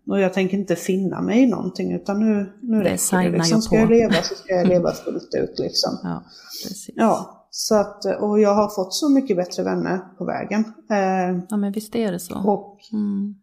Och 0.07 0.19
jag 0.19 0.33
tänker 0.33 0.57
inte 0.57 0.75
finna 0.75 1.21
mig 1.21 1.43
i 1.43 1.47
någonting 1.47 1.93
utan 1.93 2.19
nu, 2.19 2.53
nu 2.61 2.77
det 2.77 2.89
räcker 2.89 3.31
det. 3.31 3.37
Liksom, 3.37 3.61
ska 3.61 3.75
jag 3.75 3.89
leva 3.89 4.13
så 4.13 4.35
ska 4.35 4.53
jag 4.53 4.67
leva 4.67 4.91
fullt 4.91 5.35
ut 5.35 5.59
liksom. 5.59 5.99
Ja, 6.03 6.23
precis. 6.63 6.89
Ja, 6.95 7.47
så 7.49 7.75
att, 7.75 8.05
och 8.21 8.39
jag 8.39 8.55
har 8.55 8.69
fått 8.69 8.93
så 8.93 9.09
mycket 9.09 9.37
bättre 9.37 9.63
vänner 9.63 9.97
på 10.17 10.25
vägen. 10.25 10.63
Eh, 10.91 11.43
ja 11.49 11.57
men 11.57 11.71
visst 11.71 11.95
är 11.95 12.11
det 12.11 12.19
så. 12.19 12.35
Och, 12.35 12.79
mm. 12.91 13.35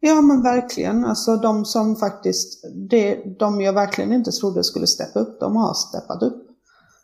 Ja 0.00 0.20
men 0.20 0.42
verkligen, 0.42 1.04
alltså 1.04 1.36
de 1.36 1.64
som 1.64 1.96
faktiskt, 1.96 2.64
det, 2.90 3.38
de 3.38 3.60
jag 3.60 3.72
verkligen 3.72 4.12
inte 4.12 4.30
trodde 4.30 4.64
skulle 4.64 4.86
steppa 4.86 5.20
upp, 5.20 5.40
de 5.40 5.56
har 5.56 5.74
steppat 5.74 6.22
upp. 6.22 6.46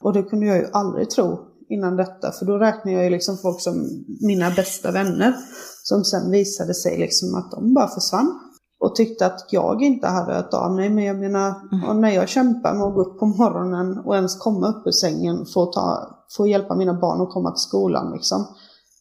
Och 0.00 0.12
det 0.12 0.22
kunde 0.22 0.46
jag 0.46 0.56
ju 0.56 0.66
aldrig 0.72 1.10
tro 1.10 1.38
innan 1.68 1.96
detta, 1.96 2.32
för 2.32 2.46
då 2.46 2.58
räknar 2.58 2.92
jag 2.92 3.04
ju 3.04 3.10
liksom 3.10 3.38
folk 3.38 3.60
som 3.60 4.04
mina 4.20 4.50
bästa 4.50 4.90
vänner. 4.90 5.34
Som 5.82 6.04
sen 6.04 6.30
visade 6.30 6.74
sig 6.74 6.98
liksom 6.98 7.34
att 7.34 7.50
de 7.50 7.74
bara 7.74 7.88
försvann 7.88 8.40
och 8.86 8.94
tyckte 8.94 9.26
att 9.26 9.46
jag 9.50 9.82
inte 9.82 10.06
hade 10.06 10.34
hört 10.34 10.54
av 10.54 10.72
mig. 10.72 10.90
Men 10.90 11.04
jag 11.04 11.16
menar, 11.16 11.54
mm. 11.72 12.00
när 12.00 12.10
jag 12.10 12.28
kämpar 12.28 12.74
med 12.74 12.82
att 12.82 12.94
gå 12.94 13.00
upp 13.00 13.18
på 13.18 13.26
morgonen 13.26 13.98
och 13.98 14.14
ens 14.14 14.38
komma 14.38 14.68
upp 14.68 14.86
ur 14.86 14.90
sängen 14.90 15.46
för 15.46 15.62
att, 15.62 15.72
ta, 15.72 16.08
för 16.36 16.44
att 16.44 16.50
hjälpa 16.50 16.74
mina 16.74 16.94
barn 16.94 17.20
att 17.20 17.30
komma 17.30 17.50
till 17.50 17.62
skolan 17.62 18.12
liksom. 18.12 18.46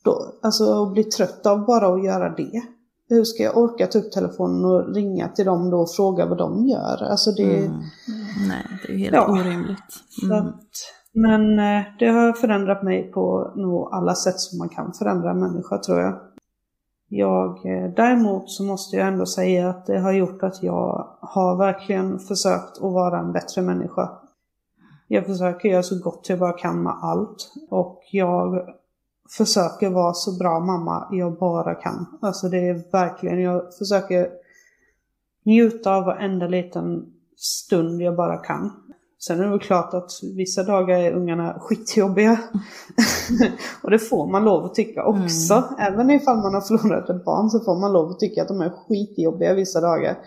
Då, 0.03 0.25
alltså 0.41 0.83
att 0.83 0.93
bli 0.93 1.03
trött 1.03 1.45
av 1.45 1.65
bara 1.65 1.93
att 1.93 2.03
göra 2.03 2.29
det. 2.29 2.61
Hur 3.09 3.23
ska 3.23 3.43
jag 3.43 3.57
orka 3.57 3.87
ta 3.87 3.99
upp 3.99 4.11
telefonen 4.11 4.65
och 4.65 4.95
ringa 4.95 5.27
till 5.27 5.45
dem 5.45 5.69
då 5.69 5.77
och 5.77 5.95
fråga 5.95 6.25
vad 6.25 6.37
de 6.37 6.65
gör? 6.65 7.03
Alltså 7.11 7.31
det... 7.31 7.57
Mm. 7.57 7.79
Nej, 8.47 8.65
det 8.87 8.93
är 8.93 8.97
helt 8.97 9.15
ja. 9.15 9.31
orimligt. 9.31 9.93
Mm. 10.23 10.37
Att, 10.37 10.63
men 11.13 11.59
eh, 11.59 11.83
det 11.99 12.07
har 12.07 12.33
förändrat 12.33 12.83
mig 12.83 13.11
på 13.11 13.53
nog 13.55 13.89
alla 13.91 14.15
sätt 14.15 14.39
som 14.39 14.57
man 14.57 14.69
kan 14.69 14.93
förändra 14.93 15.31
en 15.31 15.39
människa 15.39 15.77
tror 15.77 15.99
jag. 15.99 16.13
Jag, 17.17 17.65
eh, 17.65 17.89
däremot 17.95 18.51
så 18.51 18.63
måste 18.63 18.95
jag 18.95 19.07
ändå 19.07 19.25
säga 19.25 19.69
att 19.69 19.85
det 19.85 19.99
har 19.99 20.11
gjort 20.11 20.43
att 20.43 20.63
jag 20.63 21.07
har 21.19 21.55
verkligen 21.55 22.19
försökt 22.19 22.77
att 22.77 22.93
vara 22.93 23.19
en 23.19 23.31
bättre 23.31 23.61
människa. 23.61 24.09
Jag 25.07 25.25
försöker 25.25 25.69
göra 25.69 25.83
så 25.83 25.99
gott 25.99 26.29
jag 26.29 26.39
bara 26.39 26.53
kan 26.53 26.83
med 26.83 26.93
allt. 27.01 27.53
Och 27.69 28.01
jag 28.11 28.69
försöker 29.37 29.89
vara 29.89 30.13
så 30.13 30.37
bra 30.37 30.59
mamma 30.59 31.07
jag 31.11 31.37
bara 31.37 31.75
kan. 31.75 32.05
Alltså 32.21 32.49
det 32.49 32.69
är 32.69 32.91
verkligen, 32.91 33.41
jag 33.41 33.75
försöker 33.77 34.29
njuta 35.43 35.95
av 35.95 36.05
varenda 36.05 36.47
liten 36.47 37.13
stund 37.37 38.01
jag 38.01 38.15
bara 38.15 38.37
kan. 38.37 38.71
Sen 39.27 39.39
är 39.39 39.43
det 39.43 39.49
väl 39.49 39.59
klart 39.59 39.93
att 39.93 40.11
vissa 40.35 40.63
dagar 40.63 40.99
är 40.99 41.11
ungarna 41.11 41.59
skitjobbiga. 41.59 42.39
och 43.81 43.91
det 43.91 43.99
får 43.99 44.31
man 44.31 44.45
lov 44.45 44.65
att 44.65 44.75
tycka 44.75 45.03
också. 45.03 45.53
Mm. 45.53 45.93
Även 45.93 46.11
ifall 46.11 46.37
man 46.37 46.53
har 46.53 46.61
förlorat 46.61 47.09
ett 47.09 47.25
barn 47.25 47.49
så 47.49 47.59
får 47.59 47.79
man 47.81 47.93
lov 47.93 48.09
att 48.09 48.19
tycka 48.19 48.41
att 48.41 48.47
de 48.47 48.61
är 48.61 48.69
skitjobbiga 48.69 49.53
vissa 49.53 49.81
dagar. 49.81 50.17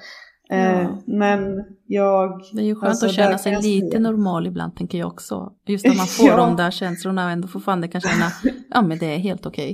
Ja. 0.49 0.57
Eh, 0.57 0.89
men 1.07 1.65
jag... 1.87 2.41
Det 2.53 2.61
är 2.61 2.65
ju 2.65 2.75
skönt 2.75 2.91
alltså, 2.91 3.07
att 3.07 3.13
känna 3.13 3.39
sig 3.39 3.63
lite 3.63 3.87
säga. 3.87 4.01
normal 4.01 4.47
ibland 4.47 4.77
tänker 4.77 4.99
jag 4.99 5.09
också. 5.09 5.53
Just 5.67 5.87
när 5.87 5.97
man 5.97 6.07
får 6.07 6.29
ja. 6.29 6.37
de 6.37 6.57
där 6.57 6.71
känslorna 6.71 7.25
och 7.25 7.31
ändå 7.31 7.49
fortfarande 7.49 7.89
kan 7.89 8.01
känna 8.01 8.53
ja 8.71 8.83
men 8.83 8.99
det 8.99 9.15
är 9.15 9.19
helt 9.19 9.47
okej. 9.47 9.71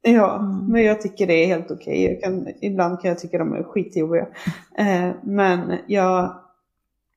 Okay. 0.00 0.14
Ja, 0.14 0.38
mm. 0.38 0.66
men 0.72 0.82
jag 0.82 1.00
tycker 1.00 1.26
det 1.26 1.44
är 1.44 1.46
helt 1.46 1.70
okej. 1.70 2.18
Okay. 2.18 2.54
ibland 2.60 3.00
kan 3.00 3.08
jag 3.08 3.18
tycka 3.18 3.38
de 3.38 3.52
är 3.52 3.62
skitjobbiga. 3.62 4.26
Eh, 4.78 5.10
men 5.22 5.78
jag 5.86 6.41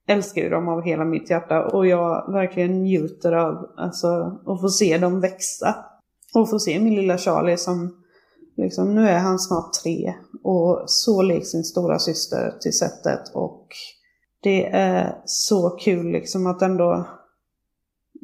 älskar 0.08 0.42
ju 0.42 0.50
dem 0.50 0.68
av 0.68 0.82
hela 0.82 1.06
mitt 1.06 1.30
hjärta 1.30 1.66
och 1.66 1.88
jag 1.88 2.32
verkligen 2.32 2.84
njuter 2.84 3.32
av 3.32 3.70
alltså, 3.78 4.40
att 4.46 4.62
få 4.62 4.70
se 4.70 4.98
dem 4.98 5.22
växa. 5.22 5.76
Och 6.34 6.50
få 6.50 6.60
se 6.60 6.80
min 6.80 6.96
lilla 6.96 7.18
Charlie 7.18 7.58
som, 7.58 8.04
liksom, 8.58 8.96
nu 8.96 9.10
är 9.10 9.20
han 9.20 9.40
snart 9.40 9.74
tre 9.84 10.14
och 10.44 10.84
så 10.88 11.22
lik 11.22 11.48
sin 11.48 11.64
stora 11.64 12.00
syster 12.00 12.54
till 12.62 12.78
sättet 12.78 13.32
och 13.34 13.68
det 14.44 14.66
är 14.66 15.22
så 15.26 15.70
kul 15.70 16.12
liksom 16.12 16.48
att 16.48 16.62
ändå 16.62 17.08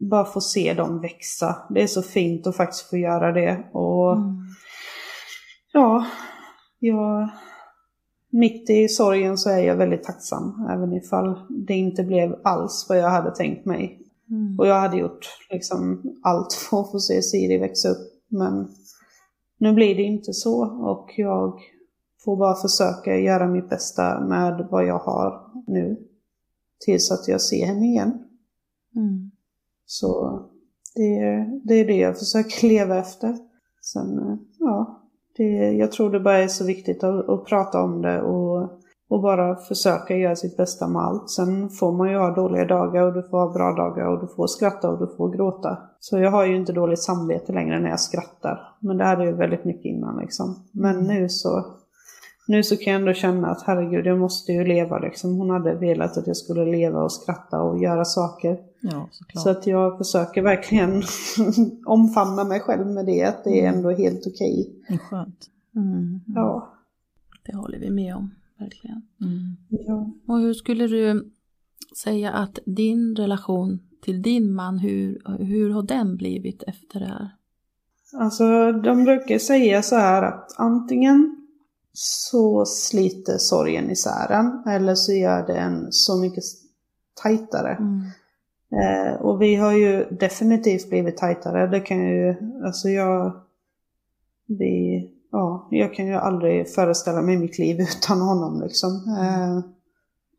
bara 0.10 0.26
få 0.26 0.42
se 0.42 0.74
dem 0.74 1.02
växa. 1.02 1.56
Det 1.70 1.84
är 1.84 1.88
så 1.88 2.02
fint 2.02 2.48
att 2.48 2.56
faktiskt 2.56 2.90
få 2.90 2.98
göra 2.98 3.32
det. 3.32 3.70
Och 3.74 4.14
mm. 4.14 4.38
ja, 5.74 6.06
jag, 6.80 7.30
mitt 8.32 8.70
i 8.70 8.88
sorgen 8.88 9.38
så 9.38 9.50
är 9.50 9.60
jag 9.60 9.76
väldigt 9.76 10.04
tacksam. 10.04 10.68
Även 10.70 10.94
ifall 10.94 11.40
det 11.50 11.74
inte 11.74 12.04
blev 12.04 12.36
alls 12.44 12.86
vad 12.90 12.98
jag 12.98 13.10
hade 13.10 13.36
tänkt 13.36 13.66
mig. 13.66 14.02
Mm. 14.30 14.60
Och 14.60 14.68
jag 14.68 14.80
hade 14.80 14.98
gjort 14.98 15.28
liksom 15.50 16.02
allt 16.24 16.54
för 16.54 16.82
att 16.82 16.92
få 16.92 17.00
se 17.00 17.22
Siri 17.22 17.58
växa 17.58 17.90
upp. 17.90 18.12
Men 18.28 18.68
nu 19.58 19.74
blir 19.74 19.96
det 19.96 20.04
inte 20.04 20.34
så 20.34 20.66
och 20.66 21.14
jag 21.18 21.60
får 22.24 22.38
bara 22.38 22.56
försöka 22.56 23.18
göra 23.18 23.48
mitt 23.48 23.70
bästa 23.70 24.20
med 24.20 24.68
vad 24.72 24.86
jag 24.86 25.00
har 25.00 25.52
nu. 25.68 26.08
Tills 26.86 27.12
att 27.12 27.28
jag 27.28 27.42
ser 27.42 27.66
henne 27.66 27.86
igen. 27.86 28.24
Mm. 28.96 29.32
Så 29.86 30.42
det 30.96 31.18
är, 31.18 31.68
det 31.68 31.74
är 31.74 31.86
det 31.86 31.98
jag 31.98 32.20
försöker 32.20 32.68
leva 32.68 32.98
efter. 32.98 33.38
Sen, 33.82 34.40
ja, 34.60 35.01
det, 35.38 35.72
jag 35.72 35.92
tror 35.92 36.10
det 36.10 36.20
bara 36.20 36.38
är 36.38 36.48
så 36.48 36.66
viktigt 36.66 37.04
att, 37.04 37.30
att 37.30 37.46
prata 37.46 37.82
om 37.82 38.02
det 38.02 38.22
och, 38.22 38.62
och 39.10 39.22
bara 39.22 39.56
försöka 39.56 40.18
göra 40.18 40.36
sitt 40.36 40.58
bästa 40.58 40.88
med 40.88 41.02
allt. 41.02 41.30
Sen 41.30 41.70
får 41.70 41.92
man 41.92 42.10
ju 42.10 42.18
ha 42.18 42.36
dåliga 42.36 42.66
dagar 42.66 43.04
och 43.04 43.14
du 43.14 43.24
får 43.24 43.38
ha 43.38 43.54
bra 43.54 43.72
dagar 43.72 44.06
och 44.06 44.22
du 44.22 44.28
får 44.36 44.48
skratta 44.48 44.90
och 44.90 45.00
du 45.00 45.16
får 45.18 45.30
gråta. 45.30 45.78
Så 46.00 46.20
jag 46.20 46.32
har 46.32 46.46
ju 46.46 46.56
inte 46.56 46.74
dåligt 46.74 47.04
samvete 47.04 47.54
längre 47.54 47.80
när 47.80 47.90
jag 47.90 48.00
skrattar. 48.00 48.60
Men 48.80 48.98
det 48.98 49.04
hade 49.04 49.26
jag 49.26 49.34
väldigt 49.34 49.66
mycket 49.66 49.86
innan 49.86 50.18
liksom. 50.18 50.56
Men 50.72 51.04
nu 51.04 51.30
så 51.30 51.66
nu 52.52 52.64
så 52.64 52.78
kan 52.78 52.94
jag 52.94 53.00
ändå 53.00 53.14
känna 53.14 53.48
att 53.48 53.64
herregud, 53.66 54.06
jag 54.06 54.20
måste 54.20 54.52
ju 54.52 54.64
leva 54.64 55.00
liksom. 55.00 55.38
Hon 55.38 55.50
hade 55.50 55.76
velat 55.76 56.18
att 56.18 56.28
jag 56.28 56.38
skulle 56.38 56.66
leva 56.66 57.04
och 57.04 57.12
skratta 57.12 57.62
och 57.62 57.84
göra 57.84 58.06
saker. 58.06 58.58
Ja, 58.82 59.10
så 59.34 59.50
att 59.50 59.68
jag 59.68 59.98
försöker 59.98 60.42
verkligen 60.42 61.04
omfamna 61.86 62.44
mig 62.44 62.60
själv 62.60 62.88
med 62.88 63.06
det, 63.06 63.24
att 63.24 63.44
det 63.44 63.60
är 63.60 63.68
mm. 63.68 63.76
ändå 63.76 63.92
helt 63.92 64.28
okej. 64.28 64.70
Okay. 64.84 64.98
Skönt. 64.98 65.50
Mm. 65.76 66.22
Ja. 66.28 66.74
Det 67.46 67.56
håller 67.56 67.80
vi 67.80 67.90
med 67.90 68.16
om, 68.16 68.32
verkligen. 68.60 69.02
Mm. 69.22 69.58
Ja. 69.70 70.12
Och 70.28 70.40
hur 70.40 70.54
skulle 70.54 70.88
du 70.88 71.32
säga 72.04 72.32
att 72.32 72.60
din 72.66 73.16
relation 73.16 73.80
till 74.02 74.22
din 74.22 74.54
man, 74.54 74.80
hur, 74.80 75.22
hur 75.40 75.70
har 75.70 75.84
den 75.84 76.18
blivit 76.18 76.64
efter 76.64 77.00
det 77.00 77.06
här? 77.06 77.30
Alltså 78.14 78.72
de 78.72 79.04
brukar 79.04 79.38
säga 79.38 79.82
så 79.82 79.96
här 79.96 80.24
att 80.24 80.56
antingen 80.58 81.41
så 81.94 82.66
sliter 82.66 83.38
sorgen 83.38 83.92
isär 83.92 84.32
en 84.32 84.74
eller 84.74 84.96
så 84.96 85.14
gör 85.14 85.48
det 85.48 85.58
en 85.58 85.88
så 85.92 86.18
mycket 86.18 86.44
tajtare. 87.24 87.72
Mm. 87.72 88.02
Eh, 88.72 89.22
och 89.22 89.42
vi 89.42 89.56
har 89.56 89.74
ju 89.74 90.06
definitivt 90.06 90.90
blivit 90.90 91.18
tajtare. 91.18 91.68
Det 91.68 91.80
kan 91.80 91.98
ju, 91.98 92.36
alltså 92.66 92.90
jag, 92.90 93.32
vi, 94.48 95.10
ja, 95.32 95.68
jag 95.72 95.94
kan 95.94 96.08
ju 96.08 96.14
aldrig 96.14 96.70
föreställa 96.70 97.22
mig 97.22 97.38
mitt 97.38 97.60
liv 97.60 97.80
utan 97.98 98.22
honom 98.22 98.62
liksom. 98.62 98.92
Eh, 99.22 99.60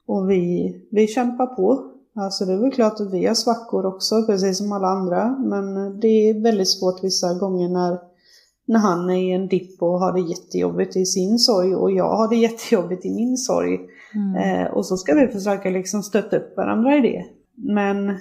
och 0.06 0.30
vi, 0.30 0.76
vi 0.90 1.06
kämpar 1.06 1.46
på. 1.46 1.88
Alltså 2.14 2.44
det 2.44 2.52
är 2.52 2.56
väl 2.56 2.72
klart 2.72 3.00
att 3.00 3.12
vi 3.12 3.26
har 3.26 3.34
svackor 3.34 3.86
också, 3.86 4.22
precis 4.26 4.58
som 4.58 4.72
alla 4.72 4.88
andra. 4.88 5.36
Men 5.38 6.00
det 6.00 6.08
är 6.08 6.42
väldigt 6.42 6.70
svårt 6.70 7.04
vissa 7.04 7.34
gånger 7.34 7.68
när 7.68 8.11
när 8.72 8.78
han 8.78 9.10
är 9.10 9.16
i 9.16 9.32
en 9.32 9.48
dipp 9.48 9.82
och 9.82 10.00
har 10.00 10.12
det 10.12 10.20
jättejobbigt 10.20 10.96
i 10.96 11.06
sin 11.06 11.38
sorg 11.38 11.74
och 11.74 11.90
jag 11.90 12.16
har 12.16 12.28
det 12.28 12.36
jättejobbigt 12.48 13.06
i 13.06 13.10
min 13.10 13.36
sorg. 13.36 13.80
Mm. 14.14 14.36
Eh, 14.36 14.72
och 14.72 14.86
så 14.86 14.96
ska 14.96 15.14
vi 15.14 15.28
försöka 15.28 15.70
liksom 15.70 16.02
stötta 16.02 16.36
upp 16.36 16.56
varandra 16.56 16.96
i 16.96 17.00
det. 17.00 17.24
Men 17.54 18.18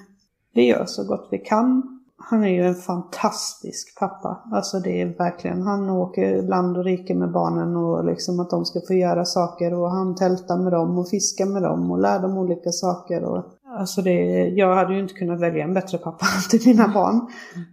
vi 0.54 0.68
gör 0.68 0.86
så 0.86 1.04
gott 1.04 1.28
vi 1.32 1.38
kan. 1.38 1.99
Han 2.18 2.43
är 2.43 2.49
ju 2.49 2.66
en 2.66 2.76
fantastisk 2.76 3.99
pappa. 3.99 4.49
Alltså 4.52 4.80
det 4.80 5.02
är 5.02 5.18
verkligen, 5.18 5.62
han 5.62 5.89
åker 5.89 6.41
land 6.41 6.78
och 6.78 6.84
rike 6.84 7.16
med 7.16 7.32
barnen 7.32 7.76
och 7.76 8.06
liksom 8.06 8.39
att 8.39 8.49
de 8.49 8.66
ska 8.66 8.80
få 8.88 8.93
göra 8.93 9.26
saker 9.26 9.74
och 9.74 9.91
han 9.91 10.16
tältar 10.16 10.58
med 10.58 10.72
dem 10.72 10.97
och 10.97 11.10
fiskar 11.10 11.45
med 11.45 11.62
dem 11.62 11.91
och 11.91 11.99
lär 11.99 12.20
dem 12.20 12.38
olika 12.38 12.72
saker. 12.72 13.24
Och 13.24 13.45
Alltså 13.80 14.01
det, 14.01 14.47
jag 14.49 14.76
hade 14.76 14.93
ju 14.93 14.99
inte 14.99 15.13
kunnat 15.13 15.39
välja 15.39 15.63
en 15.63 15.74
bättre 15.74 15.97
pappa 15.97 16.26
till 16.49 16.67
mina 16.67 16.88
barn. 16.88 17.28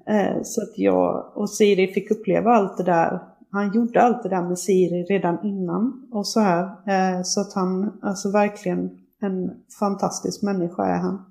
Eh, 0.07 0.43
så 0.43 0.63
att 0.63 0.79
jag 0.79 1.33
och 1.35 1.51
Siri 1.51 1.87
fick 1.93 2.11
uppleva 2.11 2.51
allt 2.51 2.77
det 2.77 2.85
där. 2.85 3.21
Han 3.51 3.73
gjorde 3.73 4.03
allt 4.03 4.23
det 4.23 4.29
där 4.29 4.43
med 4.43 4.59
Siri 4.59 5.03
redan 5.03 5.47
innan 5.47 6.09
och 6.13 6.27
så 6.27 6.41
här. 6.41 6.65
Eh, 6.65 7.23
så 7.23 7.41
att 7.41 7.53
han, 7.55 7.99
alltså 8.03 8.31
verkligen 8.31 8.91
en 9.21 9.51
fantastisk 9.79 10.43
människa 10.43 10.85
är 10.85 10.99
han. 10.99 11.25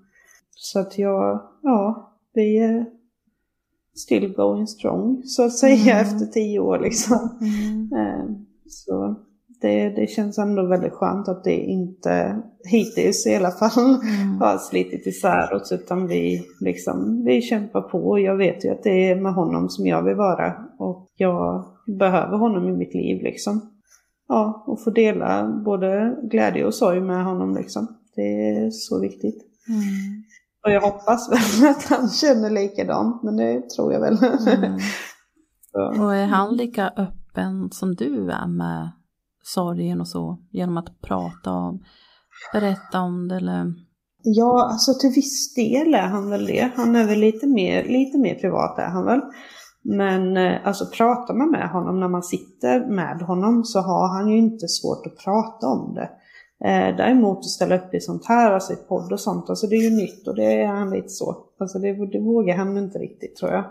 Så 0.52 0.80
att 0.80 0.98
jag, 0.98 1.42
ja, 1.62 2.12
vi 2.34 2.58
är 2.58 2.86
still 3.96 4.34
going 4.34 4.68
strong 4.68 5.24
så 5.26 5.46
att 5.46 5.54
säga 5.54 6.00
mm. 6.00 6.06
efter 6.06 6.26
tio 6.26 6.60
år 6.60 6.80
liksom. 6.80 7.38
Mm. 7.42 7.90
Eh, 7.94 8.26
så 8.68 9.16
det, 9.62 9.90
det 9.90 10.08
känns 10.08 10.38
ändå 10.38 10.66
väldigt 10.66 10.94
skönt 10.94 11.28
att 11.28 11.44
det 11.44 11.56
inte, 11.56 12.42
hittills 12.72 13.28
i 13.28 13.36
alla 13.36 13.52
fall, 13.52 13.96
mm. 13.96 14.42
har 14.42 14.58
slitit 14.58 15.08
isär 15.08 15.54
oss 15.54 15.72
utan 15.72 16.08
vi, 16.08 16.46
liksom, 16.60 17.24
vi 17.26 17.42
kämpar 17.42 17.82
på. 17.82 17.98
Och 17.98 18.20
jag 18.20 18.38
vet 18.38 18.66
ju 18.66 18.70
att 18.70 18.84
det 18.84 19.10
är 19.10 19.16
med 19.16 19.34
honom 19.34 19.70
som 19.70 19.88
jag 19.88 20.04
vill 20.04 20.16
vara 20.16 20.54
och 20.80 21.08
jag 21.16 21.66
behöver 22.00 22.38
honom 22.38 22.68
i 22.70 22.72
mitt 22.72 22.94
liv 22.94 23.24
liksom. 23.24 23.62
Ja, 24.28 24.64
och 24.68 24.84
få 24.84 24.90
dela 24.90 25.62
både 25.66 26.18
glädje 26.24 26.66
och 26.66 26.74
sorg 26.74 27.02
med 27.02 27.26
honom 27.26 27.56
liksom. 27.56 27.88
Det 28.16 28.50
är 28.50 28.70
så 28.72 29.02
viktigt. 29.02 29.44
Mm. 29.70 30.24
Och 30.66 30.72
jag 30.72 30.82
hoppas 30.82 31.32
väl 31.32 31.70
att 31.72 31.84
han 31.84 32.10
känner 32.10 32.50
likadant, 32.50 33.24
men 33.24 33.38
det 33.38 33.70
tror 33.70 33.94
jag 33.94 34.00
väl. 34.00 34.18
Mm. 34.48 34.80
och 36.02 36.16
är 36.16 36.26
han 36.26 36.56
lika 36.56 36.88
öppen 36.88 37.70
som 37.72 37.96
du 37.96 38.32
är 38.32 38.48
med 38.48 38.92
sorgen 39.54 40.02
och 40.02 40.08
så 40.08 40.38
genom 40.52 40.78
att 40.78 41.02
prata 41.02 41.52
om, 41.52 41.84
berätta 42.54 43.02
om 43.02 43.28
det 43.28 43.36
eller? 43.36 43.74
Ja, 44.24 44.70
alltså 44.72 44.94
till 44.94 45.10
viss 45.16 45.54
del 45.54 45.94
är 45.94 46.08
han 46.08 46.30
väl 46.30 46.46
det. 46.46 46.72
Han 46.76 46.96
är 46.96 47.08
väl 47.08 47.20
lite 47.20 47.48
mer, 47.48 47.84
lite 47.84 48.18
mer 48.18 48.36
privat 48.36 48.80
är 48.80 48.88
han 48.88 49.06
väl. 49.06 49.22
Men 49.84 50.38
eh, 50.38 50.68
alltså 50.68 50.86
pratar 50.86 51.34
man 51.34 51.52
med 51.52 51.70
honom 51.70 52.00
när 52.00 52.08
man 52.08 52.24
sitter 52.24 52.86
med 52.86 53.22
honom 53.22 53.64
så 53.64 53.80
har 53.80 54.18
han 54.18 54.30
ju 54.30 54.38
inte 54.38 54.68
svårt 54.68 55.08
att 55.08 55.18
prata 55.18 55.68
om 55.68 55.96
det. 55.96 56.10
Eh, 56.68 56.96
däremot 56.98 57.38
att 57.38 57.46
ställa 57.46 57.78
upp 57.78 57.94
i 57.94 58.00
sånt 58.00 58.26
här, 58.26 58.52
alltså 58.52 58.74
i 58.74 58.76
podd 58.76 59.14
och 59.14 59.20
sånt, 59.20 59.50
alltså 59.50 59.68
det 59.68 59.76
är 59.76 59.90
ju 59.90 59.96
nytt 59.96 60.28
och 60.28 60.36
det 60.36 60.62
är 60.62 60.68
han 60.68 60.90
lite 60.90 61.10
så. 61.10 61.38
Alltså 61.60 61.80
det, 61.80 62.12
det 62.12 62.20
vågar 62.20 62.58
han 62.58 62.78
inte 62.78 63.00
riktigt 63.00 63.36
tror 63.36 63.52
jag. 63.52 63.66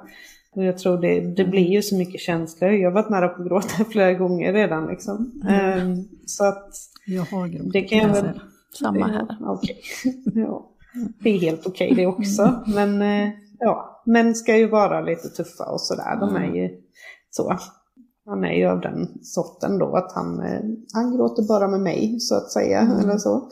Och 0.56 0.64
jag 0.64 0.78
tror 0.78 0.98
det, 0.98 1.20
det 1.20 1.44
blir 1.44 1.66
ju 1.66 1.82
så 1.82 1.96
mycket 1.96 2.20
känslor. 2.20 2.70
Jag 2.70 2.90
har 2.90 2.94
varit 2.94 3.10
nära 3.10 3.28
på 3.28 3.42
att 3.42 3.48
gråta 3.48 3.84
flera 3.90 4.12
gånger 4.12 4.52
redan 4.52 4.86
liksom. 4.86 5.42
Mm. 5.48 5.88
Um, 5.88 6.08
så 6.26 6.44
att 6.44 6.70
jag 7.06 7.22
har 7.22 7.48
gråtit. 7.48 7.72
Det 7.72 7.80
kan 7.80 7.98
jag 7.98 8.08
väl... 8.08 8.40
Samma 8.78 9.06
här. 9.06 9.36
Okej. 9.40 9.80
Okay. 10.04 10.32
ja. 10.42 10.70
Det 11.20 11.30
är 11.30 11.38
helt 11.38 11.66
okej 11.66 11.92
okay 11.92 12.04
det 12.04 12.06
också. 12.06 12.64
Men 12.66 13.02
uh, 13.02 13.32
ja, 13.58 14.02
män 14.06 14.34
ska 14.34 14.56
ju 14.56 14.68
vara 14.68 15.00
lite 15.00 15.28
tuffa 15.28 15.64
och 15.64 15.80
sådär. 15.80 16.16
De 16.20 16.36
är 16.36 16.54
ju 16.54 16.70
så. 17.30 17.58
Han 18.26 18.44
är 18.44 18.52
ju 18.52 18.66
av 18.66 18.80
den 18.80 19.08
sorten 19.22 19.78
då 19.78 19.96
att 19.96 20.12
han, 20.12 20.40
uh, 20.40 20.76
han 20.92 21.16
gråter 21.16 21.48
bara 21.48 21.68
med 21.68 21.80
mig 21.80 22.20
så 22.20 22.36
att 22.36 22.50
säga. 22.50 22.80
Mm. 22.80 22.98
Eller 22.98 23.18
så. 23.18 23.48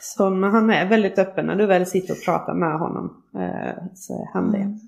Så 0.00 0.30
men 0.30 0.50
han 0.50 0.70
är 0.70 0.88
väldigt 0.88 1.18
öppen 1.18 1.46
när 1.46 1.56
du 1.56 1.66
väl 1.66 1.86
sitter 1.86 2.14
och 2.14 2.24
pratar 2.24 2.54
med 2.54 2.78
honom. 2.78 3.04
Uh, 3.34 3.94
så 3.94 4.12
är 4.12 4.32
han 4.32 4.52
det. 4.52 4.78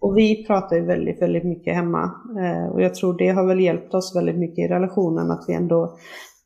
Och 0.00 0.18
vi 0.18 0.46
pratar 0.46 0.76
ju 0.76 0.86
väldigt, 0.86 1.22
väldigt 1.22 1.44
mycket 1.44 1.74
hemma. 1.74 2.10
Eh, 2.40 2.72
och 2.72 2.82
jag 2.82 2.94
tror 2.94 3.18
det 3.18 3.28
har 3.28 3.46
väl 3.46 3.60
hjälpt 3.60 3.94
oss 3.94 4.16
väldigt 4.16 4.38
mycket 4.38 4.58
i 4.58 4.68
relationen 4.68 5.30
att 5.30 5.44
vi 5.48 5.54
ändå 5.54 5.96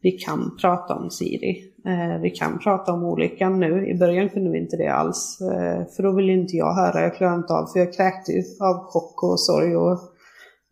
vi 0.05 0.11
kan 0.11 0.57
prata 0.61 0.95
om 0.95 1.11
Siri. 1.11 1.73
Eh, 1.87 2.21
vi 2.21 2.31
kan 2.31 2.59
prata 2.59 2.93
om 2.93 3.05
olyckan 3.05 3.61
nu. 3.61 3.89
I 3.89 3.99
början 3.99 4.29
kunde 4.29 4.51
vi 4.51 4.59
inte 4.59 4.77
det 4.77 4.89
alls. 4.89 5.41
Eh, 5.41 5.87
för 5.97 6.03
då 6.03 6.13
ville 6.13 6.33
inte 6.33 6.57
jag 6.57 6.75
höra, 6.75 7.03
jag 7.03 7.17
klarade 7.17 7.37
inte 7.37 7.53
av, 7.53 7.67
för 7.67 7.79
jag 7.79 7.93
kräkte 7.93 8.33
ju 8.33 8.43
av 8.61 8.77
chock 8.87 9.23
och 9.23 9.41
sorg 9.41 9.77
och, 9.77 9.99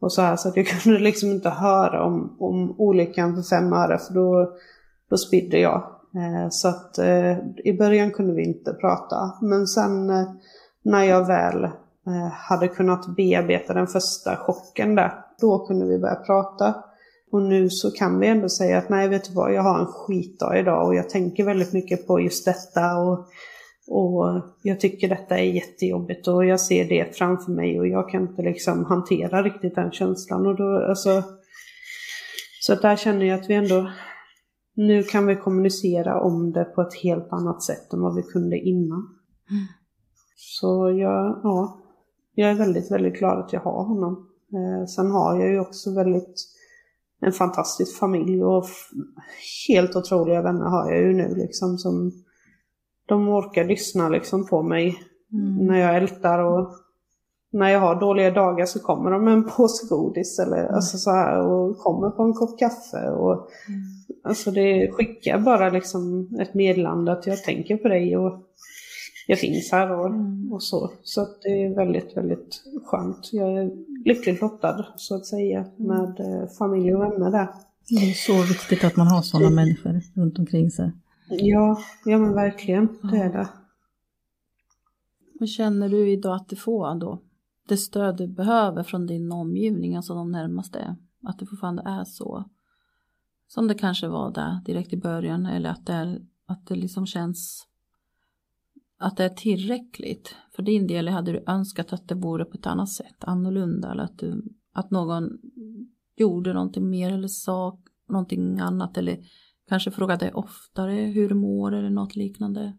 och 0.00 0.12
så 0.12 0.22
här. 0.22 0.36
Så 0.36 0.48
att 0.48 0.56
jag 0.56 0.66
kunde 0.82 0.98
liksom 0.98 1.30
inte 1.30 1.50
höra 1.50 2.04
om, 2.04 2.36
om 2.40 2.74
olyckan 2.78 3.34
för 3.34 3.56
fem 3.56 3.72
öre, 3.72 3.98
för 3.98 4.14
då, 4.14 4.52
då 5.10 5.16
spydde 5.16 5.58
jag. 5.58 5.82
Eh, 6.16 6.48
så 6.50 6.68
att 6.68 6.98
eh, 6.98 7.38
i 7.64 7.76
början 7.78 8.10
kunde 8.10 8.34
vi 8.34 8.44
inte 8.44 8.72
prata. 8.72 9.16
Men 9.42 9.66
sen 9.66 10.10
eh, 10.10 10.26
när 10.82 11.04
jag 11.04 11.26
väl 11.26 11.68
hade 12.32 12.68
kunnat 12.68 13.16
bearbeta 13.16 13.74
den 13.74 13.86
första 13.86 14.36
chocken 14.36 14.94
där. 14.94 15.12
Då 15.40 15.66
kunde 15.66 15.86
vi 15.86 15.98
börja 15.98 16.14
prata. 16.14 16.74
Och 17.32 17.42
nu 17.42 17.70
så 17.70 17.90
kan 17.90 18.18
vi 18.18 18.26
ändå 18.26 18.48
säga 18.48 18.78
att 18.78 18.88
nej, 18.88 19.08
vet 19.08 19.24
du 19.24 19.34
vad, 19.34 19.52
jag 19.52 19.62
har 19.62 19.78
en 19.78 19.86
skitdag 19.86 20.58
idag 20.58 20.86
och 20.86 20.94
jag 20.94 21.10
tänker 21.10 21.44
väldigt 21.44 21.72
mycket 21.72 22.06
på 22.06 22.20
just 22.20 22.44
detta. 22.44 22.96
Och, 22.96 23.18
och 23.88 24.42
jag 24.62 24.80
tycker 24.80 25.08
detta 25.08 25.38
är 25.38 25.44
jättejobbigt 25.44 26.28
och 26.28 26.44
jag 26.44 26.60
ser 26.60 26.88
det 26.88 27.16
framför 27.16 27.52
mig 27.52 27.80
och 27.80 27.88
jag 27.88 28.10
kan 28.10 28.22
inte 28.22 28.42
liksom 28.42 28.84
hantera 28.84 29.42
riktigt 29.42 29.74
den 29.74 29.92
känslan. 29.92 30.46
Och 30.46 30.56
då, 30.56 30.86
alltså, 30.88 31.22
så 32.60 32.72
att 32.72 32.82
där 32.82 32.96
känner 32.96 33.26
jag 33.26 33.40
att 33.40 33.50
vi 33.50 33.54
ändå, 33.54 33.90
nu 34.74 35.02
kan 35.02 35.26
vi 35.26 35.36
kommunicera 35.36 36.20
om 36.20 36.52
det 36.52 36.64
på 36.64 36.82
ett 36.82 36.94
helt 37.02 37.32
annat 37.32 37.62
sätt 37.62 37.92
än 37.92 38.00
vad 38.00 38.14
vi 38.14 38.22
kunde 38.22 38.58
innan. 38.58 39.08
Mm. 39.50 39.66
Så 40.36 40.90
jag, 40.90 41.40
ja, 41.42 41.81
jag 42.34 42.50
är 42.50 42.54
väldigt, 42.54 42.90
väldigt 42.90 43.18
glad 43.18 43.38
att 43.38 43.52
jag 43.52 43.60
har 43.60 43.84
honom. 43.84 44.28
Eh, 44.52 44.86
sen 44.86 45.10
har 45.10 45.40
jag 45.40 45.50
ju 45.50 45.60
också 45.60 45.94
väldigt 45.94 46.48
en 47.20 47.32
fantastisk 47.32 47.98
familj 47.98 48.44
och 48.44 48.64
helt 49.68 49.96
otroliga 49.96 50.42
vänner 50.42 50.64
har 50.64 50.92
jag 50.92 51.02
ju 51.02 51.12
nu 51.12 51.34
liksom 51.34 51.78
som 51.78 52.12
de 53.06 53.28
orkar 53.28 53.64
lyssna 53.64 54.08
liksom 54.08 54.46
på 54.46 54.62
mig 54.62 54.98
mm. 55.32 55.66
när 55.66 55.78
jag 55.78 55.96
ältar 55.96 56.38
och 56.38 56.72
när 57.52 57.68
jag 57.68 57.80
har 57.80 58.00
dåliga 58.00 58.30
dagar 58.30 58.66
så 58.66 58.80
kommer 58.80 59.10
de 59.10 59.24
med 59.24 59.34
en 59.34 59.44
påse 59.44 59.86
godis 59.88 60.38
eller 60.38 60.62
mm. 60.62 60.74
alltså 60.74 60.98
så 60.98 61.10
här 61.10 61.40
och 61.40 61.78
kommer 61.78 62.10
på 62.10 62.22
en 62.22 62.32
kopp 62.32 62.58
kaffe 62.58 63.10
och 63.10 63.32
mm. 63.32 63.80
alltså 64.24 64.50
det 64.50 64.90
skickar 64.92 65.38
bara 65.38 65.70
liksom 65.70 66.28
ett 66.40 66.54
meddelande 66.54 67.12
att 67.12 67.26
jag 67.26 67.44
tänker 67.44 67.76
på 67.76 67.88
dig 67.88 68.16
och 68.16 68.32
jag 69.26 69.38
finns 69.38 69.72
här 69.72 69.98
och, 69.98 70.06
mm. 70.06 70.52
och 70.52 70.62
så. 70.62 70.92
Så 71.02 71.20
att 71.20 71.42
det 71.42 71.64
är 71.64 71.74
väldigt, 71.74 72.16
väldigt 72.16 72.62
skönt. 72.84 73.30
Jag 73.32 73.52
är 73.52 73.70
lyckligt 74.04 74.40
lottad 74.40 74.86
så 74.96 75.14
att 75.14 75.26
säga 75.26 75.58
mm. 75.58 75.72
med 75.76 76.20
eh, 76.20 76.48
familj 76.48 76.94
och 76.94 77.02
vänner 77.02 77.30
där. 77.30 77.48
Det 77.88 78.10
är 78.10 78.12
så 78.12 78.42
viktigt 78.42 78.84
att 78.84 78.96
man 78.96 79.06
har 79.06 79.22
sådana 79.22 79.50
människor 79.50 80.00
runt 80.14 80.38
omkring 80.38 80.70
sig. 80.70 80.92
Ja, 81.28 81.78
ja 82.04 82.18
men 82.18 82.34
verkligen. 82.34 82.88
Det 83.02 83.16
är 83.16 83.32
det. 83.32 83.48
Hur 85.40 85.46
känner 85.46 85.88
du 85.88 86.10
idag 86.10 86.36
att 86.36 86.48
du 86.48 86.56
får 86.56 87.00
då? 87.00 87.22
Det 87.68 87.76
stöd 87.76 88.16
du 88.16 88.26
behöver 88.26 88.82
från 88.82 89.06
din 89.06 89.32
omgivning, 89.32 89.96
alltså 89.96 90.14
de 90.14 90.32
närmaste. 90.32 90.96
Att 91.22 91.38
det 91.38 91.46
fortfarande 91.46 91.82
är 91.86 92.04
så. 92.04 92.44
Som 93.48 93.68
det 93.68 93.74
kanske 93.74 94.08
var 94.08 94.30
där 94.30 94.60
direkt 94.64 94.92
i 94.92 94.96
början 94.96 95.46
eller 95.46 95.70
att 95.70 95.86
det, 95.86 95.92
är, 95.92 96.20
att 96.46 96.66
det 96.66 96.74
liksom 96.74 97.06
känns 97.06 97.66
att 99.02 99.16
det 99.16 99.24
är 99.24 99.28
tillräckligt. 99.28 100.34
För 100.56 100.62
din 100.62 100.86
del 100.86 101.08
hade 101.08 101.32
du 101.32 101.44
önskat 101.46 101.92
att 101.92 102.08
det 102.08 102.14
vore 102.14 102.44
på 102.44 102.58
ett 102.58 102.66
annat 102.66 102.88
sätt, 102.88 103.16
annorlunda 103.20 103.92
eller 103.92 104.02
att, 104.02 104.18
du, 104.18 104.42
att 104.72 104.90
någon 104.90 105.28
gjorde 106.16 106.52
någonting 106.52 106.90
mer 106.90 107.12
eller 107.12 107.28
sa 107.28 107.78
någonting 108.08 108.58
annat 108.58 108.98
eller 108.98 109.18
kanske 109.68 109.90
frågade 109.90 110.32
oftare 110.32 110.92
hur 110.92 111.28
du 111.28 111.34
mår 111.34 111.74
eller 111.74 111.90
något 111.90 112.16
liknande. 112.16 112.72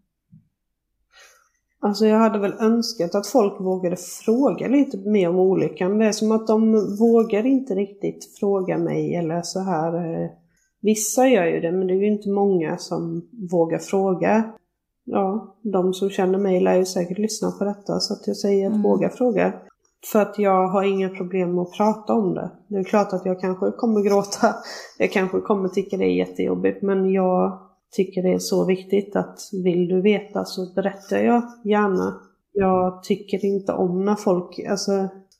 Alltså 1.79 2.05
jag 2.05 2.19
hade 2.19 2.39
väl 2.39 2.53
önskat 2.59 3.15
att 3.15 3.27
folk 3.27 3.61
vågade 3.61 3.95
fråga 4.25 4.67
lite 4.67 4.97
mer 4.97 5.29
om 5.29 5.35
olyckan. 5.35 5.97
Det 5.97 6.05
är 6.05 6.11
som 6.11 6.31
att 6.31 6.47
de 6.47 6.71
vågar 6.99 7.45
inte 7.45 7.75
riktigt 7.75 8.37
fråga 8.39 8.77
mig 8.77 9.15
eller 9.15 9.41
så 9.41 9.59
här. 9.59 10.29
Vissa 10.81 11.27
gör 11.27 11.45
ju 11.45 11.59
det 11.59 11.71
men 11.71 11.87
det 11.87 11.93
är 11.93 11.97
ju 11.97 12.07
inte 12.07 12.29
många 12.29 12.77
som 12.77 13.29
vågar 13.51 13.79
fråga 13.79 14.53
ja, 15.05 15.55
de 15.61 15.93
som 15.93 16.09
känner 16.09 16.39
mig 16.39 16.59
lär 16.59 16.75
ju 16.75 16.85
säkert 16.85 17.17
lyssna 17.17 17.51
på 17.51 17.63
detta 17.63 17.99
så 17.99 18.13
att 18.13 18.27
jag 18.27 18.37
säger 18.37 18.67
mm. 18.67 18.81
våga 18.81 19.09
fråga. 19.09 19.53
För 20.11 20.21
att 20.21 20.39
jag 20.39 20.67
har 20.67 20.83
inga 20.83 21.09
problem 21.09 21.55
med 21.55 21.61
att 21.61 21.77
prata 21.77 22.13
om 22.13 22.33
det. 22.33 22.51
Det 22.67 22.75
är 22.75 22.83
klart 22.83 23.13
att 23.13 23.25
jag 23.25 23.39
kanske 23.39 23.71
kommer 23.71 24.01
gråta, 24.01 24.55
jag 24.97 25.11
kanske 25.11 25.39
kommer 25.39 25.69
tycka 25.69 25.97
det 25.97 26.05
är 26.05 26.15
jättejobbigt 26.17 26.81
men 26.81 27.11
jag 27.11 27.59
tycker 27.95 28.23
det 28.23 28.33
är 28.33 28.39
så 28.39 28.65
viktigt 28.65 29.15
att 29.15 29.39
vill 29.63 29.87
du 29.87 30.01
veta 30.01 30.45
så 30.45 30.73
berättar 30.75 31.17
jag 31.17 31.43
gärna. 31.63 32.19
Jag 32.51 33.03
tycker 33.03 33.45
inte 33.45 33.73
om 33.73 34.05
när 34.05 34.15
folk, 34.15 34.59
alltså 34.69 34.91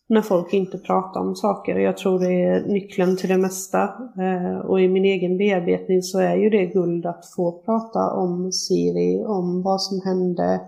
när 0.09 0.21
folk 0.21 0.53
inte 0.53 0.77
pratar 0.77 1.21
om 1.21 1.35
saker. 1.35 1.79
Jag 1.79 1.97
tror 1.97 2.19
det 2.19 2.43
är 2.43 2.67
nyckeln 2.67 3.17
till 3.17 3.29
det 3.29 3.37
mesta. 3.37 3.83
Eh, 4.19 4.59
och 4.65 4.81
i 4.81 4.87
min 4.87 5.05
egen 5.05 5.37
bearbetning 5.37 6.01
så 6.01 6.19
är 6.19 6.35
ju 6.35 6.49
det 6.49 6.65
guld 6.65 7.05
att 7.05 7.25
få 7.35 7.61
prata 7.65 8.11
om 8.11 8.51
Siri, 8.51 9.23
om 9.25 9.61
vad 9.61 9.81
som 9.81 10.01
hände, 10.01 10.61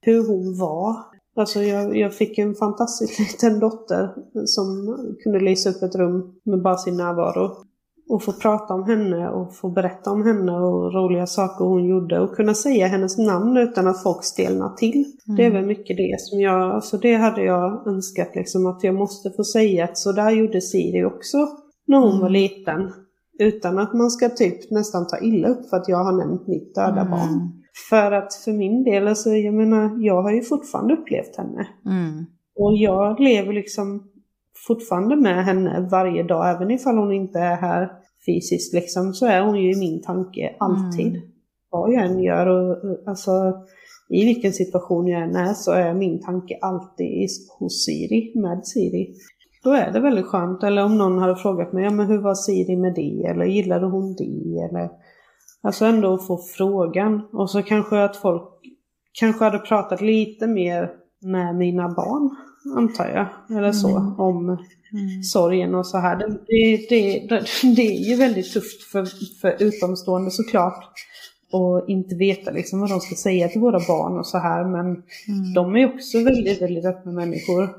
hur 0.00 0.28
hon 0.28 0.58
var. 0.58 0.96
Alltså 1.36 1.62
jag, 1.62 1.96
jag 1.96 2.14
fick 2.14 2.38
en 2.38 2.54
fantastisk 2.54 3.18
liten 3.32 3.60
dotter 3.60 4.14
som 4.46 4.96
kunde 5.22 5.40
lysa 5.40 5.70
upp 5.70 5.82
ett 5.82 5.94
rum 5.94 6.34
med 6.44 6.62
bara 6.62 6.76
sin 6.76 6.96
närvaro 6.96 7.67
och 8.08 8.22
få 8.22 8.32
prata 8.32 8.74
om 8.74 8.84
henne 8.84 9.28
och 9.28 9.56
få 9.56 9.68
berätta 9.70 10.10
om 10.10 10.26
henne 10.26 10.52
och 10.52 10.94
roliga 10.94 11.26
saker 11.26 11.64
hon 11.64 11.84
gjorde 11.84 12.20
och 12.20 12.36
kunna 12.36 12.54
säga 12.54 12.86
hennes 12.86 13.18
namn 13.18 13.56
utan 13.56 13.86
att 13.86 14.02
folk 14.02 14.24
stelnar 14.24 14.76
till. 14.76 15.04
Mm. 15.26 15.36
Det 15.36 15.44
är 15.44 15.50
väl 15.50 15.66
mycket 15.66 15.96
det 15.96 16.16
som 16.18 16.40
jag, 16.40 16.74
alltså 16.74 16.98
det 16.98 17.14
hade 17.14 17.42
jag 17.42 17.86
önskat 17.86 18.34
liksom 18.34 18.66
att 18.66 18.84
jag 18.84 18.94
måste 18.94 19.30
få 19.30 19.44
säga 19.44 19.84
att 19.84 19.98
så 19.98 20.12
där 20.12 20.30
gjorde 20.30 20.60
Siri 20.60 21.04
också 21.04 21.38
när 21.86 21.98
hon 21.98 22.10
mm. 22.10 22.20
var 22.20 22.30
liten. 22.30 22.92
Utan 23.38 23.78
att 23.78 23.94
man 23.94 24.10
ska 24.10 24.28
typ 24.28 24.70
nästan 24.70 25.06
ta 25.06 25.18
illa 25.18 25.48
upp 25.48 25.68
för 25.70 25.76
att 25.76 25.88
jag 25.88 26.04
har 26.04 26.12
nämnt 26.12 26.46
mitt 26.46 26.74
döda 26.74 27.00
mm. 27.00 27.10
barn. 27.10 27.62
För 27.90 28.12
att 28.12 28.34
för 28.34 28.52
min 28.52 28.84
del, 28.84 29.08
alltså 29.08 29.30
jag 29.30 29.54
menar, 29.54 30.04
jag 30.04 30.22
har 30.22 30.32
ju 30.32 30.42
fortfarande 30.42 30.94
upplevt 30.94 31.36
henne. 31.36 31.68
Mm. 31.86 32.26
Och 32.56 32.76
jag 32.76 33.20
lever 33.20 33.52
liksom 33.52 34.02
fortfarande 34.66 35.16
med 35.16 35.44
henne 35.44 35.88
varje 35.90 36.22
dag, 36.22 36.50
även 36.50 36.70
ifall 36.70 36.98
hon 36.98 37.12
inte 37.12 37.38
är 37.38 37.56
här 37.56 37.90
fysiskt 38.26 38.74
liksom, 38.74 39.12
så 39.12 39.26
är 39.26 39.40
hon 39.42 39.62
ju 39.62 39.72
i 39.72 39.78
min 39.78 40.02
tanke 40.02 40.56
alltid. 40.58 41.06
Mm. 41.06 41.20
Vad 41.70 41.92
jag 41.92 42.04
än 42.04 42.22
gör 42.22 42.46
och 42.46 42.76
alltså 43.06 43.30
i 44.08 44.24
vilken 44.24 44.52
situation 44.52 45.06
jag 45.06 45.22
än 45.22 45.36
är 45.36 45.52
så 45.52 45.72
är 45.72 45.94
min 45.94 46.22
tanke 46.22 46.58
alltid 46.62 47.28
hos 47.58 47.84
Siri, 47.84 48.32
med 48.34 48.66
Siri. 48.66 49.14
Då 49.64 49.70
är 49.70 49.92
det 49.92 50.00
väldigt 50.00 50.26
skönt. 50.26 50.62
Eller 50.62 50.84
om 50.84 50.98
någon 50.98 51.18
hade 51.18 51.36
frågat 51.36 51.72
mig, 51.72 51.84
ja 51.84 51.90
men 51.90 52.06
hur 52.06 52.18
var 52.18 52.34
Siri 52.34 52.76
med 52.76 52.94
det? 52.94 53.30
Eller 53.30 53.44
gillade 53.44 53.86
hon 53.86 54.14
det? 54.14 54.68
Eller, 54.70 54.90
alltså 55.62 55.84
ändå 55.84 56.18
få 56.18 56.38
frågan. 56.56 57.22
Och 57.32 57.50
så 57.50 57.62
kanske 57.62 58.04
att 58.04 58.16
folk 58.16 58.42
kanske 59.12 59.44
hade 59.44 59.58
pratat 59.58 60.00
lite 60.00 60.46
mer 60.46 60.90
med 61.20 61.56
mina 61.56 61.88
barn 61.88 62.36
antar 62.76 63.08
jag. 63.08 63.58
Eller 63.58 63.72
så, 63.72 63.96
mm. 63.96 64.20
om 64.20 64.44
mm. 64.92 65.22
sorgen 65.22 65.74
och 65.74 65.86
så 65.86 65.98
här. 65.98 66.16
Det, 66.16 66.26
det, 66.88 67.26
det, 67.28 67.44
det, 67.76 67.82
är 67.82 68.08
ju 68.10 68.16
väldigt 68.16 68.52
tufft 68.52 68.82
för, 68.82 69.04
för 69.40 69.62
utomstående 69.62 70.30
såklart. 70.30 70.84
Och 71.52 71.84
inte 71.88 72.14
veta 72.14 72.50
liksom 72.50 72.80
vad 72.80 72.90
de 72.90 73.00
ska 73.00 73.14
säga 73.14 73.48
till 73.48 73.60
våra 73.60 73.80
barn 73.88 74.18
och 74.18 74.26
så 74.26 74.38
här. 74.38 74.64
Men 74.64 74.86
mm. 74.86 75.54
de 75.54 75.76
är 75.76 75.94
också 75.94 76.18
väldigt, 76.18 76.62
väldigt 76.62 76.84
öppna 76.84 77.12
människor. 77.12 77.70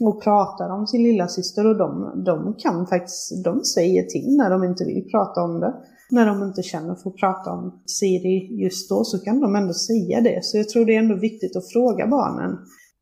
Och 0.00 0.22
pratar 0.22 0.70
om 0.70 0.86
sin 0.86 1.02
lilla 1.02 1.28
syster 1.28 1.66
och 1.66 1.76
de, 1.76 2.22
de 2.24 2.54
kan 2.58 2.86
faktiskt, 2.86 3.44
de 3.44 3.64
säger 3.64 4.02
till 4.02 4.36
när 4.36 4.50
de 4.50 4.64
inte 4.64 4.84
vill 4.84 5.08
prata 5.10 5.42
om 5.42 5.60
det. 5.60 5.74
När 6.10 6.26
de 6.26 6.42
inte 6.42 6.62
känner 6.62 6.94
för 6.94 7.10
att 7.10 7.16
prata 7.16 7.50
om 7.50 7.82
Siri 7.86 8.62
just 8.62 8.88
då 8.88 9.04
så 9.04 9.18
kan 9.18 9.40
de 9.40 9.56
ändå 9.56 9.72
säga 9.72 10.20
det. 10.20 10.44
Så 10.44 10.56
jag 10.56 10.68
tror 10.68 10.84
det 10.84 10.94
är 10.94 10.98
ändå 10.98 11.14
viktigt 11.14 11.56
att 11.56 11.72
fråga 11.72 12.06
barnen 12.06 12.58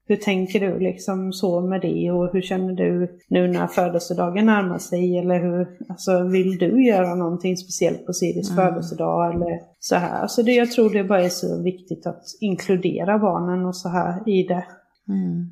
hur 0.07 0.16
tänker 0.16 0.61
du 0.61 0.78
liksom 0.78 1.32
så 1.32 1.61
med 1.61 1.80
det 1.80 2.11
och 2.11 2.32
hur 2.32 2.42
känner 2.42 2.72
du 2.72 3.18
nu 3.28 3.48
när 3.48 3.66
födelsedagen 3.66 4.46
närmar 4.46 4.78
sig 4.78 5.18
eller 5.18 5.40
hur, 5.40 5.68
alltså 5.88 6.22
vill 6.22 6.59
du 6.59 6.86
göra 6.86 7.14
någonting 7.14 7.56
speciellt 7.56 8.06
på 8.06 8.12
Siris 8.12 8.51
mm. 8.51 8.64
födelsedag 8.64 9.35
eller 9.35 9.60
så 9.81 9.97
här. 9.97 10.22
Alltså 10.22 10.43
det, 10.43 10.52
jag 10.52 10.72
tror 10.72 10.90
det 10.90 11.05
bara 11.05 11.24
är 11.24 11.28
så 11.28 11.62
viktigt 11.62 12.06
att 12.06 12.24
inkludera 12.40 13.18
barnen 13.18 13.66
och 13.66 13.76
så 13.76 13.89
här 13.89 14.28
i 14.28 14.43
det. 14.43 14.66
Mm. 15.09 15.51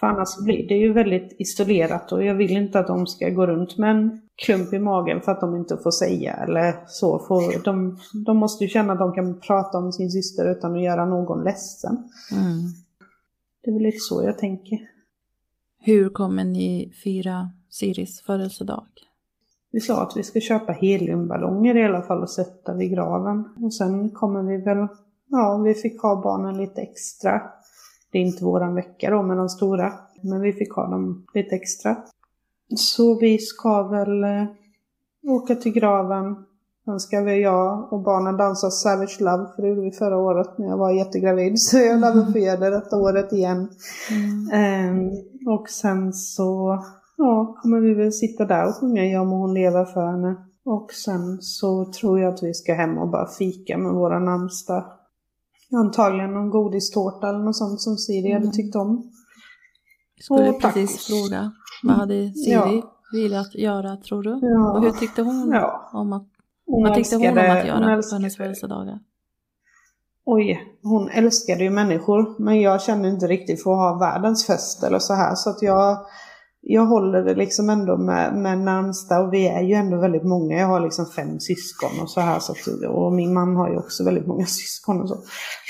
För 0.00 0.06
annars 0.06 0.38
blir 0.44 0.68
det 0.68 0.74
ju 0.74 0.92
väldigt 0.92 1.36
isolerat 1.38 2.12
och 2.12 2.24
jag 2.24 2.34
vill 2.34 2.50
inte 2.50 2.78
att 2.78 2.86
de 2.86 3.06
ska 3.06 3.28
gå 3.28 3.46
runt 3.46 3.78
med 3.78 3.90
en 3.90 4.20
klump 4.36 4.72
i 4.72 4.78
magen 4.78 5.20
för 5.20 5.32
att 5.32 5.40
de 5.40 5.56
inte 5.56 5.76
får 5.76 5.90
säga 5.90 6.32
eller 6.32 6.74
så. 6.86 7.18
För 7.18 7.64
de, 7.64 7.98
de 8.26 8.36
måste 8.36 8.64
ju 8.64 8.70
känna 8.70 8.92
att 8.92 8.98
de 8.98 9.12
kan 9.12 9.40
prata 9.40 9.78
om 9.78 9.92
sin 9.92 10.10
syster 10.10 10.50
utan 10.50 10.74
att 10.74 10.82
göra 10.82 11.06
någon 11.06 11.44
ledsen. 11.44 11.96
Mm. 12.32 12.83
Det 13.64 13.70
är 13.70 13.72
väl 13.72 13.82
lite 13.82 13.98
så 13.98 14.22
jag 14.22 14.38
tänker. 14.38 14.78
Hur 15.78 16.08
kommer 16.08 16.44
ni 16.44 16.92
fira 17.02 17.50
Siris 17.70 18.20
födelsedag? 18.20 18.86
Vi 19.70 19.80
sa 19.80 20.02
att 20.02 20.16
vi 20.16 20.22
ska 20.22 20.40
köpa 20.40 20.72
heliumballonger 20.72 21.76
i 21.76 21.84
alla 21.84 22.02
fall 22.02 22.22
och 22.22 22.30
sätta 22.30 22.74
vid 22.74 22.90
graven. 22.90 23.44
Och 23.64 23.74
sen 23.74 24.10
kommer 24.10 24.42
vi 24.42 24.56
väl, 24.56 24.86
ja 25.26 25.62
vi 25.64 25.74
fick 25.74 26.02
ha 26.02 26.22
barnen 26.22 26.56
lite 26.56 26.80
extra. 26.80 27.42
Det 28.12 28.18
är 28.18 28.22
inte 28.22 28.44
våran 28.44 28.74
vecka 28.74 29.10
då 29.10 29.22
med 29.22 29.36
de 29.36 29.48
stora, 29.48 29.92
men 30.22 30.40
vi 30.40 30.52
fick 30.52 30.72
ha 30.72 30.90
dem 30.90 31.26
lite 31.34 31.54
extra. 31.54 31.96
Så 32.76 33.18
vi 33.18 33.38
ska 33.38 33.88
väl 33.88 34.24
eh, 34.24 34.46
åka 35.26 35.54
till 35.54 35.72
graven, 35.72 36.36
Sen 36.84 37.00
ska 37.00 37.20
vi, 37.20 37.42
jag 37.42 37.92
och 37.92 38.02
barnen 38.02 38.36
dansa 38.36 38.70
Savage 38.70 39.20
Love, 39.20 39.46
för 39.56 39.62
det 39.62 39.68
gjorde 39.68 39.80
vi 39.80 39.90
förra 39.90 40.16
året 40.16 40.58
när 40.58 40.66
jag 40.66 40.76
var 40.76 40.90
jättegravid. 40.92 41.58
Så 41.60 41.78
jag 41.78 42.32
få 42.32 42.38
göra 42.38 42.56
det 42.56 42.70
detta 42.70 42.96
året 42.96 43.32
igen. 43.32 43.68
Mm. 44.10 44.98
Um, 44.98 45.10
och 45.54 45.68
sen 45.68 46.12
så 46.12 46.78
ja, 47.16 47.56
kommer 47.62 47.80
vi 47.80 47.94
väl 47.94 48.12
sitta 48.12 48.44
där 48.44 48.68
och 48.68 48.74
sjunga 48.74 49.04
Jag 49.04 49.26
må 49.26 49.36
hon 49.36 49.54
leva 49.54 49.84
för 49.84 50.06
henne. 50.06 50.36
Och 50.64 50.92
sen 50.92 51.38
så 51.40 51.84
tror 51.84 52.20
jag 52.20 52.34
att 52.34 52.42
vi 52.42 52.54
ska 52.54 52.74
hem 52.74 52.98
och 52.98 53.08
bara 53.08 53.26
fika 53.26 53.78
med 53.78 53.92
våra 53.92 54.18
närmsta. 54.18 54.84
Antagligen 55.72 56.34
någon 56.34 56.50
godistårta 56.50 57.28
eller 57.28 57.38
något 57.38 57.56
sånt 57.56 57.80
som 57.80 57.96
Siri 57.96 58.30
mm. 58.30 58.42
hade 58.42 58.54
tyckt 58.56 58.76
om. 58.76 59.10
Skulle 60.20 60.50
och 60.50 60.60
precis 60.60 61.06
fråga, 61.06 61.52
vad 61.82 61.96
hade 61.96 62.32
Siri 62.32 62.52
ja. 62.52 62.82
velat 63.12 63.54
göra 63.54 63.96
tror 63.96 64.22
du? 64.22 64.38
Ja. 64.42 64.72
Och 64.72 64.82
hur 64.82 64.90
tyckte 64.90 65.22
hon 65.22 65.50
ja. 65.52 65.90
om 65.92 66.12
att 66.12 66.33
Vad 66.66 66.94
tyckte 66.94 67.16
hon 67.16 67.28
om 67.28 67.38
att 67.38 67.66
göra 67.66 68.02
på 68.02 68.14
hennes 68.14 68.36
födelsedagar? 68.36 68.98
oj, 70.26 70.78
hon 70.82 71.08
älskade 71.08 71.64
ju 71.64 71.70
människor 71.70 72.36
men 72.38 72.60
jag 72.60 72.82
känner 72.82 73.08
inte 73.08 73.26
riktigt 73.26 73.62
för 73.62 73.72
att 73.72 73.78
ha 73.78 73.98
världens 73.98 74.46
fest 74.46 74.84
eller 74.84 74.98
så 74.98 75.14
här. 75.14 75.34
Så 75.34 75.50
att 75.50 75.62
jag, 75.62 76.06
jag 76.66 76.86
håller 76.86 77.22
det 77.22 77.34
liksom 77.34 77.70
ändå 77.70 77.96
med, 77.96 78.34
med 78.34 78.58
närmsta 78.58 79.20
och 79.20 79.32
vi 79.32 79.48
är 79.48 79.62
ju 79.62 79.74
ändå 79.74 80.00
väldigt 80.00 80.24
många. 80.24 80.58
Jag 80.58 80.66
har 80.66 80.80
liksom 80.80 81.06
fem 81.06 81.40
syskon 81.40 82.02
och 82.02 82.10
så 82.10 82.20
här. 82.20 82.38
Så 82.38 82.52
att, 82.52 82.90
och 82.90 83.12
min 83.12 83.34
man 83.34 83.56
har 83.56 83.70
ju 83.70 83.76
också 83.76 84.04
väldigt 84.04 84.26
många 84.26 84.46
syskon 84.46 85.00
och 85.00 85.08
så. 85.08 85.14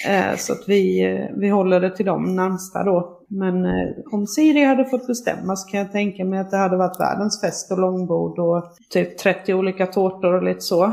Eh, 0.08 0.36
så 0.36 0.52
att 0.52 0.64
vi, 0.66 1.04
eh, 1.04 1.38
vi 1.40 1.48
håller 1.48 1.80
det 1.80 1.96
till 1.96 2.06
de 2.06 2.36
närmsta 2.36 2.84
då. 2.84 3.24
Men 3.28 3.64
eh, 3.64 3.88
om 4.12 4.26
Siri 4.26 4.64
hade 4.64 4.84
fått 4.84 5.06
bestämma 5.06 5.56
så 5.56 5.70
kan 5.70 5.80
jag 5.80 5.92
tänka 5.92 6.24
mig 6.24 6.38
att 6.38 6.50
det 6.50 6.56
hade 6.56 6.76
varit 6.76 7.00
världens 7.00 7.40
fest 7.40 7.72
och 7.72 7.78
långbord 7.78 8.38
och 8.38 8.64
typ 8.90 9.18
30 9.18 9.54
olika 9.54 9.86
tårtor 9.86 10.34
och 10.34 10.42
lite 10.42 10.60
så. 10.60 10.84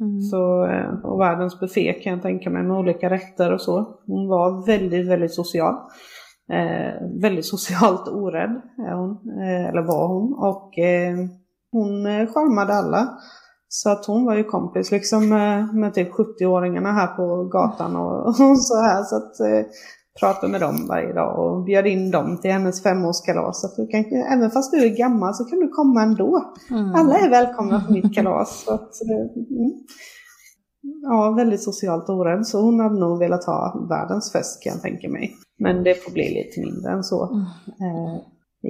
Mm. 0.00 0.20
så 0.20 0.66
eh, 0.66 1.04
och 1.04 1.20
världens 1.20 1.60
buffé 1.60 1.92
kan 1.92 2.12
jag 2.12 2.22
tänka 2.22 2.50
mig 2.50 2.62
med 2.62 2.76
olika 2.76 3.10
rätter 3.10 3.52
och 3.52 3.60
så. 3.60 3.98
Hon 4.06 4.28
var 4.28 4.66
väldigt, 4.66 5.08
väldigt 5.08 5.34
social. 5.34 5.74
Eh, 6.50 7.20
väldigt 7.22 7.46
socialt 7.46 8.08
orädd 8.08 8.60
är 8.78 8.94
hon, 8.94 9.10
eh, 9.40 9.68
eller 9.68 9.82
var 9.82 10.08
hon. 10.08 10.32
Och 10.32 10.78
eh, 10.78 11.16
hon 11.72 12.06
eh, 12.06 12.26
charmade 12.26 12.74
alla. 12.74 13.08
Så 13.68 13.90
att 13.90 14.06
hon 14.06 14.24
var 14.24 14.34
ju 14.34 14.44
kompis 14.44 14.90
liksom 14.90 15.28
med, 15.28 15.74
med 15.74 15.94
typ 15.94 16.12
70-åringarna 16.12 16.92
här 16.92 17.06
på 17.06 17.44
gatan 17.44 17.96
och, 17.96 18.26
och 18.26 18.58
så 18.58 18.82
här. 18.82 19.02
Så 19.02 19.16
att 19.16 19.40
eh, 19.40 19.66
prata 20.20 20.48
med 20.48 20.60
dem 20.60 20.86
varje 20.88 21.12
dag 21.12 21.38
och 21.38 21.64
bjöd 21.64 21.86
in 21.86 22.10
dem 22.10 22.38
till 22.40 22.52
hennes 22.52 22.82
femårskalas. 22.82 23.60
Så 23.60 23.66
att 23.66 23.76
du 23.76 23.86
kan, 23.86 24.04
även 24.32 24.50
fast 24.50 24.72
du 24.72 24.84
är 24.84 24.96
gammal 24.96 25.34
så 25.34 25.44
kan 25.44 25.58
du 25.58 25.68
komma 25.68 26.02
ändå. 26.02 26.52
Mm. 26.70 26.94
Alla 26.94 27.18
är 27.18 27.30
välkomna 27.30 27.80
på 27.80 27.92
mitt 27.92 28.14
kalas. 28.14 28.64
Så 28.64 28.74
att, 28.74 28.90
mm. 29.02 29.70
Ja, 31.02 31.34
väldigt 31.36 31.62
socialt 31.62 32.08
orädd. 32.08 32.46
Så 32.46 32.60
hon 32.60 32.80
hade 32.80 33.00
nog 33.00 33.18
velat 33.18 33.44
ha 33.44 33.86
världens 33.88 34.32
fest 34.32 34.62
kan 34.62 34.72
jag 34.72 34.82
tänka 34.82 35.08
mig. 35.08 35.34
Men 35.62 35.84
det 35.84 35.94
får 35.94 36.12
bli 36.12 36.34
lite 36.34 36.60
mindre 36.60 36.92
än 36.92 37.04
så. 37.04 37.24
Mm. 37.24 37.42
Eh, 37.80 38.16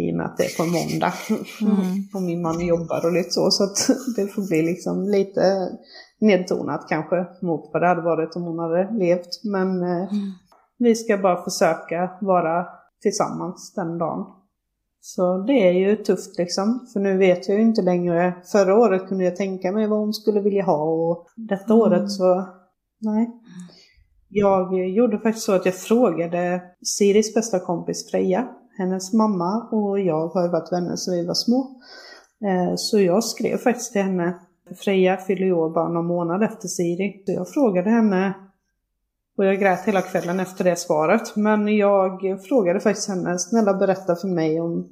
I 0.01 0.12
och 0.12 0.16
med 0.16 0.27
att 0.27 0.36
det 0.36 0.44
är 0.44 0.56
på 0.56 0.64
måndag. 0.64 1.12
Mm. 1.60 2.09
och 2.14 2.23
min 2.23 2.43
man 2.43 2.66
jobbar 2.66 3.06
och 3.06 3.12
lite 3.12 3.31
så. 3.31 3.51
Så 3.51 3.64
att 3.64 3.89
det 4.16 4.27
får 4.27 4.48
bli 4.48 4.62
liksom 4.62 5.09
lite 5.09 5.69
nedtonat 6.20 6.86
kanske 6.89 7.27
mot 7.43 7.70
vad 7.73 7.82
det 7.82 7.89
hade 7.89 8.02
varit 8.02 8.36
om 8.36 8.43
hon 8.43 8.59
hade 8.59 8.93
levt. 8.93 9.44
Men 9.44 9.82
eh, 9.82 10.12
mm. 10.12 10.32
vi 10.78 10.94
ska 10.94 11.19
bara 11.19 11.44
försöka 11.44 12.10
vara 12.20 12.66
tillsammans 13.02 13.73
den 13.74 13.98
dagen. 13.98 14.27
Så 15.05 15.39
det 15.39 15.69
är 15.69 15.73
ju 15.73 15.97
tufft 15.97 16.39
liksom, 16.39 16.86
för 16.93 17.01
nu 17.01 17.16
vet 17.19 17.48
jag 17.48 17.59
ju 17.59 17.62
inte 17.62 17.82
längre. 17.82 18.35
Förra 18.52 18.78
året 18.78 19.09
kunde 19.09 19.24
jag 19.24 19.36
tänka 19.36 19.73
mig 19.73 19.86
vad 19.86 19.98
hon 19.98 20.14
skulle 20.14 20.40
vilja 20.40 20.64
ha 20.64 20.85
och 20.85 21.27
detta 21.36 21.73
mm. 21.73 21.81
året 21.81 22.10
så, 22.10 22.47
nej. 23.01 23.31
Jag 24.34 24.88
gjorde 24.88 25.18
faktiskt 25.18 25.46
så 25.46 25.52
att 25.52 25.66
jag 25.66 25.74
frågade 25.74 26.62
Siris 26.82 27.34
bästa 27.34 27.60
kompis 27.60 28.10
Freja, 28.10 28.48
hennes 28.78 29.12
mamma 29.12 29.68
och 29.70 30.00
jag 30.00 30.28
har 30.28 30.48
varit 30.48 30.72
vänner 30.72 30.96
sedan 30.96 31.14
vi 31.14 31.26
var 31.26 31.34
små. 31.34 31.80
Eh, 32.44 32.74
så 32.76 33.00
jag 33.00 33.24
skrev 33.24 33.56
faktiskt 33.56 33.92
till 33.92 34.02
henne, 34.02 34.38
Freja 34.76 35.16
fyller 35.16 35.46
ju 35.46 35.52
år 35.52 35.70
bara 35.70 35.88
någon 35.88 36.06
månad 36.06 36.42
efter 36.42 36.68
Siri. 36.68 37.22
Så 37.26 37.32
jag 37.32 37.48
frågade 37.48 37.90
henne, 37.90 38.34
och 39.36 39.44
jag 39.44 39.60
grät 39.60 39.84
hela 39.84 40.02
kvällen 40.02 40.40
efter 40.40 40.64
det 40.64 40.76
svaret. 40.76 41.36
Men 41.36 41.76
jag 41.76 42.20
frågade 42.48 42.80
faktiskt 42.80 43.09
henne, 43.09 43.38
snälla 43.38 43.74
berätta 43.74 44.16
för 44.16 44.28
mig 44.28 44.60
om, 44.60 44.88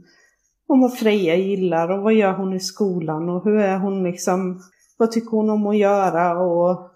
om 0.67 0.81
vad 0.81 0.99
Freja 0.99 1.37
gillar 1.37 1.89
och 1.91 2.03
vad 2.03 2.15
gör 2.15 2.33
hon 2.33 2.55
i 2.55 2.61
skolan 2.61 3.29
och 3.29 3.45
hur 3.45 3.57
är 3.57 3.79
hon 3.79 4.03
liksom, 4.03 4.61
vad 4.99 5.13
tycker 5.13 5.31
hon 5.31 5.51
om 5.51 5.67
att 5.67 5.79
göra 5.79 6.39
och 6.39 6.90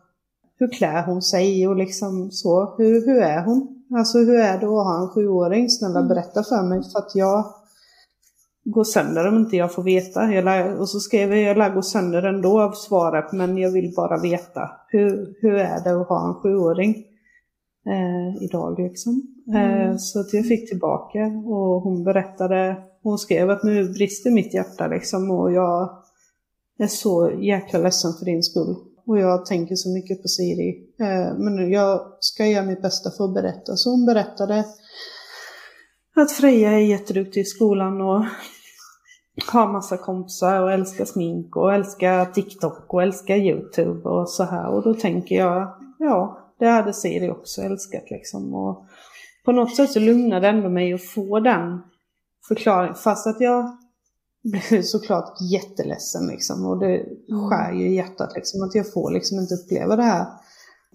hur 0.58 0.68
klär 0.68 1.02
hon 1.02 1.22
sig 1.22 1.68
och 1.68 1.76
liksom 1.76 2.30
så. 2.30 2.74
Hur, 2.78 3.06
hur 3.06 3.22
är 3.22 3.44
hon? 3.44 3.84
Alltså 3.96 4.18
hur 4.18 4.36
är 4.36 4.58
det 4.58 4.66
att 4.66 4.86
ha 4.86 5.02
en 5.02 5.08
sjuåring? 5.08 5.68
Snälla 5.70 5.98
mm. 5.98 6.08
berätta 6.08 6.42
för 6.42 6.68
mig 6.68 6.82
för 6.92 6.98
att 6.98 7.14
jag 7.14 7.44
går 8.64 8.84
sönder 8.84 9.28
om 9.28 9.36
inte 9.36 9.56
jag 9.56 9.72
får 9.72 9.82
veta. 9.82 10.32
Jag 10.32 10.44
lär, 10.44 10.80
och 10.80 10.88
så 10.88 11.00
skrev 11.00 11.34
jag, 11.34 11.42
jag 11.42 11.56
lär 11.56 11.74
gå 11.74 11.82
sönder 11.82 12.22
ändå 12.22 12.60
av 12.60 12.72
svaret 12.72 13.32
men 13.32 13.58
jag 13.58 13.70
vill 13.70 13.92
bara 13.96 14.20
veta. 14.20 14.70
Hur, 14.88 15.34
hur 15.40 15.54
är 15.54 15.84
det 15.84 16.00
att 16.00 16.08
ha 16.08 16.28
en 16.28 16.34
sjuåring? 16.34 17.04
Eh, 17.86 18.42
idag 18.42 18.78
liksom. 18.78 19.22
Eh, 19.54 19.82
mm. 19.82 19.98
Så 19.98 20.20
att 20.20 20.34
jag 20.34 20.46
fick 20.46 20.68
tillbaka 20.68 21.26
och 21.46 21.82
hon 21.82 22.04
berättade, 22.04 22.76
hon 23.02 23.18
skrev 23.18 23.50
att 23.50 23.62
nu 23.62 23.88
brister 23.88 24.30
mitt 24.30 24.54
hjärta 24.54 24.86
liksom 24.86 25.30
och 25.30 25.52
jag 25.52 25.90
är 26.78 26.86
så 26.86 27.30
jäkla 27.40 27.78
ledsen 27.78 28.12
för 28.18 28.24
din 28.24 28.42
skull. 28.42 28.76
Och 29.06 29.18
jag 29.18 29.46
tänker 29.46 29.74
så 29.76 29.88
mycket 29.94 30.22
på 30.22 30.28
Siri. 30.28 30.88
Eh, 31.00 31.38
men 31.38 31.70
jag 31.70 32.16
ska 32.20 32.46
göra 32.46 32.64
mitt 32.64 32.82
bästa 32.82 33.10
för 33.10 33.24
att 33.24 33.34
berätta. 33.34 33.76
Så 33.76 33.90
hon 33.90 34.06
berättade 34.06 34.64
att 36.16 36.32
Freja 36.32 36.72
är 36.72 36.78
jätteduktig 36.78 37.40
i 37.40 37.44
skolan 37.44 38.00
och 38.00 38.24
har 39.52 39.72
massa 39.72 39.96
kompisar 39.96 40.62
och 40.62 40.72
älskar 40.72 41.04
smink 41.04 41.56
och 41.56 41.74
älskar 41.74 42.24
TikTok 42.24 42.94
och 42.94 43.02
älskar 43.02 43.36
YouTube 43.36 44.08
och 44.08 44.30
så 44.30 44.44
här. 44.44 44.68
Och 44.68 44.82
då 44.82 44.94
tänker 44.94 45.34
jag, 45.34 45.74
ja, 45.98 46.38
det 46.58 46.66
hade 46.66 46.92
Siri 46.92 47.30
också 47.30 47.62
älskat 47.62 48.10
liksom. 48.10 48.54
Och 48.54 48.86
på 49.44 49.52
något 49.52 49.76
sätt 49.76 49.90
så 49.90 50.00
lugnade 50.00 50.40
det 50.40 50.48
ändå 50.48 50.68
mig 50.68 50.92
att 50.92 51.04
få 51.04 51.40
den 51.40 51.82
förklaringen. 52.48 52.94
Fast 52.94 53.26
att 53.26 53.40
jag 53.40 53.76
blev 54.44 54.82
såklart 54.82 55.40
jätteledsen 55.52 56.26
liksom. 56.26 56.66
Och 56.66 56.78
det 56.78 56.94
mm. 56.96 57.48
skär 57.48 57.72
ju 57.72 57.88
i 57.88 57.94
hjärtat 57.94 58.32
liksom. 58.34 58.62
Att 58.62 58.74
jag 58.74 58.92
får 58.92 59.10
liksom 59.10 59.38
inte 59.38 59.54
uppleva 59.54 59.96
det 59.96 60.02
här. 60.02 60.26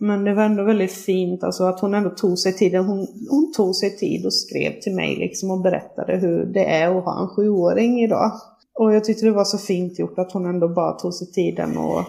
Men 0.02 0.24
det 0.24 0.34
var 0.34 0.44
ändå 0.44 0.64
väldigt 0.64 0.92
fint 0.92 1.44
alltså 1.44 1.64
att 1.64 1.80
hon 1.80 1.94
ändå 1.94 2.10
tog 2.10 2.40
sig 2.40 2.54
tiden. 2.54 2.86
Hon, 2.86 3.08
hon 3.30 3.54
tog 3.56 3.76
sig 3.76 3.98
tid 3.98 4.26
och 4.26 4.34
skrev 4.34 4.80
till 4.80 4.96
mig 4.96 5.16
liksom 5.16 5.52
och 5.52 5.62
berättade 5.62 6.18
hur 6.18 6.46
det 6.46 6.66
är 6.66 6.98
att 6.98 7.06
ha 7.06 7.22
en 7.22 7.28
sjuåring 7.28 8.00
idag. 8.04 8.32
Och 8.76 8.94
jag 8.96 9.04
tyckte 9.04 9.26
det 9.26 9.32
var 9.32 9.44
så 9.44 9.58
fint 9.58 10.00
gjort 10.00 10.20
att 10.20 10.32
hon 10.32 10.46
ändå 10.46 10.68
bara 10.68 10.94
tog 10.94 11.14
sig 11.14 11.32
tiden 11.32 11.78
och 11.78 12.04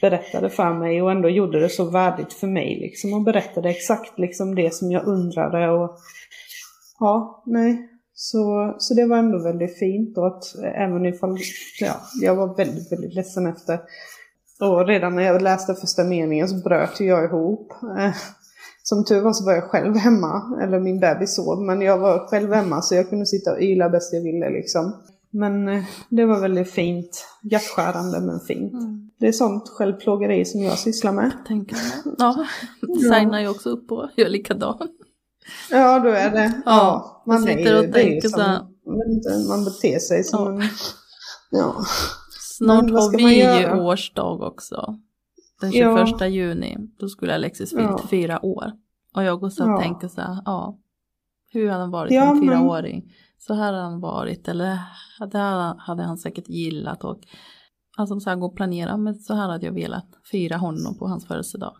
berättade 0.00 0.50
för 0.50 0.74
mig 0.74 1.02
och 1.02 1.10
ändå 1.10 1.28
gjorde 1.28 1.60
det 1.60 1.68
så 1.68 1.84
värdigt 1.84 2.32
för 2.32 2.46
mig 2.46 2.78
liksom 2.80 3.14
och 3.14 3.22
berättade 3.22 3.70
exakt 3.70 4.18
liksom 4.18 4.54
det 4.54 4.74
som 4.74 4.92
jag 4.92 5.06
undrade 5.06 5.70
och 5.70 5.98
ja, 7.00 7.42
nej. 7.46 7.95
Så, 8.18 8.74
så 8.78 8.94
det 8.94 9.06
var 9.06 9.16
ändå 9.16 9.42
väldigt 9.42 9.78
fint 9.78 10.18
och 10.18 10.26
att 10.26 10.44
även 10.74 11.06
ifall, 11.06 11.38
ja, 11.80 12.00
jag 12.20 12.36
var 12.36 12.56
väldigt, 12.56 12.92
väldigt 12.92 13.14
ledsen 13.14 13.46
efter 13.46 13.78
och 14.60 14.86
redan 14.86 15.14
när 15.14 15.22
jag 15.22 15.42
läste 15.42 15.74
första 15.74 16.04
meningen 16.04 16.48
så 16.48 16.56
bröt 16.56 17.00
jag 17.00 17.24
ihop. 17.24 17.72
Som 18.82 19.04
tur 19.04 19.20
var 19.20 19.32
så 19.32 19.44
var 19.44 19.52
jag 19.52 19.64
själv 19.64 19.96
hemma, 19.96 20.58
eller 20.62 20.80
min 20.80 21.00
bebis 21.00 21.36
sov, 21.36 21.62
men 21.62 21.82
jag 21.82 21.98
var 21.98 22.26
själv 22.26 22.52
hemma 22.52 22.82
så 22.82 22.94
jag 22.94 23.08
kunde 23.08 23.26
sitta 23.26 23.52
och 23.52 23.62
yla 23.62 23.88
bäst 23.88 24.12
jag 24.12 24.22
ville 24.22 24.50
liksom. 24.50 24.92
Men 25.30 25.68
eh, 25.68 25.84
det 26.08 26.24
var 26.24 26.40
väldigt 26.40 26.70
fint, 26.70 27.26
hjärtskärande 27.42 28.20
men 28.20 28.40
fint. 28.40 28.72
Mm. 28.72 29.10
Det 29.18 29.26
är 29.26 29.32
sånt 29.32 29.68
självplågeri 29.68 30.44
som 30.44 30.62
jag 30.62 30.78
sysslar 30.78 31.12
med. 31.12 31.32
Tänker 31.48 31.76
Ja, 32.18 32.46
signar 33.02 33.40
ju 33.40 33.48
också 33.48 33.70
upp 33.70 33.88
på, 33.88 34.10
jag 34.14 34.26
är 34.26 34.30
likadan. 34.30 34.88
Ja, 35.70 35.98
då 35.98 36.08
är 36.08 36.30
det. 36.30 36.52
Ja, 36.54 36.62
ja 36.64 37.22
man 37.26 37.42
sitter 37.42 37.78
och 37.78 37.92
tänker 37.92 38.28
så 38.28 38.40
här. 38.40 38.60
Man 39.48 39.64
beter 39.64 39.98
sig 39.98 40.24
som 40.24 40.60
ja. 40.60 40.68
Ja. 41.50 41.74
Snart 42.40 42.90
har 42.90 43.16
vi 43.16 43.60
ju 43.60 43.80
årsdag 43.80 44.40
också. 44.40 44.98
Den 45.60 45.72
21 45.72 46.08
ja. 46.20 46.26
juni, 46.26 46.76
då 46.98 47.08
skulle 47.08 47.34
Alexis 47.34 47.70
fyllt 47.70 47.90
ja. 47.90 48.04
fyra 48.10 48.44
år. 48.44 48.72
Och 49.14 49.22
jag 49.22 49.40
går 49.40 49.50
så 49.50 49.64
och 49.64 49.70
ja. 49.70 49.80
tänker 49.80 50.08
så 50.08 50.20
här, 50.20 50.42
ja, 50.44 50.78
hur 51.52 51.68
hade 51.68 51.80
han 51.80 51.90
varit 51.90 52.12
ja, 52.12 52.26
som 52.26 52.40
fyraåring? 52.40 53.02
Men... 53.04 53.12
Så 53.38 53.54
här 53.54 53.72
hade 53.72 53.84
han 53.84 54.00
varit, 54.00 54.48
eller 54.48 54.78
det 55.30 55.38
hade 55.78 56.02
han 56.02 56.18
säkert 56.18 56.48
gillat 56.48 57.04
och 57.04 57.20
alltså 57.96 58.20
så 58.20 58.30
här 58.30 58.36
gå 58.36 58.46
och 58.46 58.56
planera, 58.56 58.96
men 58.96 59.14
så 59.14 59.34
här 59.34 59.48
hade 59.48 59.66
jag 59.66 59.72
velat 59.72 60.08
fira 60.30 60.56
honom 60.56 60.98
på 60.98 61.06
hans 61.06 61.26
födelsedag. 61.26 61.76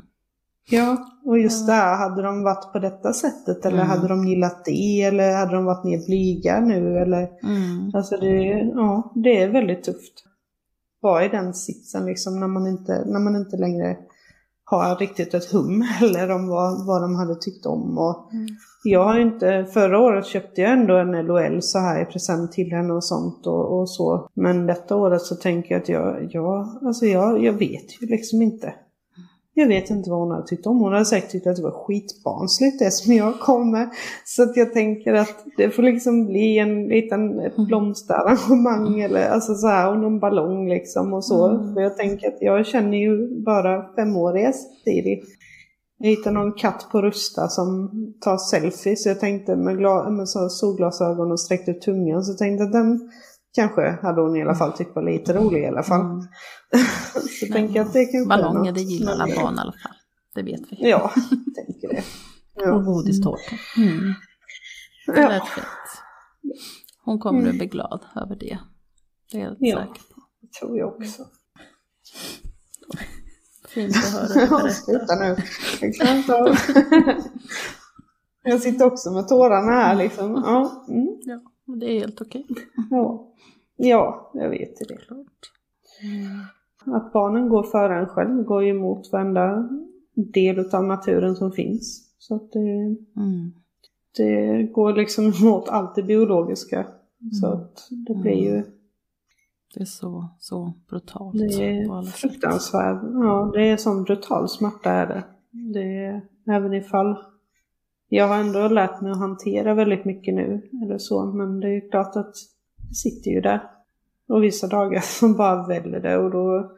Ja, 0.70 0.96
och 1.24 1.38
just 1.38 1.66
där, 1.66 1.96
hade 1.96 2.22
de 2.22 2.42
varit 2.42 2.72
på 2.72 2.78
detta 2.78 3.12
sättet 3.12 3.66
eller 3.66 3.76
mm. 3.76 3.88
hade 3.88 4.08
de 4.08 4.24
gillat 4.24 4.64
det 4.64 5.02
eller 5.02 5.36
hade 5.36 5.54
de 5.54 5.64
varit 5.64 5.84
mer 5.84 6.06
blyga 6.06 6.60
nu 6.60 6.98
eller? 6.98 7.28
Mm. 7.42 7.90
Alltså 7.94 8.16
det, 8.16 8.36
ja, 8.74 9.12
det 9.14 9.42
är 9.42 9.48
väldigt 9.48 9.84
tufft. 9.84 10.24
Vara 11.00 11.24
i 11.24 11.28
den 11.28 11.54
sitsen 11.54 12.06
liksom 12.06 12.40
när 12.40 12.48
man 12.48 12.66
inte, 12.66 13.04
när 13.06 13.20
man 13.20 13.36
inte 13.36 13.56
längre 13.56 13.96
har 14.64 14.96
riktigt 14.96 15.34
ett 15.34 15.52
hum 15.52 15.80
heller 16.00 16.30
om 16.30 16.48
vad, 16.48 16.86
vad 16.86 17.02
de 17.02 17.16
hade 17.16 17.34
tyckt 17.34 17.66
om. 17.66 17.98
Och 17.98 18.32
mm. 18.32 18.46
Jag 18.84 19.04
har 19.04 19.20
inte, 19.20 19.66
förra 19.72 19.98
året 19.98 20.26
köpte 20.26 20.60
jag 20.60 20.72
ändå 20.72 20.96
en 20.96 21.26
LOL 21.26 21.62
så 21.62 21.78
här 21.78 22.02
i 22.02 22.04
present 22.04 22.52
till 22.52 22.70
henne 22.70 22.92
och 22.92 23.04
sånt 23.04 23.46
och, 23.46 23.80
och 23.80 23.90
så. 23.90 24.28
Men 24.34 24.66
detta 24.66 24.96
året 24.96 25.22
så 25.22 25.34
tänker 25.34 25.74
jag 25.74 25.82
att 25.82 25.88
jag, 25.88 26.28
jag, 26.30 26.78
alltså 26.86 27.06
jag, 27.06 27.44
jag 27.44 27.52
vet 27.52 28.02
ju 28.02 28.06
liksom 28.06 28.42
inte. 28.42 28.74
Jag 29.58 29.68
vet 29.68 29.90
inte 29.90 30.10
vad 30.10 30.18
hon 30.18 30.30
hade 30.30 30.46
tyckt 30.46 30.66
om. 30.66 30.78
Hon 30.78 30.92
hade 30.92 31.04
säkert 31.04 31.30
tyckt 31.30 31.46
att 31.46 31.56
det 31.56 31.62
var 31.62 31.86
skitbarnsligt 31.86 32.78
det 32.78 32.90
som 32.90 33.12
jag 33.12 33.40
kom 33.40 33.70
med. 33.70 33.90
Så 34.24 34.42
att 34.42 34.56
jag 34.56 34.72
tänker 34.72 35.14
att 35.14 35.44
det 35.56 35.70
får 35.70 35.82
liksom 35.82 36.26
bli 36.26 36.58
en 36.58 36.88
liten 36.88 37.40
ett 37.40 37.56
mm. 37.56 37.66
blomsterarrangemang 37.66 39.00
eller 39.00 39.28
alltså 39.28 39.54
så 39.54 39.66
här, 39.66 39.90
och 39.90 39.98
någon 39.98 40.20
ballong 40.20 40.68
liksom 40.68 41.14
och 41.14 41.24
så. 41.24 41.48
Mm. 41.48 41.74
För 41.74 41.80
jag 41.80 41.96
tänker 41.96 42.28
att 42.28 42.36
jag 42.40 42.66
känner 42.66 42.98
ju 42.98 43.42
bara 43.44 43.94
femåriga 43.94 44.52
Siri. 44.84 45.22
Jag 45.98 46.08
hittade 46.08 46.34
någon 46.34 46.52
katt 46.52 46.86
på 46.92 47.02
Rusta 47.02 47.48
som 47.48 47.90
tar 48.20 48.36
selfies. 48.36 49.02
Så 49.02 49.08
jag 49.08 49.20
tänkte 49.20 49.56
med, 49.56 49.76
med 50.12 50.28
så 50.28 50.48
solglasögon 50.48 51.32
och 51.32 51.40
sträckte 51.40 51.70
ut 51.70 51.80
tungan. 51.80 52.24
Så 52.24 52.34
tänkte 52.34 52.64
att 52.64 52.72
den 52.72 53.10
kanske 53.56 53.98
hade 54.02 54.20
hon 54.20 54.36
i 54.36 54.42
alla 54.42 54.54
fall 54.54 54.72
tyckt 54.72 54.96
var 54.96 55.02
lite 55.02 55.32
rolig 55.32 55.62
i 55.62 55.66
alla 55.66 55.82
fall. 55.82 56.00
Mm. 56.00 56.26
så 57.40 57.46
tänker 57.52 57.80
att 57.80 57.92
det 57.92 58.04
kanske 58.04 58.28
Ballonger 58.28 58.72
det 58.72 58.80
gillar 58.80 59.12
alla 59.12 59.26
barn 59.26 59.54
i 59.54 59.58
alla 59.58 59.72
fall. 59.72 59.96
Det 60.34 60.42
vet 60.42 60.60
vi. 60.70 60.90
Ja, 60.90 61.12
tänker 61.54 61.88
det. 61.88 62.04
Ja. 62.54 62.72
Och 62.76 62.84
godistårta. 62.84 63.56
Mm. 63.76 64.14
Det 65.06 65.28
lät 65.28 65.48
fint. 65.48 65.66
Hon 67.04 67.18
kommer 67.18 67.38
mm. 67.38 67.50
att 67.50 67.56
bli 67.56 67.66
glad 67.66 68.04
över 68.16 68.36
det. 68.36 68.58
Det 69.32 69.38
är 69.38 69.42
jag 69.42 69.56
ja, 69.58 69.76
säker 69.76 70.02
på. 70.14 70.20
det 70.40 70.52
tror 70.60 70.78
jag 70.78 70.88
också. 70.88 71.26
Fint 73.68 73.96
att 73.96 74.12
höra 74.12 74.28
dig 74.28 74.48
berätta. 74.48 74.70
Sluta 74.70 75.14
nu. 75.14 75.36
Jag. 76.28 76.56
Jag 78.42 78.60
sitter 78.60 78.84
också 78.84 79.10
med 79.10 79.28
tårarna 79.28 79.72
här 79.72 79.94
liksom. 79.94 80.42
Ja, 80.44 80.84
mm. 80.88 81.06
ja 81.20 81.40
det 81.66 81.86
är 81.86 82.00
helt 82.00 82.20
okej. 82.20 82.46
Ja. 82.90 83.28
ja, 83.76 84.30
jag 84.34 84.50
vet 84.50 84.76
det. 84.76 84.96
Klart. 84.96 85.52
Att 86.84 87.12
barnen 87.12 87.48
går 87.48 87.62
före 87.62 87.98
en 87.98 88.06
själv 88.06 88.42
går 88.42 88.64
ju 88.64 88.70
emot 88.70 89.12
varenda 89.12 89.68
del 90.14 90.74
av 90.74 90.84
naturen 90.84 91.36
som 91.36 91.52
finns. 91.52 92.06
Så 92.18 92.34
att 92.34 92.52
det, 92.52 92.58
mm. 93.16 93.52
det 94.16 94.62
går 94.62 94.92
liksom 94.92 95.24
emot 95.40 95.68
allt 95.68 95.94
det 95.94 96.02
biologiska. 96.02 96.78
Mm. 96.78 97.32
Så 97.32 97.46
att 97.46 97.88
det 97.90 98.14
blir 98.14 98.42
ju... 98.42 98.56
Mm. 98.56 98.70
Det 99.74 99.80
är 99.80 99.84
så, 99.84 100.28
så 100.38 100.72
brutalt. 100.88 101.38
Det 101.38 101.64
är 101.64 102.02
fruktansvärt. 102.02 103.02
Ja, 103.02 103.50
det 103.54 103.70
är 103.70 103.76
sån 103.76 104.04
brutal 104.04 104.48
smärta 104.48 104.90
är 104.90 105.06
det. 105.06 105.24
Det 105.50 106.04
är 106.04 106.20
även 106.46 106.74
ifall 106.74 107.16
jag 108.08 108.28
har 108.28 108.36
ändå 108.36 108.68
lärt 108.68 109.00
mig 109.00 109.12
att 109.12 109.18
hantera 109.18 109.74
väldigt 109.74 110.04
mycket 110.04 110.34
nu, 110.34 110.62
eller 110.84 110.98
så, 110.98 111.26
men 111.26 111.60
det 111.60 111.68
är 111.68 111.90
klart 111.90 112.16
att 112.16 112.34
det 112.88 112.94
sitter 112.94 113.30
ju 113.30 113.40
där. 113.40 113.62
Och 114.28 114.42
vissa 114.42 114.66
dagar 114.66 115.00
som 115.20 115.36
bara 115.36 115.66
väller 115.66 116.00
det 116.00 116.18
och 116.18 116.30
då, 116.30 116.72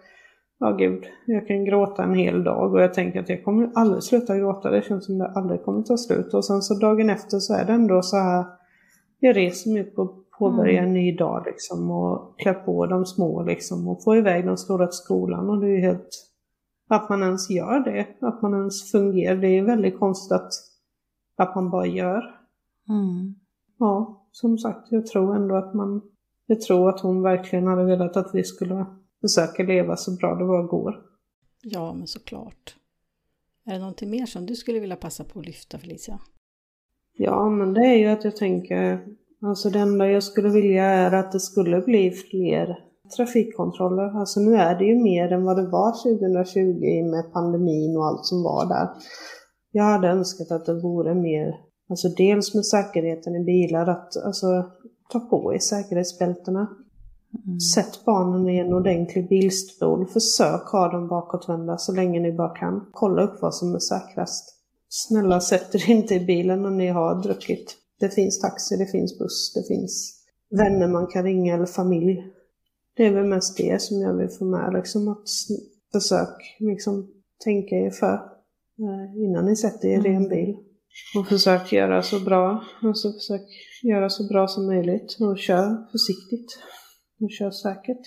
ja 0.59 0.71
gud, 0.71 1.05
jag 1.27 1.47
kan 1.47 1.65
gråta 1.65 2.03
en 2.03 2.15
hel 2.15 2.45
dag 2.45 2.73
och 2.73 2.83
jag 2.83 2.95
tänker 2.95 3.21
att 3.21 3.29
jag 3.29 3.45
kommer 3.45 3.71
aldrig 3.75 4.03
sluta 4.03 4.37
gråta, 4.37 4.71
det 4.71 4.83
känns 4.83 5.07
som 5.07 5.19
det 5.19 5.29
aldrig 5.29 5.65
kommer 5.65 5.83
ta 5.83 5.97
slut. 5.97 6.35
Och 6.35 6.45
sen 6.45 6.63
så 6.63 6.75
dagen 6.75 7.11
efter 7.11 7.39
så 7.39 7.55
är 7.55 7.65
det 7.65 7.73
ändå 7.73 8.03
så 8.03 8.17
här, 8.17 8.45
jag 9.19 9.37
reser 9.37 9.71
mig 9.73 9.83
upp 9.83 9.99
och 9.99 10.25
påbörjar 10.39 10.83
en 10.83 10.93
ny 10.93 11.17
dag 11.17 11.43
liksom 11.47 11.91
och 11.91 12.39
klär 12.39 12.55
på 12.55 12.87
de 12.87 13.07
små 13.07 13.43
liksom 13.43 13.89
och 13.89 14.05
får 14.05 14.17
iväg 14.17 14.47
de 14.47 14.57
stora 14.57 14.87
till 14.87 14.97
skolan 14.97 15.51
och 15.51 15.61
det 15.61 15.67
är 15.67 15.71
ju 15.71 15.81
helt, 15.81 16.09
att 16.89 17.09
man 17.09 17.23
ens 17.23 17.51
gör 17.51 17.81
det, 17.81 18.07
att 18.27 18.43
man 18.43 18.55
ens 18.55 18.93
fungerar, 18.93 19.37
det 19.37 19.59
är 19.59 19.63
väldigt 19.63 19.99
konstigt 19.99 20.33
att 20.33 20.53
att 21.39 21.55
man 21.55 21.70
bara 21.70 21.86
gör. 21.86 22.23
Mm. 22.89 23.35
Ja, 23.78 24.27
som 24.32 24.59
sagt, 24.59 24.93
jag 24.93 25.06
tror 25.06 25.36
ändå 25.36 25.56
att 25.56 25.74
man... 25.74 26.02
Jag 26.47 26.60
tror 26.60 26.89
att 26.89 27.01
hon 27.01 27.23
verkligen 27.23 27.66
hade 27.66 27.85
velat 27.85 28.16
att 28.16 28.31
vi 28.35 28.44
skulle 28.44 28.86
försöka 29.20 29.62
leva 29.62 29.97
så 29.97 30.16
bra 30.16 30.35
det 30.35 30.44
bara 30.44 30.62
går. 30.62 30.94
Ja, 31.62 31.94
men 31.94 32.06
såklart. 32.06 32.77
Är 33.66 33.73
det 33.73 33.78
någonting 33.78 34.10
mer 34.10 34.27
som 34.27 34.47
du 34.47 34.56
skulle 34.56 34.81
vilja 34.81 34.97
passa 34.97 35.24
på 35.24 35.39
att 35.39 35.47
lyfta 35.47 35.78
Felicia? 35.78 36.19
Ja, 37.16 37.51
men 37.51 37.74
det 37.74 37.81
är 37.81 37.97
ju 37.97 38.06
att 38.06 38.24
jag 38.24 38.36
tänker, 38.36 39.06
alltså 39.43 39.70
det 39.70 39.78
enda 39.78 40.10
jag 40.10 40.23
skulle 40.23 40.48
vilja 40.48 40.85
är 40.85 41.12
att 41.12 41.32
det 41.32 41.40
skulle 41.40 41.81
bli 41.81 42.10
fler 42.10 42.78
trafikkontroller. 43.16 44.20
Alltså 44.20 44.40
nu 44.40 44.55
är 44.55 44.78
det 44.78 44.85
ju 44.85 45.02
mer 45.02 45.32
än 45.32 45.44
vad 45.44 45.56
det 45.56 45.66
var 45.66 46.19
2020 46.19 47.10
med 47.10 47.32
pandemin 47.32 47.97
och 47.97 48.06
allt 48.06 48.27
som 48.27 48.43
var 48.43 48.66
där. 48.66 48.89
Jag 49.79 49.85
hade 49.85 50.09
önskat 50.09 50.51
att 50.51 50.67
det 50.67 50.81
vore 50.81 51.15
mer, 51.15 51.55
alltså 51.89 52.09
dels 52.09 52.55
med 52.55 52.67
säkerheten 52.67 53.37
i 53.37 53.45
bilar, 53.45 53.87
att 53.87 54.17
alltså 54.25 54.71
ta 55.09 55.21
på 55.21 55.55
i 55.55 55.61
säkerhetsbältena. 55.61 56.69
Mm. 57.47 57.61
Sätt 57.61 58.05
barnen 58.05 58.49
i 58.49 58.59
en 58.59 58.73
ordentlig 58.73 59.29
bilstol, 59.29 60.07
försök 60.07 60.69
ha 60.69 60.89
dem 60.93 61.09
bakåtvända 61.09 61.79
så 61.79 61.93
länge 61.93 62.21
ni 62.21 62.33
bara 62.33 62.55
kan. 62.57 62.87
Kolla 62.93 63.23
upp 63.23 63.43
vad 63.43 63.55
som 63.55 63.75
är 63.75 63.79
säkrast. 63.79 64.55
Snälla 64.89 65.41
sätt 65.41 65.75
er 65.75 65.91
inte 65.91 66.15
i 66.15 66.27
bilen 66.27 66.63
när 66.63 66.71
ni 66.71 66.89
har 66.89 67.23
druckit. 67.23 67.77
Det 68.01 68.09
finns 68.09 68.41
taxi, 68.41 68.77
det 68.77 68.87
finns 68.87 69.19
buss, 69.19 69.53
det 69.55 69.75
finns 69.75 70.15
vänner 70.51 70.89
man 70.89 71.07
kan 71.07 71.25
ringa 71.25 71.55
eller 71.55 71.67
familj. 71.67 72.25
Det 72.97 73.07
är 73.07 73.13
väl 73.15 73.27
mest 73.27 73.57
det 73.57 73.83
som 73.83 74.01
jag 74.01 74.15
vill 74.15 74.29
få 74.29 74.45
med, 74.45 74.73
liksom 74.73 75.09
att 75.09 75.29
försök 75.93 76.57
liksom 76.59 77.09
tänka 77.45 77.75
er 77.75 77.91
för. 77.91 78.38
Eh, 78.79 79.23
innan 79.23 79.45
ni 79.45 79.57
sätter 79.57 79.89
er 79.89 80.07
i 80.07 80.11
en 80.11 80.17
mm. 80.17 80.29
bil. 80.29 80.57
Och 81.17 81.27
försök 81.27 81.73
göra 81.73 82.03
så 82.03 82.21
bra, 82.21 82.65
alltså 82.83 83.13
försök 83.13 83.43
göra 83.83 84.11
så 84.11 84.29
bra 84.29 84.49
som 84.49 84.67
möjligt 84.67 85.17
och 85.21 85.39
kör 85.39 85.91
försiktigt. 85.93 86.59
Och 87.21 87.31
kör 87.31 87.51
säkert. 87.51 88.01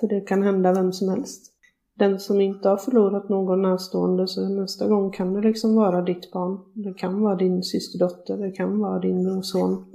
För 0.00 0.06
det 0.06 0.20
kan 0.20 0.42
hända 0.42 0.74
vem 0.74 0.92
som 0.92 1.08
helst. 1.08 1.52
Den 1.94 2.20
som 2.20 2.40
inte 2.40 2.68
har 2.68 2.76
förlorat 2.76 3.28
någon 3.28 3.62
närstående 3.62 4.28
så 4.28 4.48
nästa 4.48 4.88
gång 4.88 5.10
kan 5.10 5.34
det 5.34 5.40
liksom 5.40 5.74
vara 5.74 6.02
ditt 6.02 6.30
barn. 6.32 6.58
Det 6.74 6.94
kan 6.94 7.20
vara 7.20 7.36
din 7.36 7.62
systerdotter, 7.62 8.36
det 8.36 8.50
kan 8.50 8.78
vara 8.78 8.98
din 8.98 9.24
brorson. 9.24 9.90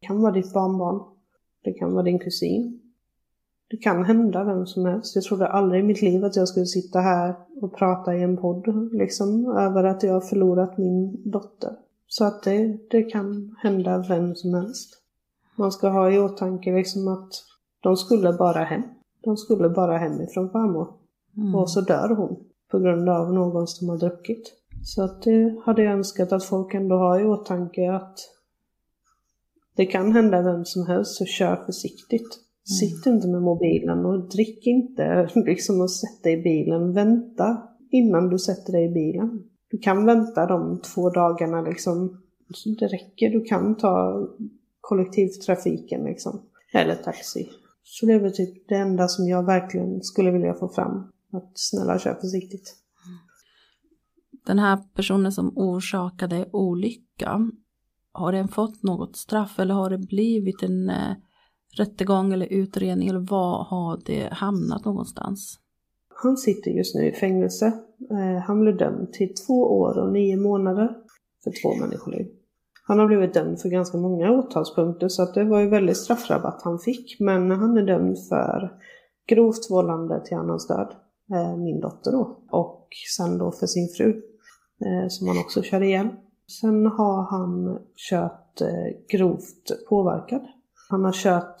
Det 0.00 0.06
kan 0.06 0.22
vara 0.22 0.32
ditt 0.32 0.52
barnbarn. 0.52 1.00
Det 1.64 1.72
kan 1.72 1.92
vara 1.92 2.02
din 2.02 2.18
kusin. 2.18 2.85
Det 3.70 3.76
kan 3.76 4.04
hända 4.04 4.44
vem 4.44 4.66
som 4.66 4.84
helst. 4.84 5.14
Jag 5.14 5.24
trodde 5.24 5.48
aldrig 5.48 5.80
i 5.80 5.86
mitt 5.86 6.02
liv 6.02 6.24
att 6.24 6.36
jag 6.36 6.48
skulle 6.48 6.66
sitta 6.66 7.00
här 7.00 7.34
och 7.62 7.76
prata 7.76 8.14
i 8.14 8.22
en 8.22 8.36
podd 8.36 8.92
liksom 8.92 9.56
över 9.56 9.84
att 9.84 10.02
jag 10.02 10.12
har 10.12 10.20
förlorat 10.20 10.78
min 10.78 11.30
dotter. 11.30 11.72
Så 12.06 12.24
att 12.24 12.42
det, 12.42 12.78
det 12.90 13.02
kan 13.02 13.56
hända 13.62 14.04
vem 14.08 14.34
som 14.34 14.54
helst. 14.54 15.02
Man 15.56 15.72
ska 15.72 15.88
ha 15.88 16.10
i 16.10 16.18
åtanke 16.18 16.72
liksom 16.74 17.08
att 17.08 17.32
de 17.80 17.96
skulle 17.96 18.32
bara 18.32 18.64
hem. 18.64 18.82
De 19.20 19.36
skulle 19.36 19.68
bara 19.68 19.98
hemifrån 19.98 20.50
farmor. 20.50 20.88
Mm. 21.36 21.54
Och 21.54 21.70
så 21.70 21.80
dör 21.80 22.08
hon 22.08 22.36
på 22.70 22.78
grund 22.78 23.08
av 23.08 23.32
någon 23.32 23.66
som 23.66 23.88
har 23.88 23.98
druckit. 23.98 24.52
Så 24.84 25.02
att 25.02 25.22
det 25.22 25.56
hade 25.64 25.82
jag 25.82 25.92
önskat 25.92 26.32
att 26.32 26.44
folk 26.44 26.74
ändå 26.74 26.96
har 26.96 27.20
i 27.20 27.24
åtanke 27.24 27.92
att 27.92 28.18
det 29.76 29.86
kan 29.86 30.12
hända 30.12 30.42
vem 30.42 30.64
som 30.64 30.86
helst, 30.86 31.16
så 31.16 31.24
kör 31.24 31.56
försiktigt. 31.66 32.45
Sitt 32.68 33.06
inte 33.06 33.28
med 33.28 33.42
mobilen 33.42 34.06
och 34.06 34.28
drick 34.28 34.66
inte 34.66 35.30
liksom 35.46 35.80
och 35.80 35.90
sätt 35.90 36.22
dig 36.22 36.40
i 36.40 36.42
bilen. 36.42 36.92
Vänta 36.92 37.62
innan 37.90 38.28
du 38.28 38.38
sätter 38.38 38.72
dig 38.72 38.84
i 38.84 38.92
bilen. 38.92 39.42
Du 39.70 39.78
kan 39.78 40.06
vänta 40.06 40.46
de 40.46 40.80
två 40.80 41.10
dagarna 41.10 41.62
liksom. 41.62 42.22
Det 42.78 42.86
räcker, 42.86 43.30
du 43.30 43.44
kan 43.44 43.76
ta 43.76 44.26
kollektivtrafiken 44.80 46.04
liksom. 46.04 46.42
Eller 46.72 46.94
taxi. 46.94 47.48
Så 47.82 48.06
det 48.06 48.12
är 48.12 48.20
väl 48.20 48.32
typ 48.32 48.68
det 48.68 48.74
enda 48.74 49.08
som 49.08 49.28
jag 49.28 49.46
verkligen 49.46 50.02
skulle 50.02 50.30
vilja 50.30 50.54
få 50.54 50.68
fram. 50.68 51.12
Att 51.32 51.50
snälla 51.54 51.98
kör 51.98 52.14
försiktigt. 52.14 52.76
Den 54.46 54.58
här 54.58 54.78
personen 54.94 55.32
som 55.32 55.52
orsakade 55.56 56.48
olyckan, 56.52 57.52
har 58.12 58.32
den 58.32 58.48
fått 58.48 58.82
något 58.82 59.16
straff 59.16 59.58
eller 59.58 59.74
har 59.74 59.90
det 59.90 59.98
blivit 59.98 60.62
en 60.62 60.90
eh, 60.90 61.16
rättegång 61.78 62.32
eller 62.32 62.46
utredning 62.46 63.08
eller 63.08 63.30
var 63.30 63.64
har 63.64 64.00
det 64.06 64.28
hamnat 64.32 64.84
någonstans? 64.84 65.58
Han 66.22 66.36
sitter 66.36 66.70
just 66.70 66.94
nu 66.94 67.06
i 67.06 67.12
fängelse. 67.12 67.66
Eh, 68.10 68.42
han 68.42 68.60
blev 68.60 68.76
dömd 68.76 69.12
till 69.12 69.34
två 69.34 69.78
år 69.80 69.98
och 69.98 70.12
nio 70.12 70.36
månader 70.36 70.96
för 71.44 71.52
två 71.62 71.84
människoliv. 71.84 72.26
Han 72.86 72.98
har 72.98 73.06
blivit 73.06 73.34
dömd 73.34 73.60
för 73.60 73.68
ganska 73.68 73.98
många 73.98 74.30
åtalspunkter 74.30 75.08
så 75.08 75.22
att 75.22 75.34
det 75.34 75.44
var 75.44 75.60
ju 75.60 75.68
väldigt 75.68 75.96
straffrabatt 75.96 76.62
han 76.62 76.78
fick. 76.78 77.20
Men 77.20 77.50
han 77.50 77.76
är 77.76 77.82
dömd 77.82 78.18
för 78.28 78.72
grovt 79.28 79.70
vållande 79.70 80.24
till 80.24 80.36
annans 80.36 80.66
död, 80.66 80.94
eh, 81.32 81.56
min 81.56 81.80
dotter 81.80 82.12
då. 82.12 82.38
Och 82.50 82.88
sen 83.16 83.38
då 83.38 83.50
för 83.52 83.66
sin 83.66 83.88
fru, 83.88 84.22
eh, 84.84 85.08
som 85.08 85.28
han 85.28 85.38
också 85.38 85.62
körde 85.62 85.86
ihjäl. 85.86 86.08
Sen 86.60 86.86
har 86.86 87.22
han 87.22 87.78
kört 88.10 88.42
grovt 89.08 89.88
påverkad 89.88 90.46
han 90.88 91.04
har 91.04 91.12
kört 91.12 91.56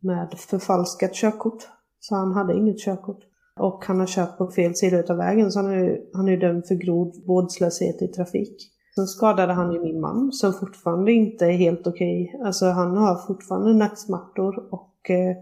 med 0.00 0.34
förfalskat 0.38 1.14
körkort. 1.14 1.68
Så 2.00 2.14
han 2.14 2.32
hade 2.32 2.54
inget 2.54 2.80
körkort. 2.80 3.20
Och 3.60 3.84
han 3.84 4.00
har 4.00 4.06
kört 4.06 4.38
på 4.38 4.50
fel 4.50 4.74
sida 4.74 5.04
av 5.08 5.16
vägen 5.16 5.52
så 5.52 5.58
han 5.58 5.72
är, 5.72 6.00
han 6.14 6.28
är 6.28 6.36
dömd 6.36 6.66
för 6.66 6.74
grov 6.74 7.12
vårdslöshet 7.26 8.02
i 8.02 8.08
trafik. 8.08 8.70
Sen 8.94 9.06
skadade 9.06 9.52
han 9.52 9.72
ju 9.72 9.80
min 9.80 10.00
man 10.00 10.32
som 10.32 10.52
fortfarande 10.52 11.12
inte 11.12 11.46
är 11.46 11.52
helt 11.52 11.86
okej. 11.86 12.32
Okay. 12.34 12.46
Alltså 12.46 12.66
han 12.66 12.96
har 12.96 13.26
fortfarande 13.26 13.74
nacksmärtor 13.74 14.74
och 14.74 15.10
eh, 15.10 15.36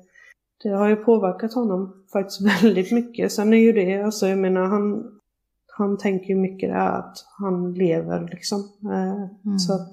det 0.62 0.68
har 0.68 0.88
ju 0.88 0.96
påverkat 0.96 1.54
honom 1.54 2.04
faktiskt 2.12 2.40
väldigt 2.62 2.92
mycket. 2.92 3.32
Sen 3.32 3.52
är 3.52 3.58
ju 3.58 3.72
det, 3.72 4.02
alltså 4.02 4.26
jag 4.26 4.38
menar 4.38 4.64
han, 4.64 5.04
han 5.76 5.98
tänker 5.98 6.26
ju 6.26 6.36
mycket 6.36 6.70
där 6.70 6.98
att 6.98 7.16
han 7.38 7.74
lever 7.74 8.28
liksom. 8.30 8.60
Eh, 8.84 9.46
mm. 9.46 9.58
Så 9.58 9.74
att 9.74 9.92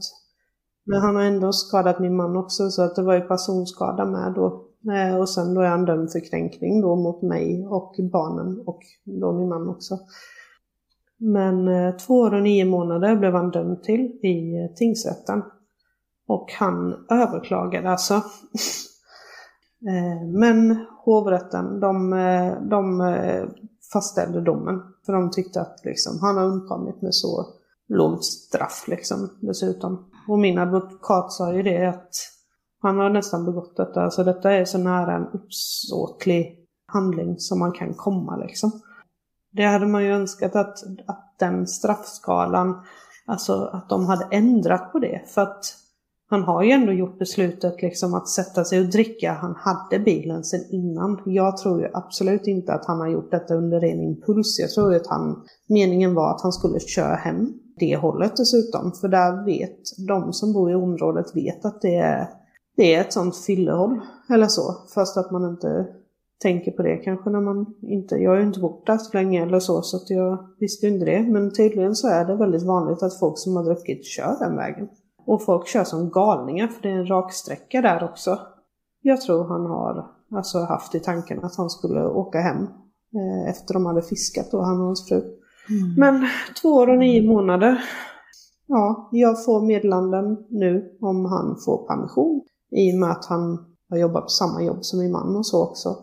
men 0.86 1.02
han 1.02 1.16
har 1.16 1.24
ändå 1.24 1.52
skadat 1.52 2.00
min 2.00 2.16
man 2.16 2.38
också 2.38 2.70
så 2.70 2.82
att 2.82 2.96
det 2.96 3.04
var 3.04 3.14
ju 3.14 3.22
personskada 3.22 4.06
med 4.06 4.34
då. 4.34 4.66
Eh, 4.92 5.20
och 5.20 5.30
sen 5.30 5.54
då 5.54 5.62
är 5.62 5.70
han 5.70 5.86
dömd 5.86 6.12
för 6.12 6.30
kränkning 6.30 6.82
då 6.82 6.96
mot 6.96 7.22
mig 7.22 7.68
och 7.68 7.96
barnen 8.12 8.64
och 8.66 8.80
då 9.04 9.32
min 9.32 9.50
man 9.50 9.70
också. 9.70 10.00
Men 11.18 11.68
eh, 11.68 11.96
två 11.96 12.14
år 12.14 12.34
och 12.34 12.44
nio 12.44 12.66
månader 12.66 13.16
blev 13.16 13.34
han 13.34 13.52
dömd 13.52 13.84
till 13.84 14.02
i 14.24 14.64
eh, 14.64 14.76
tingsrätten. 14.76 15.44
Och 16.28 16.52
han 16.60 17.06
överklagade 17.10 17.90
alltså. 17.90 18.14
men 20.40 20.86
hovrätten, 21.06 21.80
de, 21.80 22.10
de 22.70 23.02
fastställde 23.94 24.42
domen. 24.42 24.82
För 25.06 25.14
de 25.14 25.32
tyckte 25.32 25.62
att 25.62 25.82
liksom, 25.84 26.20
han 26.22 26.38
har 26.38 26.46
undkommit 26.46 27.02
med 27.02 27.16
så 27.16 27.46
lågt 27.88 28.26
straff 28.26 28.86
liksom, 28.88 29.30
dessutom. 29.42 30.06
Och 30.28 30.40
min 30.40 30.58
advokat 30.58 31.32
sa 31.32 31.54
ju 31.54 31.64
det 31.64 31.86
att 31.86 32.10
han 32.82 33.00
har 33.00 33.10
nästan 33.10 33.46
begått 33.46 33.78
detta. 33.78 34.04
Alltså 34.04 34.24
detta 34.24 34.52
är 34.52 34.66
så 34.66 34.78
nära 34.78 35.16
en 35.16 35.28
uppsåtlig 35.28 36.60
handling 36.88 37.40
som 37.40 37.60
man 37.60 37.72
kan 37.72 37.94
komma 37.94 38.38
liksom. 38.38 38.72
Det 39.52 39.66
hade 39.66 39.88
man 39.88 40.04
ju 40.04 40.12
önskat 40.12 40.56
att, 40.56 40.78
att 41.08 41.36
den 41.40 41.68
straffskalan, 41.68 42.86
alltså 43.26 43.64
att 43.74 43.90
de 43.90 44.06
hade 44.06 44.28
ändrat 44.32 44.92
på 44.92 45.00
det. 45.00 45.22
För 45.28 45.42
att 45.42 45.66
han 46.30 46.44
har 46.44 46.64
ju 46.64 46.72
ändå 46.72 46.92
gjort 46.92 47.20
beslutet 47.20 47.82
liksom 47.82 48.14
att 48.14 48.30
sätta 48.30 48.64
sig 48.64 48.80
och 48.80 48.86
dricka. 48.86 49.34
Han 49.34 49.56
hade 49.58 50.00
bilen 50.04 50.44
sedan 50.44 50.66
innan. 50.72 51.22
Jag 51.26 51.58
tror 51.58 51.82
ju 51.82 51.90
absolut 51.94 52.48
inte 52.48 52.74
att 52.74 52.86
han 52.86 53.00
har 53.00 53.08
gjort 53.08 53.32
detta 53.32 53.56
under 53.56 53.80
ren 53.80 54.02
impuls. 54.02 54.60
Jag 54.60 54.70
tror 54.70 54.96
att 54.96 55.08
han, 55.08 55.44
meningen 55.70 56.14
var 56.14 56.32
att 56.32 56.42
han 56.42 56.52
skulle 56.52 56.80
köra 56.80 57.16
hem 57.16 57.54
det 57.80 57.96
hållet 57.96 58.38
dessutom. 58.38 58.92
För 58.92 59.08
där 59.08 59.46
vet 59.46 59.80
de 60.08 60.34
som 60.34 60.54
bor 60.54 60.72
i 60.72 60.76
området 60.76 61.36
vet 61.36 61.66
att 61.66 61.82
det 61.82 61.96
är, 61.96 62.30
det 62.78 62.96
är 62.96 63.02
ett 63.02 63.14
sånt 63.14 63.38
fyllehåll. 63.38 64.00
Eller 64.30 64.48
så. 64.48 64.76
Fast 64.96 65.18
att 65.18 65.32
man 65.32 65.50
inte 65.50 65.88
tänker 66.42 66.72
på 66.72 66.84
det 66.84 66.98
kanske 66.98 67.30
när 67.30 67.42
man 67.42 67.66
inte, 67.82 68.16
jag 68.16 68.32
har 68.32 68.38
ju 68.38 68.44
inte 68.44 68.60
bott 68.60 68.86
där 68.86 68.98
så 68.98 69.18
länge 69.18 69.44
eller 69.44 69.60
så 69.60 69.82
så 69.82 69.98
att 69.98 70.10
jag 70.10 70.38
visste 70.60 70.88
ju 70.88 70.94
inte 70.94 71.06
det. 71.06 71.22
Men 71.22 71.54
tydligen 71.54 71.96
så 71.96 72.08
är 72.08 72.26
det 72.26 72.36
väldigt 72.36 72.64
vanligt 72.64 73.04
att 73.04 73.20
folk 73.20 73.40
som 73.40 73.56
har 73.56 73.64
druckit 73.64 74.06
kör 74.06 74.36
den 74.40 74.56
vägen. 74.56 74.88
Och 75.26 75.44
folk 75.46 75.68
kör 75.68 75.84
som 75.84 76.10
galningar 76.10 76.68
för 76.68 76.82
det 76.82 76.90
är 76.90 77.00
en 77.00 77.08
raksträcka 77.08 77.82
där 77.82 78.04
också. 78.04 78.40
Jag 79.02 79.22
tror 79.22 79.48
han 79.48 79.66
har 79.66 80.12
alltså 80.36 80.60
haft 80.60 80.96
i 80.96 81.00
tanken 81.00 81.44
att 81.44 81.56
han 81.56 81.70
skulle 81.70 82.06
åka 82.06 82.40
hem 82.40 82.64
eh, 83.16 83.50
efter 83.50 83.74
de 83.74 83.86
hade 83.86 84.02
fiskat 84.02 84.52
då, 84.52 84.62
han 84.62 84.80
och 84.80 84.86
hans 84.86 85.10
fru. 85.10 85.18
Mm. 85.70 85.94
Men 85.98 86.28
två 86.62 86.70
år 86.70 86.90
och 86.90 86.98
nio 86.98 87.30
månader. 87.30 87.84
Ja, 88.68 89.10
jag 89.12 89.46
får 89.46 89.62
meddelanden 89.62 90.38
nu 90.50 90.98
om 91.02 91.26
han 91.26 91.58
får 91.66 91.88
permission. 91.88 92.42
I 92.72 92.94
och 92.94 93.00
med 93.00 93.12
att 93.12 93.26
han 93.26 93.66
har 93.90 93.98
jobbat 93.98 94.24
på 94.24 94.30
samma 94.30 94.64
jobb 94.64 94.78
som 94.82 95.00
min 95.00 95.12
man 95.12 95.36
och 95.36 95.48
så 95.48 95.64
också. 95.64 95.96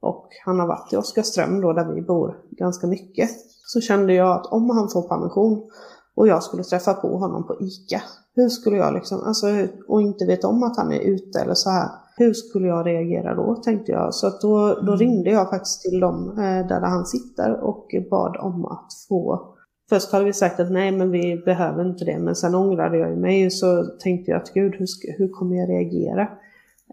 Och 0.00 0.28
han 0.44 0.60
har 0.60 0.66
varit 0.66 0.92
i 0.92 0.96
Oskarström 0.96 1.60
då 1.60 1.72
där 1.72 1.94
vi 1.94 2.02
bor 2.02 2.36
ganska 2.50 2.86
mycket. 2.86 3.30
Så 3.66 3.80
kände 3.80 4.14
jag 4.14 4.32
att 4.32 4.46
om 4.46 4.70
han 4.70 4.88
får 4.88 5.08
permission 5.08 5.70
och 6.16 6.28
jag 6.28 6.42
skulle 6.42 6.62
träffa 6.62 6.94
på 6.94 7.18
honom 7.18 7.46
på 7.46 7.56
ICA. 7.60 8.02
Hur 8.34 8.48
skulle 8.48 8.76
jag 8.76 8.94
liksom, 8.94 9.20
alltså, 9.24 9.46
och 9.88 10.02
inte 10.02 10.26
vet 10.26 10.44
om 10.44 10.62
att 10.62 10.76
han 10.76 10.92
är 10.92 11.00
ute 11.00 11.40
eller 11.40 11.54
så 11.54 11.70
här. 11.70 11.88
Hur 12.16 12.32
skulle 12.32 12.66
jag 12.66 12.86
reagera 12.86 13.34
då, 13.34 13.54
tänkte 13.54 13.92
jag. 13.92 14.14
Så 14.14 14.26
att 14.26 14.40
då, 14.40 14.74
då 14.74 14.92
mm. 14.92 14.96
ringde 14.96 15.30
jag 15.30 15.50
faktiskt 15.50 15.82
till 15.82 16.00
dem 16.00 16.30
eh, 16.30 16.66
där 16.66 16.80
han 16.80 17.06
sitter 17.06 17.60
och 17.60 17.94
bad 18.10 18.36
om 18.36 18.64
att 18.64 18.88
få 19.08 19.52
Först 19.88 20.12
hade 20.12 20.24
vi 20.24 20.32
sagt 20.32 20.60
att 20.60 20.72
nej 20.72 20.92
men 20.92 21.10
vi 21.10 21.42
behöver 21.44 21.84
inte 21.84 22.04
det 22.04 22.18
men 22.18 22.36
sen 22.36 22.54
ångrade 22.54 22.98
jag 22.98 23.18
mig 23.18 23.46
och 23.46 23.52
så 23.52 23.84
tänkte 23.84 24.30
jag 24.30 24.42
att 24.42 24.54
gud 24.54 24.74
hur, 24.74 24.86
hur 25.18 25.28
kommer 25.28 25.56
jag 25.56 25.68
reagera? 25.68 26.22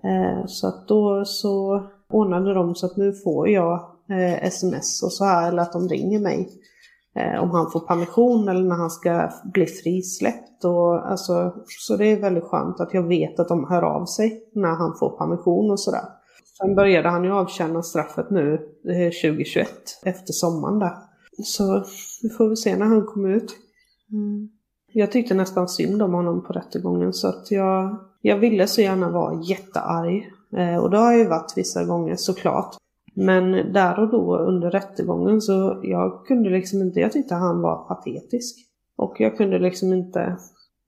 Eh, 0.03 0.45
så 0.45 0.67
att 0.67 0.87
då 0.87 1.25
så 1.25 1.83
ordnade 2.09 2.53
de 2.53 2.75
så 2.75 2.85
att 2.85 2.97
nu 2.97 3.13
får 3.13 3.49
jag 3.49 3.73
eh, 4.09 4.43
sms 4.43 5.03
och 5.03 5.13
så 5.13 5.25
här 5.25 5.47
eller 5.47 5.61
att 5.61 5.73
de 5.73 5.89
ringer 5.89 6.19
mig 6.19 6.49
om 7.15 7.51
han 7.51 7.71
får 7.71 7.79
permission 7.79 8.49
eller 8.49 8.63
när 8.63 8.75
han 8.75 8.89
ska 8.89 9.29
bli 9.43 9.65
frisläppt. 9.65 10.65
Och, 10.65 11.11
alltså, 11.11 11.53
så 11.67 11.97
det 11.97 12.05
är 12.05 12.21
väldigt 12.21 12.43
skönt 12.43 12.79
att 12.79 12.93
jag 12.93 13.07
vet 13.07 13.39
att 13.39 13.47
de 13.47 13.67
hör 13.69 13.81
av 13.81 14.05
sig 14.05 14.43
när 14.53 14.75
han 14.75 14.95
får 14.99 15.17
permission 15.17 15.71
och 15.71 15.79
sådär. 15.79 16.03
Sen 16.57 16.75
började 16.75 17.09
han 17.09 17.23
ju 17.23 17.31
avtjäna 17.31 17.81
straffet 17.81 18.29
nu 18.29 18.57
2021 18.83 19.67
eh, 20.05 20.11
efter 20.11 20.33
sommaren 20.33 20.79
där. 20.79 20.93
Så 21.43 21.83
vi 22.23 22.29
får 22.29 22.47
väl 22.47 22.57
se 22.57 22.75
när 22.75 22.85
han 22.85 23.05
kommer 23.05 23.29
ut. 23.29 23.55
Mm. 24.11 24.49
Jag 24.93 25.11
tyckte 25.11 25.33
nästan 25.33 25.67
synd 25.67 26.01
om 26.01 26.13
honom 26.13 26.43
på 26.43 26.53
rättegången 26.53 27.13
så 27.13 27.27
att 27.27 27.51
jag, 27.51 27.99
jag 28.21 28.37
ville 28.37 28.67
så 28.67 28.81
gärna 28.81 29.09
vara 29.11 29.41
jättearg. 29.41 30.31
Eh, 30.57 30.77
och 30.77 30.89
det 30.89 30.97
har 30.97 31.11
jag 31.11 31.19
ju 31.19 31.27
varit 31.27 31.53
vissa 31.55 31.83
gånger 31.83 32.15
såklart. 32.15 32.75
Men 33.15 33.73
där 33.73 33.99
och 33.99 34.11
då 34.11 34.37
under 34.37 34.71
rättegången 34.71 35.41
så 35.41 35.79
jag 35.83 36.25
kunde 36.25 36.49
liksom 36.49 36.81
inte, 36.81 36.99
jag 36.99 37.11
tyckte 37.11 37.35
han 37.35 37.61
var 37.61 37.87
patetisk. 37.87 38.55
Och 38.95 39.15
jag 39.19 39.37
kunde 39.37 39.59
liksom 39.59 39.93
inte, 39.93 40.37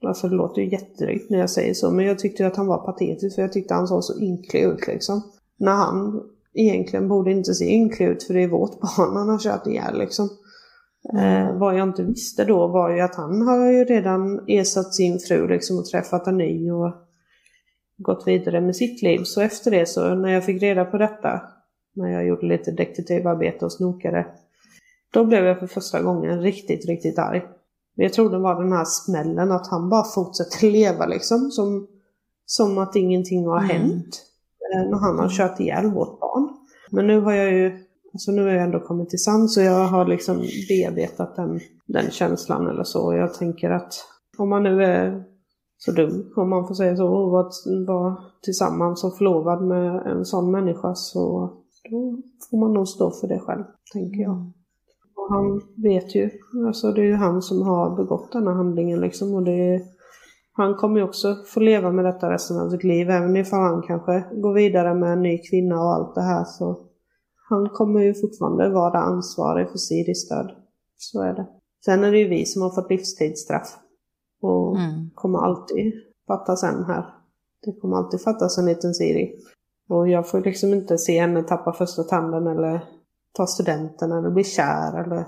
alltså 0.06 0.28
det 0.28 0.36
låter 0.36 0.62
ju 0.62 0.72
jättedrygt 0.72 1.30
när 1.30 1.40
jag 1.40 1.50
säger 1.50 1.74
så, 1.74 1.92
men 1.92 2.06
jag 2.06 2.20
tyckte 2.20 2.48
att 2.48 2.56
han 2.56 2.68
var 2.68 2.86
patetisk 2.86 3.36
för 3.36 3.42
jag 3.42 3.54
tyckte 3.54 3.74
han 3.74 3.88
såg 3.88 4.04
så 4.04 4.20
ynklig 4.22 4.64
ut 4.64 4.88
liksom. 4.88 5.22
När 5.58 5.72
han 5.72 6.22
egentligen 6.54 7.08
borde 7.08 7.32
inte 7.32 7.54
se 7.54 7.74
ynklig 7.74 8.08
ut 8.08 8.24
för 8.24 8.34
det 8.34 8.44
är 8.44 8.48
vårt 8.48 8.80
barn 8.80 9.18
han 9.18 9.30
har 9.30 9.40
kört 9.40 9.68
ihjäl 9.68 9.98
liksom. 9.98 10.30
Mm. 11.14 11.48
Eh, 11.48 11.58
vad 11.58 11.80
jag 11.80 11.88
inte 11.88 12.04
visste 12.04 12.46
då 12.46 12.68
var 12.68 12.90
ju 12.90 13.02
att 13.02 13.16
han 13.16 13.42
har 13.42 13.72
ju 13.72 13.84
redan 13.84 14.40
ersatt 14.48 14.94
sin 14.94 15.20
fru 15.20 15.48
liksom 15.48 15.78
och 15.78 15.86
träffat 15.86 16.28
en 16.28 16.38
ny 16.38 16.72
och 16.72 16.94
gått 17.98 18.28
vidare 18.28 18.62
med 18.62 18.76
sitt 18.76 19.02
liv. 19.02 19.22
Så 19.24 19.42
efter 19.42 19.72
det 19.72 19.86
så 19.86 20.16
när 20.16 20.30
jag 20.30 20.46
fick 20.46 20.62
reda 20.62 20.86
på 20.86 20.98
detta 20.98 21.42
när 21.96 22.10
jag 22.10 22.28
gjorde 22.28 22.46
lite 22.46 22.72
detektivarbete 22.72 23.66
och 23.66 23.72
snokade. 23.72 24.26
Då 25.14 25.26
blev 25.26 25.46
jag 25.46 25.60
för 25.60 25.68
första 25.68 26.02
gången 26.02 26.42
riktigt, 26.42 26.86
riktigt 26.86 27.20
arg. 27.20 27.46
Jag 27.96 28.14
tror 28.14 28.30
det 28.30 28.40
var 28.40 28.64
den 28.64 28.72
här 28.72 28.86
smällen 28.86 29.52
att 29.52 29.68
han 29.68 29.90
bara 29.90 30.04
fortsätter 30.04 30.68
leva 30.72 31.06
liksom. 31.06 31.52
Som, 31.52 31.88
som 32.46 32.78
att 32.78 32.96
ingenting 32.96 33.46
har 33.48 33.58
mm. 33.58 33.70
hänt. 33.70 34.24
Eh, 34.74 34.90
när 34.90 34.98
han 34.98 35.20
har 35.20 35.30
kört 35.30 35.60
ihjäl 35.60 35.92
vårt 35.92 36.20
barn. 36.20 36.50
Men 36.92 37.08
nu 37.08 37.22
har 37.22 37.34
jag 37.34 37.54
ju 37.54 37.86
Alltså 38.16 38.32
nu 38.32 38.44
har 38.44 38.50
jag 38.50 38.64
ändå 38.64 38.80
kommit 38.80 39.10
till 39.10 39.24
sans 39.24 39.54
så 39.54 39.62
jag 39.62 39.86
har 39.88 40.06
liksom 40.06 40.38
bearbetat 40.70 41.36
den, 41.36 41.60
den 41.86 42.12
känslan 42.12 42.68
eller 42.68 42.84
så. 42.84 43.14
Jag 43.14 43.34
tänker 43.34 43.70
att 43.70 43.94
om 44.38 44.50
man 44.50 44.64
nu 44.64 44.84
är 44.84 45.24
så 45.78 45.92
dum, 45.92 46.34
om 46.36 46.50
man 46.50 46.68
får 46.68 46.76
säga 46.76 46.96
så, 46.96 47.08
och 47.08 47.32
vara 47.88 48.18
tillsammans 48.42 49.04
och 49.04 49.18
förlovad 49.18 49.64
med 49.64 49.96
en 50.06 50.26
sån 50.26 50.52
människa 50.52 50.96
så 50.96 51.54
då 51.90 52.18
får 52.50 52.58
man 52.58 52.74
nog 52.74 52.88
stå 52.88 53.12
för 53.12 53.28
det 53.28 53.40
själv, 53.40 53.64
tänker 53.94 54.22
jag. 54.22 54.34
Mm. 54.34 54.54
Och 55.16 55.30
han 55.30 55.62
vet 55.84 56.16
ju, 56.16 56.30
alltså 56.68 56.92
det 56.92 57.02
är 57.02 57.06
ju 57.06 57.16
han 57.16 57.42
som 57.42 57.62
har 57.62 57.96
begått 57.96 58.32
den 58.32 58.48
här 58.48 58.54
handlingen 58.54 59.02
liksom 59.02 59.34
och 59.34 59.44
det 59.44 59.74
är, 59.74 59.82
han 60.54 60.76
kommer 60.76 61.00
ju 61.00 61.04
också 61.04 61.36
få 61.46 61.60
leva 61.60 61.92
med 61.92 62.06
detta 62.06 62.34
resten 62.34 62.60
av 62.60 62.70
sitt 62.70 62.84
liv, 62.84 63.10
även 63.10 63.38
ifall 63.38 63.60
han 63.60 63.82
kanske 63.82 64.26
går 64.42 64.54
vidare 64.54 64.96
med 64.96 65.14
en 65.14 65.22
ny 65.22 65.38
kvinna 65.38 65.76
och 65.76 65.94
allt 65.94 66.16
det 66.16 66.22
här 66.22 66.44
så 66.44 66.86
han 67.50 67.70
kommer 67.70 68.02
ju 68.02 68.14
fortfarande 68.14 68.70
vara 68.70 69.00
ansvarig 69.00 69.70
för 69.70 69.78
Siris 69.78 70.30
död. 70.30 70.52
Så 70.98 71.22
är 71.22 71.34
det. 71.34 71.48
Sen 71.86 72.04
är 72.04 72.12
det 72.12 72.18
ju 72.18 72.30
vi 72.30 72.46
som 72.46 72.62
har 72.62 72.70
fått 72.70 72.90
livstidsstraff. 72.90 73.78
Och 74.42 74.78
mm. 74.78 75.10
kommer 75.16 75.40
alltid 75.40 75.94
fattas 76.28 76.64
en 76.64 76.84
här. 76.84 77.06
Det 77.66 77.74
kommer 77.82 77.98
alltid 77.98 78.22
fattas 78.22 78.58
en 78.58 78.66
liten 78.66 78.94
Siri. 78.94 79.40
Och 79.88 80.10
jag 80.10 80.30
får 80.30 80.42
liksom 80.42 80.74
inte 80.74 80.98
se 80.98 81.22
henne 81.22 81.44
tappa 81.44 81.74
första 81.74 82.04
tanden 82.04 82.48
eller 82.48 82.82
ta 83.32 83.48
studenten 83.48 84.12
eller 84.12 84.30
bli 84.30 84.44
kär 84.44 85.04
eller... 85.04 85.26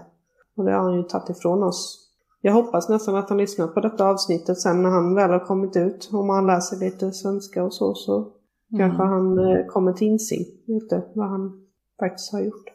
Och 0.56 0.66
det 0.66 0.72
har 0.72 0.84
han 0.84 0.98
ju 0.98 1.04
tagit 1.04 1.30
ifrån 1.30 1.64
oss. 1.64 2.10
Jag 2.42 2.54
hoppas 2.54 2.90
nästan 2.90 3.16
att 3.16 3.30
han 3.30 3.38
lyssnar 3.38 3.68
på 3.68 3.80
detta 3.80 4.06
avsnittet 4.06 4.60
sen 4.60 4.84
när 4.84 4.90
han 4.90 5.16
väl 5.16 5.30
har 5.30 5.46
kommit 5.46 5.76
ut. 5.76 6.10
Om 6.14 6.30
han 6.30 6.48
läser 6.48 6.78
lite 6.78 7.12
svenska 7.12 7.64
och 7.64 7.74
så 7.74 7.94
så 7.94 8.18
mm. 8.20 8.32
kanske 8.78 9.04
han 9.04 9.40
eh, 9.40 9.66
kommer 9.66 9.94
till 9.94 10.08
insikt 10.08 10.68
lite 10.68 11.04
vad 11.16 11.30
han 11.30 11.68
faktiskt 12.00 12.32
har 12.32 12.42
gjort. 12.42 12.66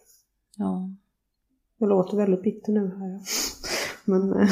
Ja. 0.57 0.91
Jag 1.79 1.89
låter 1.89 2.17
väldigt 2.17 2.43
bitter 2.43 2.73
nu 2.73 2.89
här. 2.99 3.21
Men... 4.05 4.33
Eh, 4.33 4.49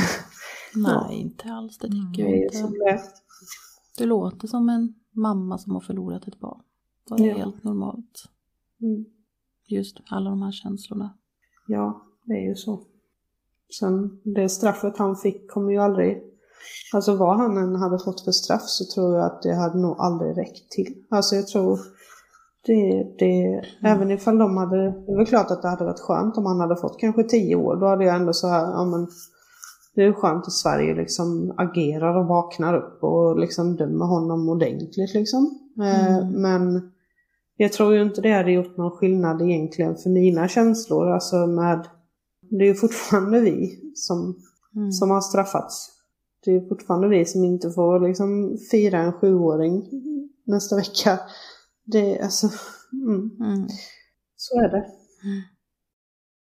Nej, 0.75 0.93
ja. 0.93 1.13
inte 1.13 1.53
alls. 1.53 1.79
Det 1.79 1.89
tycker 1.89 2.23
jag 2.23 2.43
inte. 2.43 3.03
Du 3.99 4.07
låter 4.07 4.49
som 4.49 4.69
en 4.69 4.95
mamma 5.13 5.59
som 5.59 5.75
har 5.75 5.81
förlorat 5.81 6.29
ett 6.29 6.41
barn. 6.41 6.63
Det 7.17 7.27
ja. 7.27 7.37
helt 7.37 7.65
normalt. 7.65 8.25
Mm. 8.83 9.05
Just 9.67 10.01
alla 10.11 10.31
de 10.31 10.43
här 10.43 10.53
känslorna. 10.53 11.15
Ja, 11.67 12.03
det 12.25 12.33
är 12.33 12.49
ju 12.49 12.55
så. 12.55 12.81
Sen 13.79 14.21
det 14.25 14.49
straffet 14.49 14.99
han 14.99 15.17
fick 15.17 15.51
kommer 15.51 15.73
ju 15.73 15.79
aldrig... 15.79 16.23
Alltså 16.93 17.17
vad 17.17 17.37
han 17.37 17.57
än 17.57 17.77
hade 17.77 17.99
fått 17.99 18.21
för 18.21 18.33
straff 18.33 18.63
så 18.65 18.95
tror 18.95 19.17
jag 19.17 19.27
att 19.27 19.43
det 19.43 19.55
hade 19.55 19.79
nog 19.79 19.97
aldrig 19.99 20.39
räckt 20.39 20.71
till. 20.71 20.95
Alltså 21.11 21.37
jag 21.37 21.47
tror... 21.47 21.79
Det, 22.67 23.15
det, 23.19 23.43
mm. 23.45 23.65
Även 23.83 24.11
ifall 24.11 24.39
de 24.39 24.57
hade... 24.57 25.05
Det 25.07 25.17
väl 25.17 25.27
klart 25.27 25.51
att 25.51 25.63
det 25.63 25.69
hade 25.69 25.85
varit 25.85 26.01
skönt 26.01 26.37
om 26.37 26.47
han 26.47 26.61
hade 26.61 26.77
fått 26.77 26.99
kanske 26.99 27.23
tio 27.23 27.57
år. 27.57 27.77
Då 27.77 27.87
hade 27.87 28.05
jag 28.05 28.17
ändå 28.17 28.33
så 28.33 28.49
här, 28.49 28.73
ja 28.73 28.85
men... 28.85 29.09
Det 29.95 30.03
är 30.03 30.13
skönt 30.13 30.47
att 30.47 30.53
Sverige 30.53 30.95
liksom 30.95 31.55
agerar 31.57 32.17
och 32.17 32.27
vaknar 32.27 32.77
upp 32.77 33.03
och 33.03 33.39
liksom 33.39 33.77
dömer 33.77 34.07
honom 34.07 34.49
ordentligt 34.49 35.15
liksom. 35.15 35.59
Eh, 35.79 36.17
mm. 36.17 36.43
Men 36.43 36.93
jag 37.61 37.73
tror 37.73 37.95
ju 37.95 38.03
inte 38.03 38.21
det 38.21 38.33
hade 38.33 38.53
gjort 38.53 38.77
någon 38.77 38.91
skillnad 38.91 39.43
egentligen 39.43 39.97
för 39.97 40.11
mina 40.11 40.49
känslor, 40.49 41.11
alltså 41.11 41.47
med 41.47 41.87
det 42.51 42.69
är 42.69 42.75
fortfarande 42.75 43.41
vi 43.41 43.81
som, 43.95 44.37
mm. 44.77 44.93
som 44.93 45.11
har 45.11 45.21
straffats. 45.21 45.91
Det 46.45 46.51
är 46.51 46.69
fortfarande 46.69 47.09
vi 47.09 47.25
som 47.25 47.45
inte 47.45 47.71
får 47.71 48.09
liksom 48.09 48.59
fira 48.71 48.99
en 48.99 49.13
sjuåring 49.13 49.91
nästa 50.45 50.77
vecka. 50.77 51.21
Det 51.85 52.19
är 52.19 52.25
alltså, 52.25 52.49
mm. 52.93 53.31
Mm. 53.41 53.69
så 54.37 54.61
är 54.61 54.69
det. 54.69 54.87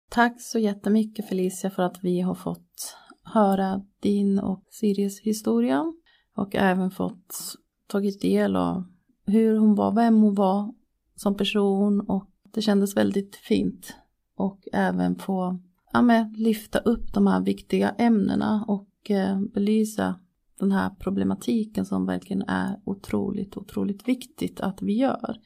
Tack 0.09 0.41
så 0.41 0.59
jättemycket 0.59 1.27
Felicia 1.27 1.69
för 1.69 1.83
att 1.83 2.03
vi 2.03 2.21
har 2.21 2.35
fått 2.35 2.95
höra 3.23 3.81
din 3.99 4.39
och 4.39 4.63
Siris 4.71 5.21
historia 5.21 5.93
och 6.35 6.55
även 6.55 6.91
fått 6.91 7.55
tagit 7.87 8.21
del 8.21 8.55
av 8.55 8.83
hur 9.25 9.57
hon 9.57 9.75
var, 9.75 9.95
vem 9.95 10.21
hon 10.21 10.35
var 10.35 10.73
som 11.15 11.37
person 11.37 12.01
och 12.01 12.29
det 12.53 12.61
kändes 12.61 12.97
väldigt 12.97 13.35
fint. 13.35 13.95
Och 14.37 14.67
även 14.73 15.15
få 15.15 15.59
ja, 15.93 16.01
med, 16.01 16.37
lyfta 16.37 16.79
upp 16.79 17.13
de 17.13 17.27
här 17.27 17.41
viktiga 17.41 17.89
ämnena 17.89 18.65
och 18.67 19.11
eh, 19.11 19.41
belysa 19.53 20.19
den 20.59 20.71
här 20.71 20.89
problematiken 20.99 21.85
som 21.85 22.05
verkligen 22.05 22.41
är 22.41 22.79
otroligt, 22.85 23.57
otroligt 23.57 24.07
viktigt 24.07 24.61
att 24.61 24.81
vi 24.81 24.97
gör. 24.97 25.37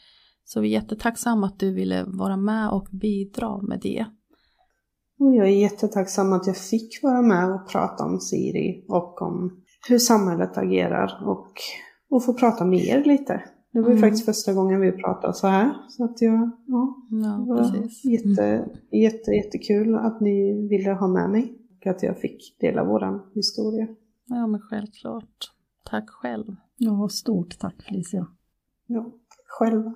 Så 0.43 0.61
vi 0.61 0.67
är 0.67 0.71
jättetacksamma 0.71 1.47
att 1.47 1.59
du 1.59 1.73
ville 1.73 2.03
vara 2.07 2.37
med 2.37 2.69
och 2.69 2.87
bidra 2.91 3.61
med 3.61 3.79
det. 3.81 4.05
Och 5.19 5.35
jag 5.35 5.47
är 5.47 5.61
jättetacksam 5.61 6.33
att 6.33 6.47
jag 6.47 6.57
fick 6.57 7.03
vara 7.03 7.21
med 7.21 7.49
och 7.49 7.69
prata 7.69 8.03
om 8.03 8.19
Siri 8.19 8.85
och 8.87 9.21
om 9.21 9.63
hur 9.89 9.99
samhället 9.99 10.57
agerar 10.57 11.23
och, 11.25 11.53
och 12.09 12.25
få 12.25 12.33
prata 12.33 12.65
med 12.65 12.79
er 12.79 13.03
lite. 13.03 13.43
Det 13.77 13.81
var 13.81 13.89
ju 13.89 13.97
mm. 13.97 14.01
faktiskt 14.01 14.25
första 14.25 14.53
gången 14.53 14.81
vi 14.81 14.91
pratade 14.91 15.33
så 15.33 15.47
här. 15.47 15.73
Så 15.89 16.03
att 16.03 16.21
jag, 16.21 16.51
ja, 16.67 16.95
ja 17.09 17.27
det 17.27 17.53
var 17.53 17.57
precis. 17.57 18.05
Jätte, 18.05 18.69
jätte, 18.91 19.31
jättekul 19.31 19.95
att 19.95 20.21
ni 20.21 20.67
ville 20.67 20.91
ha 20.91 21.07
med 21.07 21.29
mig. 21.29 21.57
Och 21.79 21.87
att 21.87 22.03
jag 22.03 22.17
fick 22.17 22.59
dela 22.59 22.83
våran 22.83 23.21
historia. 23.35 23.87
Ja 24.25 24.47
men 24.47 24.61
självklart. 24.61 25.51
Tack 25.85 26.09
själv. 26.09 26.55
Ja, 26.77 27.09
stort 27.09 27.59
tack 27.59 27.83
Felicia. 27.83 28.27
Ja, 28.87 29.03
tack 29.03 29.47
själva. 29.47 29.93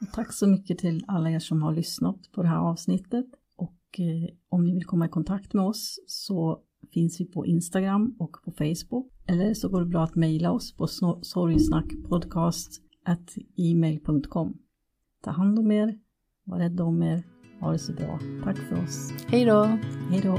Och 0.00 0.12
tack 0.14 0.32
så 0.32 0.46
mycket 0.46 0.78
till 0.78 1.04
alla 1.08 1.30
er 1.30 1.38
som 1.38 1.62
har 1.62 1.72
lyssnat 1.72 2.32
på 2.32 2.42
det 2.42 2.48
här 2.48 2.58
avsnittet. 2.58 3.26
Och 3.56 4.00
eh, 4.00 4.34
om 4.48 4.64
ni 4.64 4.74
vill 4.74 4.84
komma 4.86 5.06
i 5.06 5.08
kontakt 5.08 5.54
med 5.54 5.64
oss 5.64 5.98
så 6.06 6.60
finns 6.94 7.20
vi 7.20 7.24
på 7.24 7.46
Instagram 7.46 8.16
och 8.18 8.36
på 8.44 8.52
Facebook. 8.52 9.12
Eller 9.26 9.54
så 9.54 9.68
går 9.68 9.80
det 9.80 9.86
bra 9.86 10.04
att 10.04 10.14
mejla 10.14 10.52
oss 10.52 10.76
på 10.76 10.86
sorgsnackpodcast.email.com. 13.06 14.54
Ta 15.22 15.30
hand 15.30 15.58
om 15.58 15.70
er, 15.70 15.94
var 16.44 16.58
rädda 16.58 16.84
om 16.84 17.02
er, 17.02 17.22
ha 17.60 17.72
det 17.72 17.78
så 17.78 17.92
bra. 17.92 18.18
Tack 18.44 18.56
för 18.58 18.82
oss. 18.82 19.12
Hej 19.28 19.44
då! 19.44 19.64
Hej 20.10 20.20
då! 20.20 20.38